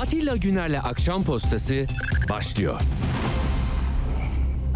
Atilla 0.00 0.36
Güner'le 0.36 0.78
Akşam 0.84 1.24
Postası 1.24 1.86
başlıyor. 2.30 2.80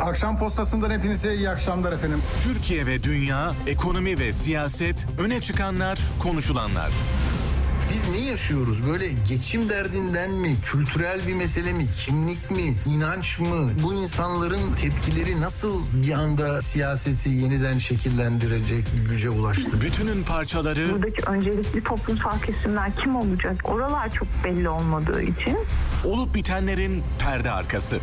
Akşam 0.00 0.38
postasından 0.38 0.90
hepinize 0.90 1.34
iyi 1.34 1.50
akşamlar 1.50 1.92
efendim. 1.92 2.18
Türkiye 2.44 2.86
ve 2.86 3.02
dünya, 3.02 3.52
ekonomi 3.66 4.18
ve 4.18 4.32
siyaset, 4.32 5.06
öne 5.18 5.40
çıkanlar, 5.40 5.98
konuşulanlar. 6.22 6.90
Ne 8.10 8.18
yaşıyoruz? 8.18 8.86
Böyle 8.86 9.08
geçim 9.28 9.68
derdinden 9.68 10.30
mi? 10.30 10.54
Kültürel 10.64 11.26
bir 11.26 11.34
mesele 11.34 11.72
mi? 11.72 11.86
Kimlik 12.06 12.50
mi? 12.50 12.74
inanç 12.86 13.38
mı? 13.38 13.70
Bu 13.82 13.94
insanların 13.94 14.72
tepkileri 14.74 15.40
nasıl 15.40 15.82
bir 15.92 16.12
anda 16.12 16.62
siyaseti 16.62 17.30
yeniden 17.30 17.78
şekillendirecek 17.78 18.84
güce 19.08 19.30
ulaştı? 19.30 19.80
Bütünün 19.80 20.22
parçaları 20.22 20.92
buradaki 20.92 21.22
öncelikli 21.26 21.84
toplumsal 21.84 22.38
kesimler 22.38 22.96
kim 22.96 23.16
olacak? 23.16 23.56
Oralar 23.64 24.12
çok 24.12 24.28
belli 24.44 24.68
olmadığı 24.68 25.22
için 25.22 25.58
olup 26.04 26.34
bitenlerin 26.34 27.02
perde 27.18 27.50
arkası. 27.50 27.98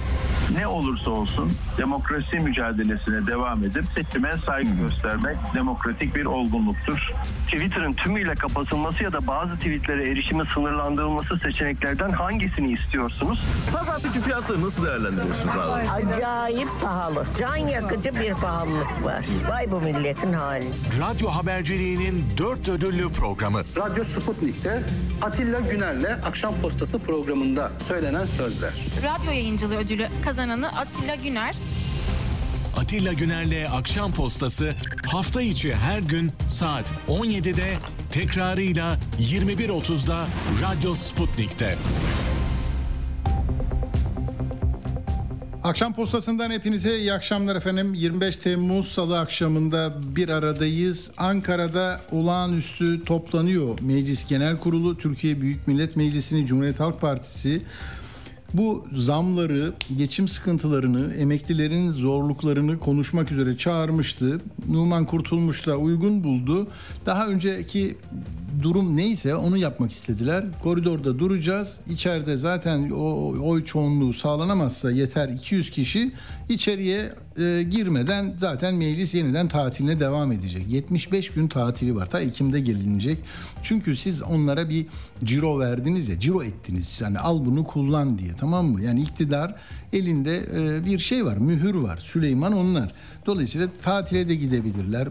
ne 0.57 0.67
olursa 0.67 1.09
olsun 1.11 1.51
demokrasi 1.77 2.35
mücadelesine 2.39 3.27
devam 3.27 3.63
edip 3.63 3.85
seçime 3.95 4.35
saygı 4.45 4.69
göstermek 4.81 5.35
demokratik 5.53 6.15
bir 6.15 6.25
olgunluktur. 6.25 7.11
Twitter'ın 7.45 7.93
tümüyle 7.93 8.35
kapatılması 8.35 9.03
ya 9.03 9.13
da 9.13 9.27
bazı 9.27 9.57
tweetlere 9.95 10.11
erişimi 10.11 10.43
sınırlandırılması 10.53 11.39
seçeneklerden 11.39 12.09
hangisini 12.09 12.71
istiyorsunuz? 12.71 13.39
Pazartesi 13.73 14.21
fiyatları 14.21 14.61
nasıl 14.65 14.85
değerlendiriyorsunuz 14.85 15.57
abi? 15.57 15.89
Acayip 15.89 16.67
pahalı. 16.81 17.25
Can 17.39 17.55
yakıcı 17.55 18.15
bir 18.15 18.33
pahalılık 18.33 19.05
var. 19.05 19.25
Vay 19.49 19.71
bu 19.71 19.81
milletin 19.81 20.33
hali. 20.33 20.65
Radyo 21.01 21.29
haberciliğinin 21.29 22.25
dört 22.37 22.69
ödüllü 22.69 23.09
programı. 23.11 23.61
Radyo 23.75 24.03
Sputnik'te 24.03 24.83
Atilla 25.21 25.59
Güner'le 25.59 26.17
Akşam 26.25 26.53
Postası 26.61 26.99
programında 26.99 27.71
söylenen 27.87 28.25
sözler. 28.25 28.71
Radyo 28.97 29.31
yayıncılığı 29.31 29.77
ödülü 29.77 30.05
kazananı 30.25 30.67
Atilla 30.67 31.15
Güner. 31.15 31.55
Atilla 32.77 33.13
Güner'le 33.13 33.69
Akşam 33.71 34.11
Postası 34.11 34.73
hafta 35.05 35.41
içi 35.41 35.75
her 35.75 35.99
gün 35.99 36.31
saat 36.47 36.91
17'de 37.07 37.73
tekrarıyla 38.09 38.97
21.30'da 39.19 40.27
Radyo 40.61 40.95
Sputnik'te. 40.95 41.75
Akşam 45.63 45.93
postasından 45.93 46.51
hepinize 46.51 46.97
iyi 46.97 47.13
akşamlar 47.13 47.55
efendim. 47.55 47.93
25 47.93 48.35
Temmuz 48.35 48.87
Salı 48.87 49.19
akşamında 49.19 49.93
bir 50.15 50.29
aradayız. 50.29 51.11
Ankara'da 51.17 52.01
olağanüstü 52.11 53.05
toplanıyor 53.05 53.79
Meclis 53.81 54.27
Genel 54.27 54.59
Kurulu, 54.59 54.97
Türkiye 54.97 55.41
Büyük 55.41 55.67
Millet 55.67 55.95
Meclisi'ni, 55.95 56.47
Cumhuriyet 56.47 56.79
Halk 56.79 57.01
Partisi 57.01 57.61
bu 58.53 58.87
zamları, 58.95 59.73
geçim 59.97 60.27
sıkıntılarını, 60.27 61.13
emeklilerin 61.13 61.91
zorluklarını 61.91 62.79
konuşmak 62.79 63.31
üzere 63.31 63.57
çağırmıştı. 63.57 64.41
Numan 64.69 65.05
Kurtulmuş 65.05 65.67
da 65.67 65.77
uygun 65.77 66.23
buldu. 66.23 66.67
Daha 67.05 67.27
önceki 67.27 67.97
durum 68.61 68.97
neyse 68.97 69.35
onu 69.35 69.57
yapmak 69.57 69.91
istediler. 69.91 70.45
Koridorda 70.63 71.19
duracağız. 71.19 71.77
İçeride 71.89 72.37
zaten 72.37 72.89
o 72.89 73.33
oy 73.49 73.65
çoğunluğu 73.65 74.13
sağlanamazsa 74.13 74.91
yeter 74.91 75.29
200 75.29 75.71
kişi 75.71 76.11
içeriye 76.49 77.13
e, 77.37 77.63
girmeden 77.63 78.33
zaten 78.37 78.75
meclis 78.75 79.15
yeniden 79.15 79.47
tatiline 79.47 79.99
devam 79.99 80.31
edecek. 80.31 80.69
75 80.69 81.29
gün 81.29 81.47
tatili 81.47 81.95
var. 81.95 82.09
Ta 82.09 82.19
Ekim'de 82.19 82.59
gelinecek. 82.59 83.17
Çünkü 83.63 83.95
siz 83.95 84.21
onlara 84.21 84.69
bir 84.69 84.87
ciro 85.23 85.59
verdiniz 85.59 86.09
ya, 86.09 86.19
ciro 86.19 86.43
ettiniz. 86.43 87.01
Yani 87.01 87.19
al 87.19 87.45
bunu 87.45 87.63
kullan 87.63 88.17
diye 88.17 88.31
tamam 88.39 88.65
mı? 88.65 88.81
Yani 88.81 89.01
iktidar 89.01 89.55
elinde 89.93 90.45
e, 90.55 90.85
bir 90.85 90.99
şey 90.99 91.25
var, 91.25 91.37
mühür 91.37 91.75
var. 91.75 91.97
Süleyman 91.97 92.53
onlar. 92.53 92.93
Dolayısıyla 93.25 93.67
tatile 93.83 94.29
de 94.29 94.35
gidebilirler. 94.35 95.07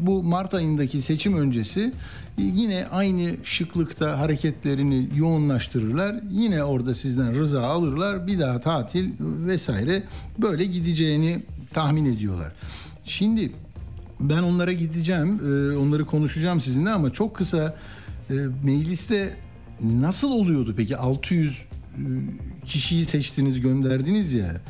Bu 0.00 0.22
Mart 0.22 0.54
ayındaki 0.54 1.02
seçim 1.02 1.38
öncesi 1.38 1.92
e, 2.38 2.42
yine 2.42 2.86
aynı 2.86 3.36
şıklıkta 3.44 4.18
hareketlerini 4.18 5.08
yoğunlaştırırlar. 5.16 6.16
Yine 6.30 6.64
orada 6.64 6.94
sizden 6.94 7.38
rıza 7.38 7.62
alırlar. 7.62 8.26
Bir 8.26 8.40
daha 8.40 8.60
tatil 8.60 9.10
vesaire 9.20 10.02
böyle 10.38 10.64
gideceğini 10.64 11.42
tahmin 11.72 12.04
ediyorlar. 12.04 12.52
Şimdi 13.04 13.52
ben 14.20 14.42
onlara 14.42 14.72
gideceğim, 14.72 15.40
e, 15.40 15.76
onları 15.76 16.06
konuşacağım 16.06 16.60
sizinle 16.60 16.90
ama 16.90 17.12
çok 17.12 17.36
kısa 17.36 17.76
e, 18.30 18.34
mecliste 18.64 19.36
nasıl 19.80 20.30
oluyordu 20.30 20.74
peki 20.76 20.96
600 20.96 21.58
kişiyi 22.64 23.06
seçtiniz 23.06 23.60
gönderdiniz 23.60 24.32
ya 24.32 24.60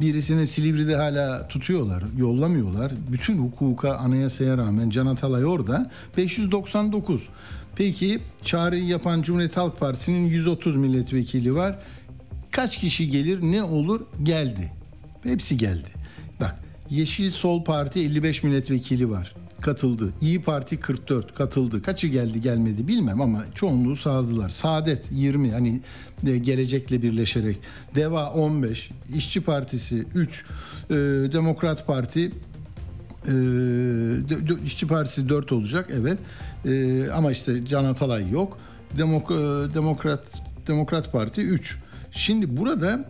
birisini 0.00 0.46
Silivri'de 0.46 0.96
hala 0.96 1.48
tutuyorlar, 1.48 2.04
yollamıyorlar. 2.18 2.92
Bütün 3.12 3.38
hukuka, 3.38 3.94
anayasaya 3.94 4.58
rağmen 4.58 4.90
Can 4.90 5.06
Atalay 5.06 5.44
orada 5.44 5.90
599. 6.16 7.28
Peki 7.76 8.20
çağrıyı 8.44 8.84
yapan 8.84 9.22
Cumhuriyet 9.22 9.56
Halk 9.56 9.78
Partisi'nin 9.78 10.26
130 10.26 10.76
milletvekili 10.76 11.54
var. 11.54 11.78
Kaç 12.50 12.78
kişi 12.78 13.10
gelir, 13.10 13.42
ne 13.42 13.62
olur? 13.62 14.00
Geldi. 14.22 14.72
Hepsi 15.22 15.56
geldi. 15.56 15.88
Bak 16.40 16.58
Yeşil 16.90 17.30
Sol 17.30 17.64
Parti 17.64 18.00
55 18.00 18.42
milletvekili 18.42 19.10
var 19.10 19.34
katıldı. 19.60 20.12
İyi 20.20 20.42
Parti 20.42 20.80
44 20.80 21.34
katıldı. 21.34 21.82
Kaçı 21.82 22.06
geldi 22.06 22.40
gelmedi 22.40 22.88
bilmem 22.88 23.20
ama 23.20 23.44
çoğunluğu 23.54 23.96
sağladılar. 23.96 24.48
Saadet 24.48 25.08
20 25.12 25.50
hani 25.50 25.80
de 26.26 26.38
gelecekle 26.38 27.02
birleşerek. 27.02 27.58
Deva 27.94 28.30
15, 28.30 28.90
İşçi 29.14 29.40
Partisi 29.40 30.06
3, 30.14 30.44
e, 30.90 30.94
Demokrat 31.32 31.86
Parti 31.86 32.30
e, 33.28 33.32
İşçi 34.66 34.86
Partisi 34.86 35.28
4 35.28 35.52
olacak 35.52 35.90
evet. 35.92 36.18
E, 36.64 37.10
ama 37.10 37.30
işte 37.30 37.66
Can 37.66 37.84
Atalay 37.84 38.30
yok. 38.30 38.58
Demok, 38.98 39.30
e, 39.30 39.34
Demokrat 39.74 40.22
Demokrat 40.66 41.12
Parti 41.12 41.42
3. 41.42 41.78
Şimdi 42.12 42.56
burada 42.56 43.04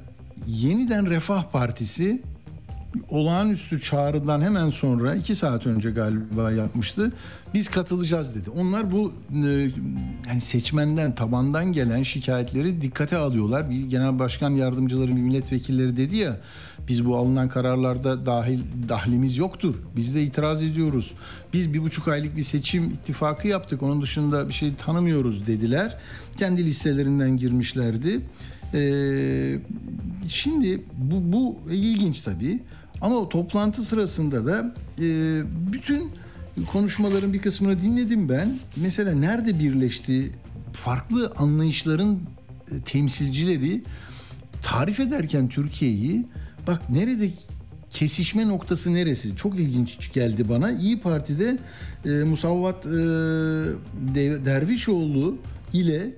yeniden 0.46 1.10
Refah 1.10 1.50
Partisi 1.52 2.22
olağanüstü 3.08 3.80
çağrıdan 3.80 4.40
hemen 4.40 4.70
sonra 4.70 5.14
iki 5.14 5.34
saat 5.34 5.66
önce 5.66 5.90
galiba 5.90 6.52
yapmıştı. 6.52 7.12
Biz 7.54 7.68
katılacağız 7.68 8.36
dedi. 8.36 8.50
Onlar 8.50 8.92
bu 8.92 9.12
e, 9.30 9.70
yani 10.28 10.40
seçmenden 10.40 11.14
tabandan 11.14 11.72
gelen 11.72 12.02
şikayetleri 12.02 12.82
dikkate 12.82 13.16
alıyorlar. 13.16 13.70
Bir 13.70 13.84
genel 13.84 14.18
başkan 14.18 14.50
yardımcıları, 14.50 15.08
bir 15.08 15.20
milletvekilleri 15.20 15.96
dedi 15.96 16.16
ya 16.16 16.36
biz 16.88 17.06
bu 17.06 17.16
alınan 17.16 17.48
kararlarda 17.48 18.26
dahil 18.26 18.60
dahlimiz 18.88 19.36
yoktur. 19.36 19.74
Biz 19.96 20.14
de 20.14 20.22
itiraz 20.22 20.62
ediyoruz. 20.62 21.12
Biz 21.52 21.72
bir 21.72 21.82
buçuk 21.82 22.08
aylık 22.08 22.36
bir 22.36 22.42
seçim 22.42 22.84
ittifakı 22.84 23.48
yaptık. 23.48 23.82
Onun 23.82 24.02
dışında 24.02 24.48
bir 24.48 24.52
şey 24.52 24.74
tanımıyoruz 24.74 25.46
dediler. 25.46 25.96
Kendi 26.38 26.64
listelerinden 26.64 27.36
girmişlerdi. 27.36 28.20
Ee, 28.74 29.58
şimdi 30.28 30.82
bu, 30.96 31.32
bu 31.32 31.58
ilginç 31.70 32.20
tabii. 32.20 32.62
Ama 33.00 33.16
o 33.16 33.28
toplantı 33.28 33.82
sırasında 33.82 34.46
da 34.46 34.74
e, 34.98 35.04
bütün 35.72 36.12
konuşmaların 36.72 37.32
bir 37.32 37.42
kısmını 37.42 37.82
dinledim 37.82 38.28
ben. 38.28 38.58
Mesela 38.76 39.12
nerede 39.12 39.58
birleşti 39.58 40.32
farklı 40.72 41.32
anlayışların 41.36 42.20
e, 42.72 42.80
temsilcileri 42.84 43.82
tarif 44.62 45.00
ederken 45.00 45.48
Türkiye'yi 45.48 46.26
bak 46.66 46.90
nerede 46.90 47.30
kesişme 47.90 48.48
noktası 48.48 48.94
neresi? 48.94 49.36
Çok 49.36 49.60
ilginç 49.60 50.12
geldi 50.12 50.48
bana. 50.48 50.70
İyi 50.70 51.00
Parti'de 51.00 51.58
e, 52.04 52.08
Musavvat 52.08 52.86
e, 52.86 52.90
Dervişoğlu 54.44 55.38
ile 55.72 56.14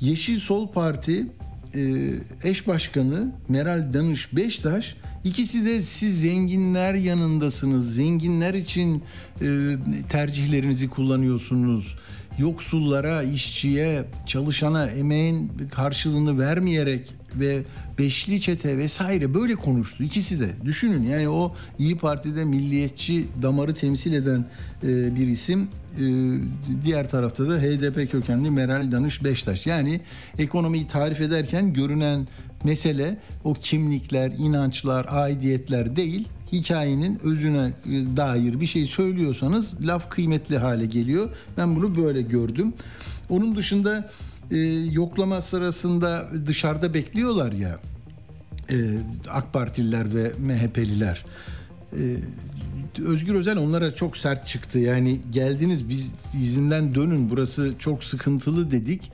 Yeşil 0.00 0.40
Sol 0.40 0.68
Parti 0.68 1.26
e, 1.74 2.12
eş 2.44 2.66
başkanı 2.66 3.32
Meral 3.48 3.94
Danış 3.94 4.36
Beştaş 4.36 4.96
İkisi 5.24 5.66
de 5.66 5.82
siz 5.82 6.20
zenginler 6.20 6.94
yanındasınız. 6.94 7.94
Zenginler 7.94 8.54
için 8.54 9.02
e, 9.42 9.76
tercihlerinizi 10.08 10.88
kullanıyorsunuz. 10.88 11.96
Yoksullara, 12.38 13.22
işçiye, 13.22 14.04
çalışana 14.26 14.86
emeğin 14.86 15.52
karşılığını 15.70 16.38
vermeyerek 16.38 17.14
ve 17.34 17.62
beşli 17.98 18.40
çete 18.40 18.78
vesaire 18.78 19.34
böyle 19.34 19.54
konuştu. 19.54 20.02
İkisi 20.02 20.40
de 20.40 20.48
düşünün 20.64 21.02
yani 21.02 21.28
o 21.28 21.54
İyi 21.78 21.98
Parti'de 21.98 22.44
milliyetçi 22.44 23.26
damarı 23.42 23.74
temsil 23.74 24.12
eden 24.12 24.44
e, 24.82 25.16
bir 25.16 25.26
isim. 25.26 25.68
E, 25.98 26.04
diğer 26.84 27.10
tarafta 27.10 27.48
da 27.48 27.58
HDP 27.58 28.10
kökenli 28.10 28.50
Meral 28.50 28.92
Danış 28.92 29.24
Beştaş. 29.24 29.66
Yani 29.66 30.00
ekonomiyi 30.38 30.86
tarif 30.86 31.20
ederken 31.20 31.72
görünen 31.72 32.28
mesele 32.64 33.18
o 33.44 33.54
kimlikler, 33.54 34.32
inançlar, 34.38 35.06
aidiyetler 35.08 35.96
değil. 35.96 36.28
Hikayenin 36.52 37.18
özüne 37.24 37.72
dair 38.16 38.60
bir 38.60 38.66
şey 38.66 38.86
söylüyorsanız 38.86 39.86
laf 39.86 40.10
kıymetli 40.10 40.58
hale 40.58 40.86
geliyor. 40.86 41.30
Ben 41.56 41.76
bunu 41.76 41.96
böyle 41.96 42.22
gördüm. 42.22 42.72
Onun 43.30 43.56
dışında 43.56 44.10
e, 44.50 44.58
yoklama 44.90 45.40
sırasında 45.40 46.28
dışarıda 46.46 46.94
bekliyorlar 46.94 47.52
ya 47.52 47.78
e, 48.70 48.76
AK 49.30 49.52
Partililer 49.52 50.14
ve 50.14 50.32
MHP'liler. 50.38 51.24
E, 51.92 52.16
Özgür 52.98 53.34
Özel 53.34 53.58
onlara 53.58 53.94
çok 53.94 54.16
sert 54.16 54.48
çıktı. 54.48 54.78
Yani 54.78 55.20
geldiniz 55.30 55.88
biz 55.88 56.12
izinden 56.34 56.94
dönün 56.94 57.30
burası 57.30 57.72
çok 57.78 58.04
sıkıntılı 58.04 58.70
dedik. 58.70 59.12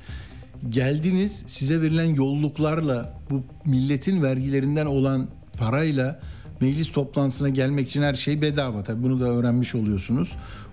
Geldiniz 0.68 1.42
size 1.46 1.82
verilen 1.82 2.14
yolluklarla 2.14 3.20
bu 3.30 3.42
milletin 3.64 4.22
vergilerinden 4.22 4.86
olan 4.86 5.28
parayla 5.58 6.20
meclis 6.60 6.92
toplantısına 6.92 7.48
gelmek 7.48 7.88
için 7.88 8.02
her 8.02 8.14
şey 8.14 8.42
bedava. 8.42 8.84
Tabii 8.84 9.02
bunu 9.02 9.20
da 9.20 9.24
öğrenmiş 9.24 9.74
oluyorsunuz. 9.74 10.28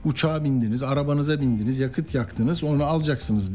Uçağa 0.06 0.44
bindiniz, 0.44 0.84
arabanıza 0.84 1.42
bindiniz, 1.42 1.80
yakıt 1.80 2.16
yaktınız. 2.16 2.64
Onu 2.64 2.84
alacaksınız 2.84 3.50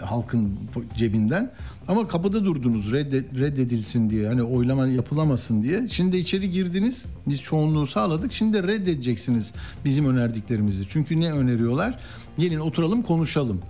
halkın 0.00 0.58
cebinden. 0.96 1.50
Ama 1.88 2.08
kapıda 2.08 2.44
durdunuz 2.44 2.92
reddedilsin 2.92 4.10
diye. 4.10 4.28
Hani 4.28 4.42
oylama 4.42 4.86
yapılamasın 4.86 5.62
diye. 5.62 5.88
Şimdi 5.88 6.16
içeri 6.16 6.50
girdiniz. 6.50 7.04
Biz 7.26 7.40
çoğunluğu 7.40 7.86
sağladık. 7.86 8.32
Şimdi 8.32 8.58
de 8.58 8.62
reddedeceksiniz 8.62 9.52
bizim 9.84 10.06
önerdiklerimizi. 10.06 10.84
Çünkü 10.88 11.20
ne 11.20 11.32
öneriyorlar? 11.32 11.98
Gelin 12.38 12.60
oturalım 12.60 13.02
konuşalım. 13.02 13.60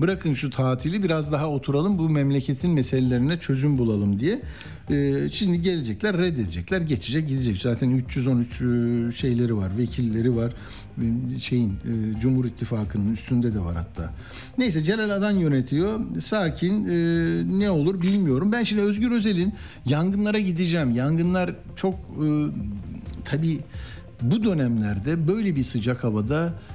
Bırakın 0.00 0.34
şu 0.34 0.50
tatili 0.50 1.02
biraz 1.02 1.32
daha 1.32 1.50
oturalım 1.50 1.98
bu 1.98 2.08
memleketin 2.08 2.70
meselelerine 2.70 3.40
çözüm 3.40 3.78
bulalım 3.78 4.20
diye. 4.20 4.42
Ee, 4.90 5.28
şimdi 5.32 5.62
gelecekler 5.62 6.18
reddedecekler 6.18 6.80
geçecek 6.80 7.28
gidecek. 7.28 7.56
Zaten 7.56 7.90
313 7.90 8.62
e, 8.62 9.12
şeyleri 9.12 9.56
var 9.56 9.78
vekilleri 9.78 10.36
var 10.36 10.52
e, 10.98 11.40
şeyin 11.40 11.70
e, 11.70 12.20
Cumhur 12.20 12.44
İttifakı'nın 12.44 13.12
üstünde 13.12 13.54
de 13.54 13.60
var 13.60 13.76
hatta. 13.76 14.14
Neyse 14.58 14.84
Celal 14.84 15.10
Adan 15.10 15.30
yönetiyor. 15.30 16.00
Sakin 16.20 16.86
ne 17.60 17.70
olur 17.70 18.00
bilmiyorum. 18.00 18.52
Ben 18.52 18.62
şimdi 18.62 18.82
Özgür 18.82 19.10
Özel'in 19.10 19.52
yangınlara 19.86 20.38
gideceğim. 20.38 20.94
Yangınlar 20.94 21.54
çok 21.76 21.94
tabii 23.24 23.60
bu 24.22 24.42
dönemlerde 24.42 25.28
böyle 25.28 25.56
bir 25.56 25.62
sıcak 25.62 26.04
havada 26.04 26.46
e, 26.46 26.71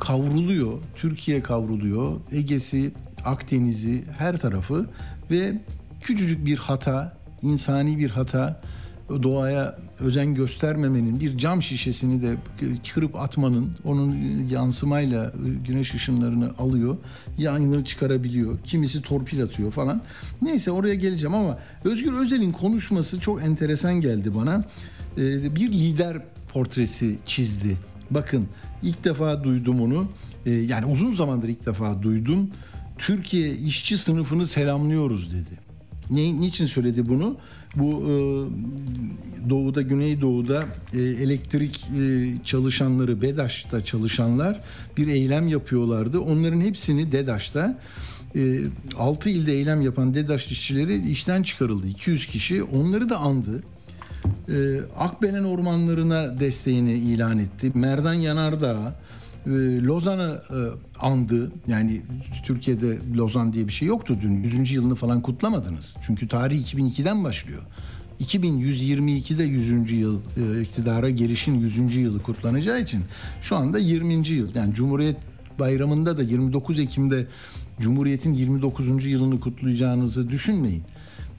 kavruluyor. 0.00 0.72
Türkiye 0.96 1.42
kavruluyor. 1.42 2.20
Ege'si, 2.32 2.92
Akdeniz'i, 3.24 4.04
her 4.18 4.36
tarafı 4.36 4.86
ve 5.30 5.62
küçücük 6.00 6.46
bir 6.46 6.58
hata, 6.58 7.16
insani 7.42 7.98
bir 7.98 8.10
hata 8.10 8.60
doğaya 9.08 9.78
özen 10.00 10.34
göstermemenin 10.34 11.20
bir 11.20 11.38
cam 11.38 11.62
şişesini 11.62 12.22
de 12.22 12.36
kırıp 12.94 13.16
atmanın 13.16 13.72
onun 13.84 14.16
yansımayla 14.50 15.32
güneş 15.66 15.94
ışınlarını 15.94 16.52
alıyor 16.58 16.96
yangını 17.38 17.84
çıkarabiliyor 17.84 18.58
kimisi 18.64 19.02
torpil 19.02 19.42
atıyor 19.42 19.72
falan 19.72 20.02
neyse 20.42 20.70
oraya 20.70 20.94
geleceğim 20.94 21.34
ama 21.34 21.58
Özgür 21.84 22.12
Özel'in 22.12 22.52
konuşması 22.52 23.20
çok 23.20 23.42
enteresan 23.42 23.94
geldi 23.94 24.34
bana 24.34 24.64
ee, 25.18 25.54
bir 25.56 25.72
lider 25.72 26.22
portresi 26.52 27.18
çizdi 27.26 27.76
bakın 28.10 28.48
İlk 28.82 29.04
defa 29.04 29.44
duydum 29.44 29.80
onu. 29.80 30.06
Ee, 30.46 30.50
yani 30.50 30.86
uzun 30.86 31.14
zamandır 31.14 31.48
ilk 31.48 31.66
defa 31.66 32.02
duydum. 32.02 32.50
Türkiye 32.98 33.54
işçi 33.54 33.98
sınıfını 33.98 34.46
selamlıyoruz 34.46 35.30
dedi. 35.30 35.66
Ne, 36.10 36.40
niçin 36.40 36.66
söyledi 36.66 37.08
bunu? 37.08 37.36
Bu 37.76 38.02
e, 38.02 38.14
doğuda, 39.50 39.82
güneydoğuda 39.82 40.64
e, 40.92 41.00
elektrik 41.00 41.86
e, 42.00 42.34
çalışanları, 42.44 43.22
BEDAŞ'ta 43.22 43.84
çalışanlar 43.84 44.60
bir 44.96 45.08
eylem 45.08 45.48
yapıyorlardı. 45.48 46.20
Onların 46.20 46.60
hepsini 46.60 47.12
DEDAŞ'ta 47.12 47.78
e, 48.36 48.60
6 48.96 49.30
ilde 49.30 49.52
eylem 49.52 49.82
yapan 49.82 50.14
DEDAŞ 50.14 50.46
işçileri 50.46 51.10
işten 51.10 51.42
çıkarıldı. 51.42 51.86
200 51.86 52.26
kişi. 52.26 52.62
Onları 52.62 53.08
da 53.08 53.18
andı 53.18 53.62
e, 54.48 54.80
Akbelen 54.96 55.44
ormanlarına 55.44 56.38
desteğini 56.40 56.92
ilan 56.92 57.38
etti. 57.38 57.70
Merdan 57.74 58.14
Yanardağ, 58.14 58.94
e, 59.46 59.50
Lozan'ı 59.82 60.40
e, 60.50 60.58
andı. 60.98 61.52
Yani 61.66 62.02
Türkiye'de 62.44 62.98
Lozan 63.16 63.52
diye 63.52 63.68
bir 63.68 63.72
şey 63.72 63.88
yoktu 63.88 64.18
dün. 64.22 64.42
100. 64.42 64.72
yılını 64.72 64.94
falan 64.94 65.20
kutlamadınız. 65.20 65.94
Çünkü 66.02 66.28
tarih 66.28 66.74
2002'den 66.74 67.24
başlıyor. 67.24 67.62
2122'de 68.20 69.42
100. 69.44 69.92
yıl 69.92 70.20
e, 70.36 70.60
iktidara 70.60 71.10
gelişin 71.10 71.60
100. 71.60 71.94
yılı 71.94 72.22
kutlanacağı 72.22 72.80
için 72.80 73.04
şu 73.40 73.56
anda 73.56 73.78
20. 73.78 74.28
yıl. 74.28 74.54
Yani 74.54 74.74
Cumhuriyet 74.74 75.16
Bayramı'nda 75.58 76.18
da 76.18 76.22
29 76.22 76.78
Ekim'de 76.78 77.26
Cumhuriyet'in 77.80 78.34
29. 78.34 79.04
yılını 79.06 79.40
kutlayacağınızı 79.40 80.30
düşünmeyin. 80.30 80.82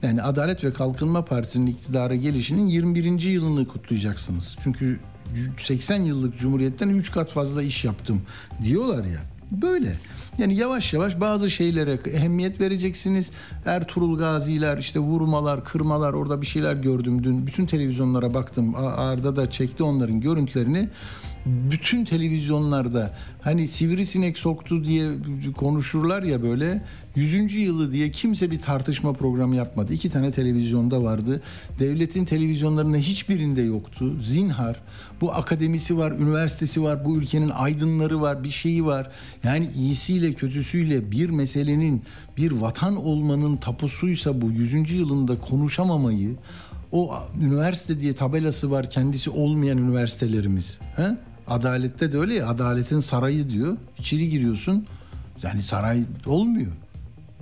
Yani 0.02 0.22
Adalet 0.22 0.64
ve 0.64 0.72
Kalkınma 0.72 1.24
Partisi'nin 1.24 1.66
iktidara 1.66 2.14
gelişinin 2.14 2.66
21. 2.66 3.20
yılını 3.20 3.68
kutlayacaksınız. 3.68 4.56
Çünkü 4.62 5.00
80 5.58 6.02
yıllık 6.02 6.38
cumhuriyetten 6.38 6.88
3 6.88 7.12
kat 7.12 7.30
fazla 7.30 7.62
iş 7.62 7.84
yaptım 7.84 8.22
diyorlar 8.64 9.04
ya. 9.04 9.20
Böyle. 9.50 9.94
Yani 10.38 10.54
yavaş 10.54 10.92
yavaş 10.92 11.20
bazı 11.20 11.50
şeylere 11.50 11.98
ehemmiyet 12.10 12.60
vereceksiniz. 12.60 13.30
Ertuğrul 13.66 14.18
Gaziler, 14.18 14.78
işte 14.78 15.00
vurmalar, 15.00 15.64
kırmalar 15.64 16.12
orada 16.12 16.40
bir 16.40 16.46
şeyler 16.46 16.74
gördüm 16.74 17.24
dün. 17.24 17.46
Bütün 17.46 17.66
televizyonlara 17.66 18.34
baktım. 18.34 18.74
Arda 18.76 19.36
da 19.36 19.50
çekti 19.50 19.82
onların 19.82 20.20
görüntülerini 20.20 20.88
bütün 21.46 22.04
televizyonlarda 22.04 23.14
hani 23.40 23.68
sivrisinek 23.68 24.38
soktu 24.38 24.84
diye 24.84 25.10
konuşurlar 25.56 26.22
ya 26.22 26.42
böyle 26.42 26.82
100. 27.16 27.54
yılı 27.54 27.92
diye 27.92 28.10
kimse 28.10 28.50
bir 28.50 28.60
tartışma 28.60 29.12
programı 29.12 29.56
yapmadı. 29.56 29.92
İki 29.92 30.10
tane 30.10 30.30
televizyonda 30.32 31.02
vardı. 31.02 31.42
Devletin 31.78 32.24
televizyonlarında 32.24 32.96
hiçbirinde 32.96 33.62
yoktu. 33.62 34.16
Zinhar. 34.22 34.80
Bu 35.20 35.32
akademisi 35.32 35.98
var, 35.98 36.12
üniversitesi 36.12 36.82
var, 36.82 37.04
bu 37.04 37.16
ülkenin 37.16 37.50
aydınları 37.50 38.20
var, 38.20 38.44
bir 38.44 38.50
şeyi 38.50 38.84
var. 38.84 39.10
Yani 39.44 39.70
iyisiyle 39.76 40.34
kötüsüyle 40.34 41.10
bir 41.10 41.30
meselenin 41.30 42.02
bir 42.36 42.52
vatan 42.52 42.96
olmanın 42.96 43.56
tapusuysa 43.56 44.40
bu 44.40 44.50
100. 44.50 44.92
yılında 44.92 45.40
konuşamamayı 45.40 46.36
o 46.92 47.14
üniversite 47.40 48.00
diye 48.00 48.12
tabelası 48.12 48.70
var 48.70 48.90
kendisi 48.90 49.30
olmayan 49.30 49.78
üniversitelerimiz. 49.78 50.78
He? 50.96 51.16
Adalette 51.48 52.12
de 52.12 52.18
öyle 52.18 52.34
ya 52.34 52.48
adaletin 52.48 53.00
sarayı 53.00 53.50
diyor. 53.50 53.76
İçeri 53.98 54.28
giriyorsun 54.28 54.86
yani 55.42 55.62
saray 55.62 56.02
olmuyor. 56.26 56.72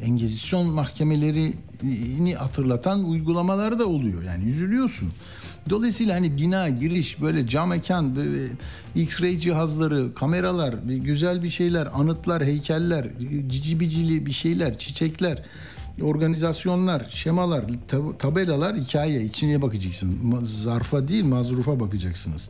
Engizisyon 0.02 0.66
mahkemelerini 0.66 2.34
hatırlatan 2.34 3.04
uygulamalar 3.04 3.78
da 3.78 3.86
oluyor. 3.86 4.22
Yani 4.22 4.44
üzülüyorsun. 4.44 5.12
Dolayısıyla 5.70 6.14
hani 6.14 6.36
bina, 6.36 6.68
giriş, 6.68 7.20
böyle 7.20 7.48
cam 7.48 7.68
mekan, 7.68 8.16
X-ray 8.96 9.38
cihazları, 9.38 10.14
kameralar, 10.14 10.74
güzel 10.84 11.42
bir 11.42 11.48
şeyler, 11.50 11.88
anıtlar, 11.92 12.44
heykeller, 12.44 13.08
cici 13.48 13.80
bicili 13.80 14.26
bir 14.26 14.32
şeyler, 14.32 14.78
çiçekler 14.78 15.42
organizasyonlar, 16.02 17.06
şemalar, 17.10 17.64
tab- 17.90 18.18
tabelalar 18.18 18.76
hikaye. 18.76 19.24
içine 19.24 19.62
bakacaksın. 19.62 20.40
Zarfa 20.44 21.08
değil 21.08 21.24
mazrufa 21.24 21.80
bakacaksınız. 21.80 22.48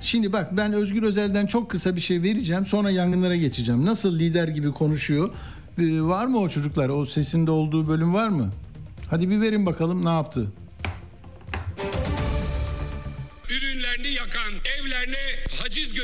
Şimdi 0.00 0.32
bak 0.32 0.56
ben 0.56 0.72
Özgür 0.72 1.02
Özel'den 1.02 1.46
çok 1.46 1.70
kısa 1.70 1.96
bir 1.96 2.00
şey 2.00 2.22
vereceğim. 2.22 2.66
Sonra 2.66 2.90
yangınlara 2.90 3.36
geçeceğim. 3.36 3.86
Nasıl 3.86 4.18
lider 4.18 4.48
gibi 4.48 4.72
konuşuyor. 4.72 5.30
Ee, 5.78 6.02
var 6.02 6.26
mı 6.26 6.38
o 6.38 6.48
çocuklar? 6.48 6.88
O 6.88 7.06
sesinde 7.06 7.50
olduğu 7.50 7.88
bölüm 7.88 8.14
var 8.14 8.28
mı? 8.28 8.50
Hadi 9.10 9.30
bir 9.30 9.40
verin 9.40 9.66
bakalım 9.66 10.04
ne 10.04 10.08
yaptı. 10.08 10.46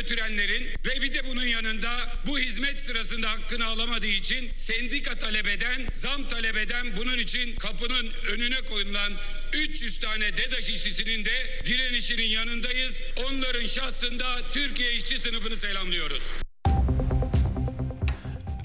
Götürenlerin 0.07 0.67
ve 0.87 1.03
bir 1.03 1.15
de 1.15 1.19
bunun 1.31 1.45
yanında 1.45 1.89
bu 2.27 2.39
hizmet 2.39 2.81
sırasında 2.81 3.31
hakkını 3.31 3.67
alamadığı 3.67 4.07
için 4.07 4.49
sendika 4.53 5.19
talep 5.19 5.47
eden, 5.49 5.87
zam 5.91 6.29
talep 6.29 6.57
eden 6.57 6.87
bunun 6.97 7.19
için 7.19 7.57
kapının 7.57 8.07
önüne 8.35 8.61
koyulan 8.71 9.13
300 9.53 10.01
tane 10.01 10.37
DEDAŞ 10.37 10.71
işçisinin 10.71 11.25
de 11.25 11.65
direnişinin 11.65 12.27
yanındayız. 12.27 13.03
Onların 13.29 13.67
şahsında 13.67 14.25
Türkiye 14.53 14.93
işçi 14.93 15.19
sınıfını 15.19 15.57
selamlıyoruz. 15.57 16.33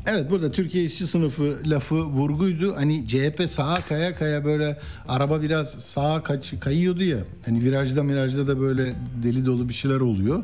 Evet 0.07 0.29
burada 0.29 0.51
Türkiye 0.51 0.83
işçi 0.83 1.07
sınıfı 1.07 1.59
lafı 1.65 1.95
vurguydu. 1.95 2.75
Hani 2.75 3.07
CHP 3.07 3.49
sağa 3.49 3.85
kaya 3.89 4.15
kaya 4.15 4.45
böyle 4.45 4.79
araba 5.07 5.41
biraz 5.41 5.71
sağa 5.71 6.23
kaç, 6.23 6.53
kayıyordu 6.59 7.03
ya. 7.03 7.17
Hani 7.45 7.63
virajda 7.63 8.07
virajda 8.07 8.47
da 8.47 8.59
böyle 8.59 8.95
deli 9.23 9.45
dolu 9.45 9.69
bir 9.69 9.73
şeyler 9.73 9.99
oluyor. 9.99 10.43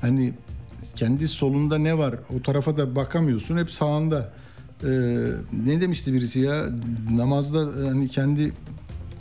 Hani 0.00 0.34
kendi 0.96 1.28
solunda 1.28 1.78
ne 1.78 1.98
var 1.98 2.14
o 2.38 2.42
tarafa 2.42 2.76
da 2.76 2.94
bakamıyorsun 2.96 3.58
hep 3.58 3.70
sağında. 3.70 4.32
Ee, 4.84 4.88
ne 5.66 5.80
demişti 5.80 6.12
birisi 6.12 6.40
ya 6.40 6.66
namazda 7.10 7.58
hani 7.88 8.08
kendi 8.08 8.52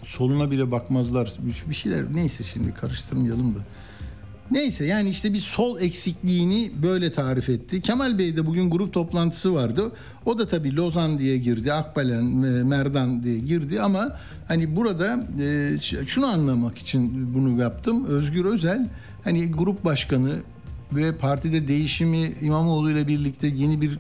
soluna 0.06 0.52
bile 0.52 0.72
bakmazlar 0.72 1.34
bir 1.70 1.76
şeyler 1.76 2.14
neyse 2.14 2.44
şimdi 2.44 2.74
karıştırmayalım 2.74 3.56
da. 3.56 3.60
Neyse 4.52 4.86
yani 4.86 5.10
işte 5.10 5.34
bir 5.34 5.40
sol 5.40 5.80
eksikliğini 5.80 6.72
böyle 6.84 7.12
tarif 7.12 7.50
etti. 7.50 7.82
Kemal 7.82 8.18
Bey 8.18 8.38
de 8.38 8.46
bugün 8.46 8.70
grup 8.70 8.94
toplantısı 8.94 9.54
vardı. 9.54 9.92
O 10.26 10.40
da 10.40 10.48
tabii 10.48 10.76
Lozan 10.76 11.20
diye 11.20 11.38
girdi, 11.38 11.74
Akbelen, 11.74 12.44
e, 12.44 12.64
Merdan 12.64 13.24
diye 13.24 13.40
girdi 13.40 13.82
ama 13.82 14.18
hani 14.48 14.76
burada 14.76 15.28
e, 15.42 16.06
şunu 16.06 16.26
anlamak 16.26 16.78
için 16.78 17.34
bunu 17.34 17.62
yaptım. 17.62 18.06
Özgür 18.06 18.46
Özel 18.46 18.90
hani 19.24 19.52
grup 19.52 19.86
başkanı 19.86 20.36
ve 20.92 21.16
partide 21.16 21.68
değişimi 21.68 22.36
İmamoğlu 22.42 22.92
ile 22.92 23.08
birlikte 23.08 23.48
yeni 23.48 23.82
bir 23.82 24.00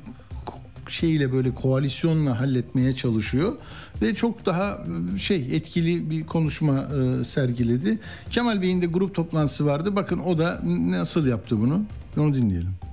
şeyle 0.89 1.33
böyle 1.33 1.53
koalisyonla 1.53 2.39
halletmeye 2.39 2.95
çalışıyor 2.95 3.53
ve 4.01 4.15
çok 4.15 4.45
daha 4.45 4.83
e, 5.15 5.19
şey 5.19 5.55
etkili 5.55 6.09
bir 6.09 6.25
konuşma 6.25 6.79
e, 6.79 7.23
sergiledi. 7.23 7.99
Kemal 8.29 8.61
Bey'in 8.61 8.81
de 8.81 8.85
grup 8.85 9.15
toplantısı 9.15 9.65
vardı. 9.65 9.95
Bakın 9.95 10.19
o 10.19 10.37
da 10.37 10.61
nasıl 10.63 11.27
yaptı 11.27 11.61
bunu? 11.61 11.81
Onu 12.17 12.35
dinleyelim. 12.35 12.86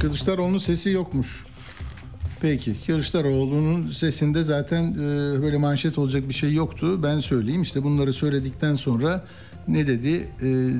Kılıçdaroğlu'nun 0.00 0.58
sesi 0.58 0.90
yokmuş. 0.90 1.44
Peki 2.40 2.76
Kılıçdaroğlu'nun 2.86 3.90
sesinde 3.90 4.44
zaten 4.44 4.92
e, 4.92 4.96
böyle 5.42 5.56
manşet 5.56 5.98
olacak 5.98 6.28
bir 6.28 6.34
şey 6.34 6.52
yoktu. 6.52 7.02
Ben 7.02 7.20
söyleyeyim 7.20 7.62
işte 7.62 7.82
bunları 7.82 8.12
söyledikten 8.12 8.74
sonra 8.74 9.24
ne 9.68 9.86
dedi? 9.86 10.28
E, 10.42 10.70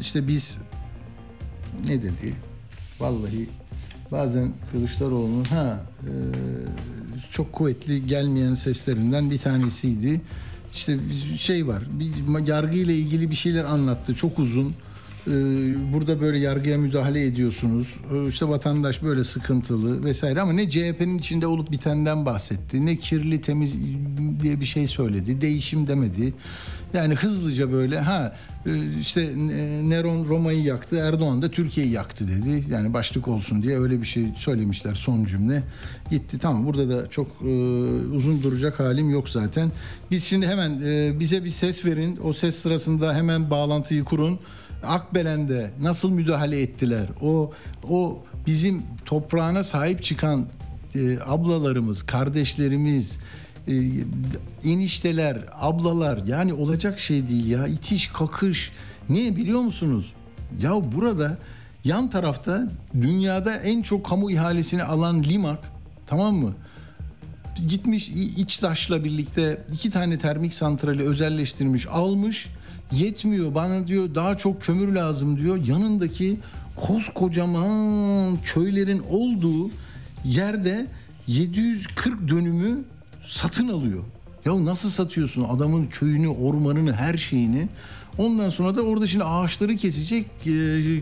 işte 0.00 0.28
biz 0.28 0.58
ne 1.88 2.02
dedi? 2.02 2.34
Vallahi 3.00 3.48
bazen 4.10 4.52
Kılıçdaroğlu'nun 4.72 5.44
ha 5.44 5.80
e, 6.02 6.12
çok 7.32 7.52
kuvvetli 7.52 8.06
gelmeyen 8.06 8.54
seslerinden 8.54 9.30
bir 9.30 9.38
tanesiydi. 9.38 10.20
İşte 10.72 10.98
şey 11.38 11.66
var. 11.66 11.82
Bir 11.90 12.46
yargı 12.46 12.76
ile 12.76 12.94
ilgili 12.94 13.30
bir 13.30 13.36
şeyler 13.36 13.64
anlattı. 13.64 14.14
Çok 14.14 14.38
uzun. 14.38 14.74
Ee, 15.26 15.32
burada 15.92 16.20
böyle 16.20 16.38
yargıya 16.38 16.78
müdahale 16.78 17.26
ediyorsunuz. 17.26 17.94
Ee, 18.12 18.28
İşte 18.28 18.48
vatandaş 18.48 19.02
böyle 19.02 19.24
sıkıntılı 19.24 20.04
vesaire 20.04 20.40
ama 20.40 20.52
ne 20.52 20.70
CHP'nin 20.70 21.18
içinde 21.18 21.46
olup 21.46 21.70
bitenden 21.70 22.26
bahsetti. 22.26 22.86
Ne 22.86 22.96
kirli 22.96 23.40
temiz 23.40 23.74
diye 24.42 24.60
bir 24.60 24.64
şey 24.64 24.86
söyledi. 24.86 25.40
Değişim 25.40 25.86
demedi. 25.86 26.34
Yani 26.94 27.14
hızlıca 27.14 27.72
böyle 27.72 28.00
ha 28.00 28.36
e, 28.66 28.98
işte 29.00 29.32
Neron 29.88 30.24
Roma'yı 30.26 30.62
yaktı, 30.62 30.96
Erdoğan 30.96 31.42
da 31.42 31.50
Türkiye'yi 31.50 31.92
yaktı 31.92 32.28
dedi. 32.28 32.64
Yani 32.70 32.94
başlık 32.94 33.28
olsun 33.28 33.62
diye 33.62 33.78
öyle 33.78 34.00
bir 34.00 34.06
şey 34.06 34.24
söylemişler 34.38 34.94
son 34.94 35.24
cümle. 35.24 35.62
Gitti 36.10 36.38
tamam 36.38 36.66
burada 36.66 36.88
da 36.88 37.10
çok 37.10 37.26
e, 37.26 37.46
uzun 38.14 38.42
duracak 38.42 38.80
halim 38.80 39.10
yok 39.10 39.28
zaten. 39.28 39.72
Biz 40.10 40.24
şimdi 40.24 40.46
hemen 40.46 40.80
e, 40.84 41.20
bize 41.20 41.44
bir 41.44 41.50
ses 41.50 41.84
verin. 41.84 42.18
O 42.24 42.32
ses 42.32 42.56
sırasında 42.56 43.14
hemen 43.14 43.50
bağlantıyı 43.50 44.04
kurun. 44.04 44.40
Akbelen'de 44.82 45.70
nasıl 45.80 46.10
müdahale 46.10 46.60
ettiler? 46.62 47.06
O 47.22 47.52
o 47.88 48.18
bizim 48.46 48.82
toprağına 49.04 49.64
sahip 49.64 50.02
çıkan 50.02 50.46
e, 50.94 51.18
ablalarımız, 51.26 52.02
kardeşlerimiz, 52.02 53.18
e, 53.68 53.74
enişteler, 54.64 55.38
ablalar 55.60 56.26
yani 56.26 56.54
olacak 56.54 57.00
şey 57.00 57.28
değil 57.28 57.46
ya. 57.46 57.66
İtiş, 57.66 58.06
kakış. 58.06 58.72
Niye 59.08 59.36
biliyor 59.36 59.60
musunuz? 59.60 60.12
Ya 60.62 60.92
burada 60.92 61.38
yan 61.84 62.10
tarafta 62.10 62.70
dünyada 63.00 63.56
en 63.56 63.82
çok 63.82 64.06
kamu 64.06 64.30
ihalesini 64.30 64.82
alan 64.82 65.22
Limak 65.22 65.58
tamam 66.06 66.34
mı? 66.34 66.54
Gitmiş 67.68 68.08
İçtaş'la 68.36 69.04
birlikte 69.04 69.64
iki 69.72 69.90
tane 69.90 70.18
termik 70.18 70.54
santrali 70.54 71.02
özelleştirmiş, 71.02 71.86
almış 71.86 72.48
yetmiyor 72.92 73.54
bana 73.54 73.86
diyor 73.86 74.14
daha 74.14 74.36
çok 74.36 74.62
kömür 74.62 74.94
lazım 74.94 75.38
diyor. 75.40 75.66
Yanındaki 75.66 76.40
koskocaman 76.76 78.38
köylerin 78.42 79.02
olduğu 79.10 79.70
yerde 80.24 80.86
740 81.26 82.28
dönümü 82.28 82.84
satın 83.26 83.68
alıyor. 83.68 84.04
Ya 84.44 84.64
nasıl 84.64 84.90
satıyorsun 84.90 85.44
adamın 85.44 85.86
köyünü, 85.86 86.28
ormanını, 86.28 86.92
her 86.92 87.18
şeyini? 87.18 87.68
Ondan 88.18 88.50
sonra 88.50 88.76
da 88.76 88.82
orada 88.82 89.06
şimdi 89.06 89.24
ağaçları 89.24 89.76
kesecek, 89.76 90.26
e, 90.46 90.50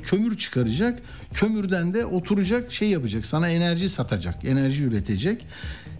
kömür 0.02 0.38
çıkaracak. 0.38 1.02
Kömürden 1.34 1.94
de 1.94 2.06
oturacak, 2.06 2.72
şey 2.72 2.88
yapacak. 2.88 3.26
Sana 3.26 3.48
enerji 3.48 3.88
satacak, 3.88 4.44
enerji 4.44 4.84
üretecek. 4.84 5.46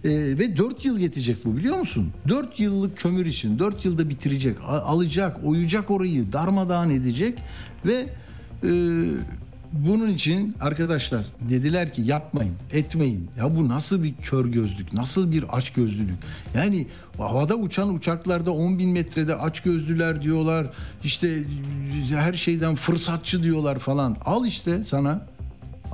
E, 0.03 0.09
ve 0.09 0.57
4 0.57 0.85
yıl 0.85 0.99
yetecek 0.99 1.45
bu 1.45 1.57
biliyor 1.57 1.77
musun? 1.77 2.11
4 2.27 2.59
yıllık 2.59 2.97
kömür 2.97 3.25
için 3.25 3.59
4 3.59 3.85
yılda 3.85 4.09
bitirecek. 4.09 4.57
Alacak, 4.67 5.37
oyacak 5.45 5.91
orayı, 5.91 6.33
darmadağın 6.33 6.89
edecek 6.89 7.39
ve 7.85 8.05
e, 8.63 8.69
bunun 9.73 10.09
için 10.09 10.55
arkadaşlar 10.61 11.21
dediler 11.49 11.93
ki 11.93 12.01
yapmayın, 12.01 12.53
etmeyin. 12.73 13.29
Ya 13.37 13.55
bu 13.55 13.67
nasıl 13.67 14.03
bir 14.03 14.13
kör 14.15 14.45
gözlük, 14.45 14.93
nasıl 14.93 15.31
bir 15.31 15.45
aç 15.57 15.73
gözlülük? 15.73 16.17
Yani 16.55 16.87
havada 17.17 17.55
uçan 17.55 17.93
uçaklarda 17.93 18.51
10 18.51 18.79
bin 18.79 18.89
metrede 18.89 19.35
aç 19.35 19.61
gözlüler 19.61 20.21
diyorlar. 20.21 20.67
İşte 21.03 21.43
her 22.15 22.33
şeyden 22.33 22.75
fırsatçı 22.75 23.43
diyorlar 23.43 23.79
falan. 23.79 24.17
Al 24.25 24.45
işte 24.45 24.83
sana. 24.83 25.27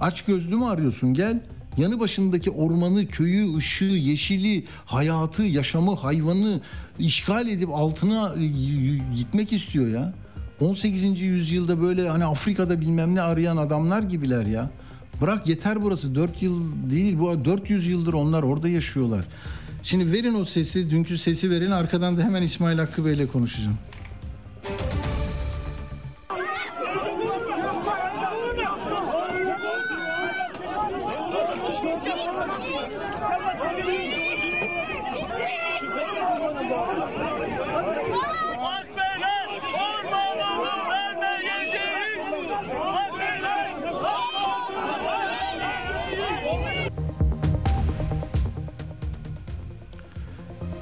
Aç 0.02 0.26
gözlü 0.26 0.56
mü 0.56 0.66
arıyorsun 0.66 1.14
gel. 1.14 1.40
Yanı 1.78 2.00
başındaki 2.00 2.52
ormanı, 2.52 3.08
köyü, 3.08 3.58
ışığı, 3.58 3.86
yeşili, 3.86 4.66
hayatı, 4.86 5.44
yaşamı, 5.44 5.96
hayvanı 5.96 6.62
işgal 7.00 7.48
edip 7.48 7.70
altına 7.74 8.34
gitmek 9.16 9.54
istiyor 9.54 9.88
ya. 9.88 10.14
18. 10.60 11.22
yüzyılda 11.22 11.82
böyle 11.82 12.10
hani 12.10 12.26
Afrika'da 12.26 12.82
bilmem 12.82 13.16
ne 13.16 13.22
arayan 13.22 13.58
adamlar 13.58 14.04
gibiler 14.04 14.46
ya. 14.46 14.70
Bırak 15.22 15.48
yeter 15.48 15.82
burası 15.82 16.16
4 16.16 16.42
yıl 16.42 16.62
değil 16.92 17.20
bu 17.20 17.46
400 17.46 17.88
yıldır 17.88 18.14
onlar 18.14 18.44
orada 18.44 18.70
yaşıyorlar. 18.70 19.26
Şimdi 19.84 20.12
verin 20.12 20.34
o 20.34 20.46
sesi, 20.46 20.90
dünkü 20.90 21.18
sesi 21.18 21.50
verin 21.50 21.72
arkadan 21.72 22.18
da 22.18 22.24
hemen 22.24 22.42
İsmail 22.42 22.78
Hakkı 22.78 23.06
Bey'le 23.06 23.28
konuşacağım. 23.28 23.78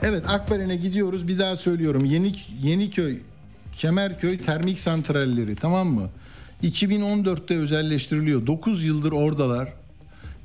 Evet 0.06 0.30
Akbelen'e 0.30 0.76
gidiyoruz. 0.76 1.28
Bir 1.28 1.40
daha 1.40 1.56
söylüyorum. 1.56 2.06
Yeni 2.06 2.36
Yeniköy, 2.62 3.18
Kemerköy 3.74 4.38
termik 4.38 4.80
santralleri 4.80 5.56
tamam 5.56 5.88
mı? 5.88 6.10
2014'te 6.64 7.58
özelleştiriliyor. 7.58 8.48
9 8.48 8.86
yıldır 8.86 9.12
oradalar. 9.12 9.74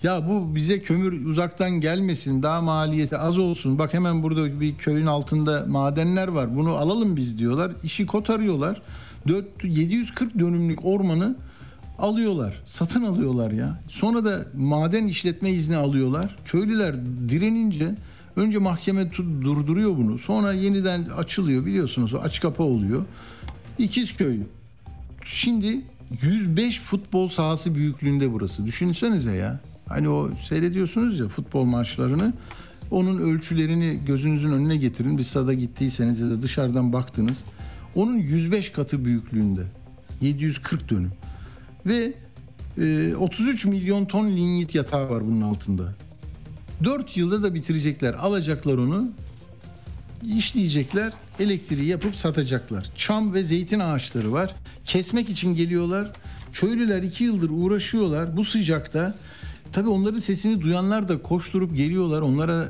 Ya 0.02 0.28
bu 0.28 0.54
bize 0.54 0.82
kömür 0.82 1.26
uzaktan 1.26 1.70
gelmesin, 1.70 2.42
daha 2.42 2.60
maliyeti 2.60 3.16
az 3.16 3.38
olsun. 3.38 3.78
Bak 3.78 3.94
hemen 3.94 4.22
burada 4.22 4.60
bir 4.60 4.76
köyün 4.76 5.06
altında 5.06 5.64
madenler 5.68 6.28
var. 6.28 6.56
Bunu 6.56 6.70
alalım 6.70 7.16
biz 7.16 7.38
diyorlar. 7.38 7.72
İşi 7.82 8.06
kotarıyorlar. 8.06 8.82
4 9.28 9.46
740 9.64 10.38
dönümlük 10.38 10.84
ormanı 10.84 11.36
alıyorlar. 11.98 12.62
Satın 12.64 13.02
alıyorlar 13.02 13.50
ya. 13.50 13.80
Sonra 13.88 14.24
da 14.24 14.46
maden 14.56 15.06
işletme 15.06 15.50
izni 15.50 15.76
alıyorlar. 15.76 16.36
Köylüler 16.44 16.94
direnince 17.28 17.94
Önce 18.38 18.58
mahkeme 18.58 19.12
durduruyor 19.16 19.96
bunu. 19.96 20.18
Sonra 20.18 20.52
yeniden 20.52 21.04
açılıyor 21.04 21.66
biliyorsunuz. 21.66 22.14
Aç 22.14 22.40
kapa 22.40 22.64
oluyor. 22.64 23.04
İkizköy. 23.78 24.38
Şimdi 25.24 25.80
105 26.22 26.80
futbol 26.80 27.28
sahası 27.28 27.74
büyüklüğünde 27.74 28.32
burası. 28.32 28.66
Düşünsenize 28.66 29.32
ya. 29.32 29.60
Hani 29.88 30.08
o 30.08 30.30
seyrediyorsunuz 30.48 31.18
ya 31.18 31.28
futbol 31.28 31.64
maçlarını. 31.64 32.32
Onun 32.90 33.18
ölçülerini 33.18 34.00
gözünüzün 34.06 34.52
önüne 34.52 34.76
getirin. 34.76 35.18
Bir 35.18 35.22
stada 35.22 35.54
gittiyseniz 35.54 36.20
ya 36.20 36.30
da 36.30 36.42
dışarıdan 36.42 36.92
baktınız. 36.92 37.38
Onun 37.94 38.16
105 38.16 38.72
katı 38.72 39.04
büyüklüğünde. 39.04 39.62
740 40.20 40.90
dönüm. 40.90 41.12
Ve 41.86 42.14
33 43.14 43.66
milyon 43.66 44.04
ton 44.04 44.26
linyit 44.26 44.74
yatağı 44.74 45.10
var 45.10 45.26
bunun 45.26 45.40
altında. 45.40 45.94
4 46.84 47.16
yılda 47.16 47.42
da 47.42 47.54
bitirecekler. 47.54 48.14
Alacaklar 48.14 48.78
onu, 48.78 49.08
işleyecekler, 50.36 51.12
elektriği 51.38 51.88
yapıp 51.88 52.16
satacaklar. 52.16 52.90
Çam 52.96 53.34
ve 53.34 53.42
zeytin 53.42 53.80
ağaçları 53.80 54.32
var. 54.32 54.54
Kesmek 54.84 55.30
için 55.30 55.54
geliyorlar. 55.54 56.12
köylüler 56.52 57.02
iki 57.02 57.24
yıldır 57.24 57.50
uğraşıyorlar 57.50 58.36
bu 58.36 58.44
sıcakta. 58.44 59.14
Tabii 59.72 59.88
onların 59.88 60.20
sesini 60.20 60.60
duyanlar 60.60 61.08
da 61.08 61.22
koşturup 61.22 61.76
geliyorlar. 61.76 62.20
Onlara 62.22 62.68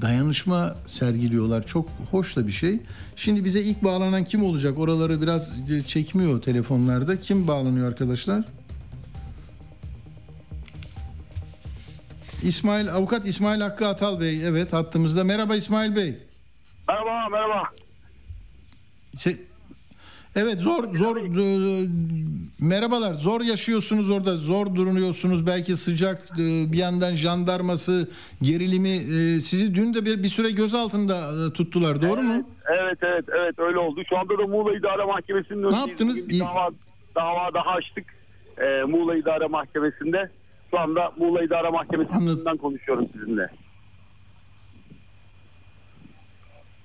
dayanışma 0.00 0.76
sergiliyorlar. 0.86 1.66
Çok 1.66 1.88
hoş 2.10 2.36
da 2.36 2.46
bir 2.46 2.52
şey. 2.52 2.80
Şimdi 3.16 3.44
bize 3.44 3.62
ilk 3.62 3.84
bağlanan 3.84 4.24
kim 4.24 4.44
olacak? 4.44 4.78
Oraları 4.78 5.22
biraz 5.22 5.52
çekmiyor 5.86 6.42
telefonlarda. 6.42 7.20
Kim 7.20 7.48
bağlanıyor 7.48 7.88
arkadaşlar? 7.88 8.44
İsmail 12.42 12.92
Avukat 12.92 13.26
İsmail 13.26 13.60
Hakkı 13.60 13.86
Atal 13.86 14.20
Bey 14.20 14.46
evet 14.46 14.72
hattımızda. 14.72 15.24
Merhaba 15.24 15.56
İsmail 15.56 15.96
Bey. 15.96 16.18
Merhaba, 16.88 17.28
merhaba. 17.28 17.62
Şey, 19.18 19.36
evet 20.36 20.58
zor 20.58 20.96
zor 20.96 21.16
e, 21.16 21.88
merhabalar. 22.60 23.14
Zor 23.14 23.40
yaşıyorsunuz 23.40 24.10
orada. 24.10 24.36
Zor 24.36 24.74
durunuyorsunuz. 24.74 25.46
Belki 25.46 25.76
sıcak 25.76 26.22
e, 26.32 26.72
bir 26.72 26.78
yandan 26.78 27.14
jandarması 27.14 28.10
gerilimi 28.42 28.88
e, 28.88 29.40
sizi 29.40 29.74
dün 29.74 29.94
de 29.94 30.04
bir, 30.04 30.22
bir 30.22 30.28
süre 30.28 30.50
gözaltında 30.50 31.46
e, 31.46 31.52
tuttular. 31.52 32.02
Doğru 32.02 32.22
mu? 32.22 32.48
Evet, 32.66 32.98
evet, 33.02 33.24
evet 33.38 33.58
öyle 33.58 33.78
oldu. 33.78 34.02
Şu 34.08 34.18
anda 34.18 34.38
da 34.38 34.46
Muğla 34.46 34.76
İdare 34.76 35.04
Mahkemesi'nin 35.04 35.62
önündeyiz. 35.62 35.88
yaptınız? 35.88 36.28
Bir 36.28 36.40
dava, 36.40 36.70
dava 37.16 37.54
daha 37.54 37.70
açtık. 37.70 38.04
Ee, 38.58 38.82
Muğla 38.84 39.16
İdare 39.16 39.46
Mahkemesi'nde. 39.46 40.30
Şu 40.72 40.80
anda 40.80 41.12
Muğla 41.16 41.42
İdare 41.42 41.70
Mahkemesi'nden 41.70 42.56
konuşuyorum 42.56 43.08
sizinle. 43.12 43.50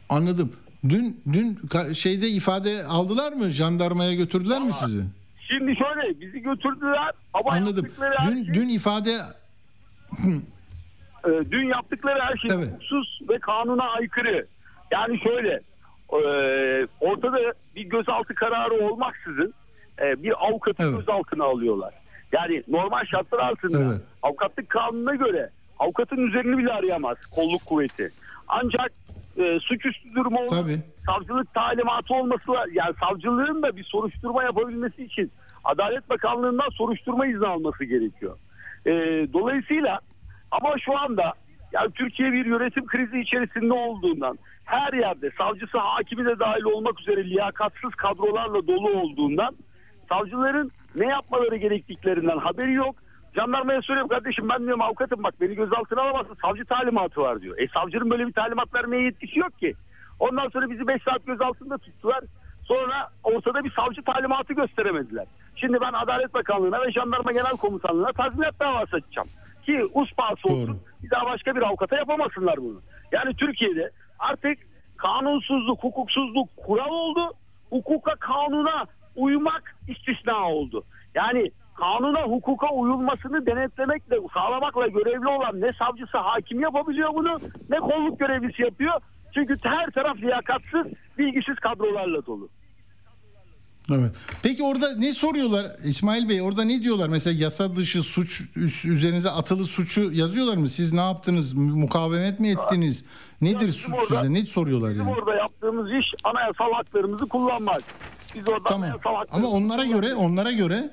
Anladım. 0.10 0.54
Dün 0.90 1.22
dün 1.34 1.60
şeyde 1.94 2.28
ifade 2.28 2.86
aldılar 2.86 3.34
mı? 3.34 3.50
Jandarmaya 3.50 4.14
götürdüler 4.14 4.62
mi 4.62 4.74
sizi? 4.74 5.04
Şimdi 5.48 5.76
şöyle 5.76 6.20
bizi 6.20 6.40
götürdüler 6.40 7.12
ama 7.34 7.52
Anladım. 7.52 7.88
Dün 8.28 8.44
şey, 8.44 8.54
dün 8.54 8.70
ifade 8.70 9.12
e, 11.26 11.30
dün 11.52 11.68
yaptıkları 11.68 12.20
her 12.20 12.38
şey 12.38 12.52
hukuksuz 12.52 13.20
ve 13.30 13.40
kanuna 13.40 13.84
aykırı. 13.84 14.48
Yani 14.92 15.20
şöyle 15.20 15.62
e, 16.14 16.22
ortada 17.00 17.54
bir 17.76 17.84
gözaltı 17.84 18.36
kararı 18.36 18.74
olmaksızın 18.74 19.54
e, 20.02 20.24
bir 20.24 20.46
avukatı 20.48 20.92
gözaltına 20.92 21.44
alıyorlar. 21.44 21.94
Yani 22.38 22.64
normal 22.68 23.06
şartlar 23.06 23.40
altında 23.40 23.98
avukatlık 24.24 24.70
kanununa 24.70 25.16
göre 25.16 25.50
avukatın 25.80 26.18
üzerini 26.18 26.58
bile 26.58 26.74
arayamaz 26.74 27.18
kolluk 27.32 27.66
kuvveti. 27.66 28.10
Ancak 28.48 28.92
e, 29.38 29.60
suçüstü 29.60 30.16
durumu 30.16 30.40
olur. 30.40 30.70
Savcılık 31.06 31.54
talimatı 31.54 32.14
olması. 32.14 32.52
Yani 32.74 32.96
savcılığın 33.00 33.64
da 33.64 33.76
bir 33.76 33.84
soruşturma 33.84 34.44
yapabilmesi 34.44 35.04
için 35.04 35.32
Adalet 35.64 36.10
Bakanlığı'ndan 36.10 36.70
soruşturma 36.70 37.28
izni 37.28 37.48
alması 37.48 37.84
gerekiyor. 37.84 38.38
E, 38.86 38.92
dolayısıyla 39.34 40.00
ama 40.52 40.76
şu 40.80 40.98
anda 40.98 41.34
yani 41.72 41.92
Türkiye 41.92 42.32
bir 42.32 42.46
yönetim 42.46 42.86
krizi 42.86 43.20
içerisinde 43.20 43.74
olduğundan 43.74 44.40
her 44.66 44.94
yerde 44.94 45.32
savcısı 45.38 45.78
hakimi 45.78 46.26
de 46.26 46.40
dahil 46.40 46.64
olmak 46.64 47.00
üzere 47.00 47.24
liyakatsız 47.24 47.96
kadrolarla 47.96 48.68
dolu 48.68 48.90
olduğundan 48.90 49.56
savcıların 50.10 50.72
ne 50.98 51.08
yapmaları 51.08 51.56
gerektiklerinden 51.56 52.38
haberi 52.38 52.74
yok. 52.74 52.96
Jandarmaya 53.36 53.82
söylüyorum 53.82 54.10
kardeşim 54.10 54.50
ben 54.50 54.60
diyorum 54.60 54.82
avukatım 54.82 55.24
bak 55.24 55.34
beni 55.42 55.56
gözaltına 55.56 56.02
alamazsın 56.02 56.38
savcı 56.42 56.66
talimatı 56.66 57.22
var 57.22 57.42
diyor. 57.42 57.58
E 57.58 57.68
savcının 57.68 58.10
böyle 58.10 58.28
bir 58.28 58.34
talimat 58.34 58.74
vermeye 58.74 59.04
yetkisi 59.04 59.40
yok 59.40 59.60
ki. 59.60 59.74
Ondan 60.20 60.50
sonra 60.50 60.70
bizi 60.70 60.88
5 60.88 61.04
saat 61.04 61.26
gözaltında 61.26 61.78
tuttular. 61.78 62.20
Sonra 62.64 63.10
ortada 63.24 63.64
bir 63.64 63.72
savcı 63.72 64.04
talimatı 64.04 64.54
gösteremediler. 64.54 65.26
Şimdi 65.56 65.82
ben 65.82 65.94
Adalet 65.94 66.34
Bakanlığı'na 66.34 66.82
ve 66.82 66.92
Jandarma 66.92 67.32
Genel 67.32 67.58
Komutanlığı'na 67.58 68.12
tazminat 68.12 68.60
davası 68.60 68.96
açacağım. 68.96 69.28
Ki 69.66 69.86
uspası 69.94 70.48
olsun 70.48 70.80
bir 71.04 71.10
daha 71.10 71.26
başka 71.26 71.56
bir 71.56 71.62
avukata 71.62 71.96
yapamasınlar 71.96 72.58
bunu. 72.58 72.82
Yani 73.12 73.36
Türkiye'de 73.36 73.92
artık 74.20 74.58
kanunsuzluk, 74.98 75.84
hukuksuzluk 75.84 76.50
kural 76.58 76.90
oldu. 76.90 77.34
Hukuka, 77.70 78.16
kanuna 78.16 78.86
uymak 79.18 79.76
istisna 79.88 80.50
oldu. 80.50 80.84
Yani 81.16 81.52
kanuna, 81.76 82.22
hukuka 82.22 82.70
uyulmasını 82.74 83.46
denetlemekle, 83.46 84.16
sağlamakla 84.34 84.88
görevli 84.88 85.28
olan 85.28 85.62
ne 85.62 85.74
savcısı, 85.74 86.18
hakim 86.18 86.60
yapabiliyor 86.60 87.14
bunu 87.14 87.40
ne 87.70 87.78
kolluk 87.78 88.20
görevlisi 88.20 88.62
yapıyor. 88.62 88.94
Çünkü 89.34 89.58
her 89.64 89.90
taraf 89.92 90.18
liyakatsız, 90.18 90.88
bilgisiz 91.18 91.56
kadrolarla 91.56 92.26
dolu. 92.26 92.50
Evet. 93.92 94.12
Peki 94.44 94.64
orada 94.64 94.96
ne 94.96 95.12
soruyorlar 95.14 95.66
İsmail 95.84 96.30
Bey? 96.30 96.42
Orada 96.42 96.64
ne 96.64 96.82
diyorlar? 96.82 97.10
Mesela 97.10 97.44
yasa 97.44 97.76
dışı 97.76 98.02
suç 98.02 98.42
üzerinize 98.86 99.30
atılı 99.30 99.66
suçu 99.66 100.12
yazıyorlar 100.14 100.58
mı? 100.58 100.68
Siz 100.70 100.94
ne 100.94 101.02
yaptınız? 101.02 101.54
Mukavemet 101.54 102.40
mi 102.40 102.50
ettiniz? 102.50 103.06
Nedir 103.42 103.60
bizim 103.68 103.72
suç 103.74 103.94
orada- 103.94 104.20
size? 104.22 104.34
Ne 104.34 104.42
soruyorlar 104.46 104.90
Bizim 104.92 105.04
yani? 105.08 105.16
orada 105.18 105.36
yaptığımız 105.36 105.92
iş 105.92 106.06
anayasal 106.24 106.72
haklarımızı 106.74 107.28
kullanmak. 107.28 107.82
Biz 108.36 108.50
orada 108.50 108.70
anayasal 108.70 109.10
Ama 109.10 109.20
haklarımızı 109.20 109.52
onlara 109.52 109.86
göre 109.86 110.16
onlara 110.16 110.52
göre 110.52 110.90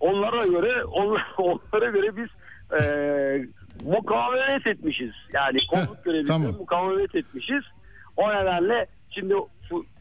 onlara 0.00 0.46
göre 0.46 0.84
onlara, 0.84 1.22
onlara 1.38 1.90
göre 1.90 2.16
biz 2.16 2.28
e, 2.80 2.84
mukavemet 3.84 4.66
etmişiz. 4.66 5.12
Yani 5.32 5.58
kolluk 5.70 6.04
görevlisine 6.04 6.28
tamam. 6.36 6.52
mukavemet 6.52 7.14
etmişiz. 7.14 7.62
O 8.16 8.28
nedenle 8.30 8.86
şimdi 9.10 9.34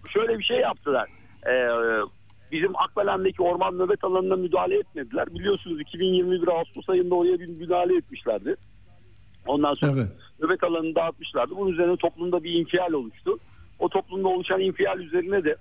şöyle 0.09 0.39
bir 0.39 0.43
şey 0.43 0.57
yaptılar. 0.57 1.09
E, 1.45 1.53
bizim 2.51 2.75
Akbelen'deki 2.75 3.41
orman 3.41 3.77
nöbet 3.77 4.03
alanına 4.03 4.35
müdahale 4.35 4.79
etmediler. 4.79 5.27
Biliyorsunuz 5.33 5.81
2021 5.81 6.47
Ağustos 6.47 6.89
ayında 6.89 7.15
oraya 7.15 7.39
bir 7.39 7.47
müdahale 7.47 7.97
etmişlerdi. 7.97 8.55
Ondan 9.47 9.73
sonra 9.73 10.07
nöbet 10.39 10.63
alanını 10.63 10.95
dağıtmışlardı. 10.95 11.55
Bunun 11.55 11.71
üzerine 11.71 11.97
toplumda 11.97 12.43
bir 12.43 12.53
infial 12.53 12.93
oluştu. 12.93 13.39
O 13.79 13.89
toplumda 13.89 14.27
oluşan 14.27 14.59
infial 14.59 14.99
üzerine 14.99 15.43
de 15.43 15.55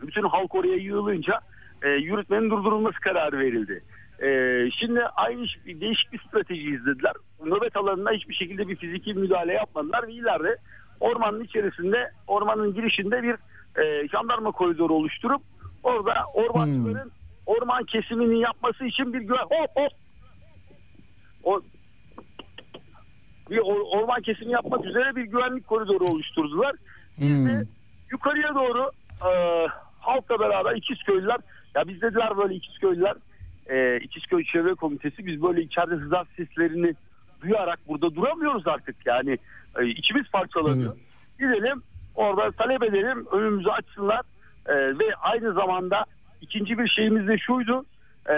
bütün 0.00 0.22
halk 0.22 0.54
oraya 0.54 0.76
yığılınca 0.76 1.40
e, 1.82 1.88
yürütmenin 1.88 2.50
durdurulması 2.50 3.00
kararı 3.00 3.38
verildi. 3.38 3.82
E, 4.22 4.28
şimdi 4.70 5.00
aynı 5.00 5.46
değişik 5.66 6.12
bir 6.12 6.18
strateji 6.18 6.70
izlediler. 6.70 7.12
Nöbet 7.44 7.76
alanına 7.76 8.12
hiçbir 8.12 8.34
şekilde 8.34 8.68
bir 8.68 8.76
fiziki 8.76 9.14
müdahale 9.14 9.52
yapmadılar 9.52 10.08
ve 10.08 10.12
ileride 10.12 10.56
ormanın 11.00 11.44
içerisinde 11.44 12.10
ormanın 12.26 12.74
girişinde 12.74 13.22
bir 13.22 13.36
e, 13.78 14.08
jandarma 14.08 14.50
koridoru 14.50 14.94
oluşturup 14.94 15.42
orada 15.82 16.14
ormancıların 16.34 17.12
orman 17.46 17.84
kesimini 17.84 18.40
yapması 18.40 18.84
için 18.84 19.12
bir 19.12 19.20
güven 19.20 19.38
hop 19.42 19.70
hop. 19.74 19.92
O, 21.44 21.60
bir 23.50 23.58
or- 23.58 23.98
orman 23.98 24.22
kesimi 24.22 24.52
yapmak 24.52 24.84
üzere 24.84 25.16
bir 25.16 25.22
güvenlik 25.24 25.66
koridoru 25.66 26.04
oluşturdular. 26.04 26.76
Biz 27.20 27.46
de 27.46 27.64
yukarıya 28.10 28.54
doğru 28.54 28.90
e, 29.30 29.30
halkla 30.00 30.40
beraber 30.40 30.76
İkizköylüler 30.76 31.36
ya 31.74 31.88
biz 31.88 32.02
dediler 32.02 32.36
böyle 32.36 32.54
İkizköylüler 32.54 33.14
e, 33.66 34.00
İkizköy 34.00 34.44
Çevre 34.44 34.74
Komitesi 34.74 35.26
biz 35.26 35.42
böyle 35.42 35.62
içeride 35.62 35.94
hızar 35.94 36.26
seslerini 36.36 36.94
duyarak 37.42 37.78
burada 37.88 38.14
duramıyoruz 38.14 38.66
artık 38.66 38.96
yani. 39.06 39.38
E, 39.78 39.86
içimiz 39.86 40.30
parçalanıyor. 40.30 40.96
Gidelim 41.38 41.82
orada 42.16 42.50
talep 42.50 42.82
edelim 42.82 43.26
önümüzü 43.32 43.68
açsınlar 43.68 44.22
E, 44.68 44.74
ve 44.98 45.14
aynı 45.22 45.52
zamanda 45.52 46.04
ikinci 46.40 46.78
bir 46.78 46.88
şeyimiz 46.88 47.28
de 47.28 47.38
şuydu 47.38 47.84
e, 48.28 48.34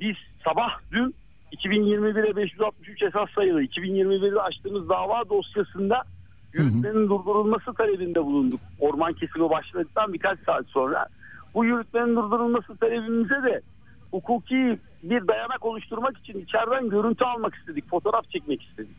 biz 0.00 0.16
sabah 0.44 0.78
dün 0.92 1.14
2021'e 1.52 2.36
563 2.36 3.02
esas 3.02 3.30
sayılı 3.30 3.62
2021'de 3.62 4.40
açtığımız 4.40 4.88
dava 4.88 5.28
dosyasında 5.28 6.02
yürütmenin 6.52 7.08
durdurulması 7.08 7.74
talebinde 7.74 8.24
bulunduk. 8.24 8.60
Orman 8.80 9.12
kesimi 9.12 9.50
başladıktan 9.50 10.12
birkaç 10.12 10.38
saat 10.40 10.66
sonra. 10.66 11.06
Bu 11.54 11.64
yürütmenin 11.64 12.16
durdurulması 12.16 12.76
talebimize 12.76 13.42
de 13.42 13.60
hukuki 14.10 14.78
bir 15.02 15.28
dayanak 15.28 15.64
oluşturmak 15.64 16.18
için 16.18 16.40
içeriden 16.40 16.88
görüntü 16.88 17.24
almak 17.24 17.54
istedik, 17.54 17.90
fotoğraf 17.90 18.30
çekmek 18.30 18.62
istedik. 18.62 18.96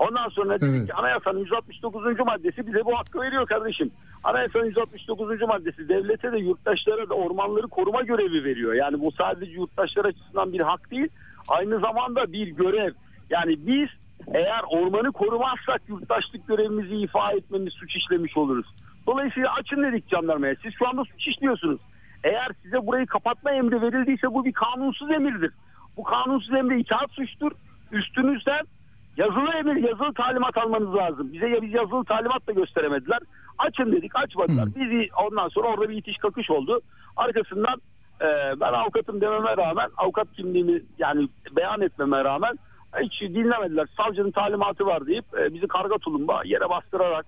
Ondan 0.00 0.28
sonra 0.28 0.60
dedik 0.60 0.86
ki 0.86 0.94
anayasanın 0.94 1.38
169. 1.38 2.18
maddesi 2.18 2.66
bize 2.66 2.84
bu 2.84 2.98
hakkı 2.98 3.20
veriyor 3.20 3.46
kardeşim. 3.46 3.90
Anayasanın 4.24 4.64
169. 4.64 5.40
maddesi 5.40 5.88
devlete 5.88 6.32
de 6.32 6.38
yurttaşlara 6.38 7.08
da 7.08 7.14
ormanları 7.14 7.68
koruma 7.68 8.02
görevi 8.02 8.44
veriyor. 8.44 8.74
Yani 8.74 9.00
bu 9.00 9.12
sadece 9.12 9.52
yurttaşlar 9.52 10.04
açısından 10.04 10.52
bir 10.52 10.60
hak 10.60 10.90
değil, 10.90 11.08
aynı 11.48 11.80
zamanda 11.80 12.32
bir 12.32 12.48
görev. 12.48 12.92
Yani 13.30 13.66
biz 13.66 13.88
eğer 14.34 14.60
ormanı 14.68 15.12
korumazsak 15.12 15.82
yurttaşlık 15.88 16.48
görevimizi 16.48 16.96
ifa 16.96 17.32
etmemiz 17.32 17.72
suç 17.72 17.96
işlemiş 17.96 18.36
oluruz. 18.36 18.66
Dolayısıyla 19.06 19.52
açın 19.54 19.82
dedik 19.82 20.10
jandarmaya. 20.10 20.54
Siz 20.62 20.74
şu 20.78 20.88
anda 20.88 21.04
suç 21.04 21.28
işliyorsunuz. 21.28 21.80
Eğer 22.24 22.48
size 22.62 22.86
burayı 22.86 23.06
kapatma 23.06 23.50
emri 23.50 23.82
verildiyse 23.82 24.34
bu 24.34 24.44
bir 24.44 24.52
kanunsuz 24.52 25.10
emirdir. 25.10 25.52
Bu 25.96 26.02
kanunsuz 26.02 26.54
emre 26.54 26.80
itaat 26.80 27.10
suçtur. 27.10 27.52
Üstünüzden 27.92 28.66
yazılı 29.16 29.50
emir, 29.58 29.88
yazılı 29.88 30.14
talimat 30.14 30.58
almanız 30.58 30.94
lazım. 30.94 31.32
Bize 31.32 31.48
ya 31.48 31.62
biz 31.62 31.74
yazılı 31.74 32.04
talimat 32.04 32.46
da 32.46 32.52
gösteremediler. 32.52 33.18
Açın 33.58 33.92
dedik, 33.92 34.16
açmadılar. 34.16 34.68
Bizi 34.76 35.08
ondan 35.26 35.48
sonra 35.48 35.68
orada 35.68 35.88
bir 35.88 35.96
itiş 35.96 36.18
kakış 36.18 36.50
oldu. 36.50 36.80
Arkasından 37.16 37.80
e, 38.20 38.60
ben 38.60 38.72
avukatım 38.72 39.20
dememe 39.20 39.56
rağmen 39.56 39.88
avukat 39.96 40.32
kimliğimi 40.32 40.82
yani 40.98 41.28
beyan 41.56 41.80
etmeme 41.80 42.24
rağmen 42.24 42.58
hiç 43.00 43.20
dinlemediler. 43.20 43.86
Savcının 43.96 44.30
talimatı 44.30 44.86
var 44.86 45.06
deyip 45.06 45.24
e, 45.38 45.54
bizi 45.54 45.68
karga 45.68 45.98
tulumba 45.98 46.42
yere 46.44 46.68
bastırarak 46.68 47.26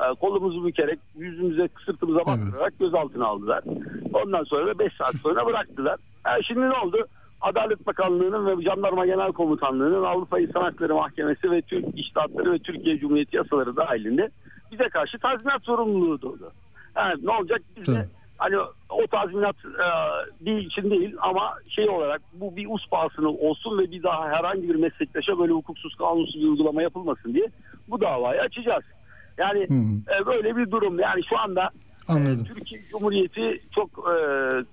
e, 0.00 0.14
kolumuzu 0.14 0.66
bükerek 0.66 0.98
yüzümüze 1.16 1.68
sırtımıza 1.86 2.26
bastırarak 2.26 2.78
gözaltına 2.78 3.26
aldılar. 3.26 3.64
Ondan 4.12 4.44
sonra 4.44 4.78
5 4.78 4.92
saat 4.92 5.14
sonra 5.14 5.46
bıraktılar. 5.46 5.98
E, 6.26 6.42
şimdi 6.42 6.60
ne 6.60 6.78
oldu? 6.78 7.06
Adalet 7.44 7.86
Bakanlığı'nın 7.86 8.46
ve 8.46 8.62
Jandarma 8.62 9.06
Genel 9.06 9.32
Komutanlığı'nın 9.32 10.04
Avrupa 10.04 10.40
İnsan 10.40 10.62
Hakları 10.62 10.94
Mahkemesi 10.94 11.50
ve 11.50 11.62
Türk 11.62 11.84
İştahatları 11.98 12.52
ve 12.52 12.58
Türkiye 12.58 12.98
Cumhuriyeti 12.98 13.36
yasaları 13.36 13.76
dahilinde 13.76 14.30
bize 14.72 14.88
karşı 14.88 15.18
tazminat 15.18 15.62
sorumluluğu 15.62 16.22
doğdu. 16.22 16.52
Yani 16.96 17.26
ne 17.26 17.30
olacak 17.30 17.62
bize 17.76 18.08
hani 18.38 18.56
o 18.90 19.06
tazminat 19.06 19.56
e, 19.64 19.86
bir 20.40 20.56
için 20.56 20.90
değil 20.90 21.14
ama 21.20 21.54
şey 21.68 21.88
olarak 21.88 22.22
bu 22.32 22.56
bir 22.56 22.66
us 22.70 22.86
pahasına 22.90 23.28
olsun 23.28 23.78
ve 23.78 23.90
bir 23.90 24.02
daha 24.02 24.28
herhangi 24.28 24.68
bir 24.68 24.74
meslektaşa 24.74 25.38
böyle 25.38 25.52
hukuksuz 25.52 25.94
kanunsuz 25.94 26.42
bir 26.42 26.48
uygulama 26.48 26.82
yapılmasın 26.82 27.34
diye 27.34 27.46
bu 27.88 28.00
davayı 28.00 28.40
açacağız. 28.40 28.84
Yani 29.38 29.62
e, 30.20 30.26
böyle 30.26 30.56
bir 30.56 30.70
durum 30.70 30.98
yani 30.98 31.24
şu 31.24 31.38
anda 31.38 31.70
Anladım. 32.08 32.44
Türkiye 32.44 32.82
Cumhuriyeti 32.90 33.60
çok 33.74 33.88
e, 33.88 34.16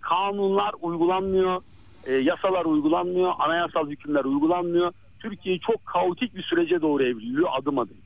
kanunlar 0.01 0.71
uygulanmıyor, 0.81 1.61
e, 2.05 2.13
yasalar 2.13 2.65
uygulanmıyor, 2.65 3.31
anayasal 3.39 3.89
hükümler 3.89 4.25
uygulanmıyor. 4.25 4.93
Türkiye 5.19 5.59
çok 5.59 5.85
kaotik 5.85 6.35
bir 6.35 6.43
sürece 6.43 6.81
doğru 6.81 7.03
evriliyor 7.03 7.49
adım 7.59 7.79
adım. 7.79 7.97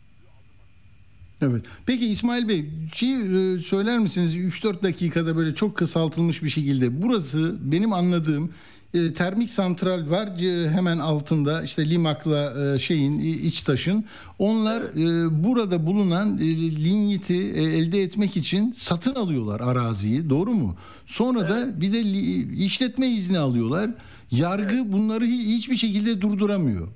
Evet. 1.41 1.65
Peki 1.85 2.05
İsmail 2.05 2.47
Bey 2.47 2.65
şey 2.93 3.13
e, 3.13 3.59
söyler 3.59 3.99
misiniz 3.99 4.35
3-4 4.35 4.83
dakikada 4.83 5.37
böyle 5.37 5.55
çok 5.55 5.77
kısaltılmış 5.77 6.43
bir 6.43 6.49
şekilde 6.49 7.01
burası 7.01 7.55
benim 7.71 7.93
anladığım 7.93 8.51
e, 8.93 9.13
termik 9.13 9.49
santral 9.49 10.09
var 10.09 10.27
e, 10.27 10.69
hemen 10.69 10.99
altında 10.99 11.63
işte 11.63 11.89
Limak'la 11.89 12.73
e, 12.75 12.79
şeyin 12.79 13.19
İçtaş'ın 13.19 14.05
onlar 14.39 14.81
e, 14.81 15.43
burada 15.43 15.85
bulunan 15.85 16.37
e, 16.37 16.41
linyiti 16.55 17.35
e, 17.51 17.63
elde 17.63 18.01
etmek 18.01 18.37
için 18.37 18.75
satın 18.77 19.15
alıyorlar 19.15 19.59
araziyi 19.59 20.29
doğru 20.29 20.51
mu? 20.53 20.75
Sonra 21.05 21.49
da 21.49 21.81
bir 21.81 21.93
de 21.93 22.03
li- 22.03 22.55
işletme 22.65 23.07
izni 23.07 23.37
alıyorlar. 23.39 23.89
Yargı 24.31 24.91
bunları 24.91 25.25
hi- 25.25 25.45
hiçbir 25.57 25.75
şekilde 25.75 26.21
durduramıyor. 26.21 26.87
E, 26.87 26.91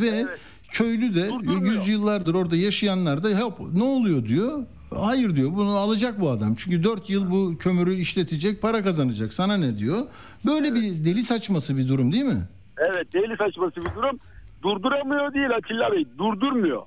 ve 0.00 0.26
köylü 0.70 1.14
de 1.14 1.30
yüzyıllardır 1.76 2.34
orada 2.34 2.56
yaşayanlar 2.56 3.24
da 3.24 3.40
hop 3.40 3.72
ne 3.74 3.82
oluyor 3.82 4.26
diyor. 4.26 4.66
Hayır 4.96 5.36
diyor 5.36 5.50
bunu 5.56 5.76
alacak 5.76 6.20
bu 6.20 6.30
adam. 6.30 6.54
Çünkü 6.54 6.84
4 6.84 7.10
yıl 7.10 7.30
bu 7.30 7.58
kömürü 7.58 7.94
işletecek 7.94 8.62
para 8.62 8.82
kazanacak. 8.82 9.32
Sana 9.32 9.56
ne 9.56 9.78
diyor? 9.78 9.98
Böyle 10.46 10.74
bir 10.74 11.04
deli 11.04 11.22
saçması 11.22 11.76
bir 11.76 11.88
durum 11.88 12.12
değil 12.12 12.24
mi? 12.24 12.42
Evet 12.78 13.12
deli 13.12 13.36
saçması 13.36 13.76
bir 13.76 13.94
durum. 13.96 14.18
Durduramıyor 14.62 15.34
değil 15.34 15.50
Atilla 15.56 15.92
Bey. 15.92 16.06
Durdurmuyor. 16.18 16.82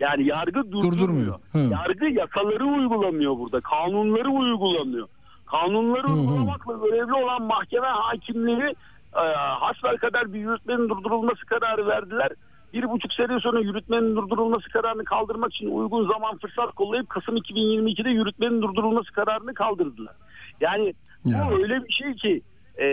Yani 0.00 0.26
yargı 0.26 0.72
durdurmuyor. 0.72 0.92
Durdurmuyor. 0.92 1.38
Hı. 1.52 1.58
Yargı 1.58 2.06
yasaları 2.06 2.64
uygulamıyor 2.64 3.38
burada. 3.38 3.60
Kanunları 3.60 4.28
uygulamıyor. 4.28 5.08
Kanunları 5.46 6.06
uygulamakla 6.12 6.72
görevli 6.72 7.12
olan 7.12 7.42
mahkeme 7.42 7.86
hakimleri 7.86 8.74
e, 9.16 9.34
hasbelkader 9.36 10.32
bir 10.32 10.38
yürütmenin 10.38 10.88
durdurulması 10.88 11.46
kararı 11.46 11.86
verdiler. 11.86 12.28
Bir 12.74 12.90
buçuk 12.90 13.12
sene 13.12 13.40
sonra 13.40 13.60
yürütmenin 13.60 14.16
durdurulması 14.16 14.68
kararını 14.68 15.04
kaldırmak 15.04 15.54
için 15.54 15.70
uygun 15.70 16.08
zaman 16.12 16.38
fırsat 16.38 16.74
kollayıp 16.74 17.08
Kasım 17.08 17.36
2022'de 17.36 18.10
yürütmenin 18.10 18.62
durdurulması 18.62 19.12
kararını 19.12 19.54
kaldırdılar. 19.54 20.14
Yani 20.60 20.94
bu 21.24 21.30
öyle 21.62 21.84
bir 21.84 21.92
şey 21.92 22.14
ki 22.14 22.42
e, 22.78 22.86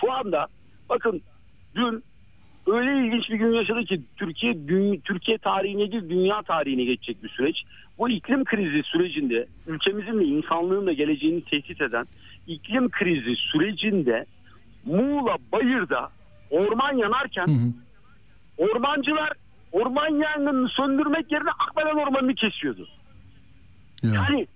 şu 0.00 0.12
anda 0.12 0.46
bakın 0.88 1.22
dün 1.74 2.04
öyle 2.66 3.06
ilginç 3.06 3.30
bir 3.30 3.36
gün 3.36 3.52
yaşadı 3.52 3.84
ki 3.84 4.00
Türkiye 4.16 4.52
dü- 4.52 5.00
Türkiye 5.00 5.38
tarihine 5.38 5.92
değil 5.92 6.08
dünya 6.10 6.42
tarihine 6.42 6.84
geçecek 6.84 7.22
bir 7.22 7.28
süreç. 7.28 7.62
Bu 7.98 8.08
iklim 8.08 8.44
krizi 8.44 8.82
sürecinde 8.82 9.46
ülkemizin 9.66 10.20
de 10.20 10.24
insanlığın 10.24 10.86
da 10.86 10.92
geleceğini 10.92 11.44
tehdit 11.44 11.80
eden 11.80 12.06
iklim 12.46 12.90
krizi 12.90 13.36
sürecinde 13.36 14.26
Muğla 14.84 15.36
Bayır'da 15.52 16.10
orman 16.50 16.96
yanarken 16.96 17.46
ormancılar 18.60 19.32
orman 19.72 20.08
yangınını 20.14 20.68
söndürmek 20.68 21.32
yerine 21.32 21.50
Akbelen 21.50 21.96
Ormanı'nı 22.06 22.34
kesiyordu. 22.34 22.88
Yani 24.14 24.46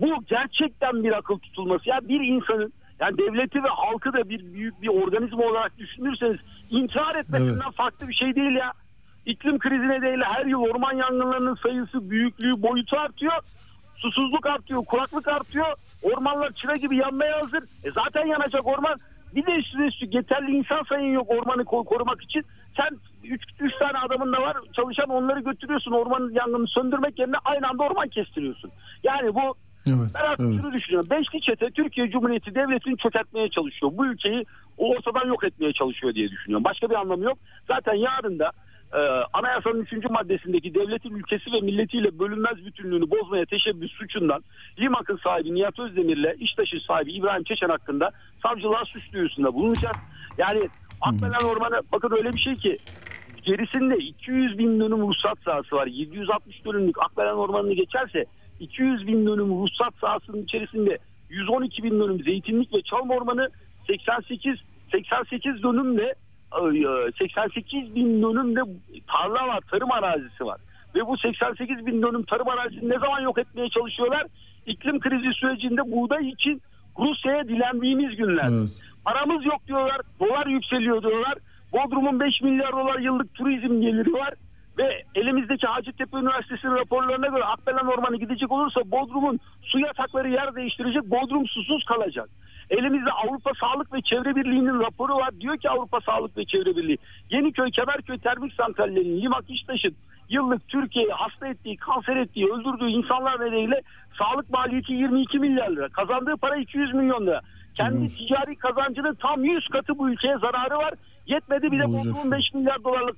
bu 0.00 0.24
gerçekten 0.28 1.04
bir 1.04 1.12
akıl 1.18 1.38
tutulması. 1.38 1.88
Ya 1.88 2.00
bir 2.08 2.20
insanın 2.20 2.72
yani 3.00 3.18
devleti 3.18 3.62
ve 3.64 3.68
halkı 3.68 4.12
da 4.12 4.28
bir 4.28 4.54
büyük 4.54 4.82
bir 4.82 4.88
organizma 4.88 5.44
olarak 5.44 5.78
düşünürseniz 5.78 6.38
intihar 6.70 7.14
etmesinden 7.14 7.70
farklı 7.70 8.08
bir 8.08 8.14
şey 8.14 8.34
değil 8.34 8.52
ya. 8.56 8.72
İklim 9.26 9.58
krizi 9.58 9.88
nedeniyle 9.88 10.24
her 10.24 10.46
yıl 10.46 10.60
orman 10.60 10.92
yangınlarının 10.96 11.54
sayısı, 11.54 12.10
büyüklüğü, 12.10 12.62
boyutu 12.62 12.96
artıyor. 12.96 13.32
Susuzluk 13.96 14.46
artıyor, 14.46 14.84
kuraklık 14.84 15.28
artıyor. 15.28 15.66
Ormanlar 16.02 16.52
çıra 16.52 16.76
gibi 16.76 16.96
yanmaya 16.96 17.36
hazır. 17.36 17.62
E 17.84 17.90
zaten 17.90 18.26
yanacak 18.26 18.66
orman. 18.66 19.00
Bir 19.34 19.46
de 19.46 19.52
üstüne 19.52 19.86
üstlük 19.86 20.14
yeterli 20.14 20.50
insan 20.50 20.82
sayın 20.88 21.12
yok 21.12 21.30
ormanı 21.30 21.62
ko- 21.62 21.84
korumak 21.84 22.22
için. 22.22 22.44
Sen 22.76 22.88
3 23.60 23.72
tane 23.78 23.98
adamın 23.98 24.32
da 24.32 24.42
var 24.42 24.56
çalışan 24.72 25.08
onları 25.08 25.40
götürüyorsun 25.40 25.92
ormanın 25.92 26.32
yangını 26.32 26.68
söndürmek 26.68 27.18
yerine 27.18 27.36
aynı 27.44 27.68
anda 27.68 27.82
orman 27.82 28.08
kestiriyorsun. 28.08 28.70
Yani 29.02 29.34
bu 29.34 29.54
Evet, 29.86 30.10
ben 30.14 30.20
artık 30.20 30.60
şunu 30.60 30.72
düşünüyorum. 30.72 31.10
Beşli 31.10 31.40
çete 31.40 31.70
Türkiye 31.70 32.10
Cumhuriyeti 32.10 32.54
Devleti'ni 32.54 32.96
çökertmeye 32.96 33.50
çalışıyor. 33.50 33.92
Bu 33.94 34.06
ülkeyi 34.06 34.44
ortadan 34.76 35.26
yok 35.28 35.44
etmeye 35.44 35.72
çalışıyor 35.72 36.14
diye 36.14 36.28
düşünüyorum. 36.30 36.64
Başka 36.64 36.90
bir 36.90 36.94
anlamı 36.94 37.24
yok. 37.24 37.38
Zaten 37.68 37.94
yarın 37.94 38.38
da 38.38 38.52
e, 38.92 38.98
anayasanın 39.32 39.80
3. 39.92 40.10
maddesindeki 40.10 40.74
devletin 40.74 41.14
ülkesi 41.14 41.52
ve 41.52 41.60
milletiyle 41.60 42.18
bölünmez 42.18 42.66
bütünlüğünü 42.66 43.10
bozmaya 43.10 43.44
teşebbüs 43.44 43.92
suçundan 43.92 44.44
Limak'ın 44.78 45.16
sahibi 45.16 45.54
Nihat 45.54 45.78
Özdemir'le 45.78 46.34
İştaş'ın 46.38 46.78
sahibi 46.78 47.12
İbrahim 47.12 47.44
Çeşen 47.44 47.68
hakkında 47.68 48.10
savcılığa 48.42 48.84
suç 48.84 49.12
duyurusunda 49.12 49.54
bulunacak. 49.54 49.96
Yani 50.38 50.68
Akbelen 51.00 51.48
Ormanı 51.48 51.82
bakın 51.92 52.10
öyle 52.16 52.32
bir 52.32 52.38
şey 52.38 52.54
ki 52.54 52.78
gerisinde 53.48 53.96
200 53.96 54.58
bin 54.58 54.80
dönüm 54.80 55.00
ruhsat 55.00 55.38
sahası 55.44 55.76
var. 55.76 55.86
760 55.86 56.64
dönümlük 56.64 57.02
Akbelen 57.02 57.34
Ormanı'nı 57.34 57.72
geçerse 57.72 58.24
200 58.60 59.06
bin 59.06 59.26
dönüm 59.26 59.48
ruhsat 59.48 59.94
sahasının 60.00 60.42
içerisinde 60.42 60.98
112 61.30 61.82
bin 61.82 62.00
dönüm 62.00 62.22
zeytinlik 62.22 62.74
ve 62.74 62.82
çalma 62.82 63.14
ormanı 63.14 63.50
88 63.86 64.54
88 64.92 65.62
dönümle 65.62 66.14
e, 66.52 67.12
88 67.18 67.94
bin 67.94 68.22
dönümde 68.22 68.60
tarla 69.06 69.48
var, 69.48 69.60
tarım 69.70 69.92
arazisi 69.92 70.44
var. 70.44 70.60
Ve 70.94 71.06
bu 71.06 71.16
88 71.16 71.86
bin 71.86 72.02
dönüm 72.02 72.22
tarım 72.22 72.48
arazisini 72.48 72.88
ne 72.88 72.98
zaman 72.98 73.20
yok 73.20 73.38
etmeye 73.38 73.68
çalışıyorlar? 73.68 74.26
İklim 74.66 75.00
krizi 75.00 75.32
sürecinde 75.32 75.92
buğday 75.92 76.28
için 76.28 76.62
Rusya'ya 76.98 77.48
dilendiğimiz 77.48 78.16
günler. 78.16 78.50
Paramız 79.04 79.44
yok 79.46 79.66
diyorlar, 79.66 80.00
dolar 80.20 80.46
yükseliyor 80.46 81.02
diyorlar. 81.02 81.34
Bodrum'un 81.72 82.20
5 82.20 82.40
milyar 82.40 82.72
dolar 82.72 82.98
yıllık 82.98 83.34
turizm 83.34 83.80
geliri 83.80 84.12
var. 84.12 84.34
Ve 84.78 85.02
elimizdeki 85.14 85.66
Hacettepe 85.66 86.16
Üniversitesi'nin 86.18 86.74
raporlarına 86.74 87.26
göre 87.26 87.44
Akbelen 87.44 87.86
Ormanı 87.86 88.16
gidecek 88.16 88.52
olursa 88.52 88.80
Bodrum'un 88.84 89.40
su 89.62 89.78
yatakları 89.78 90.30
yer 90.30 90.54
değiştirecek. 90.54 91.04
Bodrum 91.04 91.46
susuz 91.46 91.84
kalacak. 91.84 92.28
Elimizde 92.70 93.10
Avrupa 93.12 93.50
Sağlık 93.60 93.92
ve 93.92 94.02
Çevre 94.02 94.36
Birliği'nin 94.36 94.80
raporu 94.80 95.14
var. 95.16 95.30
Diyor 95.40 95.58
ki 95.58 95.70
Avrupa 95.70 96.00
Sağlık 96.00 96.36
ve 96.36 96.44
Çevre 96.44 96.76
Birliği. 96.76 96.98
Yeniköy, 97.30 97.70
Kemerköy 97.70 98.18
termik 98.18 98.54
santrallerinin 98.54 99.22
Limak 99.22 99.44
İştaş'ın 99.50 99.94
yıllık 100.28 100.68
Türkiye'yi 100.68 101.12
hasta 101.12 101.48
ettiği, 101.48 101.76
kanser 101.76 102.16
ettiği, 102.16 102.46
öldürdüğü 102.46 102.88
insanlar 102.88 103.40
nedeniyle 103.40 103.82
sağlık 104.18 104.50
maliyeti 104.50 104.92
22 104.92 105.38
milyar 105.38 105.70
lira. 105.70 105.88
Kazandığı 105.88 106.36
para 106.36 106.56
200 106.56 106.94
milyon 106.94 107.26
lira. 107.26 107.40
Kendi 107.74 108.14
ticari 108.14 108.56
kazancının 108.56 109.14
tam 109.14 109.44
100 109.44 109.68
katı 109.68 109.98
bu 109.98 110.10
ülkeye 110.10 110.38
zararı 110.38 110.78
var. 110.78 110.94
Yetmedi 111.28 111.72
bir 111.72 111.78
de 111.78 111.84
Bodrum'un 111.84 112.30
5 112.32 112.54
milyar 112.54 112.84
dolarlık 112.84 113.16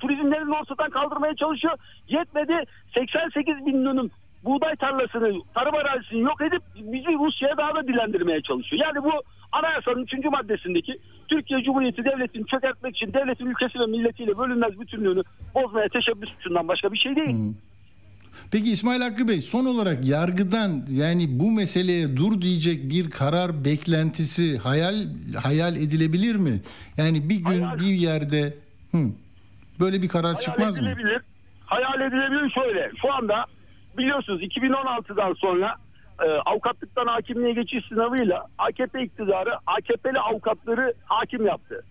turizmlerini 0.00 0.54
ortadan 0.54 0.90
kaldırmaya 0.90 1.34
çalışıyor. 1.36 1.74
Yetmedi 2.08 2.64
88 2.94 3.66
bin 3.66 3.84
dönüm 3.84 4.10
buğday 4.44 4.76
tarlasını, 4.76 5.42
tarım 5.54 5.74
arazisini 5.74 6.20
yok 6.20 6.42
edip 6.42 6.62
bizi 6.74 7.12
Rusya'ya 7.12 7.56
daha 7.56 7.74
da 7.74 7.88
dilendirmeye 7.88 8.40
çalışıyor. 8.42 8.82
Yani 8.82 9.04
bu 9.04 9.10
anayasanın 9.52 10.02
3. 10.02 10.24
maddesindeki 10.24 10.98
Türkiye 11.28 11.62
Cumhuriyeti 11.62 12.04
Devleti'ni 12.04 12.46
çökertmek 12.46 12.96
için 12.96 13.12
devletin 13.12 13.46
ülkesi 13.46 13.80
ve 13.80 13.86
milletiyle 13.86 14.38
bölünmez 14.38 14.80
bütünlüğünü 14.80 15.22
bozmaya 15.54 15.88
teşebbüs 15.88 16.30
suçundan 16.30 16.68
başka 16.68 16.92
bir 16.92 16.98
şey 16.98 17.16
değil. 17.16 17.36
Peki 18.50 18.70
İsmail 18.70 19.00
Hakkı 19.00 19.28
Bey 19.28 19.40
son 19.40 19.64
olarak 19.64 20.04
yargıdan 20.06 20.82
yani 20.90 21.26
bu 21.38 21.50
meseleye 21.50 22.16
dur 22.16 22.40
diyecek 22.40 22.90
bir 22.90 23.10
karar 23.10 23.64
beklentisi 23.64 24.58
hayal 24.58 24.94
hayal 25.42 25.76
edilebilir 25.76 26.36
mi? 26.36 26.60
Yani 26.96 27.28
bir 27.28 27.36
gün 27.36 27.64
bir 27.80 27.94
yerde 27.94 28.54
hı, 28.92 28.98
böyle 29.80 30.02
bir 30.02 30.08
karar 30.08 30.40
çıkmaz 30.40 30.78
mı? 30.78 30.94
Hayal 31.66 32.00
edilebilir 32.00 32.50
şöyle. 32.50 32.90
Şu 33.02 33.12
anda 33.12 33.46
biliyorsunuz 33.98 34.42
2016'dan 34.42 35.34
sonra 35.34 35.76
e, 36.22 36.28
avukatlıktan 36.30 37.06
hakimliğe 37.06 37.52
geçiş 37.52 37.84
sınavıyla 37.88 38.46
AKP 38.58 39.02
iktidarı 39.02 39.54
AKP'li 39.66 40.18
avukatları 40.18 40.94
hakim 41.04 41.46
yaptı. 41.46 41.84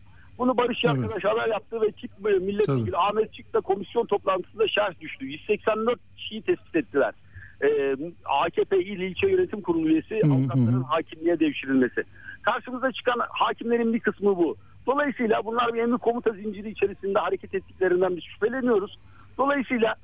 Bunu 0.44 0.58
Barış 0.58 0.82
Tabii. 0.82 1.02
Yakadaş 1.02 1.24
haber 1.24 1.48
yaptı 1.48 1.82
ve 1.82 1.92
Çik 1.92 2.20
milletvekili 2.20 2.98
Ahmet 2.98 3.34
Çik 3.34 3.54
de 3.54 3.60
komisyon 3.60 4.06
toplantısında 4.06 4.68
şerh 4.68 5.00
düştü. 5.02 5.26
184 5.26 6.00
kişiyi 6.18 6.42
tespit 6.42 6.76
ettiler. 6.76 7.14
Ee, 7.64 7.96
AKP 8.26 8.78
İl 8.80 9.00
İlçe 9.00 9.28
Yönetim 9.28 9.62
Kurulu 9.62 9.88
üyesi 9.88 10.22
Hı 10.24 10.28
hı 10.28 10.34
avukatların 10.34 10.84
hakimliğe 10.84 11.40
devşirilmesi. 11.40 12.04
Karşımıza 12.42 12.92
çıkan 12.92 13.20
hakimlerin 13.30 13.94
bir 13.94 14.00
kısmı 14.00 14.38
bu. 14.38 14.56
Dolayısıyla 14.88 15.46
bunlar 15.46 15.74
bir 15.74 15.80
emir 15.80 15.98
komuta 15.98 16.32
zinciri 16.32 16.70
içerisinde 16.70 17.20
hareket 17.20 17.56
ettiklerinden 17.56 18.16
biz 18.16 18.24
şüpheleniyoruz. 18.24 18.98
Dolayısıyla 19.38 19.96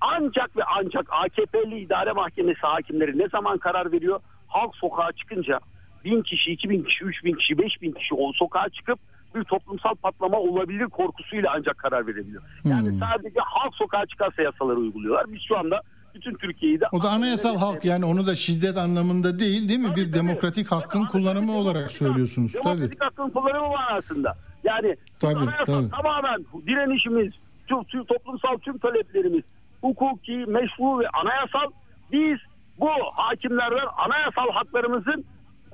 ancak 0.00 0.56
ve 0.56 0.62
ancak 0.64 1.06
AKP'li 1.10 1.80
idare 1.80 2.12
mahkemesi 2.12 2.60
hakimleri 2.60 3.18
ne 3.18 3.28
zaman 3.28 3.58
karar 3.58 3.92
veriyor? 3.92 4.20
Halk 4.46 4.76
sokağa 4.76 5.12
çıkınca 5.12 5.60
bin 6.04 6.22
kişi, 6.22 6.52
iki 6.52 6.70
bin 6.70 6.82
kişi, 6.82 7.04
üç 7.04 7.24
bin 7.24 7.34
kişi, 7.34 7.58
beş 7.58 7.82
bin 7.82 7.92
kişi 7.92 8.14
o 8.14 8.32
sokağa 8.32 8.68
çıkıp 8.68 8.98
bir 9.36 9.44
toplumsal 9.44 9.94
patlama 9.94 10.38
olabilir 10.38 10.84
korkusuyla 10.84 11.52
ancak 11.56 11.78
karar 11.78 12.06
verebiliyor. 12.06 12.42
Yani 12.64 12.90
Hmm. 12.90 12.98
sadece 13.00 13.40
halk 13.40 13.74
sokağa 13.74 14.06
çıkarsa 14.06 14.42
yasaları 14.42 14.76
uyguluyorlar. 14.76 15.32
Biz 15.32 15.40
şu 15.48 15.58
anda 15.58 15.80
bütün 16.14 16.34
Türkiye'yi 16.34 16.80
de 16.80 16.84
O 16.92 17.02
da 17.02 17.08
anayasal 17.10 17.56
hak 17.56 17.84
yani 17.84 18.04
onu 18.04 18.26
da 18.26 18.34
şiddet 18.34 18.76
anlamında 18.76 19.38
değil 19.38 19.68
değil 19.68 19.80
mi? 19.80 19.96
Bir 19.96 20.12
demokratik 20.12 20.72
hakkın 20.72 21.04
kullanımı 21.06 21.52
olarak 21.56 21.90
söylüyorsunuz. 21.90 22.52
Tabii. 22.52 22.64
Demokratik 22.64 23.04
hakkın 23.04 23.30
kullanımı 23.30 23.68
manasında. 23.68 24.36
Yani 24.64 24.96
Tabii, 25.20 25.36
anayasal 25.38 25.64
tabii. 25.66 25.90
tamamen 25.90 26.44
direnişimiz, 26.66 27.32
tüm, 27.66 27.84
tüm 27.84 28.04
toplumsal 28.04 28.56
tüm 28.58 28.78
taleplerimiz 28.78 29.42
hukuki, 29.80 30.36
meşru 30.36 30.98
ve 30.98 31.08
anayasal. 31.08 31.70
Biz 32.12 32.38
bu 32.78 32.88
hakimlerden 33.14 33.86
anayasal 33.96 34.50
haklarımızın 34.52 35.24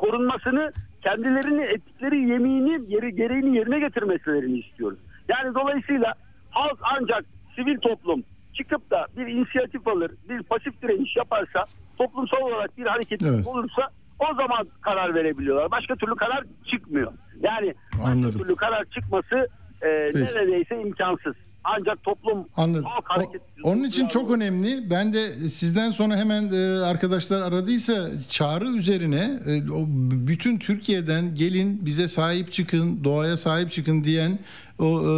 korunmasını 0.03 0.73
kendilerini 1.03 1.63
ettikleri 1.63 2.19
yeminin 2.31 2.87
yeri, 2.89 3.17
gereğini 3.17 3.57
yerine 3.57 3.79
getirmeslerini 3.79 4.59
istiyoruz. 4.59 4.99
Yani 5.29 5.55
dolayısıyla 5.55 6.15
halk 6.51 6.79
ancak 6.83 7.25
sivil 7.57 7.79
toplum 7.79 8.23
çıkıp 8.55 8.91
da 8.91 9.07
bir 9.17 9.27
inisiyatif 9.27 9.89
alır, 9.89 10.11
bir 10.29 10.43
pasif 10.43 10.83
direniş 10.83 11.17
yaparsa, 11.17 11.65
toplumsal 11.99 12.41
olarak 12.41 12.79
bir 12.79 12.87
hareketlilik 12.87 13.35
Evet. 13.35 13.47
olursa 13.47 13.89
o 14.19 14.35
zaman 14.35 14.67
karar 14.81 15.15
verebiliyorlar. 15.15 15.71
Başka 15.71 15.97
türlü 15.97 16.15
karar 16.15 16.45
çıkmıyor. 16.67 17.13
Yani 17.43 17.75
başka 17.93 18.11
Anladım. 18.11 18.41
türlü 18.41 18.57
karar 18.57 18.85
çıkması 18.85 19.49
e, 19.83 20.11
Peki. 20.15 20.25
neredeyse 20.25 20.81
imkansız. 20.81 21.35
Ancak 21.65 22.03
toplum 22.03 22.49
Anladım. 22.57 22.85
halk 22.85 23.05
O- 23.11 23.15
hareket 23.15 23.41
onun 23.65 23.85
için 23.85 24.09
çok 24.09 24.31
önemli. 24.31 24.91
Ben 24.91 25.13
de 25.13 25.49
sizden 25.49 25.91
sonra 25.91 26.17
hemen 26.17 26.53
e, 26.53 26.85
arkadaşlar 26.85 27.43
aradıysa 27.43 28.09
çağrı 28.29 28.69
üzerine 28.69 29.41
e, 29.47 29.71
o 29.71 29.85
bütün 30.27 30.59
Türkiye'den 30.59 31.35
gelin 31.35 31.87
bize 31.87 32.09
sahip 32.09 32.53
çıkın, 32.53 33.05
doğaya 33.05 33.37
sahip 33.37 33.73
çıkın 33.73 34.05
diyen 34.05 34.39
o 34.79 35.01
e, 35.01 35.11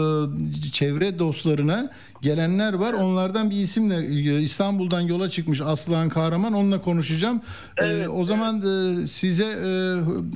çevre 0.73 1.19
dostlarına 1.19 1.91
gelenler 2.23 2.73
var. 2.73 2.93
Onlardan 2.93 3.51
bir 3.51 3.57
isimle 3.57 3.97
e, 3.97 4.41
İstanbul'dan 4.41 5.01
yola 5.01 5.31
çıkmış 5.31 5.61
Aslıhan 5.61 6.09
Kahraman. 6.09 6.53
Onunla 6.53 6.83
konuşacağım. 6.83 7.43
E, 7.83 8.09
o 8.09 8.25
zaman 8.25 8.57
e, 8.63 9.07
size 9.07 9.45
e, 9.45 9.69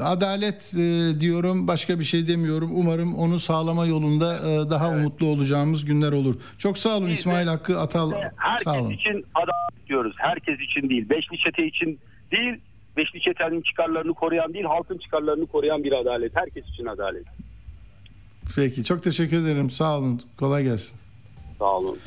adalet 0.03 0.75
e, 0.75 1.21
diyorum. 1.21 1.69
Başka 1.69 1.99
bir 1.99 2.05
şey 2.05 2.29
demiyorum. 2.29 2.71
Umarım 2.75 3.15
onu 3.15 3.41
sağlama 3.41 3.87
yolunda 3.87 4.37
e, 4.37 4.71
daha 4.71 4.91
umutlu 4.91 5.27
olacağımız 5.27 5.85
günler 5.85 6.13
olur. 6.13 6.35
Çok 6.59 6.79
sağ 6.79 6.97
olun 6.97 7.09
İsmail 7.09 7.47
Hakkı 7.47 7.81
Atal. 7.81 8.11
Sağ 8.11 8.31
Herkes 8.37 8.67
olun. 8.67 8.91
için 8.91 9.27
adalet 9.35 9.89
diyoruz. 9.89 10.15
Herkes 10.19 10.61
için 10.61 10.89
değil. 10.89 11.09
Beşli 11.11 11.39
çete 11.39 11.67
için 11.67 11.99
değil. 12.33 12.55
Beşli 12.97 13.21
çetenin 13.21 13.63
çıkarlarını 13.63 14.15
koruyan 14.15 14.55
değil, 14.55 14.65
halkın 14.65 14.99
çıkarlarını 14.99 15.47
koruyan 15.47 15.85
bir 15.85 15.93
adalet. 15.93 16.37
Herkes 16.37 16.65
için 16.69 16.87
adalet. 16.87 17.25
Peki 18.57 18.85
çok 18.85 19.03
teşekkür 19.03 19.37
ederim. 19.37 19.71
Sağ 19.71 19.99
olun. 19.99 20.23
Kolay 20.37 20.65
gelsin. 20.65 20.97
Sağ 21.59 21.77
olun. 21.77 21.99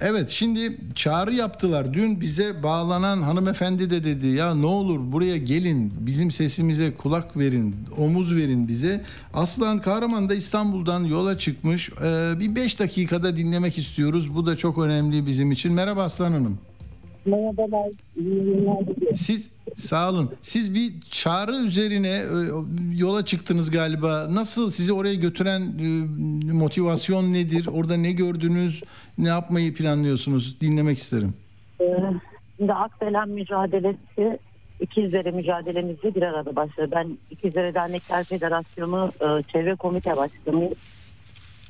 Evet 0.00 0.30
şimdi 0.30 0.78
çağrı 0.94 1.34
yaptılar. 1.34 1.94
Dün 1.94 2.20
bize 2.20 2.62
bağlanan 2.62 3.22
hanımefendi 3.22 3.90
de 3.90 4.04
dedi 4.04 4.26
ya 4.26 4.54
ne 4.54 4.66
olur 4.66 5.12
buraya 5.12 5.36
gelin 5.36 5.92
bizim 5.98 6.30
sesimize 6.30 6.94
kulak 6.94 7.36
verin 7.36 7.76
omuz 7.98 8.34
verin 8.34 8.68
bize. 8.68 9.04
Aslan 9.34 9.78
Kahraman 9.78 10.28
da 10.28 10.34
İstanbul'dan 10.34 11.04
yola 11.04 11.38
çıkmış. 11.38 11.90
Ee, 12.02 12.34
bir 12.40 12.54
5 12.54 12.78
dakikada 12.78 13.36
dinlemek 13.36 13.78
istiyoruz. 13.78 14.34
Bu 14.34 14.46
da 14.46 14.56
çok 14.56 14.78
önemli 14.78 15.26
bizim 15.26 15.52
için. 15.52 15.72
Merhaba 15.72 16.02
Aslan 16.02 16.32
Hanım. 16.32 16.58
Merhabalar. 17.26 17.90
Siz 19.14 19.50
sağ 19.76 20.10
olun. 20.10 20.30
Siz 20.42 20.74
bir 20.74 20.92
çağrı 21.10 21.56
üzerine 21.56 22.08
e, 22.08 22.36
yola 22.96 23.24
çıktınız 23.24 23.70
galiba. 23.70 24.26
Nasıl 24.30 24.70
sizi 24.70 24.92
oraya 24.92 25.14
götüren 25.14 25.60
e, 25.60 26.52
motivasyon 26.52 27.32
nedir? 27.32 27.68
Orada 27.72 27.96
ne 27.96 28.12
gördünüz? 28.12 28.82
Ne 29.18 29.28
yapmayı 29.28 29.74
planlıyorsunuz? 29.74 30.60
Dinlemek 30.60 30.98
isterim. 30.98 31.34
Ee, 31.80 31.84
Şimdi 32.56 32.72
Akbelen 32.72 33.28
mücadelesi 33.28 34.38
İkizleri 34.80 35.32
mücadelemizde 35.32 36.14
bir 36.14 36.22
arada 36.22 36.56
başladı. 36.56 36.88
Ben 36.92 37.18
İkizleri 37.30 37.74
Dernekler 37.74 38.24
Federasyonu 38.24 39.12
e, 39.20 39.42
Çevre 39.42 39.74
Komite 39.74 40.16
Başkanıyım. 40.16 40.72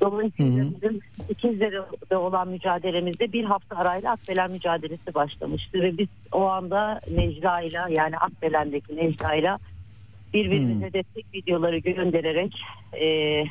Dolayısıyla 0.01 0.65
bizim 0.81 0.99
İkizleri'de 1.29 2.17
olan 2.17 2.47
mücadelemizde 2.47 3.33
bir 3.33 3.43
hafta 3.43 3.75
arayla 3.75 4.11
Akbelen 4.11 4.51
mücadelesi 4.51 5.13
başlamıştı. 5.13 5.81
Ve 5.81 5.97
biz 5.97 6.07
o 6.31 6.45
anda 6.45 7.01
Necla 7.11 7.61
ile 7.61 7.79
yani 7.89 8.17
Akbelen'deki 8.17 8.95
Necla 8.95 9.35
ile 9.35 9.57
birbirimize 10.33 10.93
destek 10.93 11.25
videoları 11.33 11.77
göndererek 11.77 12.61
e, 13.01 13.43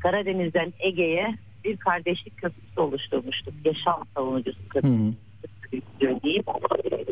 Karadeniz'den 0.00 0.72
Ege'ye 0.80 1.34
bir 1.64 1.76
kardeşlik 1.76 2.36
köprüsü 2.36 2.80
oluşturmuştuk. 2.80 3.54
Yaşam 3.64 4.04
savunucusu 4.14 4.68
köprüsü 4.68 5.12
diyeyim. 6.22 6.44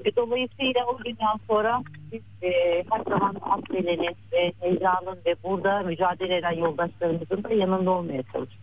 Ve 0.05 0.16
dolayısıyla 0.16 0.87
o 0.87 0.96
günden 0.96 1.37
sonra 1.49 1.83
biz 2.12 2.23
e, 2.42 2.85
her 2.90 3.05
zaman 3.05 3.37
Akbelen'in 3.40 4.16
ve 4.33 4.53
Necla'nın 4.62 5.18
ve 5.27 5.35
burada 5.44 5.83
mücadele 5.83 6.37
eden 6.37 6.53
yoldaşlarımızın 6.53 7.44
da 7.44 7.55
yanında 7.55 7.90
olmaya 7.90 8.23
çalıştık. 8.33 8.61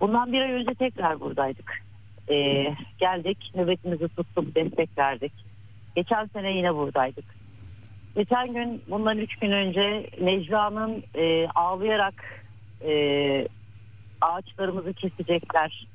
Bundan 0.00 0.32
bir 0.32 0.40
ay 0.40 0.52
önce 0.52 0.74
tekrar 0.74 1.20
buradaydık. 1.20 1.82
E, 2.30 2.66
geldik, 2.98 3.38
nöbetimizi 3.54 4.08
tuttuk, 4.08 4.54
destek 4.54 4.98
verdik. 4.98 5.32
Geçen 5.96 6.26
sene 6.26 6.52
yine 6.56 6.74
buradaydık. 6.74 7.24
Geçen 8.14 8.54
gün, 8.54 8.82
bundan 8.88 9.18
üç 9.18 9.36
gün 9.36 9.50
önce 9.50 10.06
Necla'nın 10.20 11.04
e, 11.14 11.48
ağlayarak 11.48 12.44
e, 12.84 13.48
ağaçlarımızı 14.20 14.92
kesecekler, 14.92 15.86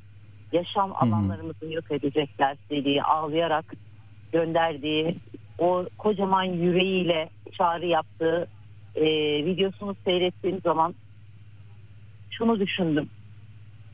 yaşam 0.52 0.94
alanlarımızı 0.96 1.74
yok 1.74 1.92
edecekler 1.92 2.58
dediği, 2.70 3.04
ağlayarak 3.04 3.74
gönderdiği, 4.32 5.18
o 5.60 5.86
kocaman 5.98 6.44
yüreğiyle 6.44 7.30
çağrı 7.52 7.86
yaptığı 7.86 8.48
e, 8.96 9.06
videosunu 9.46 9.96
seyrettiğim 10.06 10.60
zaman 10.62 10.96
şunu 12.32 12.60
düşündüm. 12.60 13.10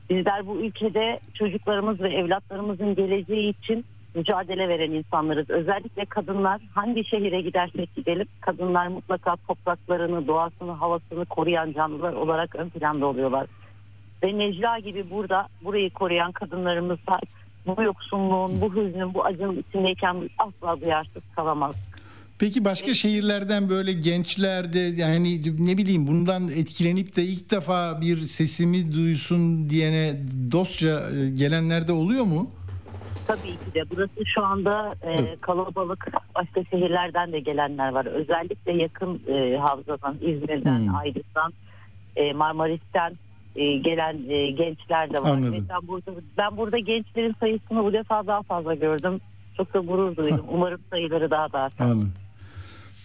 Bizler 0.10 0.48
bu 0.48 0.62
ülkede 0.62 1.20
çocuklarımız 1.34 2.00
ve 2.02 2.14
evlatlarımızın 2.14 2.96
geleceği 2.96 3.50
için 3.50 3.86
mücadele 4.16 4.70
veren 4.70 4.92
insanlarız. 4.92 5.50
Özellikle 5.50 6.06
kadınlar 6.06 6.62
hangi 6.74 7.06
şehire 7.06 7.42
gidersek 7.42 7.96
gidelim 7.96 8.28
kadınlar 8.42 8.88
mutlaka 8.88 9.36
topraklarını, 9.36 10.28
doğasını, 10.28 10.72
havasını 10.72 11.26
koruyan 11.26 11.72
canlılar 11.72 12.14
olarak 12.14 12.56
ön 12.56 12.70
planda 12.70 13.06
oluyorlar. 13.06 13.48
Ve 14.24 14.38
Necla 14.38 14.80
gibi 14.80 15.10
burada 15.10 15.48
burayı 15.64 15.90
koruyan 15.90 16.32
kadınlarımız 16.32 16.98
da 17.08 17.20
bu 17.66 17.84
yoksunluğun, 17.84 18.62
bu 18.62 18.76
hüznün, 18.76 19.14
bu 19.14 19.26
acının 19.26 19.64
içindeyken 19.70 20.22
biz 20.22 20.30
asla 20.38 20.82
duyarsız 20.82 21.24
kalamaz. 21.36 21.76
Peki 22.40 22.66
başka 22.66 22.94
şehirlerden 22.94 23.70
böyle 23.70 23.94
gençler 23.94 24.74
de 24.74 24.80
yani 24.80 25.42
ne 25.60 25.78
bileyim 25.78 26.08
bundan 26.08 26.48
etkilenip 26.48 27.16
de 27.16 27.24
ilk 27.24 27.52
defa 27.52 28.02
bir 28.02 28.22
sesimi 28.22 28.94
duysun 28.94 29.70
diyene 29.70 30.14
dostça 30.52 31.10
e, 31.12 31.30
gelenler 31.30 31.88
de 31.88 31.92
oluyor 31.92 32.24
mu? 32.24 32.52
Tabii 33.28 33.42
ki 33.42 33.74
de 33.76 33.84
burası 33.92 34.26
şu 34.26 34.46
anda 34.46 34.96
e, 35.04 35.36
kalabalık 35.42 36.08
başka 36.36 36.64
şehirlerden 36.64 37.32
de 37.32 37.40
gelenler 37.40 37.90
var. 37.90 38.06
Özellikle 38.06 38.74
yakın 38.74 39.22
e, 39.28 39.58
havzadan, 39.58 40.16
İzmir'den, 40.22 40.80
Hmm. 40.80 40.96
Aydın'dan, 40.96 41.54
e, 42.16 42.34
Marmaris'ten 42.34 43.14
e, 43.56 43.78
gelen 43.78 44.30
e, 44.30 44.52
gençler 44.52 45.14
de 45.14 45.24
var. 45.24 45.30
Anladım. 45.30 45.68
Ben 45.70 45.88
burada, 45.88 46.12
ben 46.38 46.58
burada 46.58 46.80
gençlerin 46.80 47.36
sayısını 47.40 47.84
bu 47.84 47.94
defa 47.94 48.28
daha 48.28 48.42
fazla 48.42 48.76
gördüm. 48.76 49.22
Çok 49.58 49.74
da 49.74 49.80
gurur 49.80 50.16
duydum. 50.16 50.46
Umarım 50.52 50.82
sayıları 50.90 51.32
daha 51.32 51.52
da 51.52 51.60
artar. 51.60 51.86
Anladım. 51.86 52.14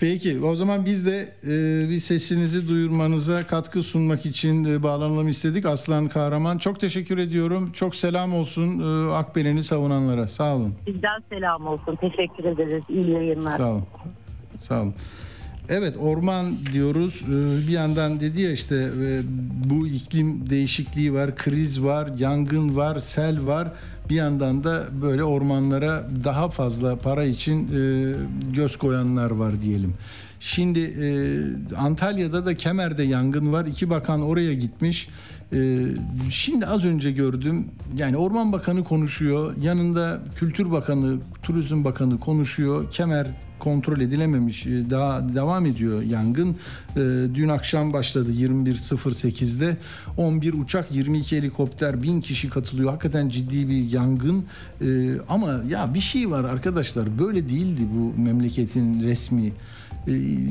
Peki 0.00 0.40
o 0.40 0.54
zaman 0.54 0.86
biz 0.86 1.06
de 1.06 1.34
e, 1.42 1.88
bir 1.90 1.98
sesinizi 2.00 2.68
duyurmanıza 2.68 3.46
katkı 3.46 3.82
sunmak 3.82 4.26
için 4.26 4.64
e, 4.64 4.82
bağlanalım 4.82 5.28
istedik. 5.28 5.66
Aslan 5.66 6.08
Kahraman 6.08 6.58
çok 6.58 6.80
teşekkür 6.80 7.18
ediyorum. 7.18 7.72
Çok 7.72 7.94
selam 7.94 8.34
olsun 8.34 8.80
e, 8.80 9.12
Akbelen'i 9.12 9.62
savunanlara. 9.62 10.28
Sağ 10.28 10.56
olun. 10.56 10.74
Sizden 10.86 11.22
selam 11.30 11.66
olsun. 11.66 11.96
Teşekkür 11.96 12.44
ederiz. 12.44 12.84
İyi 12.88 13.10
yayınlar. 13.10 13.50
Sağ 13.52 13.70
olun. 13.70 13.84
Sağ 14.60 14.82
olun. 14.82 14.94
Evet 15.70 15.96
orman 16.00 16.56
diyoruz. 16.72 17.22
Ee, 17.26 17.66
Bir 17.66 17.72
yandan 17.72 18.20
dedi 18.20 18.40
ya 18.40 18.52
işte 18.52 18.76
e, 18.76 19.20
bu 19.70 19.86
iklim 19.86 20.50
değişikliği 20.50 21.14
var, 21.14 21.36
kriz 21.36 21.82
var, 21.82 22.10
yangın 22.18 22.76
var, 22.76 22.98
sel 22.98 23.46
var. 23.46 23.72
Bir 24.10 24.14
yandan 24.14 24.64
da 24.64 24.84
böyle 25.02 25.24
ormanlara 25.24 26.08
daha 26.24 26.48
fazla 26.48 26.96
para 26.96 27.24
için 27.24 27.68
e, 27.68 28.14
göz 28.54 28.76
koyanlar 28.76 29.30
var 29.30 29.62
diyelim. 29.62 29.94
Şimdi 30.40 30.80
e, 30.80 31.76
Antalya'da 31.76 32.44
da 32.46 32.54
Kemer'de 32.54 33.02
yangın 33.02 33.52
var. 33.52 33.66
İki 33.66 33.90
bakan 33.90 34.22
oraya 34.22 34.54
gitmiş. 34.54 35.08
Şimdi 36.30 36.66
az 36.66 36.84
önce 36.84 37.12
gördüm. 37.12 37.68
Yani 37.96 38.16
Orman 38.16 38.52
Bakanı 38.52 38.84
konuşuyor. 38.84 39.54
Yanında 39.62 40.20
Kültür 40.36 40.70
Bakanı, 40.70 41.16
Turizm 41.42 41.84
Bakanı 41.84 42.20
konuşuyor. 42.20 42.90
Kemer 42.90 43.26
kontrol 43.68 44.00
edilememiş. 44.00 44.66
e, 44.66 44.90
Daha 44.90 45.34
devam 45.34 45.66
ediyor 45.66 46.02
yangın. 46.02 46.50
E, 46.96 47.00
Dün 47.34 47.48
akşam 47.48 47.92
başladı 47.92 48.32
21.08'de. 48.32 49.76
11 50.16 50.54
uçak, 50.54 50.92
22 50.92 51.36
helikopter, 51.36 52.02
1000 52.02 52.20
kişi 52.20 52.48
katılıyor. 52.50 52.90
Hakikaten 52.90 53.28
ciddi 53.28 53.68
bir 53.68 53.90
yangın. 53.90 54.44
E, 54.80 54.86
Ama 55.28 55.60
ya 55.68 55.94
bir 55.94 56.00
şey 56.00 56.30
var 56.30 56.44
arkadaşlar. 56.44 57.18
Böyle 57.18 57.48
değildi 57.48 57.82
bu 57.94 58.20
memleketin 58.20 59.02
resmi. 59.02 59.52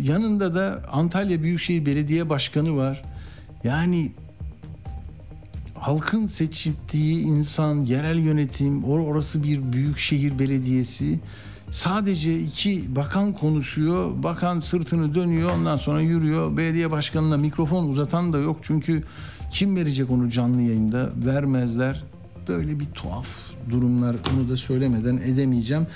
Yanında 0.03 0.55
da 0.55 0.81
Antalya 0.91 1.43
Büyükşehir 1.43 1.85
Belediye 1.85 2.29
Başkanı 2.29 2.75
var. 2.75 3.01
Yani 3.63 4.11
halkın 5.75 6.27
seçtiği 6.27 7.19
insan, 7.21 7.85
yerel 7.85 8.17
yönetim, 8.17 8.81
or- 8.83 9.05
orası 9.05 9.43
bir 9.43 9.73
büyükşehir 9.73 10.39
belediyesi. 10.39 11.19
Sadece 11.71 12.39
iki 12.39 12.95
bakan 12.95 13.33
konuşuyor, 13.33 14.23
bakan 14.23 14.59
sırtını 14.59 15.15
dönüyor, 15.15 15.51
ondan 15.51 15.77
sonra 15.77 16.01
yürüyor. 16.01 16.57
Belediye 16.57 16.91
başkanına 16.91 17.37
mikrofon 17.37 17.87
uzatan 17.87 18.33
da 18.33 18.37
yok 18.37 18.57
çünkü 18.61 19.03
kim 19.51 19.75
verecek 19.75 20.11
onu 20.11 20.29
canlı 20.29 20.61
yayında? 20.61 21.09
Vermezler. 21.25 22.03
Böyle 22.47 22.79
bir 22.79 22.85
tuhaf 22.85 23.27
durumlar 23.69 24.15
onu 24.33 24.49
da 24.49 24.57
söylemeden 24.57 25.17
edemeyeceğim. 25.17 25.87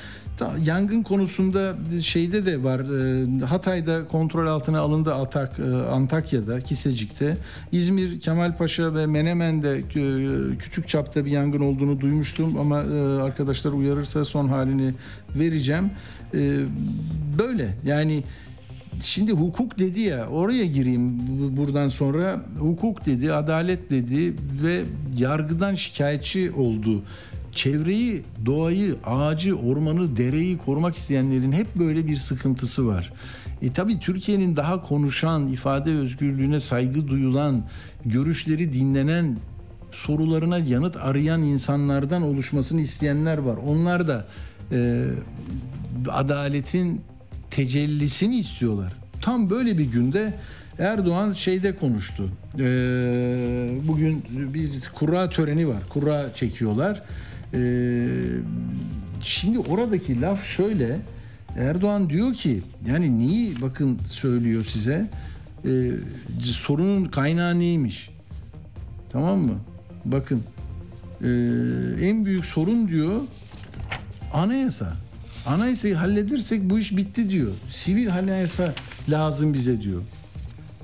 Yangın 0.66 1.04
konusunda 1.04 1.76
şeyde 2.02 2.46
de 2.46 2.64
var. 2.64 2.80
e, 2.80 3.46
Hatay'da 3.46 4.08
kontrol 4.08 4.48
altına 4.48 4.80
alındı 4.80 5.14
Atak, 5.16 5.60
e, 5.60 5.64
Antakya'da, 5.76 6.60
Kisecik'te. 6.62 7.38
İzmir, 7.72 8.20
Kemalpaşa 8.20 8.96
ve 8.96 9.06
Menemen'de 9.06 9.78
e, 9.78 10.58
küçük 10.58 10.88
çapta 10.90 11.26
bir 11.26 11.32
yangın 11.32 11.62
olduğunu 11.62 12.00
duymuştum 12.02 12.58
ama 12.60 12.78
arkadaşlar 13.24 13.72
uyarırsa 13.72 14.26
son 14.26 14.48
halini 14.48 14.94
vereceğim. 15.36 15.92
Böyle 17.38 17.76
yani 17.86 18.24
Şimdi 19.04 19.32
hukuk 19.32 19.80
dedi 19.80 20.00
ya 20.00 20.28
oraya 20.28 20.66
gireyim 20.66 21.20
bu- 21.28 21.58
buradan 21.58 21.88
sonra 21.88 22.42
hukuk 22.60 23.06
dedi, 23.06 23.34
adalet 23.34 23.90
dedi 23.92 24.34
ve 24.64 24.82
yargıdan 25.18 25.76
şikayetçi 25.76 26.52
oldu. 26.52 27.04
Çevreyi, 27.52 28.24
doğayı, 28.46 28.96
ağacı, 29.06 29.56
ormanı, 29.56 30.18
dereyi 30.18 30.58
korumak 30.58 30.96
isteyenlerin 30.96 31.52
hep 31.52 31.68
böyle 31.76 32.08
bir 32.08 32.16
sıkıntısı 32.16 32.88
var. 32.88 33.14
E 33.62 33.74
tabi 33.74 34.00
Türkiye'nin 34.00 34.56
daha 34.56 34.82
konuşan, 34.82 35.48
ifade 35.48 35.92
özgürlüğüne 35.92 36.60
saygı 36.60 37.08
duyulan, 37.08 37.64
görüşleri 38.06 38.74
dinlenen, 38.74 39.38
sorularına 39.92 40.58
yanıt 40.58 40.98
arayan 40.98 41.44
insanlardan 41.44 42.22
oluşmasını 42.22 42.82
isteyenler 42.82 43.38
var. 43.38 43.58
Onlar 43.66 44.08
da 44.08 44.28
e, 44.72 45.06
adaletin 46.10 47.02
tecellisini 47.52 48.38
istiyorlar. 48.38 48.94
Tam 49.22 49.50
böyle 49.50 49.78
bir 49.78 49.92
günde 49.92 50.34
Erdoğan 50.80 51.34
şeyde 51.34 51.76
konuştu. 51.76 52.30
Ee, 52.60 53.70
bugün 53.88 54.24
bir 54.54 54.72
kura 54.96 55.30
töreni 55.30 55.68
var. 55.68 55.90
Kura 55.90 56.34
çekiyorlar. 56.34 57.04
Ee, 57.54 58.08
şimdi 59.22 59.60
oradaki 59.60 60.22
laf 60.22 60.46
şöyle. 60.46 61.00
Erdoğan 61.58 62.10
diyor 62.10 62.34
ki 62.34 62.62
yani 62.88 63.20
neyi 63.20 63.62
bakın 63.62 64.00
söylüyor 64.08 64.66
size. 64.66 65.10
Ee, 65.66 65.92
sorunun 66.44 67.06
kaynağı 67.06 67.60
neymiş? 67.60 68.10
Tamam 69.10 69.40
mı? 69.40 69.60
Bakın 70.06 70.44
ee, 71.22 71.28
en 72.02 72.26
büyük 72.26 72.46
sorun 72.46 72.88
diyor 72.88 73.22
anayasa. 74.34 74.94
Anayasayı 75.46 75.96
halledirsek 75.96 76.70
bu 76.70 76.80
iş 76.80 76.98
bitti 76.98 77.30
diyor. 77.30 77.52
Sivil 77.72 78.14
anayasa 78.14 78.74
lazım 79.10 79.54
bize 79.54 79.82
diyor. 79.82 80.02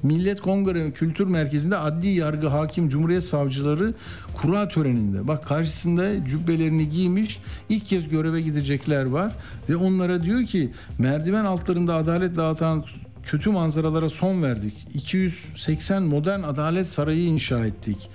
Millet 0.04 0.42
Kongre 0.42 0.92
Kültür 0.92 1.28
Merkezi'nde 1.28 1.78
adli 1.78 2.08
yargı 2.08 2.48
hakim 2.48 2.90
cumhuriyet 2.90 3.24
savcıları 3.24 3.94
kura 4.42 4.68
töreninde. 4.68 5.28
Bak 5.28 5.46
karşısında 5.48 6.26
cübbelerini 6.26 6.90
giymiş 6.90 7.40
ilk 7.70 7.86
kez 7.86 8.10
göreve 8.10 8.42
gidecekler 8.42 9.06
var. 9.06 9.32
Ve 9.70 9.76
onlara 9.76 10.24
diyor 10.24 10.44
ki 10.44 10.72
merdiven 11.00 11.46
altlarında 11.46 11.96
adalet 11.96 12.38
dağıtan 12.38 12.86
kötü 13.24 13.50
manzaralara 13.50 14.10
son 14.10 14.44
verdik. 14.44 14.74
280 14.94 16.04
modern 16.04 16.44
adalet 16.44 16.88
sarayı 16.88 17.24
inşa 17.24 17.66
ettik. 17.66 18.10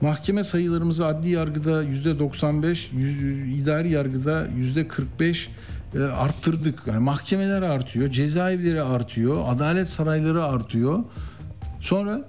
Mahkeme 0.00 0.44
sayılarımızı 0.44 1.06
adli 1.06 1.28
yargıda 1.30 1.84
%95, 1.84 2.92
yüz- 2.92 3.58
idari 3.62 3.90
yargıda 3.90 4.46
%45 4.46 5.48
e, 5.48 5.50
arttırdık. 5.94 6.82
Yani 6.86 6.98
mahkemeler 6.98 7.62
artıyor, 7.62 8.08
cezaevleri 8.10 8.82
artıyor, 8.82 9.44
adalet 9.48 9.88
sarayları 9.88 10.44
artıyor. 10.44 11.04
Sonra 11.80 12.28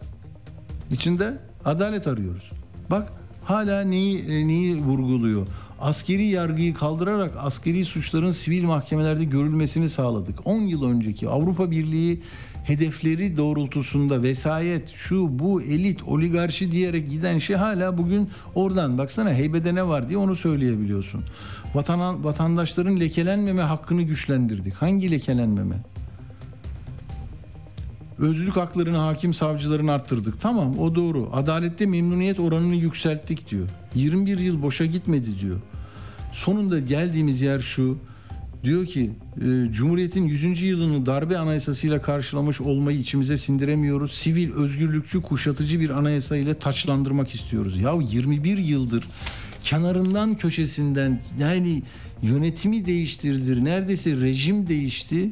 içinde 0.91 1.37
adalet 1.65 2.07
arıyoruz. 2.07 2.51
Bak 2.91 3.11
hala 3.43 3.81
neyi 3.81 4.19
e, 4.19 4.47
neyi 4.47 4.77
vurguluyor? 4.77 5.47
Askeri 5.79 6.25
yargıyı 6.25 6.73
kaldırarak 6.73 7.31
askeri 7.37 7.85
suçların 7.85 8.31
sivil 8.31 8.63
mahkemelerde 8.63 9.23
görülmesini 9.23 9.89
sağladık. 9.89 10.39
10 10.45 10.61
yıl 10.61 10.83
önceki 10.83 11.29
Avrupa 11.29 11.71
Birliği 11.71 12.21
hedefleri 12.63 13.37
doğrultusunda 13.37 14.21
vesayet, 14.23 14.89
şu 14.89 15.39
bu 15.39 15.61
elit, 15.61 16.03
oligarşi 16.03 16.71
diyerek 16.71 17.11
giden 17.11 17.39
şey 17.39 17.55
hala 17.55 17.97
bugün 17.97 18.29
oradan. 18.55 18.97
Baksana 18.97 19.33
heybede 19.33 19.75
ne 19.75 19.87
var 19.87 20.09
diye 20.09 20.17
onu 20.17 20.35
söyleyebiliyorsun. 20.35 21.23
Vatan, 21.75 22.23
vatandaşların 22.23 22.99
lekelenmeme 22.99 23.61
hakkını 23.61 24.01
güçlendirdik. 24.01 24.73
Hangi 24.73 25.11
lekelenmeme? 25.11 25.75
Özlük 28.19 28.55
haklarını 28.55 28.97
hakim 28.97 29.33
savcıların 29.33 29.87
arttırdık. 29.87 30.41
Tamam 30.41 30.79
o 30.79 30.95
doğru. 30.95 31.29
Adalette 31.33 31.85
memnuniyet 31.85 32.39
oranını 32.39 32.75
yükselttik 32.75 33.49
diyor. 33.49 33.69
21 33.95 34.37
yıl 34.37 34.61
boşa 34.61 34.85
gitmedi 34.85 35.39
diyor. 35.39 35.59
Sonunda 36.33 36.79
geldiğimiz 36.79 37.41
yer 37.41 37.59
şu. 37.59 37.97
Diyor 38.63 38.85
ki 38.85 39.11
e, 39.37 39.71
Cumhuriyet'in 39.71 40.23
100. 40.23 40.61
yılını 40.61 41.05
darbe 41.05 41.37
anayasasıyla 41.37 42.01
karşılamış 42.01 42.61
olmayı 42.61 42.99
içimize 42.99 43.37
sindiremiyoruz. 43.37 44.13
Sivil, 44.13 44.51
özgürlükçü, 44.51 45.21
kuşatıcı 45.21 45.79
bir 45.79 45.89
anayasa 45.89 46.37
ile 46.37 46.53
taçlandırmak 46.53 47.35
istiyoruz. 47.35 47.79
Ya 47.79 47.93
21 48.01 48.57
yıldır 48.57 49.03
kenarından 49.63 50.35
köşesinden 50.35 51.21
yani 51.39 51.83
yönetimi 52.21 52.85
değiştirdir. 52.85 53.63
Neredeyse 53.63 54.11
rejim 54.11 54.67
değişti. 54.67 55.31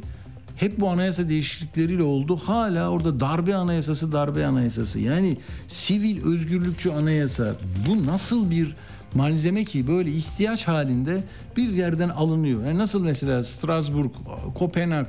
Hep 0.56 0.80
bu 0.80 0.90
anayasa 0.90 1.30
değişiklikleriyle 1.30 2.04
oldu. 2.04 2.40
Hala 2.46 2.90
orada 2.90 3.20
darbe 3.20 3.56
anayasası, 3.56 4.12
darbe 4.12 4.46
anayasası. 4.46 5.00
Yani 5.00 5.38
sivil 5.68 6.24
özgürlükçü 6.24 6.90
anayasa. 6.92 7.56
Bu 7.88 8.06
nasıl 8.06 8.52
bir 8.52 8.76
malzeme 9.14 9.66
ki 9.66 9.88
böyle 9.88 10.12
ihtiyaç 10.12 10.68
halinde 10.68 11.24
bir 11.58 11.70
yerden 11.70 12.10
alınıyor. 12.10 12.66
Yani 12.66 12.78
nasıl 12.78 13.04
mesela 13.04 13.44
Strasbourg, 13.44 14.12
Kopenhag, 14.56 15.08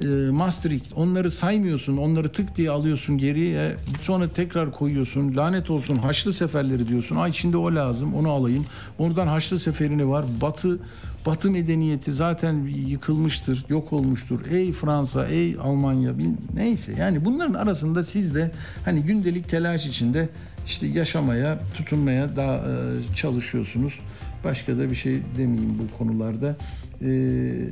e, 0.00 0.06
Maastricht 0.30 0.92
onları 0.96 1.30
saymıyorsun. 1.30 1.96
Onları 1.96 2.32
tık 2.32 2.56
diye 2.56 2.70
alıyorsun 2.70 3.18
geriye. 3.18 3.76
Sonra 4.02 4.28
tekrar 4.28 4.72
koyuyorsun. 4.72 5.36
Lanet 5.36 5.70
olsun 5.70 5.96
Haçlı 5.96 6.32
seferleri 6.32 6.88
diyorsun. 6.88 7.16
Ay 7.16 7.32
şimdi 7.32 7.56
o 7.56 7.74
lazım 7.74 8.14
onu 8.14 8.30
alayım. 8.30 8.66
Oradan 8.98 9.26
Haçlı 9.26 9.58
seferini 9.58 10.08
var. 10.08 10.24
Batı 10.40 10.78
Batı 11.26 11.50
medeniyeti 11.50 12.12
zaten 12.12 12.52
yıkılmıştır, 12.86 13.64
yok 13.68 13.92
olmuştur. 13.92 14.40
Ey 14.50 14.72
Fransa, 14.72 15.26
ey 15.26 15.56
Almanya, 15.62 16.12
neyse. 16.54 16.92
Yani 16.98 17.24
bunların 17.24 17.54
arasında 17.54 18.02
siz 18.02 18.34
de 18.34 18.50
hani 18.84 19.02
gündelik 19.02 19.48
telaş 19.48 19.86
içinde 19.86 20.28
işte 20.66 20.86
yaşamaya, 20.86 21.58
tutunmaya 21.74 22.36
daha 22.36 22.54
e, 22.54 23.14
çalışıyorsunuz. 23.14 24.00
Başka 24.44 24.78
da 24.78 24.90
bir 24.90 24.96
şey 24.96 25.18
demeyeyim 25.36 25.78
bu 25.78 25.98
konularda. 25.98 26.56
E, 27.02 27.08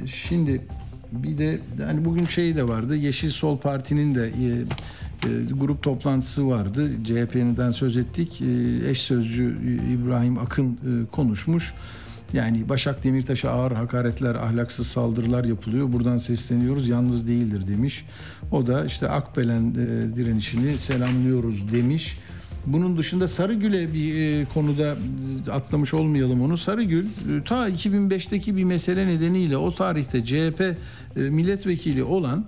şimdi 0.07 0.61
Bir 1.13 1.39
de 1.39 1.61
hani 1.85 2.05
bugün 2.05 2.25
şey 2.25 2.57
de 2.57 2.69
vardı. 2.69 2.97
Yeşil 2.97 3.31
Sol 3.31 3.59
Parti'nin 3.59 4.15
de 4.15 4.27
e, 4.29 4.65
grup 5.55 5.83
toplantısı 5.83 6.49
vardı. 6.49 6.91
CHP'den 7.05 7.71
söz 7.71 7.97
ettik. 7.97 8.43
Eş 8.89 8.99
sözcü 8.99 9.57
İbrahim 9.93 10.39
Akın 10.39 10.79
konuşmuş. 11.13 11.75
Yani 12.33 12.69
Başak 12.69 13.05
Demirtaş'a 13.05 13.51
ağır 13.51 13.73
hakaretler, 13.73 14.35
ahlaksız 14.35 14.87
saldırılar 14.87 15.45
yapılıyor. 15.45 15.93
Buradan 15.93 16.19
sesleniyoruz. 16.19 16.89
Yalnız 16.89 17.29
değildir 17.29 17.67
demiş. 17.67 18.05
O 18.51 18.67
da 18.67 18.85
işte 18.85 19.09
Akbelen 19.09 19.71
e, 19.71 20.17
direnişini 20.17 20.79
selamlıyoruz 20.79 21.73
demiş. 21.73 22.19
Bunun 22.67 22.99
dışında 22.99 23.29
Sarıgül'e 23.29 23.93
bir 23.93 24.17
e, 24.17 24.45
konuda 24.45 24.97
e, 25.47 25.51
atlamış 25.51 25.95
olmayalım 25.95 26.43
onu. 26.43 26.59
Sarıgül 26.59 27.07
ta 27.45 27.69
2005'teki 27.69 28.57
bir 28.57 28.65
mesele 28.65 29.07
nedeniyle 29.07 29.57
o 29.57 29.75
tarihte 29.75 30.25
CHP 30.25 30.77
milletvekili 31.17 32.05
olan 32.05 32.45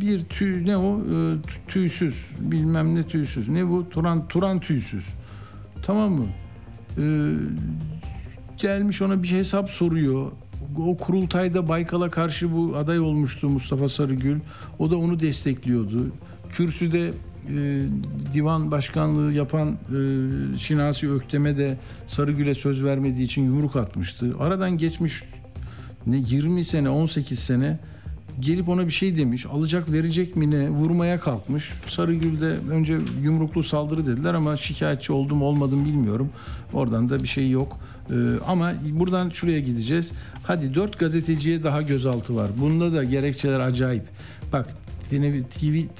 bir 0.00 0.24
tüy 0.24 0.66
ne 0.66 0.76
o 0.76 1.00
tüysüz 1.68 2.14
bilmem 2.40 2.94
ne 2.94 3.02
tüysüz 3.02 3.48
ne 3.48 3.68
bu 3.68 3.88
Turan 3.90 4.28
Turan 4.28 4.60
tüysüz 4.60 5.04
tamam 5.82 6.12
mı? 6.12 6.26
E, 6.98 7.34
gelmiş 8.56 9.02
ona 9.02 9.22
bir 9.22 9.30
hesap 9.30 9.70
soruyor. 9.70 10.32
O 10.78 10.96
kurultayda 10.96 11.68
Baykal'a 11.68 12.10
karşı 12.10 12.52
bu 12.52 12.76
aday 12.76 13.00
olmuştu 13.00 13.48
Mustafa 13.48 13.88
Sarıgül. 13.88 14.40
O 14.78 14.90
da 14.90 14.96
onu 14.96 15.20
destekliyordu. 15.20 16.12
Kürsüde 16.50 17.12
e, 17.48 17.82
divan 18.32 18.70
başkanlığı 18.70 19.32
yapan 19.32 19.68
e, 19.68 20.58
Şinasi 20.58 21.10
Öktem'e 21.10 21.58
de 21.58 21.76
Sarıgül'e 22.06 22.54
söz 22.54 22.84
vermediği 22.84 23.24
için 23.24 23.44
yumruk 23.44 23.76
atmıştı. 23.76 24.34
Aradan 24.38 24.78
geçmiş 24.78 25.22
ne 26.06 26.16
20 26.16 26.64
sene 26.64 26.88
18 26.88 27.38
sene 27.38 27.78
gelip 28.40 28.68
ona 28.68 28.86
bir 28.86 28.92
şey 28.92 29.16
demiş. 29.16 29.46
Alacak 29.46 29.92
verecek 29.92 30.36
mi 30.36 30.50
ne 30.50 30.70
vurmaya 30.70 31.20
kalkmış. 31.20 31.72
Sarıgül 31.88 32.40
de 32.40 32.56
önce 32.70 32.98
yumruklu 33.22 33.62
saldırı 33.62 34.06
dediler 34.06 34.34
ama 34.34 34.56
şikayetçi 34.56 35.12
oldum 35.12 35.42
olmadım 35.42 35.84
bilmiyorum. 35.84 36.30
Oradan 36.72 37.10
da 37.10 37.22
bir 37.22 37.28
şey 37.28 37.50
yok. 37.50 37.78
Ee, 38.10 38.14
ama 38.46 38.72
buradan 38.92 39.30
şuraya 39.30 39.60
gideceğiz. 39.60 40.12
Hadi 40.42 40.74
dört 40.74 40.98
gazeteciye 40.98 41.62
daha 41.62 41.82
gözaltı 41.82 42.36
var. 42.36 42.50
Bunda 42.60 42.92
da 42.92 43.04
gerekçeler 43.04 43.60
acayip. 43.60 44.04
Bak 44.52 44.68
TV 45.10 45.42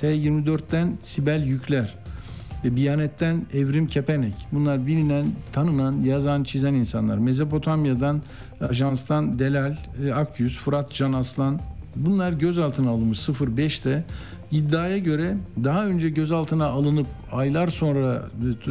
T24'ten 0.01 0.99
Sibel 1.03 1.47
Yükler, 1.47 1.95
ve 2.65 2.77
Biyanet'ten 2.77 3.47
Evrim 3.55 3.87
Kepenek. 3.87 4.35
Bunlar 4.53 4.87
bilinen, 4.87 5.27
tanınan, 5.53 6.03
yazan, 6.03 6.45
çizen 6.45 6.75
insanlar. 6.75 7.19
Mezopotamya'dan, 7.19 8.23
ajanstan 8.61 9.39
Delal 9.39 9.77
e, 10.05 10.13
Akyüz, 10.13 10.59
Fırat 10.59 10.93
Can 10.93 11.13
Aslan. 11.13 11.61
Bunlar 11.97 12.33
gözaltına 12.33 12.91
alınmış 12.91 13.19
05'te. 13.19 14.05
İddiaya 14.53 14.99
göre 14.99 15.37
daha 15.65 15.87
önce 15.87 16.09
gözaltına 16.09 16.67
alınıp 16.67 17.07
aylar 17.33 17.69
sonra 17.69 18.31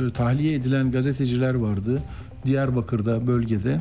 e, 0.10 0.14
tahliye 0.14 0.54
edilen 0.54 0.92
gazeteciler 0.92 1.54
vardı. 1.54 2.00
Diyarbakır'da, 2.46 3.28
bölgede. 3.28 3.80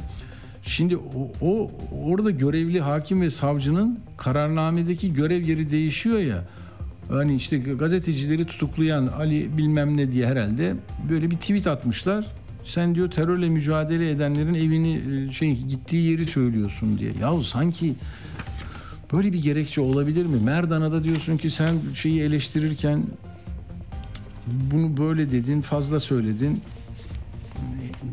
Şimdi 0.63 0.97
o, 0.97 1.33
o 1.43 1.71
orada 2.05 2.31
görevli 2.31 2.81
hakim 2.81 3.21
ve 3.21 3.31
savcının 3.31 3.99
kararnamedeki 4.17 5.15
görev 5.15 5.43
yeri 5.43 5.71
değişiyor 5.71 6.19
ya. 6.19 6.45
Hani 7.09 7.35
işte 7.35 7.59
gazetecileri 7.59 8.47
tutuklayan 8.47 9.07
Ali 9.07 9.59
bilmem 9.59 9.97
ne 9.97 10.13
diye 10.13 10.27
herhalde 10.27 10.75
böyle 11.11 11.31
bir 11.31 11.37
tweet 11.37 11.67
atmışlar. 11.67 12.27
Sen 12.65 12.95
diyor 12.95 13.11
terörle 13.11 13.49
mücadele 13.49 14.11
edenlerin 14.11 14.55
evini 14.55 15.01
şey 15.35 15.57
gittiği 15.57 16.11
yeri 16.11 16.27
söylüyorsun 16.27 16.99
diye. 16.99 17.13
Yahu 17.21 17.45
sanki 17.45 17.95
böyle 19.13 19.33
bir 19.33 19.43
gerekçe 19.43 19.81
olabilir 19.81 20.27
mi? 20.27 20.41
Merdan'a 20.41 20.93
da 20.93 21.05
diyorsun 21.05 21.37
ki 21.37 21.51
sen 21.51 21.77
şeyi 21.95 22.23
eleştirirken 22.23 23.03
bunu 24.47 24.97
böyle 24.97 25.33
dedin, 25.33 25.61
fazla 25.61 26.01
söyledin. 26.01 26.63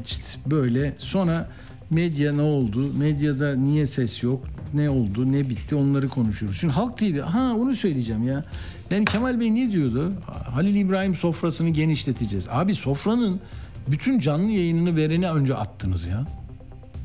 İşte 0.05 0.23
böyle. 0.45 0.95
Sonra 0.97 1.49
medya 1.89 2.33
ne 2.33 2.41
oldu? 2.41 2.93
Medyada 2.93 3.55
niye 3.55 3.87
ses 3.87 4.23
yok? 4.23 4.45
Ne 4.73 4.89
oldu? 4.89 5.31
Ne 5.31 5.49
bitti? 5.49 5.75
Onları 5.75 6.09
konuşuyoruz. 6.09 6.59
Şimdi 6.59 6.73
Halk 6.73 6.97
TV, 6.97 7.19
ha 7.19 7.53
onu 7.55 7.75
söyleyeceğim 7.75 8.27
ya. 8.27 8.45
Yani 8.91 9.05
Kemal 9.05 9.39
Bey 9.39 9.55
ne 9.55 9.71
diyordu? 9.71 10.13
Halil 10.25 10.75
İbrahim 10.75 11.15
sofrasını 11.15 11.69
genişleteceğiz. 11.69 12.47
Abi 12.49 12.75
sofranın 12.75 13.39
bütün 13.87 14.19
canlı 14.19 14.51
yayınını 14.51 14.95
verene 14.95 15.31
önce 15.31 15.55
attınız 15.55 16.05
ya. 16.05 16.25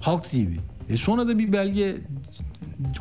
Halk 0.00 0.30
TV. 0.30 0.56
E 0.88 0.96
sonra 0.96 1.28
da 1.28 1.38
bir 1.38 1.52
belge 1.52 1.96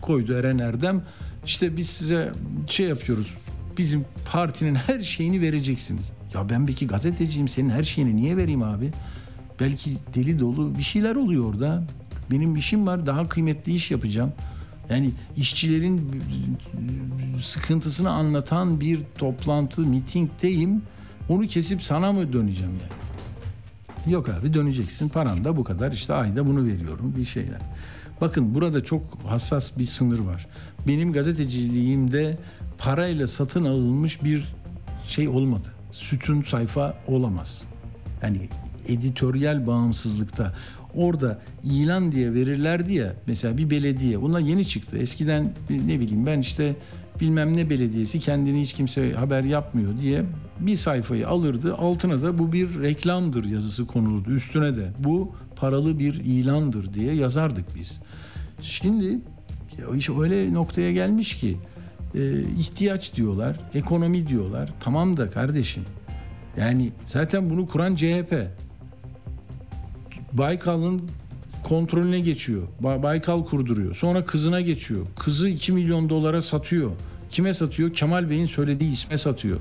koydu 0.02 0.34
Eren 0.34 0.58
Erdem. 0.58 1.04
İşte 1.46 1.78
biz 1.78 1.90
size 1.90 2.32
şey 2.68 2.86
yapıyoruz. 2.86 3.34
Bizim 3.78 4.06
partinin 4.32 4.76
her 4.76 5.04
şeyini 5.04 5.42
vereceksiniz. 5.42 6.12
Ya 6.34 6.50
ben 6.50 6.66
peki 6.66 6.88
gazeteciyim 6.88 7.48
senin 7.48 7.70
her 7.70 7.84
şeyini 7.84 8.16
niye 8.16 8.38
vereyim 8.38 8.64
abi? 8.64 8.92
Belki 9.60 9.98
deli 10.16 10.40
dolu 10.40 10.78
bir 10.78 10.84
şeyler 10.84 11.16
oluyor 11.16 11.46
orada. 11.46 11.84
Benim 12.32 12.56
işim 12.56 12.88
var 12.88 13.06
daha 13.06 13.30
kıymetli 13.30 13.76
iş 13.76 13.92
yapacağım. 13.92 14.34
Yani 14.90 15.12
işçilerin 15.38 16.22
sıkıntısını 17.42 18.10
anlatan 18.10 18.82
bir 18.82 19.00
toplantı, 19.18 19.82
mitingdeyim. 19.82 20.82
Onu 21.30 21.48
kesip 21.48 21.84
sana 21.84 22.12
mı 22.12 22.34
döneceğim 22.34 22.72
yani? 22.72 23.04
Yok 24.14 24.30
abi 24.30 24.54
döneceksin. 24.54 25.10
Paran 25.10 25.44
da 25.44 25.58
bu 25.58 25.64
kadar. 25.64 25.92
İşte 25.92 26.14
ayda 26.14 26.48
bunu 26.48 26.66
veriyorum 26.66 27.14
bir 27.18 27.26
şeyler. 27.26 27.60
Bakın 28.22 28.56
burada 28.56 28.84
çok 28.84 29.02
hassas 29.28 29.78
bir 29.78 29.86
sınır 29.86 30.20
var. 30.20 30.48
Benim 30.88 31.14
gazeteciliğimde 31.14 32.38
parayla 32.78 33.28
satın 33.28 33.66
alınmış 33.66 34.24
bir 34.24 34.56
şey 35.08 35.28
olmadı. 35.28 35.68
Sütun 35.92 36.42
sayfa 36.42 36.98
olamaz. 37.08 37.64
Yani 38.22 38.50
editoryal 38.88 39.68
bağımsızlıkta 39.68 40.54
orada 40.96 41.42
ilan 41.64 42.12
diye 42.12 42.34
verirlerdi 42.34 42.94
ya 42.94 43.14
mesela 43.28 43.58
bir 43.58 43.70
belediye 43.70 44.22
bunlar 44.22 44.40
yeni 44.40 44.68
çıktı. 44.68 44.98
Eskiden 44.98 45.54
ne 45.70 46.00
bileyim 46.00 46.26
ben 46.26 46.40
işte 46.40 46.76
bilmem 47.20 47.58
ne 47.58 47.70
belediyesi 47.70 48.20
kendini 48.20 48.62
hiç 48.62 48.74
kimse 48.74 49.14
haber 49.14 49.44
yapmıyor 49.44 50.00
diye 50.02 50.24
bir 50.60 50.78
sayfayı 50.78 51.28
alırdı. 51.28 51.76
Altına 51.76 52.22
da 52.22 52.38
bu 52.38 52.54
bir 52.54 52.84
reklamdır 52.84 53.46
yazısı 53.46 53.88
konulurdu. 53.88 54.32
Üstüne 54.32 54.78
de 54.78 54.92
bu 55.00 55.36
paralı 55.64 56.00
bir 56.00 56.14
ilandır 56.14 56.94
diye 56.94 57.14
yazardık 57.14 57.76
biz. 57.76 58.00
Şimdi 58.62 59.20
iş 59.98 60.10
öyle 60.10 60.54
noktaya 60.54 60.92
gelmiş 60.92 61.38
ki 61.38 61.58
e, 62.16 62.42
ihtiyaç 62.42 63.16
diyorlar, 63.16 63.60
ekonomi 63.74 64.28
diyorlar. 64.28 64.74
Tamam 64.80 65.18
da 65.18 65.30
kardeşim. 65.30 65.84
Yani 66.58 66.92
zaten 67.08 67.50
bunu 67.50 67.68
kuran 67.68 67.96
CHP. 67.96 68.48
Baykal'ın 70.34 71.02
kontrolüne 71.64 72.20
geçiyor. 72.20 72.68
Baykal 72.80 73.46
kurduruyor. 73.46 73.96
Sonra 73.96 74.26
kızına 74.26 74.62
geçiyor. 74.62 75.06
Kızı 75.20 75.50
2 75.50 75.72
milyon 75.72 76.10
dolara 76.10 76.42
satıyor. 76.42 76.92
Kime 77.30 77.54
satıyor? 77.54 77.94
Kemal 77.94 78.30
Bey'in 78.30 78.46
söylediği 78.46 78.94
isme 78.94 79.18
satıyor. 79.18 79.60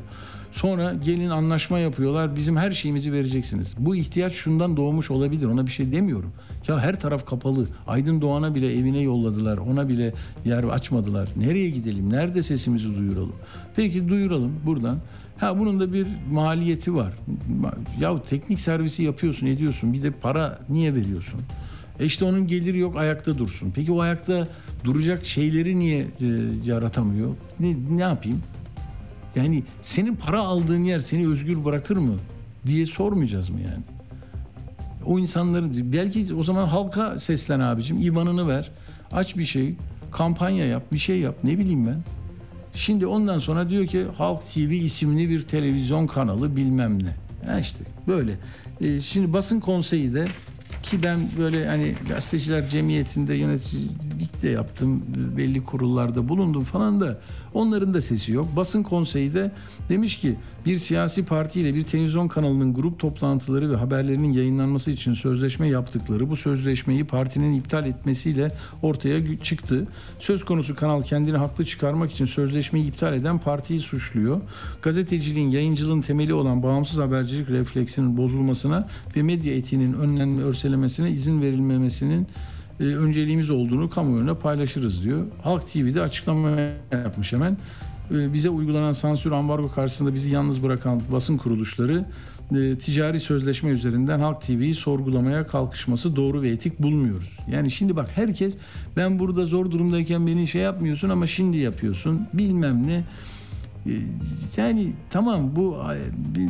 Sonra 0.53 0.95
gelin 1.05 1.29
anlaşma 1.29 1.79
yapıyorlar. 1.79 2.37
Bizim 2.37 2.57
her 2.57 2.71
şeyimizi 2.73 3.13
vereceksiniz. 3.13 3.75
Bu 3.79 3.97
ihtiyaç 3.97 4.33
şundan 4.33 4.77
doğmuş 4.77 5.11
olabilir. 5.11 5.47
Ona 5.47 5.67
bir 5.67 5.73
şey 5.73 5.93
demiyorum. 5.93 6.33
Ya 6.69 6.81
her 6.81 7.01
taraf 7.01 7.27
kapalı. 7.27 7.67
Aydın 7.87 8.21
Doğan'a 8.21 8.55
bile 8.55 8.79
evine 8.79 8.99
yolladılar. 8.99 9.59
Ona 9.59 9.89
bile 9.89 10.15
yer 10.45 10.65
açmadılar. 10.65 11.29
Nereye 11.37 11.71
gidelim? 11.71 12.13
Nerede 12.13 12.43
sesimizi 12.43 12.97
duyuralım? 12.97 13.35
Peki 13.77 14.09
duyuralım 14.09 14.53
buradan. 14.67 14.99
Ha 15.39 15.59
bunun 15.59 15.81
da 15.81 15.93
bir 15.93 16.07
maliyeti 16.33 16.95
var. 16.95 17.13
Ya 18.01 18.23
teknik 18.23 18.61
servisi 18.61 19.03
yapıyorsun, 19.03 19.47
ediyorsun. 19.47 19.93
Bir 19.93 20.03
de 20.03 20.11
para 20.11 20.59
niye 20.69 20.95
veriyorsun? 20.95 21.41
E 22.01 22.05
işte 22.05 22.25
onun 22.25 22.47
geliri 22.47 22.79
yok, 22.79 22.97
ayakta 22.97 23.39
dursun. 23.39 23.73
Peki 23.75 23.93
o 23.93 24.01
ayakta 24.01 24.49
duracak 24.85 25.27
şeyleri 25.27 25.79
niye 25.79 26.01
e, 26.01 26.27
yaratamıyor? 26.65 27.31
Ne, 27.61 27.77
ne 27.91 28.03
yapayım? 28.03 28.43
Yani 29.37 29.63
senin 29.83 30.17
para 30.17 30.41
aldığın 30.41 30.85
yer 30.85 31.01
seni 31.01 31.29
özgür 31.29 31.65
bırakır 31.65 31.97
mı 31.97 32.15
diye 32.67 32.87
sormayacağız 32.87 33.51
mı 33.51 33.61
yani? 33.61 33.83
O 35.07 35.19
insanların 35.19 35.93
belki 35.93 36.35
o 36.35 36.43
zaman 36.43 36.69
halka 36.69 37.19
seslen 37.19 37.61
abicim 37.61 38.01
İban'ını 38.01 38.49
ver. 38.49 38.71
Aç 39.13 39.37
bir 39.37 39.45
şey, 39.45 39.75
kampanya 40.11 40.67
yap, 40.67 40.83
bir 40.93 40.99
şey 40.99 41.21
yap 41.21 41.35
ne 41.45 41.59
bileyim 41.59 41.87
ben. 41.87 42.03
Şimdi 42.75 43.07
ondan 43.07 43.39
sonra 43.39 43.71
diyor 43.71 43.87
ki 43.87 44.07
Halk 44.17 44.47
TV 44.47 44.59
isimli 44.59 45.31
bir 45.31 45.43
televizyon 45.43 46.07
kanalı 46.07 46.57
bilmem 46.57 47.05
ne. 47.05 47.17
Ya 47.47 47.59
işte 47.59 47.85
böyle. 48.09 48.39
Ee, 48.81 49.01
şimdi 49.01 49.33
basın 49.33 49.61
konseyi 49.61 50.15
de 50.15 50.27
ki 50.83 51.03
ben 51.03 51.19
böyle 51.39 51.67
hani 51.67 51.95
gazeteciler 52.09 52.69
cemiyetinde 52.69 53.35
yönetici 53.35 53.89
muhabirlik 54.23 54.43
de 54.43 54.49
yaptım. 54.49 55.03
Belli 55.37 55.65
kurullarda 55.65 56.29
bulundum 56.29 56.65
falan 56.65 57.01
da 57.01 57.19
onların 57.55 57.95
da 57.95 58.01
sesi 58.01 58.33
yok. 58.33 58.49
Basın 58.57 58.83
konseyi 58.83 59.35
de 59.35 59.51
demiş 59.89 60.17
ki 60.19 60.37
bir 60.67 60.77
siyasi 60.77 61.25
partiyle 61.25 61.75
bir 61.75 61.83
televizyon 61.83 62.29
kanalının 62.29 62.75
grup 62.75 62.99
toplantıları 62.99 63.71
ve 63.71 63.77
haberlerinin 63.77 64.33
yayınlanması 64.33 64.91
için 64.91 65.15
sözleşme 65.15 65.69
yaptıkları 65.69 66.31
bu 66.31 66.37
sözleşmeyi 66.37 67.05
partinin 67.05 67.55
iptal 67.55 67.87
etmesiyle 67.87 68.53
ortaya 68.83 69.39
çıktı. 69.43 69.87
Söz 70.19 70.45
konusu 70.45 70.75
kanal 70.75 71.03
kendini 71.03 71.37
haklı 71.37 71.65
çıkarmak 71.65 72.13
için 72.13 72.25
sözleşmeyi 72.25 72.87
iptal 72.87 73.15
eden 73.15 73.39
partiyi 73.39 73.81
suçluyor. 73.81 74.41
Gazeteciliğin, 74.83 75.51
yayıncılığın 75.51 76.01
temeli 76.01 76.35
olan 76.35 76.63
bağımsız 76.63 76.99
habercilik 76.99 77.51
refleksinin 77.51 78.17
bozulmasına 78.17 78.89
ve 79.17 79.23
medya 79.23 79.55
etiğinin 79.55 79.93
önlenme, 79.93 80.43
örselemesine 80.43 81.11
izin 81.11 81.43
verilmemesinin 81.43 82.27
e, 82.83 82.85
önceliğimiz 82.85 83.51
olduğunu 83.51 83.91
kamuoyuna 83.91 84.35
paylaşırız 84.35 85.05
diyor. 85.05 85.27
Halk 85.43 85.73
TV'de 85.73 86.03
açıklama 86.03 86.51
yapmış 86.93 87.33
hemen. 87.33 87.57
E, 88.11 88.33
bize 88.33 88.51
uygulanan 88.51 88.93
sansür 88.93 89.33
ambargo 89.33 89.71
karşısında 89.71 90.15
bizi 90.15 90.31
yalnız 90.31 90.63
bırakan 90.63 91.01
basın 91.13 91.37
kuruluşları 91.37 92.05
e, 92.57 92.79
ticari 92.79 93.21
sözleşme 93.21 93.71
üzerinden 93.71 94.21
Halk 94.21 94.43
TV'yi 94.43 94.75
sorgulamaya 94.75 95.47
kalkışması 95.47 96.17
doğru 96.17 96.43
ve 96.43 96.51
etik 96.51 96.83
bulmuyoruz. 96.83 97.39
Yani 97.51 97.71
şimdi 97.71 97.97
bak 97.97 98.09
herkes 98.15 98.57
ben 98.97 99.19
burada 99.19 99.47
zor 99.47 99.71
durumdayken 99.71 100.27
beni 100.27 100.47
şey 100.47 100.63
yapmıyorsun 100.63 101.09
ama 101.09 101.27
şimdi 101.27 101.57
yapıyorsun 101.57 102.29
bilmem 102.33 102.87
ne. 102.87 103.05
Yani 104.57 104.93
tamam 105.11 105.57
bu 105.57 105.79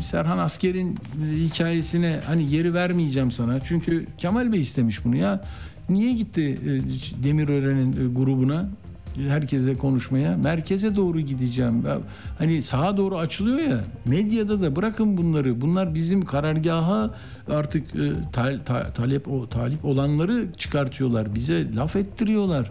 Serhan 0.03 0.39
Asker'in 0.39 0.99
hikayesine 1.35 2.21
hani 2.27 2.55
yeri 2.55 2.75
vermeyeceğim 2.75 3.31
sana. 3.31 3.61
Çünkü 3.61 4.07
Kemal 4.19 4.53
Bey 4.53 4.61
istemiş 4.61 5.05
bunu 5.05 5.17
ya. 5.17 5.45
Niye 5.93 6.13
gitti 6.13 6.59
e, 6.67 7.25
Demirören'in 7.25 7.93
e, 7.93 8.15
grubuna? 8.15 8.69
herkese 9.29 9.75
konuşmaya 9.75 10.37
merkeze 10.37 10.97
doğru 10.97 11.21
gideceğim. 11.21 11.83
Hani 12.39 12.63
sağa 12.63 12.97
doğru 12.97 13.19
açılıyor 13.19 13.59
ya 13.59 13.81
medyada 14.07 14.63
da 14.63 14.77
bırakın 14.77 15.17
bunları. 15.17 15.61
Bunlar 15.61 15.95
bizim 15.95 16.25
karargaha 16.25 17.11
artık 17.51 17.95
e, 17.95 18.13
tal- 18.33 18.65
ta- 18.65 18.93
talep 18.93 19.29
o 19.29 19.49
talip 19.49 19.85
olanları 19.85 20.47
çıkartıyorlar. 20.57 21.35
Bize 21.35 21.75
laf 21.75 21.97
ettiriyorlar. 21.97 22.71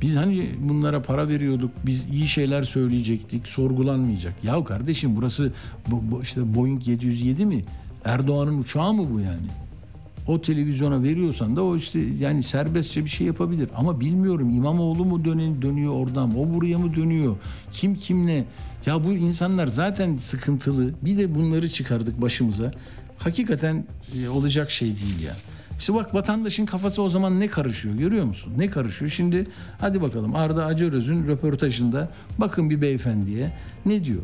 Biz 0.00 0.16
hani 0.16 0.50
bunlara 0.60 1.02
para 1.02 1.28
veriyorduk. 1.28 1.70
Biz 1.86 2.06
iyi 2.12 2.28
şeyler 2.28 2.62
söyleyecektik. 2.62 3.46
Sorgulanmayacak. 3.48 4.34
Ya 4.44 4.64
kardeşim 4.64 5.16
burası 5.16 5.52
bu, 5.90 6.02
bu 6.10 6.22
işte 6.22 6.54
Boeing 6.54 6.88
707 6.88 7.46
mi? 7.46 7.62
Erdoğan'ın 8.04 8.58
uçağı 8.58 8.92
mı 8.92 9.04
bu 9.14 9.20
yani? 9.20 9.46
O 10.26 10.42
televizyona 10.42 11.02
veriyorsan 11.02 11.56
da 11.56 11.64
o 11.64 11.76
işte 11.76 11.98
yani 12.18 12.42
serbestçe 12.42 13.04
bir 13.04 13.10
şey 13.10 13.26
yapabilir. 13.26 13.68
Ama 13.76 14.00
bilmiyorum 14.00 14.50
İmamoğlu 14.50 15.04
mu 15.04 15.24
dönen, 15.24 15.62
dönüyor 15.62 15.92
oradan, 15.92 16.38
o 16.38 16.54
buraya 16.54 16.78
mı 16.78 16.94
dönüyor? 16.94 17.36
Kim 17.72 17.94
kimle? 17.94 18.44
Ya 18.86 19.04
bu 19.04 19.12
insanlar 19.12 19.66
zaten 19.66 20.16
sıkıntılı. 20.16 20.90
Bir 21.02 21.18
de 21.18 21.34
bunları 21.34 21.70
çıkardık 21.70 22.22
başımıza. 22.22 22.72
Hakikaten 23.18 23.84
e, 24.18 24.28
olacak 24.28 24.70
şey 24.70 24.88
değil 24.88 25.20
ya. 25.20 25.36
İşte 25.78 25.94
bak 25.94 26.14
vatandaşın 26.14 26.66
kafası 26.66 27.02
o 27.02 27.08
zaman 27.08 27.40
ne 27.40 27.48
karışıyor 27.48 27.94
görüyor 27.94 28.24
musun? 28.24 28.52
Ne 28.56 28.70
karışıyor? 28.70 29.10
Şimdi 29.10 29.46
hadi 29.78 30.02
bakalım 30.02 30.36
Arda 30.36 30.66
Acaröz'ün 30.66 31.28
röportajında 31.28 32.10
bakın 32.38 32.70
bir 32.70 32.80
beyefendiye 32.80 33.52
ne 33.86 34.04
diyor? 34.04 34.22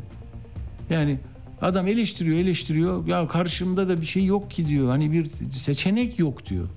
Yani 0.91 1.19
adam 1.63 1.87
eleştiriyor 1.87 2.39
eleştiriyor 2.39 3.07
ya 3.07 3.29
karşımda 3.29 3.89
da 3.89 4.01
bir 4.01 4.07
şey 4.07 4.25
yok 4.25 4.51
ki 4.51 4.67
diyor. 4.67 4.89
Hani 4.89 5.13
bir 5.13 5.31
seçenek 5.53 6.19
yok 6.19 6.47
diyor. 6.47 6.69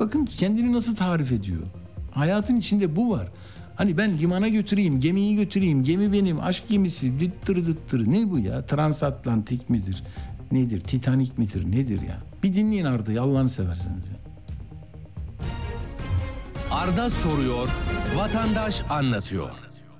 Bakın 0.00 0.26
kendini 0.26 0.72
nasıl 0.72 0.96
tarif 0.96 1.32
ediyor. 1.32 1.62
Hayatın 2.10 2.56
içinde 2.56 2.96
bu 2.96 3.10
var. 3.10 3.28
Hani 3.76 3.98
ben 3.98 4.18
limana 4.18 4.48
götüreyim, 4.48 5.00
gemiyi 5.00 5.36
götüreyim, 5.36 5.84
gemi 5.84 6.12
benim, 6.12 6.40
aşk 6.40 6.68
gemisi, 6.68 7.20
dıttır 7.20 7.66
dıttır. 7.66 8.10
Ne 8.10 8.30
bu 8.30 8.38
ya? 8.38 8.66
Transatlantik 8.66 9.70
midir? 9.70 10.02
Nedir? 10.52 10.80
Titanik 10.80 11.38
midir? 11.38 11.70
Nedir 11.70 12.00
ya? 12.02 12.18
Bir 12.42 12.54
dinleyin 12.54 12.84
Arda'yı 12.84 13.22
Allah'ını 13.22 13.48
severseniz 13.48 14.08
ya. 14.08 14.14
Arda 16.70 17.10
soruyor, 17.10 17.68
vatandaş 18.16 18.82
anlatıyor. 18.90 19.50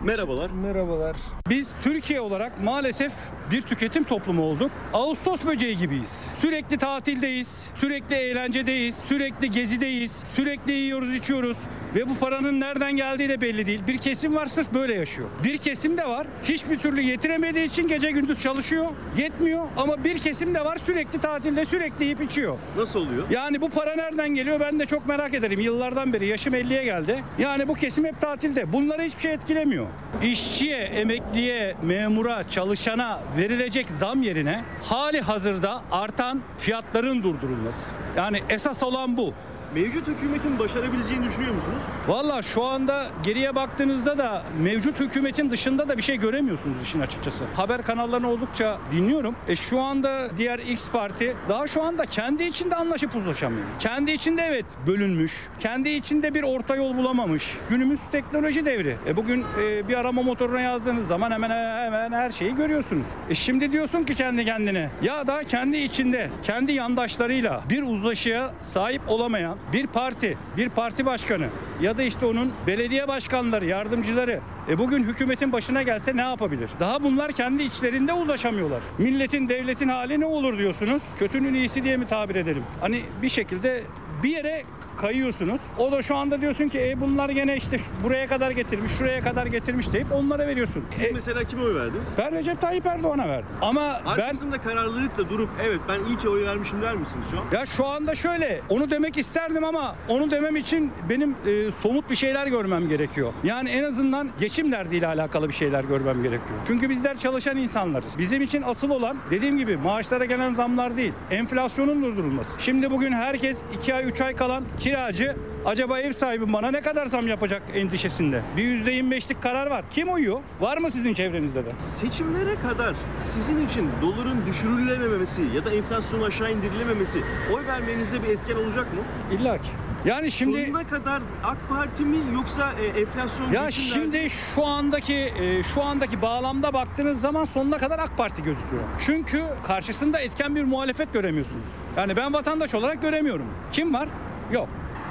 Merhabalar. 0.00 0.50
Merhabalar. 0.50 1.16
Biz 1.48 1.74
Türkiye 1.82 2.20
olarak 2.20 2.62
maalesef 2.64 3.12
bir 3.50 3.62
tüketim 3.62 4.04
toplumu 4.04 4.42
olduk. 4.42 4.70
Ağustos 4.92 5.44
böceği 5.44 5.78
gibiyiz. 5.78 6.26
Sürekli 6.36 6.78
tatildeyiz, 6.78 7.66
sürekli 7.74 8.14
eğlencedeyiz, 8.16 8.96
sürekli 8.96 9.50
gezideyiz, 9.50 10.12
sürekli 10.34 10.72
yiyoruz, 10.72 11.14
içiyoruz. 11.14 11.56
Ve 11.94 12.08
bu 12.08 12.18
paranın 12.18 12.60
nereden 12.60 12.92
geldiği 12.96 13.28
de 13.28 13.40
belli 13.40 13.66
değil. 13.66 13.82
Bir 13.86 13.98
kesim 13.98 14.34
var 14.34 14.46
sırf 14.46 14.74
böyle 14.74 14.94
yaşıyor. 14.94 15.28
Bir 15.44 15.58
kesim 15.58 15.96
de 15.96 16.06
var 16.06 16.26
hiçbir 16.44 16.78
türlü 16.78 17.00
yetiremediği 17.00 17.66
için 17.66 17.88
gece 17.88 18.10
gündüz 18.10 18.40
çalışıyor. 18.42 18.86
Yetmiyor 19.18 19.64
ama 19.76 20.04
bir 20.04 20.18
kesim 20.18 20.54
de 20.54 20.64
var 20.64 20.76
sürekli 20.76 21.20
tatilde 21.20 21.66
sürekli 21.66 22.04
yiyip 22.04 22.20
içiyor. 22.22 22.58
Nasıl 22.76 23.00
oluyor? 23.00 23.30
Yani 23.30 23.60
bu 23.60 23.70
para 23.70 23.94
nereden 23.94 24.28
geliyor 24.28 24.60
ben 24.60 24.78
de 24.78 24.86
çok 24.86 25.06
merak 25.06 25.34
ederim. 25.34 25.60
Yıllardan 25.60 26.12
beri 26.12 26.26
yaşım 26.26 26.54
50'ye 26.54 26.84
geldi. 26.84 27.24
Yani 27.38 27.68
bu 27.68 27.74
kesim 27.74 28.04
hep 28.04 28.20
tatilde. 28.20 28.72
Bunları 28.72 29.02
hiçbir 29.02 29.22
şey 29.22 29.32
etkilemiyor. 29.32 29.86
İşçiye, 30.22 30.78
emekliye, 30.78 31.76
memura, 31.82 32.48
çalışana 32.50 33.20
verilecek 33.36 33.90
zam 33.90 34.22
yerine 34.22 34.62
hali 34.82 35.20
hazırda 35.20 35.82
artan 35.92 36.40
fiyatların 36.58 37.22
durdurulması. 37.22 37.90
Yani 38.16 38.40
esas 38.48 38.82
olan 38.82 39.16
bu. 39.16 39.34
Mevcut 39.74 40.08
hükümetin 40.08 40.58
başarabileceğini 40.58 41.24
düşünüyor 41.28 41.54
musunuz? 41.54 41.82
Valla 42.08 42.42
şu 42.42 42.64
anda 42.64 43.06
geriye 43.22 43.54
baktığınızda 43.54 44.18
da 44.18 44.42
mevcut 44.62 45.00
hükümetin 45.00 45.50
dışında 45.50 45.88
da 45.88 45.96
bir 45.96 46.02
şey 46.02 46.16
göremiyorsunuz 46.16 46.76
işin 46.82 47.00
açıkçası. 47.00 47.44
Haber 47.56 47.82
kanallarını 47.82 48.28
oldukça 48.30 48.78
dinliyorum. 48.92 49.34
E 49.48 49.56
şu 49.56 49.80
anda 49.80 50.28
diğer 50.36 50.58
X 50.58 50.88
parti 50.90 51.36
daha 51.48 51.66
şu 51.66 51.82
anda 51.82 52.06
kendi 52.06 52.44
içinde 52.44 52.74
anlaşıp 52.74 53.16
uzlaşamıyor. 53.16 53.66
Kendi 53.78 54.10
içinde 54.12 54.42
evet 54.42 54.64
bölünmüş. 54.86 55.48
Kendi 55.60 55.88
içinde 55.88 56.34
bir 56.34 56.42
orta 56.42 56.76
yol 56.76 56.96
bulamamış. 56.96 57.56
Günümüz 57.68 58.00
teknoloji 58.12 58.66
devri. 58.66 58.96
E 59.06 59.16
bugün 59.16 59.44
e, 59.62 59.88
bir 59.88 59.96
arama 59.96 60.22
motoruna 60.22 60.60
yazdığınız 60.60 61.06
zaman 61.06 61.30
hemen 61.30 61.50
hemen 61.84 62.12
her 62.12 62.30
şeyi 62.30 62.54
görüyorsunuz. 62.54 63.06
E 63.30 63.34
şimdi 63.34 63.72
diyorsun 63.72 64.04
ki 64.04 64.14
kendi 64.14 64.44
kendine 64.44 64.90
ya 65.02 65.26
da 65.26 65.44
kendi 65.44 65.76
içinde 65.76 66.28
kendi 66.42 66.72
yandaşlarıyla 66.72 67.62
bir 67.70 67.82
uzlaşıya 67.82 68.50
sahip 68.62 69.02
olamayan 69.08 69.59
bir 69.72 69.86
parti, 69.86 70.38
bir 70.56 70.68
parti 70.68 71.06
başkanı 71.06 71.46
ya 71.80 71.98
da 71.98 72.02
işte 72.02 72.26
onun 72.26 72.52
belediye 72.66 73.08
başkanları, 73.08 73.66
yardımcıları 73.66 74.40
e 74.68 74.78
bugün 74.78 75.02
hükümetin 75.02 75.52
başına 75.52 75.82
gelse 75.82 76.16
ne 76.16 76.22
yapabilir? 76.22 76.70
Daha 76.80 77.02
bunlar 77.02 77.32
kendi 77.32 77.62
içlerinde 77.62 78.12
uzlaşamıyorlar. 78.12 78.80
Milletin, 78.98 79.48
devletin 79.48 79.88
hali 79.88 80.20
ne 80.20 80.26
olur 80.26 80.58
diyorsunuz? 80.58 81.02
Kötünün 81.18 81.54
iyisi 81.54 81.84
diye 81.84 81.96
mi 81.96 82.06
tabir 82.06 82.34
edelim? 82.34 82.62
Hani 82.80 83.00
bir 83.22 83.28
şekilde 83.28 83.82
bir 84.22 84.30
yere 84.30 84.62
kayıyorsunuz. 84.96 85.60
O 85.78 85.92
da 85.92 86.02
şu 86.02 86.16
anda 86.16 86.40
diyorsun 86.40 86.68
ki 86.68 86.80
e 86.80 87.00
bunlar 87.00 87.28
gene 87.28 87.56
işte 87.56 87.76
buraya 88.04 88.26
kadar 88.26 88.50
getirmiş, 88.50 88.92
şuraya 88.92 89.20
kadar 89.20 89.46
getirmiş 89.46 89.92
deyip 89.92 90.12
onlara 90.12 90.46
veriyorsun. 90.46 90.84
Siz 90.90 91.12
mesela 91.12 91.44
kime 91.44 91.62
oy 91.62 91.74
verdiniz? 91.74 92.08
Ben 92.18 92.32
Recep 92.32 92.60
Tayyip 92.60 92.86
Erdoğan'a 92.86 93.28
verdim. 93.28 93.50
Ama 93.62 94.00
ben 94.06 94.10
Arkasında 94.10 94.58
kararlılıkla 94.58 95.28
durup 95.30 95.48
evet 95.66 95.80
ben 95.88 96.04
iyi 96.04 96.16
ki 96.18 96.28
oy 96.28 96.44
vermişim 96.46 96.82
der 96.82 96.96
misiniz 96.96 97.26
şu 97.30 97.38
an? 97.40 97.44
Ya 97.52 97.66
şu 97.66 97.86
anda 97.86 98.14
şöyle 98.14 98.60
onu 98.68 98.90
demek 98.90 99.16
isterdim 99.18 99.64
ama 99.64 99.96
onu 100.08 100.30
demem 100.30 100.56
için 100.56 100.92
benim 101.08 101.30
e, 101.46 101.70
somut 101.70 102.10
bir 102.10 102.14
şeyler 102.16 102.46
görmem 102.46 102.88
gerekiyor. 102.88 103.32
Yani 103.44 103.70
en 103.70 103.84
azından 103.84 104.28
geçim 104.40 104.72
derdiyle 104.72 105.06
alakalı 105.06 105.48
bir 105.48 105.54
şeyler 105.54 105.84
görmem 105.84 106.16
gerekiyor. 106.22 106.58
Çünkü 106.66 106.90
bizler 106.90 107.18
çalışan 107.18 107.56
insanlarız. 107.56 108.18
Bizim 108.18 108.42
için 108.42 108.62
asıl 108.62 108.90
olan 108.90 109.16
dediğim 109.30 109.58
gibi 109.58 109.76
maaşlara 109.76 110.24
gelen 110.24 110.52
zamlar 110.52 110.96
değil. 110.96 111.12
Enflasyonun 111.30 112.02
durdurulması. 112.02 112.50
Şimdi 112.58 112.90
bugün 112.90 113.12
herkes 113.12 113.58
2 113.80 113.94
ay 113.94 114.09
3 114.10 114.20
ay 114.20 114.36
kalan 114.36 114.64
kiracı 114.78 115.36
acaba 115.64 115.98
ev 116.00 116.12
sahibi 116.12 116.52
bana 116.52 116.70
ne 116.70 116.80
kadar 116.80 117.06
zam 117.06 117.28
yapacak 117.28 117.62
endişesinde. 117.74 118.42
Bir 118.56 118.62
%25'lik 118.64 119.42
karar 119.42 119.66
var. 119.66 119.84
Kim 119.90 120.14
uyuyor? 120.14 120.40
Var 120.60 120.78
mı 120.78 120.90
sizin 120.90 121.14
çevrenizde 121.14 121.64
de? 121.64 121.68
Seçimlere 121.78 122.54
kadar 122.68 122.94
sizin 123.22 123.66
için 123.66 123.88
doların 124.02 124.46
düşürülememesi 124.46 125.42
ya 125.54 125.64
da 125.64 125.72
enflasyonun 125.72 126.24
aşağı 126.24 126.52
indirilememesi 126.52 127.22
oy 127.54 127.66
vermenizde 127.66 128.22
bir 128.22 128.28
etken 128.28 128.56
olacak 128.56 128.86
mı? 128.94 129.00
İlla 129.38 129.58
ki. 129.58 129.70
Yani 130.04 130.30
şimdi 130.30 130.66
Sonuna 130.66 130.86
kadar 130.86 131.22
AK 131.44 131.68
Parti 131.68 132.02
mi 132.02 132.16
yoksa 132.34 132.72
e, 132.72 133.00
enflasyon 133.00 133.52
Ya 133.52 133.70
şimdi 133.70 134.30
şu 134.30 134.66
andaki 134.66 135.14
e, 135.14 135.62
şu 135.62 135.82
andaki 135.82 136.22
bağlamda 136.22 136.72
baktığınız 136.72 137.20
zaman 137.20 137.44
sonuna 137.44 137.78
kadar 137.78 137.98
AK 137.98 138.16
Parti 138.16 138.42
gözüküyor. 138.42 138.82
Çünkü 138.98 139.42
karşısında 139.66 140.20
etken 140.20 140.56
bir 140.56 140.64
muhalefet 140.64 141.12
göremiyorsunuz. 141.12 141.64
Yani 141.96 142.16
ben 142.16 142.32
vatandaş 142.32 142.74
olarak 142.74 143.02
göremiyorum. 143.02 143.46
Kim 143.72 143.94
var? 143.94 144.08
Yok. 144.52 144.68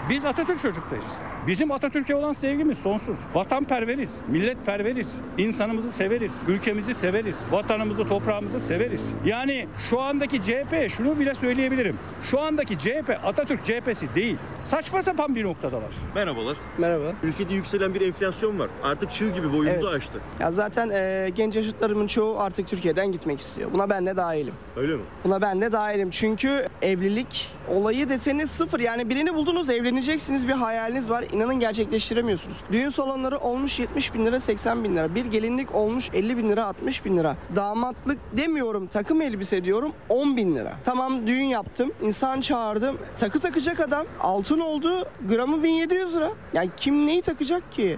Biz 0.10 0.26
Atatürk 0.26 0.62
çocuklarıyız. 0.62 1.12
Bizim 1.50 1.72
Atatürk'e 1.72 2.16
olan 2.16 2.34
sevgimiz 2.34 2.78
sonsuz. 2.78 3.16
Vatanperveriz, 3.34 4.16
milletperveriz, 4.28 5.08
insanımızı 5.38 5.92
severiz, 5.92 6.34
ülkemizi 6.48 6.94
severiz, 6.94 7.38
vatanımızı, 7.52 8.08
toprağımızı 8.08 8.60
severiz. 8.60 9.06
Yani 9.26 9.68
şu 9.90 10.02
andaki 10.02 10.44
CHP 10.44 10.90
şunu 10.90 11.20
bile 11.20 11.36
söyleyebilirim. 11.36 11.98
Şu 12.24 12.40
andaki 12.40 12.78
CHP 12.78 13.20
Atatürk 13.24 13.66
CHP'si 13.66 14.16
değil. 14.16 14.38
Saçma 14.62 15.02
sapan 15.02 15.36
bir 15.36 15.44
noktadalar. 15.44 15.90
Merhabalar. 16.16 16.58
Merhaba. 16.78 17.14
Ülkede 17.24 17.54
yükselen 17.54 17.94
bir 17.94 18.02
enflasyon 18.02 18.60
var. 18.60 18.70
Artık 18.84 19.12
çığ 19.12 19.30
gibi 19.30 19.54
boyumuzu 19.54 19.88
Evet. 19.88 19.98
aştı. 19.98 20.20
Ya 20.40 20.52
zaten 20.52 20.90
e, 20.90 21.30
genç 21.36 21.56
yaşıtlarımın 21.56 22.08
çoğu 22.08 22.40
artık 22.40 22.68
Türkiye'den 22.68 23.12
gitmek 23.12 23.40
istiyor. 23.40 23.74
Buna 23.74 23.90
ben 23.90 24.06
de 24.06 24.18
dahilim. 24.18 24.54
Öyle 24.76 24.96
mi? 24.96 25.02
Buna 25.24 25.42
ben 25.42 25.62
de 25.62 25.72
dahilim. 25.72 26.10
Çünkü 26.10 26.66
evlilik 26.82 27.48
olayı 27.70 28.10
deseniz 28.10 28.50
sıfır. 28.52 28.80
Yani 28.80 29.10
birini 29.10 29.34
buldunuz 29.34 29.70
evleneceksiniz 29.70 30.48
bir 30.48 30.54
hayaliniz 30.54 31.10
var. 31.10 31.26
İnanın 31.40 31.60
gerçekleştiremiyorsunuz. 31.60 32.58
Düğün 32.72 32.90
salonları 32.90 33.38
olmuş 33.38 33.80
70 33.80 34.14
bin 34.14 34.26
lira 34.26 34.40
80 34.40 34.84
bin 34.84 34.96
lira. 34.96 35.16
Bir 35.16 35.26
gelinlik 35.26 35.76
olmuş 35.76 36.10
50 36.14 36.38
bin 36.38 36.50
lira 36.50 36.66
60 36.66 37.06
bin 37.06 37.18
lira. 37.18 37.38
Damatlık 37.56 38.20
demiyorum 38.38 38.88
takım 38.88 39.22
elbise 39.22 39.64
diyorum 39.64 39.92
10 40.10 40.38
bin 40.38 40.56
lira. 40.56 40.74
Tamam 40.86 41.28
düğün 41.28 41.44
yaptım. 41.44 41.92
insan 42.02 42.42
çağırdım. 42.42 42.98
Takı 43.20 43.40
takacak 43.40 43.80
adam. 43.80 44.06
Altın 44.20 44.60
oldu. 44.60 44.90
Gramı 45.30 45.64
1700 45.64 46.16
lira. 46.16 46.32
Yani 46.54 46.70
kim 46.78 47.08
neyi 47.08 47.22
takacak 47.22 47.72
ki? 47.72 47.98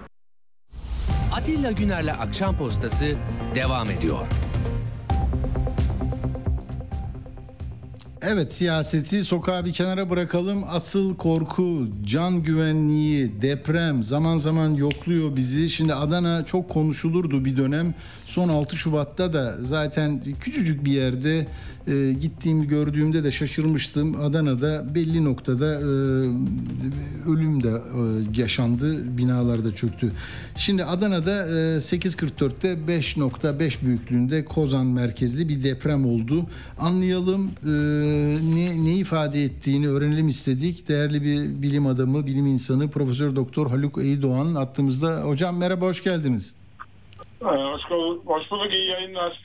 Atilla 1.35 1.71
Güner'le 1.71 2.13
Akşam 2.19 2.57
Postası 2.57 3.15
devam 3.55 3.89
ediyor. 3.89 4.27
Evet 8.23 8.53
siyaseti 8.53 9.23
sokağa 9.23 9.65
bir 9.65 9.73
kenara 9.73 10.09
bırakalım. 10.09 10.63
Asıl 10.67 11.15
korku, 11.15 11.87
can 12.03 12.43
güvenliği, 12.43 13.41
deprem 13.41 14.03
zaman 14.03 14.37
zaman 14.37 14.69
yokluyor 14.73 15.35
bizi. 15.35 15.69
Şimdi 15.69 15.93
Adana 15.93 16.45
çok 16.45 16.69
konuşulurdu 16.69 17.45
bir 17.45 17.57
dönem. 17.57 17.93
Son 18.31 18.49
6 18.49 18.77
Şubat'ta 18.77 19.33
da 19.33 19.57
zaten 19.63 20.21
küçücük 20.39 20.85
bir 20.85 20.91
yerde 20.91 21.47
e, 21.87 22.13
gittiğim 22.21 22.67
gördüğümde 22.67 23.23
de 23.23 23.31
şaşırmıştım. 23.31 24.21
Adana'da 24.21 24.95
belli 24.95 25.25
noktada 25.25 25.65
e, 25.65 25.83
ölüm 27.29 27.63
de 27.63 27.69
e, 27.69 28.41
yaşandı. 28.41 29.17
Binalarda 29.17 29.75
çöktü. 29.75 30.11
Şimdi 30.57 30.85
Adana'da 30.85 31.47
e, 31.47 31.51
8.44'te 31.77 32.73
5.5 32.73 33.85
büyüklüğünde 33.85 34.45
Kozan 34.45 34.85
merkezli 34.85 35.49
bir 35.49 35.63
deprem 35.63 36.05
oldu. 36.05 36.45
Anlayalım 36.79 37.51
e, 37.65 37.71
ne, 38.55 38.85
ne 38.85 38.95
ifade 38.95 39.43
ettiğini 39.43 39.89
öğrenelim 39.89 40.27
istedik. 40.27 40.87
Değerli 40.87 41.21
bir 41.23 41.61
bilim 41.61 41.85
adamı, 41.85 42.25
bilim 42.25 42.45
insanı 42.45 42.89
Profesör 42.89 43.35
Doktor 43.35 43.69
Haluk 43.69 43.97
Eydoğan 43.97 44.55
attığımızda. 44.55 45.21
Hocam 45.21 45.57
merhaba, 45.57 45.85
hoş 45.85 46.03
geldiniz. 46.03 46.60
Hoş 47.41 47.89
bulduk, 48.51 48.73
iyi 48.73 48.87
yayınlar. 48.87 49.39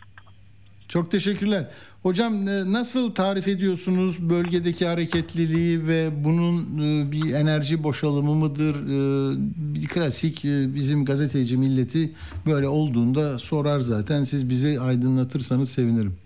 Çok 0.89 1.11
teşekkürler. 1.11 1.71
Hocam 2.03 2.49
e, 2.49 2.73
nasıl 2.73 3.15
tarif 3.15 3.49
ediyorsunuz 3.49 4.31
bölgedeki 4.31 4.87
hareketliliği 4.87 5.89
ve 5.89 6.25
bunun 6.25 6.79
e, 6.79 7.13
bir 7.13 7.35
enerji 7.35 7.83
boşalımı 7.83 8.35
mıdır? 8.35 8.75
E, 8.75 9.37
Bir 9.75 9.89
klasik 9.89 10.45
bizim 10.45 11.05
gazeteci 11.05 11.57
milleti 11.57 12.13
böyle 12.47 12.69
olduğunda 12.69 13.39
sorar 13.39 13.81
zaten. 13.81 14.23
Siz 14.23 14.49
bizi 14.51 14.81
aydınlatırsanız 14.81 15.71
sevinirim. 15.71 16.17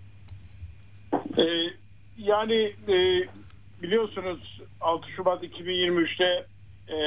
Ee, 1.37 1.43
yani 2.17 2.73
e, 2.87 3.27
biliyorsunuz 3.83 4.61
6 4.81 5.07
Şubat 5.11 5.43
2023'te 5.43 6.45
e, 6.87 6.97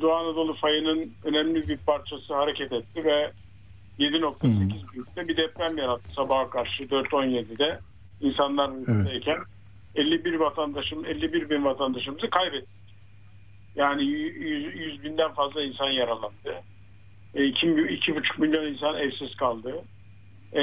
Doğu 0.00 0.12
Anadolu 0.12 0.54
fayının 0.54 1.12
önemli 1.24 1.68
bir 1.68 1.76
parçası 1.76 2.34
hareket 2.34 2.72
etti 2.72 3.04
ve 3.04 3.32
7.8 3.98 4.70
büyüklükte 4.70 5.28
bir 5.28 5.36
deprem 5.36 5.78
yarattı 5.78 6.14
sabaha 6.16 6.50
karşı 6.50 6.84
4.17'de 6.84 7.80
insanlar 8.20 8.68
uykusundayken 8.68 9.38
51 9.94 10.34
vatandaşım 10.34 11.04
51 11.04 11.50
bin 11.50 11.64
vatandaşımızı 11.64 12.30
kaybettik. 12.30 12.68
Yani 13.74 14.04
100, 14.04 14.74
100 14.74 15.04
binden 15.04 15.32
fazla 15.32 15.62
insan 15.62 15.90
yaralandı. 15.90 16.62
E, 17.34 17.44
2, 17.44 17.66
2,5 17.66 18.40
milyon 18.40 18.66
insan 18.66 18.98
evsiz 18.98 19.36
kaldı. 19.36 19.84
E, 20.54 20.62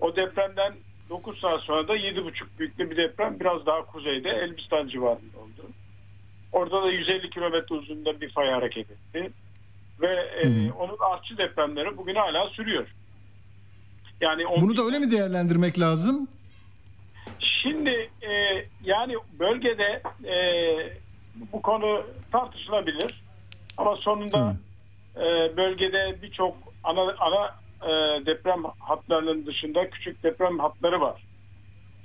o 0.00 0.16
depremden 0.16 0.74
9 1.10 1.40
saat 1.40 1.60
sonra 1.60 1.88
da 1.88 1.96
7,5 1.96 2.32
büyüklüğünde 2.58 2.90
bir 2.90 2.96
deprem 2.96 3.40
biraz 3.40 3.66
daha 3.66 3.84
kuzeyde 3.86 4.30
Elbistan 4.30 4.88
civarında 4.88 5.38
oldu. 5.38 5.70
Orada 6.52 6.82
da 6.82 6.90
150 6.90 7.30
kilometre 7.30 7.74
uzunluğunda 7.74 8.20
bir 8.20 8.30
fay 8.30 8.50
hareket 8.50 8.90
etti. 8.90 9.32
Ve 10.00 10.06
e, 10.42 10.72
onun 10.72 10.96
artçı 11.12 11.38
depremleri 11.38 11.96
bugün 11.96 12.14
hala 12.14 12.46
sürüyor. 12.48 12.86
Yani 14.20 14.46
on- 14.46 14.62
Bunu 14.62 14.76
da 14.76 14.82
öyle 14.82 14.98
mi 14.98 15.10
değerlendirmek 15.10 15.80
lazım? 15.80 16.28
Şimdi 17.38 18.10
e, 18.22 18.64
yani 18.84 19.14
bölgede 19.38 20.02
e, 20.24 20.36
bu 21.52 21.62
konu 21.62 22.06
tartışılabilir 22.32 23.22
ama 23.76 23.96
sonunda 23.96 24.56
e, 25.16 25.56
bölgede 25.56 26.16
birçok 26.22 26.56
ana 26.84 27.00
ana 27.18 27.54
e, 27.82 28.26
deprem 28.26 28.64
hatlarının 28.78 29.46
dışında 29.46 29.90
küçük 29.90 30.22
deprem 30.22 30.58
hatları 30.58 31.00
var. 31.00 31.22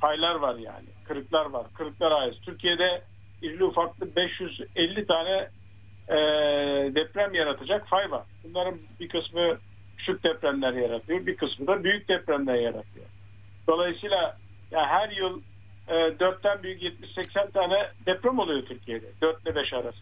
Faylar 0.02 0.36
var 0.36 0.56
yani. 0.56 0.86
Kırıklar 1.08 1.46
var. 1.46 1.66
Kırıklar 1.74 2.12
ait. 2.12 2.36
Türkiye'de 2.46 3.02
irili 3.42 3.64
ufaklı 3.64 4.16
550 4.16 5.08
tane 5.08 5.50
e, 6.10 6.16
deprem 6.96 7.34
yaratacak 7.34 7.88
fay 7.88 8.12
var. 8.12 8.24
Bunların 8.44 8.78
bir 9.00 9.10
kısmı 9.10 9.58
küçük 9.98 10.24
depremler 10.24 10.74
yaratıyor. 10.74 11.26
Bir 11.26 11.38
kısmı 11.38 11.68
da 11.68 11.84
büyük 11.84 12.08
depremler 12.08 12.56
yaratıyor. 12.56 13.06
Dolayısıyla 13.68 14.38
ya 14.72 14.88
her 14.88 15.10
yıl 15.10 15.42
e, 15.88 15.94
4'ten 15.94 16.64
büyük 16.64 16.82
70-80 16.82 17.52
tane 17.52 17.88
deprem 18.06 18.40
oluyor 18.40 18.66
Türkiye'de. 18.66 19.06
4 19.22 19.42
ile 19.44 19.56
5 19.56 19.74
arası. 19.74 19.98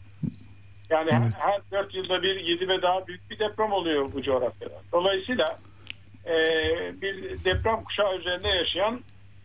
Yani 0.90 1.12
her, 1.12 1.30
her 1.38 1.62
4 1.72 1.96
yılda 1.96 2.24
bir 2.24 2.40
7 2.40 2.68
ve 2.68 2.82
daha 2.82 3.08
büyük 3.08 3.30
bir 3.30 3.40
deprem 3.40 3.72
oluyor 3.72 4.14
bu 4.14 4.22
coğrafyada. 4.22 4.82
Dolayısıyla 4.92 5.60
e, 6.26 6.36
bir 7.02 7.44
deprem 7.44 7.84
kuşağı 7.84 8.18
üzerinde 8.18 8.48
yaşayan 8.48 9.02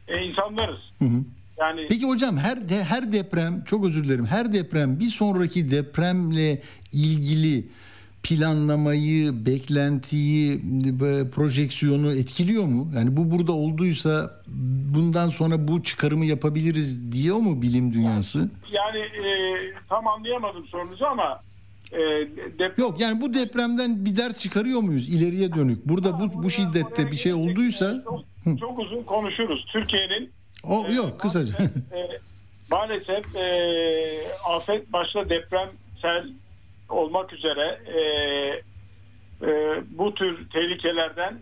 e, 0.09 0.23
insanlarız. 0.23 0.93
Yani 1.59 1.87
Peki 1.89 2.07
hocam 2.07 2.37
her 2.37 2.69
de, 2.69 2.85
her 2.85 3.13
deprem 3.13 3.65
çok 3.65 3.85
özür 3.85 4.05
dilerim. 4.05 4.27
Her 4.27 4.53
deprem 4.53 5.01
bir 5.01 5.09
sonraki 5.09 5.71
depremle 5.71 6.63
ilgili 6.93 7.69
planlamayı, 8.23 9.47
beklentiyi, 9.47 10.61
böyle 11.01 11.31
projeksiyonu 11.31 12.13
etkiliyor 12.13 12.65
mu? 12.65 12.93
Yani 12.97 13.17
bu 13.17 13.31
burada 13.31 13.53
olduysa 13.53 14.43
bundan 14.95 15.29
sonra 15.29 15.69
bu 15.69 15.83
çıkarımı 15.83 16.25
yapabiliriz 16.25 17.13
diyor 17.13 17.37
mu 17.37 17.63
bilim 17.63 17.93
dünyası? 17.93 18.51
yani 18.73 18.99
e, 18.99 19.57
tam 19.89 20.07
anlayamadım 20.07 20.67
sorunuzu 20.67 21.05
ama 21.05 21.41
e, 21.93 21.99
deprem 22.59 22.75
Yok 22.79 23.01
yani 23.01 23.21
bu 23.21 23.35
depremden 23.35 24.05
bir 24.05 24.17
ders 24.17 24.39
çıkarıyor 24.39 24.81
muyuz 24.81 25.09
ileriye 25.09 25.53
dönük? 25.53 25.89
Burada 25.89 26.21
bu 26.21 26.43
bu 26.43 26.51
şiddette 26.51 27.11
bir 27.11 27.17
şey 27.17 27.35
olduysa 27.35 28.05
çok 28.61 28.79
uzun 28.79 29.03
konuşuruz. 29.03 29.67
Türkiye'nin 29.73 30.31
o 30.69 30.93
yok 30.93 31.21
kısaca. 31.21 31.53
e, 31.93 32.19
maalesef 32.71 33.37
e, 33.37 34.29
afet 34.45 34.93
başta 34.93 35.29
depremsel 35.29 36.27
olmak 36.89 37.33
üzere 37.33 37.81
e, 37.87 38.01
e, 39.47 39.83
bu 39.91 40.15
tür 40.15 40.51
tehlikelerden 40.51 41.39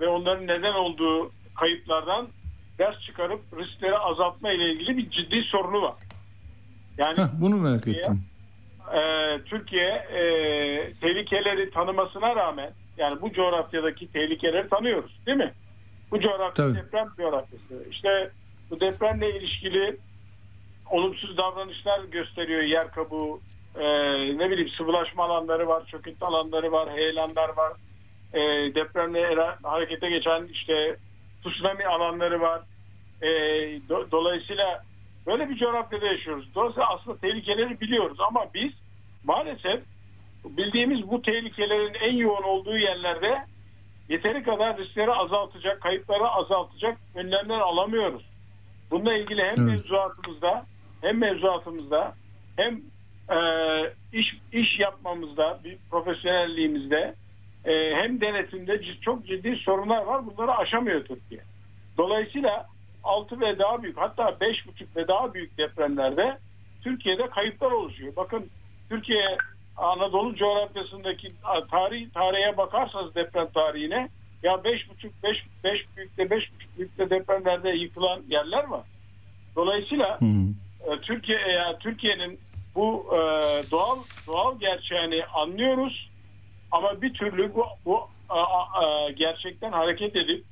ve 0.00 0.08
onların 0.08 0.46
neden 0.46 0.74
olduğu 0.74 1.32
kayıplardan 1.54 2.28
ders 2.78 3.00
çıkarıp 3.00 3.40
riskleri 3.58 3.98
azaltma 3.98 4.50
ile 4.50 4.72
ilgili 4.72 4.96
bir 4.96 5.10
ciddi 5.10 5.42
sorunu 5.42 5.82
var. 5.82 5.94
Yani 6.98 7.18
Heh, 7.18 7.26
bunu 7.40 7.56
merak 7.56 7.88
ettim. 7.88 8.22
e, 8.94 9.00
Türkiye 9.46 9.88
e, 9.88 10.20
tehlikeleri 11.00 11.70
tanımasına 11.70 12.36
rağmen 12.36 12.70
yani 12.96 13.20
bu 13.22 13.30
coğrafyadaki 13.30 14.12
tehlikeleri 14.12 14.68
tanıyoruz 14.68 15.18
değil 15.26 15.38
mi? 15.38 15.52
Bu 16.10 16.20
coğrafya 16.20 16.52
Tabii. 16.54 16.76
deprem 16.76 17.08
coğrafyası. 17.16 17.84
İşte 17.90 18.30
bu 18.70 18.80
depremle 18.80 19.36
ilişkili 19.36 19.96
olumsuz 20.90 21.36
davranışlar 21.36 22.04
gösteriyor 22.04 22.62
yer 22.62 22.90
kabuğu. 22.90 23.40
e, 23.78 23.84
ne 24.38 24.50
bileyim 24.50 24.68
sıvılaşma 24.68 25.24
alanları 25.24 25.68
var, 25.68 25.86
çöküntü 25.86 26.24
alanları 26.24 26.72
var, 26.72 26.90
heyelanlar 26.90 27.48
var. 27.56 27.72
E, 28.32 28.40
depremle 28.74 29.20
era- 29.20 29.58
harekete 29.62 30.10
geçen 30.10 30.46
işte 30.46 30.96
tsunami 31.44 31.86
alanları 31.86 32.40
var. 32.40 32.62
E, 33.22 33.28
do- 33.88 34.10
dolayısıyla 34.10 34.82
böyle 35.26 35.48
bir 35.48 35.56
coğrafyada 35.56 36.06
yaşıyoruz. 36.06 36.54
Dolayısıyla 36.54 36.88
aslında 36.88 37.18
tehlikeleri 37.18 37.80
biliyoruz 37.80 38.18
ama 38.20 38.46
biz 38.54 38.72
maalesef 39.24 39.80
bildiğimiz 40.44 41.10
bu 41.10 41.22
tehlikelerin 41.22 41.94
en 41.94 42.16
yoğun 42.16 42.42
olduğu 42.42 42.76
yerlerde 42.78 43.44
yeteri 44.08 44.42
kadar 44.42 44.78
riskleri 44.78 45.12
azaltacak, 45.12 45.80
kayıpları 45.80 46.28
azaltacak 46.28 46.98
önlemler 47.14 47.60
alamıyoruz. 47.60 48.22
Bununla 48.90 49.14
ilgili 49.14 49.42
hem 49.42 49.48
Evet. 49.48 49.58
mevzuatımızda 49.58 50.66
hem 51.00 51.18
mevzuatımızda 51.18 52.14
hem 52.56 52.80
e, 53.30 53.38
iş 54.12 54.36
iş 54.52 54.78
yapmamızda, 54.78 55.60
bir 55.64 55.78
profesyonelliğimizde 55.90 57.14
e, 57.64 57.94
hem 57.94 58.20
denetimde 58.20 58.82
çok 59.00 59.26
ciddi 59.26 59.56
sorunlar 59.56 60.02
var. 60.02 60.26
Bunları 60.26 60.56
aşamıyor 60.56 61.04
Türkiye. 61.04 61.40
Dolayısıyla 61.98 62.66
6 63.04 63.40
ve 63.40 63.58
daha 63.58 63.82
büyük 63.82 63.96
hatta 63.96 64.22
5,5 64.22 64.96
ve 64.96 65.08
daha 65.08 65.34
büyük 65.34 65.58
depremlerde 65.58 66.38
Türkiye'de 66.84 67.30
kayıplar 67.30 67.70
oluşuyor. 67.70 68.16
Bakın 68.16 68.50
Türkiye 68.88 69.36
Anadolu 69.76 70.36
coğrafyasındaki 70.36 71.32
tarih 71.70 72.10
tarihe 72.14 72.56
bakarsanız 72.56 73.14
deprem 73.14 73.48
tarihine 73.54 74.08
ya 74.42 74.52
5,5 74.54 75.10
5 75.22 75.44
5 75.64 75.86
büyükte 75.96 76.22
5,5 76.22 76.48
büyükte 76.78 77.10
depremlerde 77.10 77.70
yıkılan 77.70 78.22
yerler 78.28 78.64
var. 78.64 78.82
Dolayısıyla 79.56 80.18
e, 80.86 81.00
Türkiye 81.02 81.38
yani 81.38 81.76
Türkiye'nin 81.80 82.38
bu 82.74 83.06
e, 83.12 83.16
doğal 83.70 83.98
doğal 84.26 84.58
gerçeğini 84.60 85.24
anlıyoruz 85.24 86.10
ama 86.70 87.02
bir 87.02 87.14
türlü 87.14 87.54
bu, 87.54 87.64
bu 87.84 88.00
a, 88.28 88.42
a, 88.42 89.10
gerçekten 89.10 89.72
hareket 89.72 90.16
edip 90.16 90.44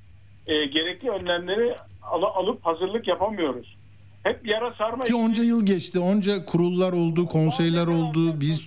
e, 0.47 0.65
gerekli 0.65 1.11
önlemleri 1.11 1.77
al- 2.03 2.23
alıp 2.23 2.67
hazırlık 2.67 3.09
yapamıyoruz. 3.09 3.77
Hep 4.23 4.47
yara 4.47 4.73
sarma. 4.73 5.05
Ki 5.05 5.15
onca 5.15 5.43
yıl 5.43 5.67
geçti. 5.67 5.99
Onca 5.99 6.45
kurullar 6.45 6.93
oldu, 6.93 7.27
konseyler 7.27 7.87
oldu. 7.87 8.41
Biz 8.41 8.61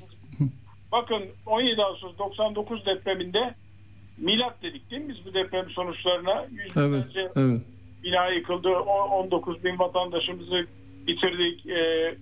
Bakın 0.91 1.23
17 1.45 1.83
Ağustos 1.83 2.17
99 2.17 2.85
depreminde 2.85 3.53
milat 4.19 4.63
dedik 4.63 4.91
değil 4.91 5.01
mi 5.01 5.09
biz 5.09 5.25
bu 5.25 5.33
deprem 5.33 5.69
sonuçlarına? 5.69 6.45
Yüz 6.51 6.77
evet, 6.77 7.31
evet. 7.35 7.61
bina 8.03 8.27
yıkıldı. 8.27 8.69
O- 8.69 9.09
19 9.09 9.63
bin 9.63 9.79
vatandaşımızı 9.79 10.67
bitirdik. 11.07 11.65
E, 11.65 12.15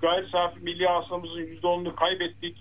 gayri 0.00 0.28
safi 0.28 0.60
milli 0.60 0.86
hasılamızın 0.86 1.40
%10'unu 1.40 1.94
kaybettik. 1.94 2.56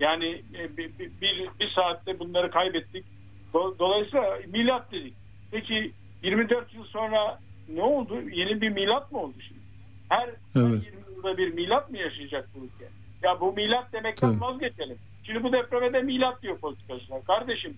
Yani 0.00 0.42
e, 0.58 0.76
bir, 0.76 0.90
bir, 0.98 1.48
bir, 1.60 1.68
saatte 1.74 2.18
bunları 2.18 2.50
kaybettik. 2.50 3.04
Do- 3.54 3.78
Dolayısıyla 3.78 4.38
milat 4.46 4.92
dedik. 4.92 5.14
Peki 5.50 5.92
24 6.22 6.74
yıl 6.74 6.84
sonra 6.84 7.38
ne 7.68 7.82
oldu? 7.82 8.20
Yeni 8.32 8.60
bir 8.60 8.68
milat 8.70 9.12
mı 9.12 9.20
oldu 9.20 9.34
şimdi? 9.48 9.60
Her 10.08 10.28
Evet. 10.56 10.84
20 10.84 11.16
yılda 11.16 11.38
bir 11.38 11.52
milat 11.54 11.90
mı 11.90 11.98
yaşayacak 11.98 12.48
bu 12.54 12.64
ülke? 12.64 12.88
Ya 13.22 13.40
bu 13.40 13.52
milat 13.52 13.92
demekten 13.92 14.28
Tabii. 14.30 14.40
vazgeçelim. 14.40 14.98
Şimdi 15.22 15.42
bu 15.42 15.52
depreme 15.52 15.92
de 15.92 16.02
milat 16.02 16.42
diyor 16.42 16.58
politikacılar. 16.58 17.24
Kardeşim 17.24 17.76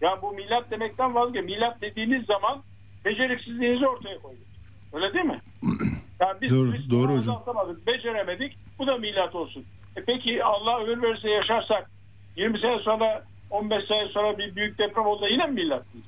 ya 0.00 0.22
bu 0.22 0.32
milat 0.32 0.70
demekten 0.70 1.14
vazgeç. 1.14 1.44
Milat 1.44 1.80
dediğiniz 1.80 2.26
zaman 2.26 2.62
beceriksizliğinizi 3.04 3.86
ortaya 3.86 4.18
koyuyorsunuz. 4.18 4.58
Öyle 4.92 5.14
değil 5.14 5.24
mi? 5.24 5.40
Yani 6.20 6.40
biz 6.40 6.50
Doğru, 6.50 6.72
doğru 6.90 7.12
hocam. 7.18 7.44
beceremedik. 7.86 8.56
Bu 8.78 8.86
da 8.86 8.96
milat 8.98 9.34
olsun. 9.34 9.64
E 9.96 10.04
peki 10.04 10.44
Allah 10.44 10.78
ömür 10.84 11.02
verirse 11.02 11.30
yaşarsak 11.30 11.90
20 12.36 12.58
sene 12.58 12.78
sonra 12.78 13.24
15 13.50 13.84
sene 13.84 14.08
sonra 14.08 14.38
bir 14.38 14.56
büyük 14.56 14.78
deprem 14.78 15.06
oldu 15.06 15.26
yine 15.30 15.46
mi 15.46 15.52
milat 15.52 15.84
değil? 15.94 16.04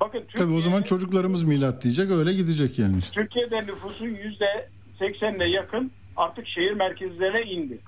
Bakın 0.00 0.24
tabii 0.36 0.52
o 0.52 0.60
zaman 0.60 0.82
çocuklarımız 0.82 1.42
milat 1.42 1.84
diyecek 1.84 2.10
öyle 2.10 2.32
gidecek 2.32 2.78
yani 2.78 2.98
işte. 2.98 3.20
Türkiye'de 3.20 3.66
nüfusun 3.66 4.06
yüzde 4.06 4.68
seksenine 4.98 5.44
yakın 5.44 5.92
artık 6.16 6.46
şehir 6.46 6.72
merkezlerine 6.72 7.42
indi. 7.42 7.78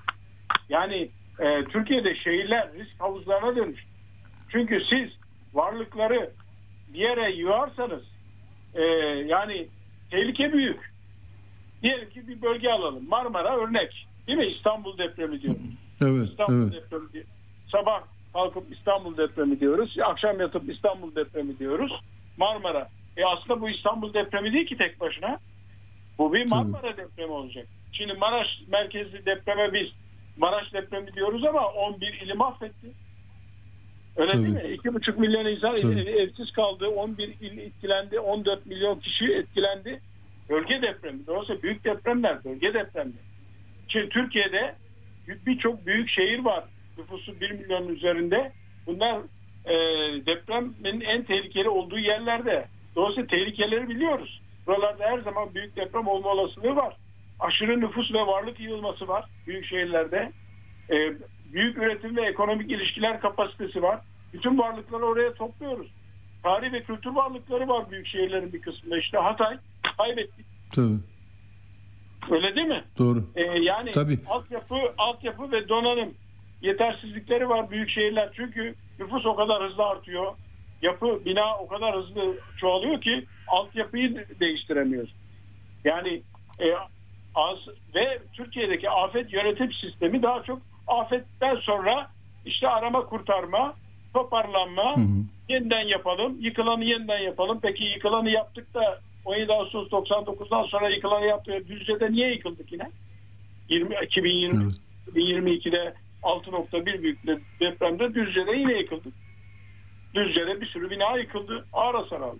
Yani 0.69 1.09
e, 1.39 1.63
Türkiye'de 1.63 2.15
şehirler 2.15 2.69
risk 2.73 2.99
havuzlarına 3.01 3.55
dönüştü. 3.55 3.90
Çünkü 4.51 4.83
siz 4.89 5.09
varlıkları 5.53 6.31
bir 6.93 6.99
yere 6.99 7.31
yığarsanız 7.31 8.03
e, 8.73 8.83
yani 9.27 9.67
tehlike 10.11 10.53
büyük. 10.53 10.91
Diyelim 11.83 12.09
ki 12.09 12.27
bir 12.27 12.41
bölge 12.41 12.69
alalım. 12.69 13.09
Marmara 13.09 13.57
örnek. 13.57 14.07
Değil 14.27 14.37
mi? 14.37 14.45
İstanbul 14.45 14.97
depremi 14.97 15.41
diyoruz. 15.41 15.61
Evet, 16.01 16.29
İstanbul 16.29 16.63
evet. 16.63 16.73
depremi 16.73 17.13
diyor. 17.13 17.25
Sabah 17.71 18.03
kalkıp 18.33 18.71
İstanbul 18.71 19.17
depremi 19.17 19.59
diyoruz. 19.59 19.97
Akşam 20.03 20.39
yatıp 20.39 20.69
İstanbul 20.69 21.15
depremi 21.15 21.59
diyoruz. 21.59 21.91
Marmara. 22.37 22.89
E 23.17 23.25
aslında 23.25 23.61
bu 23.61 23.69
İstanbul 23.69 24.13
depremi 24.13 24.53
değil 24.53 24.65
ki 24.65 24.77
tek 24.77 24.99
başına. 24.99 25.39
Bu 26.17 26.33
bir 26.33 26.45
Marmara 26.45 26.97
depremi 26.97 27.31
olacak. 27.31 27.67
Şimdi 27.91 28.13
Maraş 28.13 28.47
merkezli 28.67 29.25
depreme 29.25 29.73
biz 29.73 29.87
Maraş 30.37 30.73
depremi 30.73 31.13
diyoruz 31.13 31.45
ama 31.45 31.67
11 31.67 32.21
ili 32.25 32.33
mahvetti. 32.33 32.87
Öyle 34.17 34.33
değil 34.33 34.47
mi? 34.47 34.59
2,5 34.59 35.19
milyon 35.19 35.45
insan 35.45 35.81
Tabii. 35.81 35.99
evsiz 35.99 36.51
kaldı. 36.51 36.87
11 36.87 37.35
il 37.41 37.57
etkilendi. 37.57 38.19
14 38.19 38.65
milyon 38.65 38.99
kişi 38.99 39.25
etkilendi. 39.25 40.01
Bölge 40.49 40.81
depremi. 40.81 41.27
Dolayısıyla 41.27 41.61
büyük 41.61 41.83
depremler 41.83 42.43
bölge 42.43 42.73
depremleri. 42.73 43.31
Şimdi 43.87 44.09
Türkiye'de 44.09 44.75
birçok 45.45 45.85
büyük 45.85 46.09
şehir 46.09 46.39
var. 46.39 46.63
Nüfusu 46.97 47.41
1 47.41 47.51
milyonun 47.51 47.95
üzerinde. 47.95 48.51
Bunlar 48.87 49.21
e, 49.65 49.75
depremin 50.25 51.01
en 51.01 51.23
tehlikeli 51.23 51.69
olduğu 51.69 51.99
yerlerde. 51.99 52.65
Dolayısıyla 52.95 53.27
tehlikeleri 53.27 53.89
biliyoruz. 53.89 54.41
Buralarda 54.67 55.03
her 55.03 55.19
zaman 55.19 55.55
büyük 55.55 55.75
deprem 55.75 56.07
olma 56.07 56.29
olasılığı 56.29 56.75
var. 56.75 56.97
Aşırı 57.39 57.79
nüfus 57.79 58.13
ve 58.13 58.19
varlık 58.19 58.59
yığılması 58.59 59.07
var 59.07 59.25
büyük 59.47 59.65
şehirlerde. 59.65 60.31
E, 60.91 61.13
büyük 61.53 61.77
üretim 61.77 62.15
ve 62.17 62.21
ekonomik 62.21 62.71
ilişkiler 62.71 63.19
kapasitesi 63.21 63.81
var. 63.83 63.99
Bütün 64.33 64.57
varlıkları 64.57 65.05
oraya 65.05 65.33
topluyoruz. 65.33 65.87
Tarih 66.43 66.71
ve 66.73 66.83
kültür 66.83 67.09
varlıkları 67.11 67.67
var 67.67 67.91
büyük 67.91 68.07
şehirlerin 68.07 68.53
bir 68.53 68.61
kısmında. 68.61 68.97
İşte 68.97 69.17
Hatay 69.17 69.57
kaybettik. 69.97 70.45
Tabii. 70.75 70.97
Öyle 72.31 72.55
değil 72.55 72.67
mi? 72.67 72.83
Doğru. 72.97 73.23
Ee, 73.35 73.41
yani 73.41 73.91
Tabii. 73.91 74.19
altyapı, 74.27 74.75
altyapı 74.97 75.51
ve 75.51 75.69
donanım 75.69 76.13
yetersizlikleri 76.61 77.49
var 77.49 77.69
büyük 77.71 77.89
şehirler. 77.89 78.29
Çünkü 78.33 78.75
nüfus 78.99 79.25
o 79.25 79.35
kadar 79.35 79.63
hızlı 79.63 79.83
artıyor. 79.85 80.33
Yapı, 80.81 81.25
bina 81.25 81.57
o 81.57 81.67
kadar 81.67 81.95
hızlı 81.95 82.39
çoğalıyor 82.57 83.01
ki 83.01 83.25
altyapıyı 83.47 84.15
de- 84.15 84.27
değiştiremiyoruz. 84.39 85.13
Yani 85.83 86.21
e, 86.59 86.65
az 87.35 87.57
ve 87.95 88.19
Türkiye'deki 88.33 88.89
afet 88.89 89.33
yönetim 89.33 89.73
sistemi 89.73 90.23
daha 90.23 90.43
çok 90.43 90.61
afetten 90.91 91.55
sonra 91.55 92.07
işte 92.45 92.69
arama 92.69 93.05
kurtarma, 93.05 93.75
toparlanma, 94.13 94.95
yeniden 95.49 95.87
yapalım, 95.87 96.37
yıkılanı 96.39 96.83
yeniden 96.83 97.19
yapalım. 97.19 97.59
Peki 97.61 97.83
yıkılanı 97.83 98.29
yaptık 98.29 98.73
da 98.73 99.01
17 99.25 99.53
Ağustos 99.53 99.87
99'dan 99.87 100.63
sonra 100.63 100.89
yıkılanı 100.89 101.25
yaptık. 101.25 101.67
Düzce'de 101.67 102.11
niye 102.11 102.31
yıkıldık 102.31 102.71
yine? 102.71 102.91
20, 103.69 103.95
2020, 104.03 104.73
2022'de 105.15 105.93
6.1 106.23 107.01
büyük 107.01 107.19
depremde 107.59 108.13
Düzce'de 108.13 108.51
yine 108.51 108.73
yıkıldık. 108.73 109.13
Düzce'de 110.13 110.61
bir 110.61 110.65
sürü 110.65 110.89
bina 110.89 111.17
yıkıldı. 111.17 111.65
Ağır 111.73 111.95
hasar 111.95 112.21
aldı. 112.21 112.39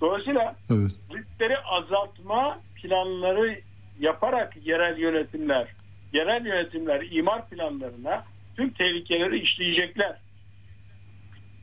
Dolayısıyla 0.00 0.56
Evet. 0.70 0.92
riskleri 1.14 1.58
azaltma 1.58 2.60
planları 2.82 3.60
yaparak 4.00 4.56
yerel 4.66 4.98
yönetimler, 4.98 5.68
yerel 6.12 6.46
yönetimler 6.46 7.06
imar 7.10 7.48
planlarına 7.48 8.24
tüm 8.56 8.70
tehlikeleri 8.70 9.38
işleyecekler. 9.38 10.16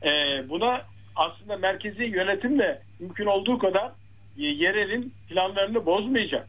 Ee, 0.04 0.44
buna 0.48 0.82
aslında 1.16 1.56
merkezi 1.56 2.04
yönetim 2.04 2.58
de 2.58 2.82
mümkün 2.98 3.26
olduğu 3.26 3.58
kadar 3.58 3.92
e, 4.38 4.42
yerelin 4.42 5.14
planlarını 5.28 5.86
bozmayacak. 5.86 6.48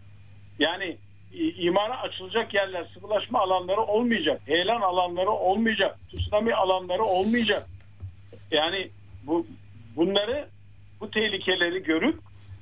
Yani 0.60 0.98
e, 1.34 1.48
imara 1.48 2.02
açılacak 2.02 2.54
yerler, 2.54 2.86
sıvılaşma 2.94 3.40
alanları 3.40 3.82
olmayacak, 3.82 4.42
heyelan 4.46 4.82
alanları 4.82 5.30
olmayacak, 5.30 5.98
tsunami 6.10 6.54
alanları 6.56 7.04
olmayacak. 7.04 7.68
Yani 8.52 8.90
bu 9.24 9.48
bunları 9.96 10.48
bu 11.02 11.12
tehlikeleri 11.12 11.84
görüp 11.84 12.20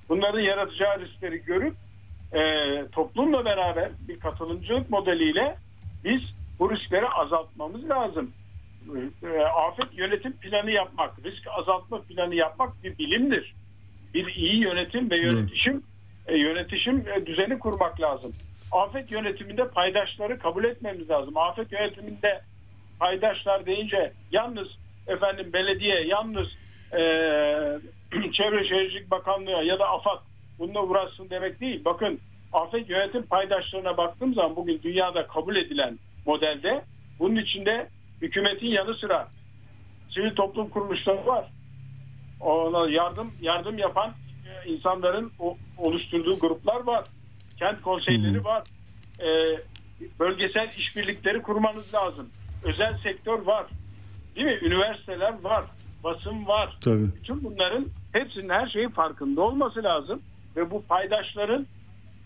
bunların 0.10 0.40
yaratacağı 0.40 1.00
riskleri 1.00 1.38
görüp 1.46 1.76
e, 2.34 2.84
toplumla 2.92 3.46
beraber 3.46 3.92
bir 4.08 4.20
katılımcılık 4.20 4.90
modeliyle 4.90 5.56
biz 6.04 6.22
bu 6.60 6.72
riskleri 6.72 7.08
azaltmamız 7.10 7.90
lazım. 7.90 8.32
E, 9.24 9.40
afet 9.40 9.98
yönetim 9.98 10.34
planı 10.34 10.72
yapmak, 10.72 11.26
risk 11.26 11.48
azaltma 11.48 12.02
planı 12.02 12.36
yapmak 12.36 12.84
bir 12.84 12.98
bilimdir. 12.98 13.54
Bir 14.14 14.36
iyi 14.36 14.56
yönetim 14.56 15.10
ve 15.10 15.18
yönetişim 15.18 15.84
e, 16.28 16.38
yönetişim 16.38 17.04
e, 17.16 17.26
düzeni 17.26 17.60
kurmak 17.60 18.02
lazım. 18.02 18.34
Afet 18.72 19.12
yönetiminde 19.12 19.68
paydaşları 19.68 20.40
kabul 20.40 20.64
etmemiz 20.64 21.10
lazım. 21.10 21.38
Afet 21.38 21.72
yönetiminde 21.72 22.42
paydaşlar 23.00 23.66
deyince 23.66 24.14
yalnız 24.32 24.68
efendim 25.08 25.54
belediye, 25.54 26.08
yalnız 26.08 26.48
e, 26.94 27.02
Çevre 28.32 28.68
Şehircilik 28.68 29.12
Bakanlığı 29.12 29.64
ya 29.64 29.80
da 29.80 29.90
AFAD 29.90 30.20
bununla 30.60 30.84
uğraşsın 30.84 31.30
demek 31.30 31.62
değil. 31.62 31.86
Bakın 31.86 32.20
afet 32.54 32.90
yönetim 32.90 33.26
paydaşlarına 33.26 33.98
baktığım 33.98 34.34
zaman 34.34 34.56
bugün 34.56 34.82
dünyada 34.84 35.28
kabul 35.28 35.56
edilen 35.56 36.00
modelde 36.26 36.84
bunun 37.20 37.36
içinde 37.36 37.90
hükümetin 38.22 38.68
yanı 38.68 38.94
sıra 38.94 39.28
sivil 40.10 40.36
toplum 40.36 40.70
kuruluşları 40.70 41.26
var. 41.26 41.46
Ona 42.40 42.90
yardım 42.90 43.32
yardım 43.42 43.78
yapan 43.78 44.14
e, 44.48 44.70
insanların 44.70 45.32
oluşturduğu 45.78 46.40
gruplar 46.40 46.84
var. 46.84 47.06
Kent 47.60 47.82
konseyleri 47.82 48.44
var. 48.44 48.64
E, 49.20 49.60
bölgesel 50.20 50.70
işbirlikleri 50.78 51.42
kurmanız 51.42 51.94
lazım. 51.94 52.30
Özel 52.64 52.98
sektör 52.98 53.40
var. 53.42 53.66
Değil 54.36 54.48
mi? 54.48 54.60
Üniversiteler 54.62 55.42
var. 55.42 55.66
Basın 56.04 56.48
var. 56.48 56.78
Tabii. 56.82 57.16
Bütün 57.16 57.44
bunların 57.44 57.86
hepsinin 58.14 58.50
her 58.50 58.68
şeyin 58.68 58.90
farkında 58.90 59.42
olması 59.42 59.84
lazım. 59.84 60.22
Ve 60.56 60.72
bu 60.72 60.84
paydaşların 60.86 61.68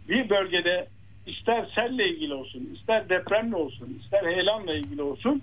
bir 0.09 0.29
bölgede 0.29 0.87
ister 1.25 1.65
selle 1.75 2.09
ilgili 2.09 2.33
olsun, 2.33 2.69
ister 2.75 3.09
depremle 3.09 3.55
olsun, 3.55 3.99
ister 4.03 4.31
heyelanla 4.31 4.73
ilgili 4.73 5.01
olsun 5.01 5.41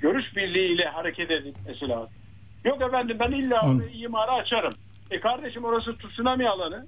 görüş 0.00 0.36
birliğiyle 0.36 0.84
hareket 0.84 1.30
edilmesi 1.30 1.88
lazım. 1.88 2.14
Yok 2.64 2.82
efendim 2.82 3.16
ben 3.20 3.32
illa 3.32 3.60
orayı 3.60 3.90
imara 3.90 4.32
açarım. 4.32 4.72
E 5.10 5.20
kardeşim 5.20 5.64
orası 5.64 5.98
tsunami 5.98 6.48
alanı. 6.48 6.86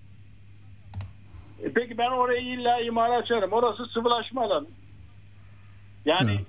E 1.63 1.73
peki 1.73 1.99
ben 1.99 2.11
orayı 2.11 2.43
illa 2.43 2.81
imara 2.81 3.13
açarım. 3.13 3.53
Orası 3.53 3.87
sıvılaşma 3.87 4.43
alanı. 4.43 4.67
Yani 6.05 6.41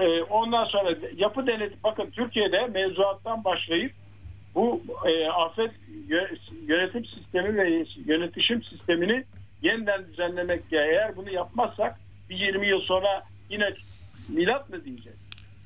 e, 0.00 0.22
ondan 0.22 0.64
sonra 0.64 0.94
yapı 1.16 1.46
denet 1.46 1.84
bakın 1.84 2.10
Türkiye'de 2.10 2.66
mevzuattan 2.66 3.44
başlayıp 3.44 3.92
bu 4.58 4.82
e, 5.08 5.28
afet 5.28 5.70
yö- 6.08 6.38
yönetim 6.66 7.04
sistemi 7.04 7.56
ve 7.56 7.84
yönetişim 8.06 8.62
sistemini 8.62 9.24
yeniden 9.62 10.06
düzenlemek 10.06 10.72
ya 10.72 10.86
eğer 10.86 11.16
bunu 11.16 11.30
yapmazsak 11.30 12.00
bir 12.30 12.36
20 12.36 12.66
yıl 12.66 12.80
sonra 12.80 13.22
yine 13.50 13.74
milat 14.28 14.70
mı 14.70 14.84
diyeceğiz? 14.84 15.18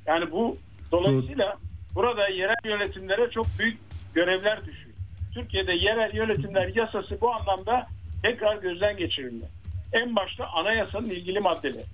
Yani 0.06 0.30
bu 0.30 0.56
dolayısıyla 0.92 1.56
burada 1.94 2.28
yerel 2.28 2.64
yönetimlere 2.64 3.30
çok 3.30 3.46
büyük 3.58 3.78
görevler 4.14 4.60
düşüyor. 4.66 4.96
Türkiye'de 5.34 5.72
yerel 5.72 6.14
yönetimler 6.14 6.76
yasası 6.76 7.20
bu 7.20 7.34
anlamda 7.34 7.86
tekrar 8.22 8.56
gözden 8.56 8.96
geçirilmeli. 8.96 9.50
En 9.92 10.16
başta 10.16 10.46
anayasanın 10.46 11.10
ilgili 11.10 11.40
maddeleri. 11.40 11.84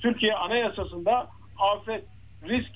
Türkiye 0.00 0.34
anayasasında 0.34 1.28
afet, 1.58 2.04
risk 2.48 2.70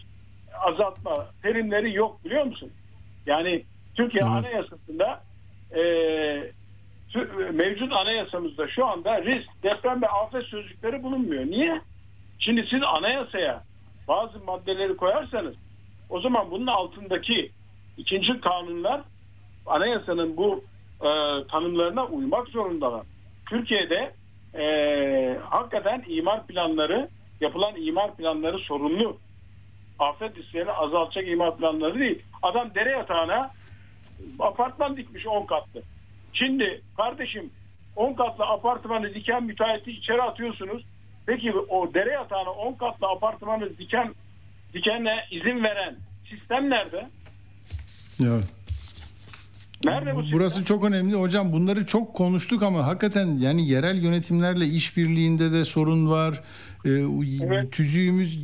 azaltma 0.60 1.26
terimleri 1.42 1.94
yok 1.94 2.24
biliyor 2.24 2.44
musun? 2.44 2.70
Yani 3.26 3.64
Türkiye 3.94 4.24
anayasasında 4.24 5.22
e, 5.76 5.82
mevcut 7.52 7.92
anayasamızda 7.92 8.68
şu 8.68 8.86
anda 8.86 9.22
risk, 9.22 9.62
deprem 9.62 10.02
ve 10.02 10.08
afet 10.08 10.44
sözcükleri 10.44 11.02
bulunmuyor. 11.02 11.46
Niye? 11.46 11.80
Şimdi 12.38 12.66
siz 12.70 12.82
anayasaya 12.82 13.62
bazı 14.08 14.38
maddeleri 14.38 14.96
koyarsanız 14.96 15.54
o 16.10 16.20
zaman 16.20 16.50
bunun 16.50 16.66
altındaki 16.66 17.50
ikinci 17.96 18.40
kanunlar 18.40 19.00
anayasanın 19.66 20.36
bu 20.36 20.64
e, 21.00 21.08
tanımlarına 21.50 22.06
uymak 22.06 22.48
zorundalar. 22.48 23.06
Türkiye'de 23.48 24.12
e, 24.54 25.38
hakikaten 25.50 26.04
imar 26.08 26.46
planları 26.46 27.08
yapılan 27.40 27.74
imar 27.76 28.16
planları 28.16 28.58
sorunlu. 28.58 29.18
Afet 29.98 30.36
risklerini 30.36 30.72
azaltacak 30.72 31.28
imar 31.28 31.56
planları 31.56 31.98
değil. 31.98 32.22
Adam 32.42 32.74
dere 32.74 32.90
yatağına 32.90 33.50
apartman 34.38 34.96
dikmiş 34.96 35.26
10 35.26 35.46
katlı. 35.46 35.82
Şimdi 36.32 36.82
kardeşim 36.96 37.50
10 37.96 38.14
katlı 38.14 38.44
apartmanı 38.44 39.14
diken 39.14 39.44
müteahhiti 39.44 39.90
içeri 39.90 40.22
atıyorsunuz. 40.22 40.84
Peki 41.26 41.52
o 41.52 41.94
dere 41.94 42.10
yatağına 42.10 42.50
10 42.50 42.74
katlı 42.74 43.06
apartmanı 43.06 43.78
diken 43.78 44.14
dikenle 44.74 45.14
izin 45.30 45.64
veren 45.64 45.96
sistem 46.30 46.70
nerede? 46.70 47.08
Ya. 48.18 48.40
Nerede 49.84 50.16
bu 50.16 50.22
Burası 50.32 50.64
çok 50.64 50.84
önemli 50.84 51.14
hocam. 51.14 51.52
Bunları 51.52 51.86
çok 51.86 52.14
konuştuk 52.14 52.62
ama 52.62 52.86
hakikaten 52.86 53.38
yani 53.38 53.68
yerel 53.68 54.02
yönetimlerle 54.02 54.66
işbirliğinde 54.66 55.52
de 55.52 55.64
sorun 55.64 56.10
var. 56.10 56.40
Ee, 56.84 57.70
Tüzüğümüz, 57.70 58.36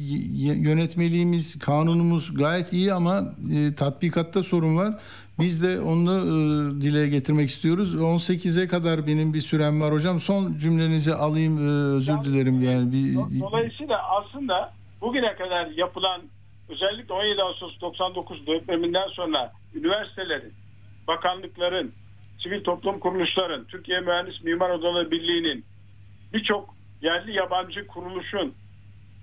yönetmeliğimiz, 0.66 1.58
kanunumuz 1.58 2.34
gayet 2.34 2.72
iyi 2.72 2.92
ama 2.92 3.34
e, 3.54 3.74
tatbikatta 3.74 4.42
sorun 4.42 4.76
var. 4.76 4.94
Biz 5.38 5.62
de 5.62 5.80
onu 5.80 6.12
e, 6.12 6.82
dile 6.82 7.08
getirmek 7.08 7.50
istiyoruz. 7.50 7.94
18'e 7.94 8.68
kadar 8.68 9.06
benim 9.06 9.34
bir 9.34 9.40
sürem 9.40 9.80
var 9.80 9.92
hocam. 9.92 10.20
Son 10.20 10.58
cümlenizi 10.58 11.14
alayım. 11.14 11.58
e, 11.58 11.96
özür 11.96 12.24
dilerim 12.24 12.62
yani 12.62 12.92
bir 12.92 13.14
Dolayısıyla 13.40 14.02
aslında 14.08 14.72
bugüne 15.00 15.34
kadar 15.34 15.66
yapılan 15.66 16.20
özellikle 16.68 17.14
17 17.14 17.42
Ağustos 17.42 17.80
99 17.80 18.46
depreminden 18.46 19.08
sonra 19.08 19.52
üniversitelerin, 19.74 20.52
bakanlıkların, 21.08 21.92
sivil 22.38 22.64
toplum 22.64 22.98
kuruluşların, 23.00 23.64
Türkiye 23.64 24.00
Mühendis 24.00 24.42
Mimar 24.42 24.70
Odaları 24.70 25.10
Birliği'nin 25.10 25.64
birçok 26.34 26.77
yerli 27.02 27.36
yabancı 27.36 27.86
kuruluşun 27.86 28.54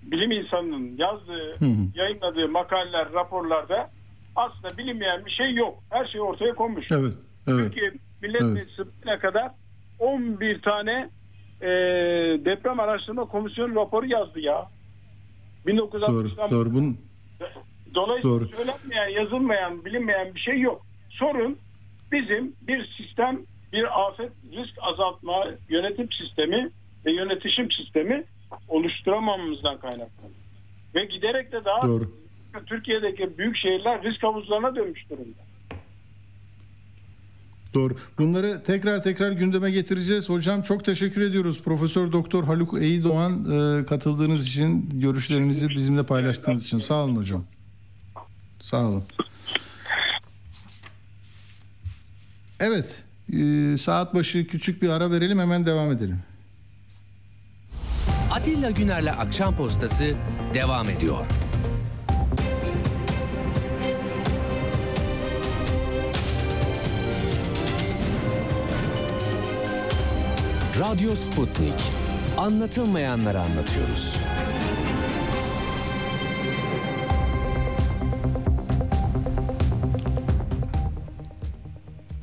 bilim 0.04 0.32
insanının 0.32 0.98
yazdığı, 0.98 1.56
Hı 1.60 1.66
hı. 1.66 1.88
yayınladığı 1.96 2.50
makaleler, 2.50 3.14
raporlarda 3.14 3.90
aslında 4.36 4.78
bilinmeyen 4.78 5.26
bir 5.26 5.32
şey 5.32 5.54
yok. 5.54 5.84
Her 5.90 6.06
şey 6.06 6.22
ortaya 6.22 6.56
konmuş. 6.56 6.92
Evet. 6.92 7.14
Evet. 7.48 7.60
Türkiye 7.60 7.92
Millet 8.22 8.42
Evet. 8.42 8.54
Meclisi'ne 8.54 9.20
kadar 9.20 9.52
11 10.00 10.62
tane 10.62 11.10
e, 11.62 11.68
deprem 12.46 12.80
araştırma 12.80 13.26
komisyonu 13.26 13.76
raporu 13.76 14.06
yazdı 14.06 14.40
ya. 14.40 14.70
Doğru. 15.68 15.78
1960'dan 15.78 16.52
Doğru. 16.52 16.74
Bunun 16.74 16.98
Dolayısıyla 17.96 18.40
Doğru. 18.40 18.48
söylenmeyen, 18.48 19.10
yazılmayan, 19.10 19.86
bilinmeyen 19.86 20.36
bir 20.36 20.40
şey 20.40 20.60
yok. 20.60 20.86
Sorun 21.10 21.58
bizim 22.12 22.56
bir 22.62 22.86
sistem, 22.98 23.42
bir 23.74 24.08
afet 24.08 24.32
risk 24.52 24.76
azaltma 24.82 25.46
yönetim 25.70 26.12
sistemi 26.12 26.70
ve 27.06 27.12
yönetişim 27.12 27.72
sistemi 27.72 28.24
oluşturamamamızdan 28.68 29.80
kaynaklanıyor. 29.80 30.36
Ve 30.96 31.06
giderek 31.06 31.52
de 31.52 31.66
daha 31.66 31.88
Doğru. 31.88 32.12
Türkiye'deki 32.66 33.38
büyük 33.38 33.58
şehirler 33.58 34.04
risk 34.04 34.24
havuzlarına 34.24 34.76
dönmüş 34.76 35.10
durumda. 35.10 35.46
Doğru. 37.74 37.96
Bunları 38.18 38.64
tekrar 38.64 39.02
tekrar 39.02 39.32
gündeme 39.32 39.72
getireceğiz. 39.72 40.30
Hocam 40.30 40.62
çok 40.62 40.86
teşekkür 40.86 41.22
ediyoruz. 41.22 41.62
Profesör 41.64 42.12
Doktor 42.12 42.44
Haluk 42.44 42.82
Eydoğan 42.82 43.46
e, 43.52 43.86
katıldığınız 43.86 44.48
için, 44.48 44.90
görüşlerinizi 45.00 45.70
bizimle 45.70 46.04
paylaştığınız 46.04 46.66
için. 46.66 46.78
Sağ 46.78 47.04
olun 47.04 47.16
hocam. 47.16 47.44
Sağ 48.62 48.90
olun. 48.90 49.04
Evet. 52.60 53.04
e, 53.34 53.78
saat 53.78 54.14
başı 54.14 54.48
küçük 54.48 54.82
bir 54.82 54.90
ara 54.90 55.12
verelim 55.12 55.40
hemen 55.40 55.66
devam 55.66 55.92
edelim. 55.92 56.20
Atilla 58.36 58.72
Güner'le 58.72 59.12
Akşam 59.20 59.56
Postası 59.56 60.16
devam 60.54 60.90
ediyor. 60.90 61.26
Radyo 70.80 71.16
Sputnik. 71.16 71.74
Anlatılmayanları 72.38 73.40
anlatıyoruz. 73.40 74.18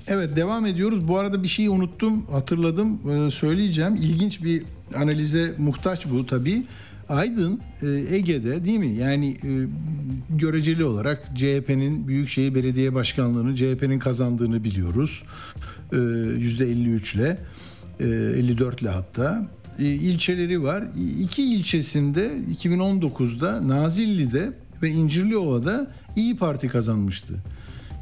Evet 0.06 0.36
devam 0.36 0.66
ediyoruz. 0.66 1.08
Bu 1.08 1.18
arada 1.18 1.42
bir 1.42 1.48
şeyi 1.48 1.70
unuttum, 1.70 2.26
hatırladım, 2.30 3.10
e, 3.10 3.30
söyleyeceğim. 3.30 3.94
İlginç 3.94 4.44
bir 4.44 4.64
analize 4.92 5.54
muhtaç 5.58 6.06
bu 6.10 6.26
tabii. 6.26 6.62
Aydın 7.08 7.60
e, 7.82 8.16
Ege'de 8.16 8.64
değil 8.64 8.78
mi? 8.78 8.94
Yani 8.94 9.38
e, 9.44 9.50
göreceli 10.30 10.84
olarak 10.84 11.36
CHP'nin 11.36 12.08
Büyükşehir 12.08 12.54
Belediye 12.54 12.94
Başkanlığı'nı 12.94 13.56
CHP'nin 13.56 13.98
kazandığını 13.98 14.64
biliyoruz. 14.64 15.22
E, 15.92 15.96
%53 15.96 17.16
ile, 17.16 17.38
e, 18.00 18.04
54 18.04 18.82
ile 18.82 18.88
hatta. 18.88 19.48
E, 19.78 19.84
ilçeleri 19.84 20.62
var. 20.62 20.84
İki 21.20 21.54
ilçesinde 21.54 22.32
2019'da 22.62 23.68
Nazilli'de 23.68 24.52
ve 24.82 24.90
İncirliova'da 24.90 25.90
İyi 26.16 26.36
Parti 26.36 26.68
kazanmıştı. 26.68 27.34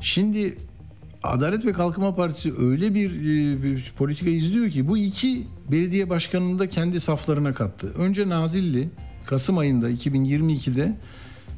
Şimdi 0.00 0.56
Adalet 1.22 1.64
ve 1.64 1.72
Kalkınma 1.72 2.14
Partisi 2.14 2.54
öyle 2.58 2.94
bir, 2.94 3.10
e, 3.10 3.62
bir 3.62 3.92
politika 3.98 4.30
izliyor 4.30 4.70
ki 4.70 4.88
bu 4.88 4.98
iki 4.98 5.46
belediye 5.70 6.10
başkanını 6.10 6.58
da 6.58 6.68
kendi 6.68 7.00
saflarına 7.00 7.54
kattı. 7.54 7.92
Önce 7.98 8.28
Nazilli 8.28 8.88
Kasım 9.26 9.58
ayında 9.58 9.90
2022'de 9.90 10.96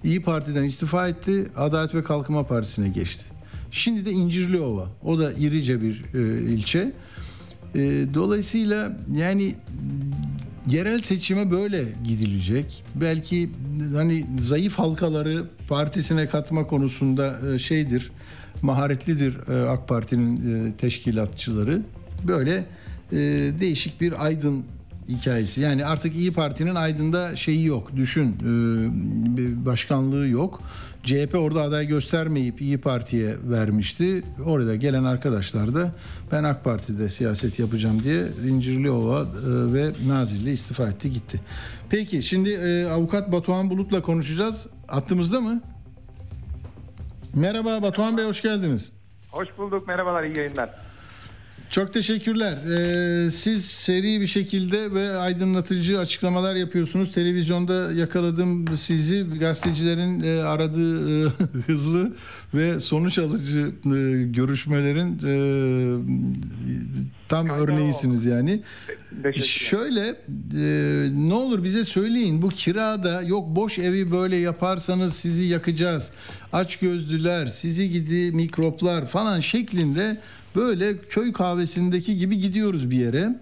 İyi 0.05 0.23
Parti'den 0.23 0.63
istifa 0.63 1.09
etti. 1.09 1.47
Adalet 1.57 1.95
ve 1.95 2.05
Kalkınma 2.05 2.47
Partisi'ne 2.47 2.89
geçti. 2.89 3.25
Şimdi 3.71 4.05
de 4.05 4.11
İncirliova. 4.11 4.89
O 5.05 5.19
da 5.19 5.33
irice 5.33 5.83
bir 5.83 6.03
e, 6.15 6.41
ilçe. 6.53 6.93
E, 7.75 7.81
dolayısıyla 8.15 8.99
yani 9.15 9.55
yerel 10.69 10.99
seçime 10.99 11.51
böyle 11.51 11.85
gidilecek. 12.05 12.85
Belki 12.95 13.51
hani 13.95 14.27
zayıf 14.39 14.79
halkaları 14.79 15.45
partisine 15.69 16.29
katma 16.29 16.67
konusunda 16.67 17.55
e, 17.55 17.59
şeydir, 17.59 18.13
maharetlidir 18.63 19.49
e, 19.49 19.69
AK 19.69 19.89
Parti'nin 19.89 20.67
e, 20.69 20.77
teşkilatçıları. 20.77 21.83
Böyle 22.27 22.65
e, 23.13 23.17
değişik 23.61 24.01
bir 24.01 24.25
aydın 24.25 24.65
hikayesi. 25.09 25.61
Yani 25.61 25.87
artık 25.87 26.15
İyi 26.15 26.33
Parti'nin 26.33 26.75
Aydın'da 26.75 27.37
şeyi 27.37 27.67
yok. 27.67 27.97
Düşün 27.97 28.37
başkanlığı 29.67 30.29
yok. 30.29 30.63
CHP 31.03 31.35
orada 31.35 31.63
aday 31.63 31.87
göstermeyip 31.87 32.63
İyi 32.63 32.79
Parti'ye 32.79 33.37
vermişti. 33.51 34.23
Orada 34.45 34.77
gelen 34.77 35.05
arkadaşlar 35.05 35.75
da 35.75 35.93
ben 36.33 36.45
AK 36.45 36.65
Parti'de 36.65 37.09
siyaset 37.09 37.59
yapacağım 37.59 38.03
diye 38.05 38.25
İncirliova 38.49 39.27
ve 39.47 39.93
Nazilli 40.07 40.51
istifa 40.51 40.89
etti 40.89 41.11
gitti. 41.11 41.41
Peki 41.91 42.23
şimdi 42.23 42.59
avukat 42.93 43.33
Batuhan 43.33 43.71
Bulut'la 43.71 44.03
konuşacağız. 44.03 44.67
Attığımızda 44.89 45.41
mı? 45.41 45.63
Merhaba 47.35 47.83
Batuhan 47.83 48.16
Bey 48.16 48.24
hoş 48.24 48.43
geldiniz. 48.43 48.93
Hoş 49.30 49.49
bulduk. 49.59 49.89
Merhabalar, 49.89 50.24
iyi 50.24 50.37
yayınlar. 50.37 50.70
Çok 51.70 51.95
teşekkürler. 51.95 52.53
Ee, 52.53 53.30
siz 53.30 53.64
seri 53.64 54.20
bir 54.20 54.26
şekilde 54.26 54.95
ve 54.95 55.16
aydınlatıcı 55.16 55.99
açıklamalar 55.99 56.55
yapıyorsunuz. 56.55 57.12
Televizyonda 57.12 57.93
yakaladım 57.93 58.76
sizi. 58.76 59.26
Gazetecilerin 59.39 60.22
e, 60.22 60.43
aradığı 60.43 61.26
e, 61.26 61.30
hızlı 61.66 62.16
ve 62.55 62.80
sonuç 62.80 63.18
alıcı 63.18 63.61
e, 63.85 64.22
görüşmelerin 64.22 65.18
e, 65.24 65.35
tam 67.28 67.49
örneğisiniz 67.49 68.26
yani. 68.26 68.62
Şöyle 69.43 70.09
e, 70.09 71.09
ne 71.29 71.35
olur 71.35 71.65
bize 71.65 71.85
söyleyin 71.85 72.43
bu 72.43 72.49
kirada 72.49 73.23
yok 73.23 73.49
boş 73.49 73.79
evi 73.79 74.11
böyle 74.11 74.37
yaparsanız 74.37 75.15
sizi 75.15 75.45
yakacağız. 75.45 76.11
Aç 76.53 76.77
gözlüler, 76.77 77.47
sizi 77.47 77.91
gidi 77.91 78.33
mikroplar 78.33 79.07
falan 79.07 79.41
şeklinde 79.41 80.21
böyle 80.57 80.99
köy 80.99 81.33
kahvesindeki 81.33 82.17
gibi 82.17 82.39
gidiyoruz 82.39 82.91
bir 82.91 82.97
yere. 82.97 83.35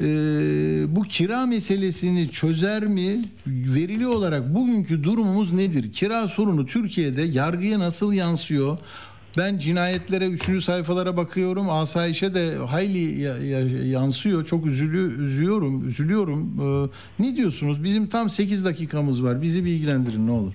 Ee, 0.00 0.96
bu 0.96 1.02
kira 1.02 1.46
meselesini 1.46 2.30
çözer 2.30 2.86
mi? 2.86 3.24
Verili 3.46 4.06
olarak 4.06 4.54
bugünkü 4.54 5.04
durumumuz 5.04 5.52
nedir? 5.52 5.92
Kira 5.92 6.28
sorunu 6.28 6.66
Türkiye'de 6.66 7.22
yargıya 7.22 7.78
nasıl 7.78 8.12
yansıyor? 8.12 8.78
Ben 9.36 9.58
cinayetlere, 9.58 10.26
üçüncü 10.26 10.60
sayfalara 10.60 11.16
bakıyorum. 11.16 11.70
Asayişe 11.70 12.34
de 12.34 12.56
hayli 12.56 13.20
yansıyor. 13.88 14.44
Çok 14.44 14.66
üzülü, 14.66 15.24
üzüyorum, 15.24 15.88
üzülüyorum. 15.88 16.40
Ee, 16.60 16.88
ne 17.18 17.36
diyorsunuz? 17.36 17.84
Bizim 17.84 18.06
tam 18.06 18.30
8 18.30 18.64
dakikamız 18.64 19.24
var. 19.24 19.42
Bizi 19.42 19.64
bilgilendirin 19.64 20.26
ne 20.26 20.30
olur. 20.30 20.52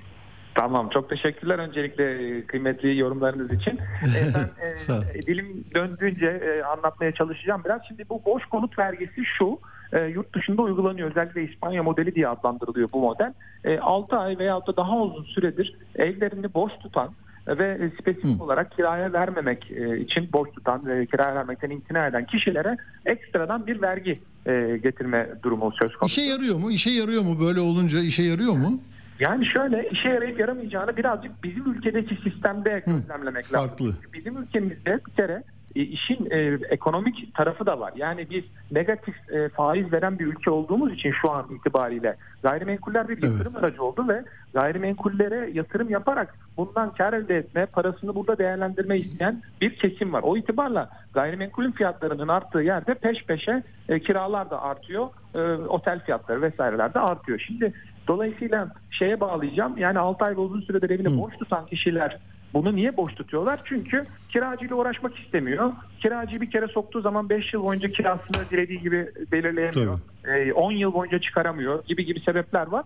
Tamam 0.55 0.89
çok 0.89 1.09
teşekkürler 1.09 1.59
öncelikle 1.59 2.37
e, 2.37 2.45
kıymetli 2.45 2.97
yorumlarınız 2.97 3.51
için. 3.51 3.79
Ee, 4.03 4.33
ben 4.89 5.01
e, 5.01 5.21
dilim 5.21 5.65
döndüğünce 5.75 6.25
e, 6.25 6.63
anlatmaya 6.63 7.11
çalışacağım 7.11 7.61
biraz. 7.65 7.81
Şimdi 7.87 8.09
bu 8.09 8.21
boş 8.25 8.45
konut 8.45 8.79
vergisi 8.79 9.25
şu 9.37 9.59
e, 9.93 10.01
yurt 10.01 10.35
dışında 10.35 10.61
uygulanıyor. 10.61 11.11
Özellikle 11.11 11.43
İspanya 11.43 11.83
modeli 11.83 12.15
diye 12.15 12.27
adlandırılıyor 12.27 12.89
bu 12.93 12.99
model. 12.99 13.33
E, 13.63 13.79
6 13.79 14.17
ay 14.17 14.37
veya 14.37 14.67
da 14.67 14.77
daha 14.77 14.97
uzun 14.97 15.23
süredir 15.23 15.75
evlerini 15.95 16.53
boş 16.53 16.71
tutan 16.83 17.09
ve 17.47 17.91
spesifik 18.01 18.39
Hı. 18.39 18.43
olarak 18.43 18.71
kiraya 18.71 19.13
vermemek 19.13 19.71
e, 19.71 19.99
için 19.99 20.29
boş 20.33 20.49
tutan 20.51 20.85
ve 20.85 21.05
kiraya 21.05 21.35
vermekten 21.35 21.69
imtina 21.69 22.07
eden 22.07 22.25
kişilere 22.25 22.77
ekstradan 23.05 23.67
bir 23.67 23.81
vergi 23.81 24.19
e, 24.45 24.79
getirme 24.83 25.29
durumu 25.43 25.71
söz 25.71 25.95
konusu. 25.95 26.21
İşe 26.21 26.31
yarıyor 26.31 26.57
mu? 26.57 26.71
İşe 26.71 26.89
yarıyor 26.89 27.21
mu? 27.21 27.39
Böyle 27.47 27.59
olunca 27.59 27.99
işe 27.99 28.23
yarıyor 28.23 28.53
mu? 28.53 28.79
Yani 29.19 29.45
şöyle 29.45 29.89
işe 29.89 30.09
yarayıp 30.09 30.39
yaramayacağını 30.39 30.97
birazcık 30.97 31.43
bizim 31.43 31.71
ülkedeki 31.73 32.15
sistemde 32.15 32.83
gözlemlemek 32.87 33.45
Hı, 33.45 33.51
farklı. 33.51 33.85
lazım. 33.87 33.99
Bizim 34.13 34.37
ülkemizde 34.37 34.99
bir 35.07 35.13
kere 35.13 35.33
e, 35.33 35.43
işin 35.75 36.27
e, 36.31 36.59
ekonomik 36.69 37.35
tarafı 37.35 37.65
da 37.65 37.79
var. 37.79 37.93
Yani 37.95 38.29
biz 38.29 38.43
negatif 38.71 39.15
e, 39.31 39.49
faiz 39.49 39.93
veren 39.93 40.19
bir 40.19 40.25
ülke 40.25 40.51
olduğumuz 40.51 40.93
için 40.93 41.11
şu 41.21 41.31
an 41.31 41.45
itibariyle 41.55 42.15
gayrimenkuller 42.43 43.07
bir 43.09 43.23
yatırım 43.23 43.53
evet. 43.53 43.63
aracı 43.63 43.83
oldu 43.83 44.07
ve 44.07 44.23
gayrimenkullere 44.53 45.49
yatırım 45.53 45.89
yaparak 45.89 46.35
bundan 46.57 46.93
kar 46.93 47.13
elde 47.13 47.37
etme, 47.37 47.65
parasını 47.65 48.15
burada 48.15 48.37
değerlendirme 48.37 48.97
isteyen 48.97 49.41
bir 49.61 49.75
kesim 49.75 50.13
var. 50.13 50.21
O 50.23 50.37
itibarla 50.37 50.89
gayrimenkulün 51.13 51.71
fiyatlarının 51.71 52.27
arttığı 52.27 52.61
yerde 52.61 52.93
peş 52.93 53.25
peşe 53.25 53.63
e, 53.89 53.99
kiralar 53.99 54.49
da 54.49 54.61
artıyor, 54.61 55.09
e, 55.35 55.39
otel 55.53 55.99
fiyatları 55.99 56.41
vesaireler 56.41 56.93
de 56.93 56.99
artıyor. 56.99 57.39
Şimdi 57.39 57.73
Dolayısıyla 58.07 58.67
şeye 58.91 59.19
bağlayacağım. 59.19 59.77
Yani 59.77 59.99
6 59.99 60.25
ay 60.25 60.35
ve 60.35 60.39
uzun 60.39 60.61
süredir 60.61 60.89
evini 60.89 61.09
Hı. 61.09 61.17
boş 61.17 61.37
tutan 61.37 61.65
kişiler 61.65 62.19
bunu 62.53 62.75
niye 62.75 62.97
boş 62.97 63.13
tutuyorlar? 63.13 63.59
Çünkü 63.65 64.05
kiracıyla 64.29 64.75
uğraşmak 64.75 65.19
istemiyor. 65.19 65.71
Kiracıyı 65.99 66.41
bir 66.41 66.51
kere 66.51 66.67
soktuğu 66.67 67.01
zaman 67.01 67.29
5 67.29 67.53
yıl 67.53 67.63
boyunca 67.63 67.91
kirasını 67.91 68.49
dilediği 68.51 68.79
gibi 68.81 69.11
belirleyemiyor. 69.31 69.99
Tabii. 70.23 70.53
10 70.53 70.71
yıl 70.71 70.93
boyunca 70.93 71.19
çıkaramıyor 71.19 71.85
gibi 71.85 72.05
gibi 72.05 72.19
sebepler 72.19 72.67
var. 72.67 72.85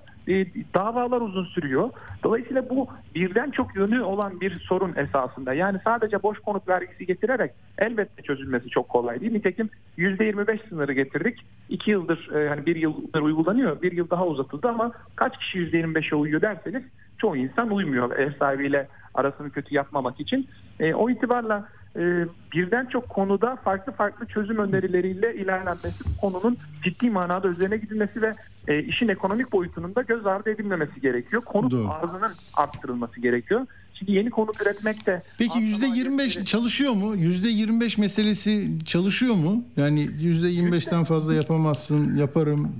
Davalar 0.73 1.21
uzun 1.21 1.45
sürüyor. 1.45 1.89
Dolayısıyla 2.23 2.69
bu 2.69 2.87
birden 3.15 3.51
çok 3.51 3.75
yönü 3.75 4.01
olan 4.01 4.41
bir 4.41 4.59
sorun 4.59 4.95
esasında. 4.95 5.53
Yani 5.53 5.79
sadece 5.83 6.23
boş 6.23 6.39
konut 6.39 6.67
vergisi 6.67 7.05
getirerek 7.05 7.51
elbette 7.77 8.21
çözülmesi 8.21 8.69
çok 8.69 8.89
kolay 8.89 9.21
değil. 9.21 9.31
Nitekim 9.31 9.69
%25 9.97 10.69
sınırı 10.69 10.93
getirdik. 10.93 11.45
2 11.69 11.91
yıldır 11.91 12.29
hani 12.49 12.65
bir 12.65 12.75
yıldır 12.75 13.21
uygulanıyor. 13.21 13.81
Bir 13.81 13.91
yıl 13.91 14.09
daha 14.09 14.27
uzatıldı 14.27 14.67
ama 14.67 14.91
kaç 15.15 15.37
kişi 15.37 15.59
%25'e 15.59 16.15
uyuyor 16.15 16.41
derseniz 16.41 16.83
çoğu 17.17 17.37
insan 17.37 17.71
uymuyor 17.71 18.17
ev 18.17 18.31
sahibiyle 18.39 18.87
arasını 19.13 19.49
kötü 19.49 19.75
yapmamak 19.75 20.19
için. 20.19 20.49
E, 20.79 20.93
o 20.93 21.09
itibarla 21.09 21.69
e, 21.95 22.25
birden 22.53 22.85
çok 22.85 23.09
konuda 23.09 23.55
farklı 23.55 23.91
farklı 23.91 24.25
çözüm 24.25 24.57
önerileriyle 24.57 25.35
ilerlenmesi, 25.35 26.17
konunun 26.21 26.57
ciddi 26.83 27.09
manada 27.09 27.47
üzerine 27.47 27.77
gidilmesi 27.77 28.21
ve 28.21 28.33
e, 28.67 28.83
işin 28.83 29.07
ekonomik 29.07 29.51
boyutunun 29.51 29.95
da 29.95 30.01
göz 30.01 30.25
ardı 30.25 30.49
edilmemesi 30.49 31.01
gerekiyor. 31.01 31.41
Konut 31.41 31.71
Doğru. 31.71 31.89
arzının 31.89 32.31
arttırılması 32.53 33.21
gerekiyor. 33.21 33.65
Şimdi 33.93 34.11
yeni 34.11 34.29
konut 34.29 34.61
üretmek 34.61 35.05
de... 35.05 35.23
Peki 35.37 35.59
%25 35.59 36.45
çalışıyor 36.45 36.93
mu? 36.93 37.15
%25 37.15 38.01
meselesi 38.01 38.85
çalışıyor 38.85 39.35
mu? 39.35 39.63
Yani 39.77 40.05
%25'ten 40.05 41.03
fazla 41.03 41.33
yapamazsın, 41.33 42.17
yaparım. 42.17 42.71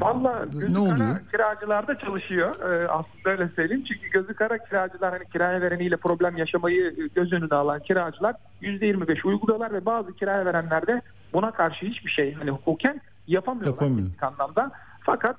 Valla 0.00 0.46
gözü 0.52 0.74
ne 0.74 0.78
oluyor? 0.78 0.98
kara 0.98 1.20
kiracılarda 1.30 1.98
çalışıyor. 1.98 2.56
Ee, 2.60 2.88
aslında 2.88 3.30
öyle 3.30 3.48
söyleyeyim. 3.56 3.84
Çünkü 3.88 4.10
gözü 4.10 4.34
kara 4.34 4.58
kiracılar 4.58 5.12
hani 5.12 5.24
kiraya 5.32 5.60
vereniyle 5.60 5.96
problem 5.96 6.36
yaşamayı 6.36 7.10
göz 7.14 7.32
önüne 7.32 7.54
alan 7.54 7.80
kiracılar 7.80 8.34
%25 8.62 9.26
uyguluyorlar 9.26 9.72
ve 9.72 9.86
bazı 9.86 10.12
kiraya 10.12 10.46
verenler 10.46 10.86
de 10.86 11.02
buna 11.32 11.50
karşı 11.50 11.86
hiçbir 11.86 12.10
şey 12.10 12.34
hani 12.34 12.50
hukuken 12.50 13.00
yapamıyorlar. 13.26 13.82
Yapamıyor. 13.82 14.08
anlamda. 14.22 14.70
Fakat 15.06 15.36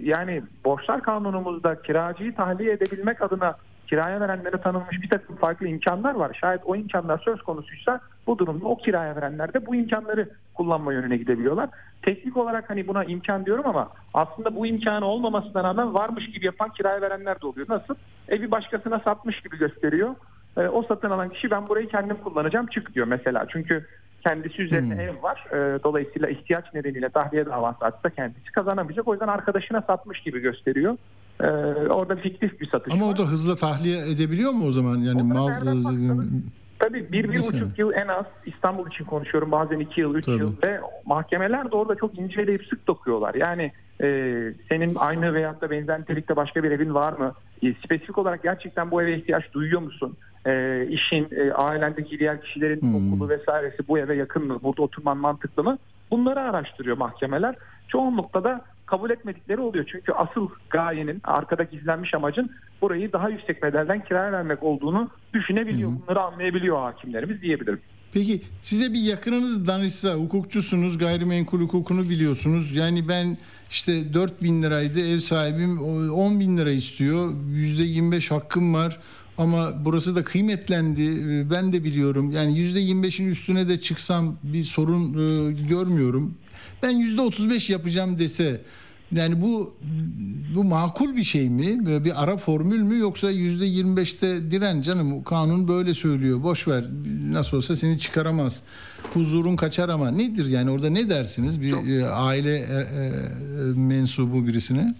yani 0.00 0.42
borçlar 0.64 1.02
kanunumuzda 1.02 1.82
kiracıyı 1.82 2.34
tahliye 2.34 2.72
edebilmek 2.72 3.22
adına 3.22 3.56
kiraya 3.86 4.20
verenlere 4.20 4.60
tanınmış 4.60 5.02
bir 5.02 5.08
takım 5.08 5.36
farklı 5.36 5.66
imkanlar 5.66 6.14
var. 6.14 6.38
Şayet 6.40 6.60
o 6.64 6.76
imkanlar 6.76 7.18
söz 7.18 7.42
konusuysa 7.42 8.00
bu 8.26 8.38
durumda 8.38 8.66
o 8.66 8.76
kiraya 8.76 9.16
verenler 9.16 9.54
de 9.54 9.66
bu 9.66 9.74
imkanları 9.74 10.30
kullanma 10.54 10.92
yönüne 10.92 11.16
gidebiliyorlar. 11.16 11.68
Teknik 12.02 12.36
olarak 12.36 12.70
hani 12.70 12.88
buna 12.88 13.04
imkan 13.04 13.46
diyorum 13.46 13.66
ama 13.66 13.88
aslında 14.14 14.56
bu 14.56 14.66
imkanı 14.66 15.04
olmamasına 15.04 15.64
rağmen 15.64 15.94
varmış 15.94 16.30
gibi 16.30 16.46
yapan 16.46 16.70
kiraya 16.70 17.00
verenler 17.00 17.40
de 17.40 17.46
oluyor. 17.46 17.66
Nasıl? 17.68 17.94
Evi 18.28 18.50
başkasına 18.50 18.98
satmış 18.98 19.40
gibi 19.40 19.58
gösteriyor. 19.58 20.14
E, 20.56 20.68
o 20.68 20.82
satın 20.82 21.10
alan 21.10 21.28
kişi 21.28 21.50
ben 21.50 21.68
burayı 21.68 21.88
kendim 21.88 22.16
kullanacağım 22.16 22.66
çık 22.66 22.94
diyor 22.94 23.06
mesela. 23.06 23.46
Çünkü 23.48 23.86
kendisi 24.22 24.62
üzerine 24.62 24.94
hmm. 24.94 25.00
ev 25.00 25.22
var. 25.22 25.46
E, 25.52 25.82
dolayısıyla 25.84 26.28
ihtiyaç 26.28 26.74
nedeniyle 26.74 27.08
tahliye 27.08 27.46
davası 27.46 27.84
açsa 27.84 28.10
kendisi 28.10 28.52
kazanamayacak. 28.52 29.08
O 29.08 29.12
yüzden 29.12 29.28
arkadaşına 29.28 29.82
satmış 29.82 30.20
gibi 30.20 30.40
gösteriyor. 30.40 30.96
Ee, 31.40 31.46
orada 31.90 32.16
fiktif 32.16 32.60
bir 32.60 32.68
satış 32.68 32.94
Ama 32.94 33.06
var. 33.06 33.14
o 33.14 33.18
da 33.18 33.22
hızla 33.22 33.56
tahliye 33.56 34.10
edebiliyor 34.10 34.52
mu 34.52 34.66
o 34.66 34.70
zaman? 34.70 34.96
Yani 34.96 35.22
mal 35.22 35.48
Tabii 36.78 37.12
bir, 37.12 37.32
bir 37.32 37.38
buçuk 37.38 37.78
yıl 37.78 37.92
en 37.92 38.08
az 38.08 38.24
İstanbul 38.46 38.88
için 38.88 39.04
konuşuyorum 39.04 39.52
bazen 39.52 39.78
iki 39.78 40.00
yıl, 40.00 40.14
üç 40.14 40.24
Tabii. 40.24 40.38
yıl 40.38 40.52
ve 40.62 40.80
mahkemeler 41.06 41.70
de 41.70 41.76
orada 41.76 41.94
çok 41.94 42.18
inceleyip 42.18 42.66
sık 42.66 42.86
dokuyorlar. 42.86 43.34
Yani 43.34 43.72
e, 44.02 44.06
senin 44.68 44.94
aynı 44.94 45.34
veyahut 45.34 45.60
da 45.60 45.70
benzer 45.70 46.00
nitelikte 46.00 46.36
başka 46.36 46.62
bir 46.62 46.70
evin 46.70 46.94
var 46.94 47.12
mı? 47.12 47.34
E, 47.62 47.74
spesifik 47.84 48.18
olarak 48.18 48.42
gerçekten 48.42 48.90
bu 48.90 49.02
eve 49.02 49.16
ihtiyaç 49.16 49.52
duyuyor 49.52 49.80
musun? 49.80 50.16
E, 50.46 50.86
işin, 50.90 51.28
e, 51.30 51.52
ailendeki 51.52 52.18
diğer 52.18 52.42
kişilerin 52.42 52.80
hmm. 52.80 52.94
okulu 52.94 53.28
vesairesi 53.28 53.88
bu 53.88 53.98
eve 53.98 54.16
yakın 54.16 54.46
mı? 54.46 54.58
Burada 54.62 54.82
oturman 54.82 55.16
mantıklı 55.16 55.64
mı? 55.64 55.78
Bunları 56.10 56.40
araştırıyor 56.40 56.96
mahkemeler. 56.96 57.54
Çoğunlukla 57.88 58.44
da 58.44 58.64
kabul 58.86 59.10
etmedikleri 59.10 59.60
oluyor. 59.60 59.84
Çünkü 59.92 60.12
asıl 60.12 60.48
gayenin, 60.70 61.20
arkada 61.24 61.62
gizlenmiş 61.62 62.14
amacın 62.14 62.50
burayı 62.82 63.12
daha 63.12 63.28
yüksek 63.28 63.62
bedelden 63.62 64.04
kiraya 64.04 64.32
vermek 64.32 64.62
olduğunu 64.62 65.10
düşünebiliyor. 65.34 65.90
Hı. 65.90 65.94
Bunları 66.02 66.20
anlayabiliyor 66.20 66.78
hakimlerimiz 66.78 67.42
diyebilirim. 67.42 67.80
Peki 68.12 68.42
size 68.62 68.92
bir 68.92 69.00
yakınınız 69.00 69.66
danışsa, 69.66 70.14
hukukçusunuz, 70.14 70.98
gayrimenkul 70.98 71.60
hukukunu 71.60 72.08
biliyorsunuz. 72.08 72.76
Yani 72.76 73.08
ben 73.08 73.38
işte 73.70 74.14
4 74.14 74.42
bin 74.42 74.62
liraydı 74.62 75.00
ev 75.00 75.18
sahibim 75.18 75.82
10 76.12 76.40
bin 76.40 76.58
lira 76.58 76.70
istiyor. 76.70 77.30
%25 77.30 78.34
hakkım 78.34 78.74
var 78.74 79.00
ama 79.40 79.84
burası 79.84 80.16
da 80.16 80.24
kıymetlendi. 80.24 81.00
Ben 81.50 81.72
de 81.72 81.84
biliyorum. 81.84 82.30
Yani 82.30 82.58
%25'in 82.58 83.28
üstüne 83.28 83.68
de 83.68 83.80
çıksam 83.80 84.36
bir 84.42 84.64
sorun 84.64 85.08
e, 85.12 85.52
görmüyorum. 85.52 86.34
ben 86.82 86.90
yüzde 86.90 87.20
35 87.20 87.70
yapacağım 87.70 88.18
dese 88.18 88.60
yani 89.12 89.42
bu 89.42 89.74
bu 90.54 90.64
makul 90.64 91.16
bir 91.16 91.24
şey 91.24 91.50
mi? 91.50 91.86
Böyle 91.86 92.04
bir 92.04 92.22
ara 92.22 92.36
formül 92.36 92.82
mü 92.82 92.98
yoksa 92.98 93.30
yüzde 93.30 93.66
25'te 93.68 94.50
diren 94.50 94.82
canım 94.82 95.22
kanun 95.22 95.68
böyle 95.68 95.94
söylüyor. 95.94 96.42
Boş 96.42 96.68
ver. 96.68 96.84
Nasıl 97.30 97.56
olsa 97.56 97.76
seni 97.76 97.98
çıkaramaz. 97.98 98.60
Huzurun 99.14 99.56
kaçar 99.56 99.88
ama 99.88 100.10
nedir 100.10 100.46
yani 100.46 100.70
orada 100.70 100.90
ne 100.90 101.10
dersiniz 101.10 101.60
bir 101.60 101.98
e, 102.00 102.06
aile 102.06 102.56
e, 102.56 102.62
e, 102.62 103.10
mensubu 103.74 104.46
birisine? 104.46 104.94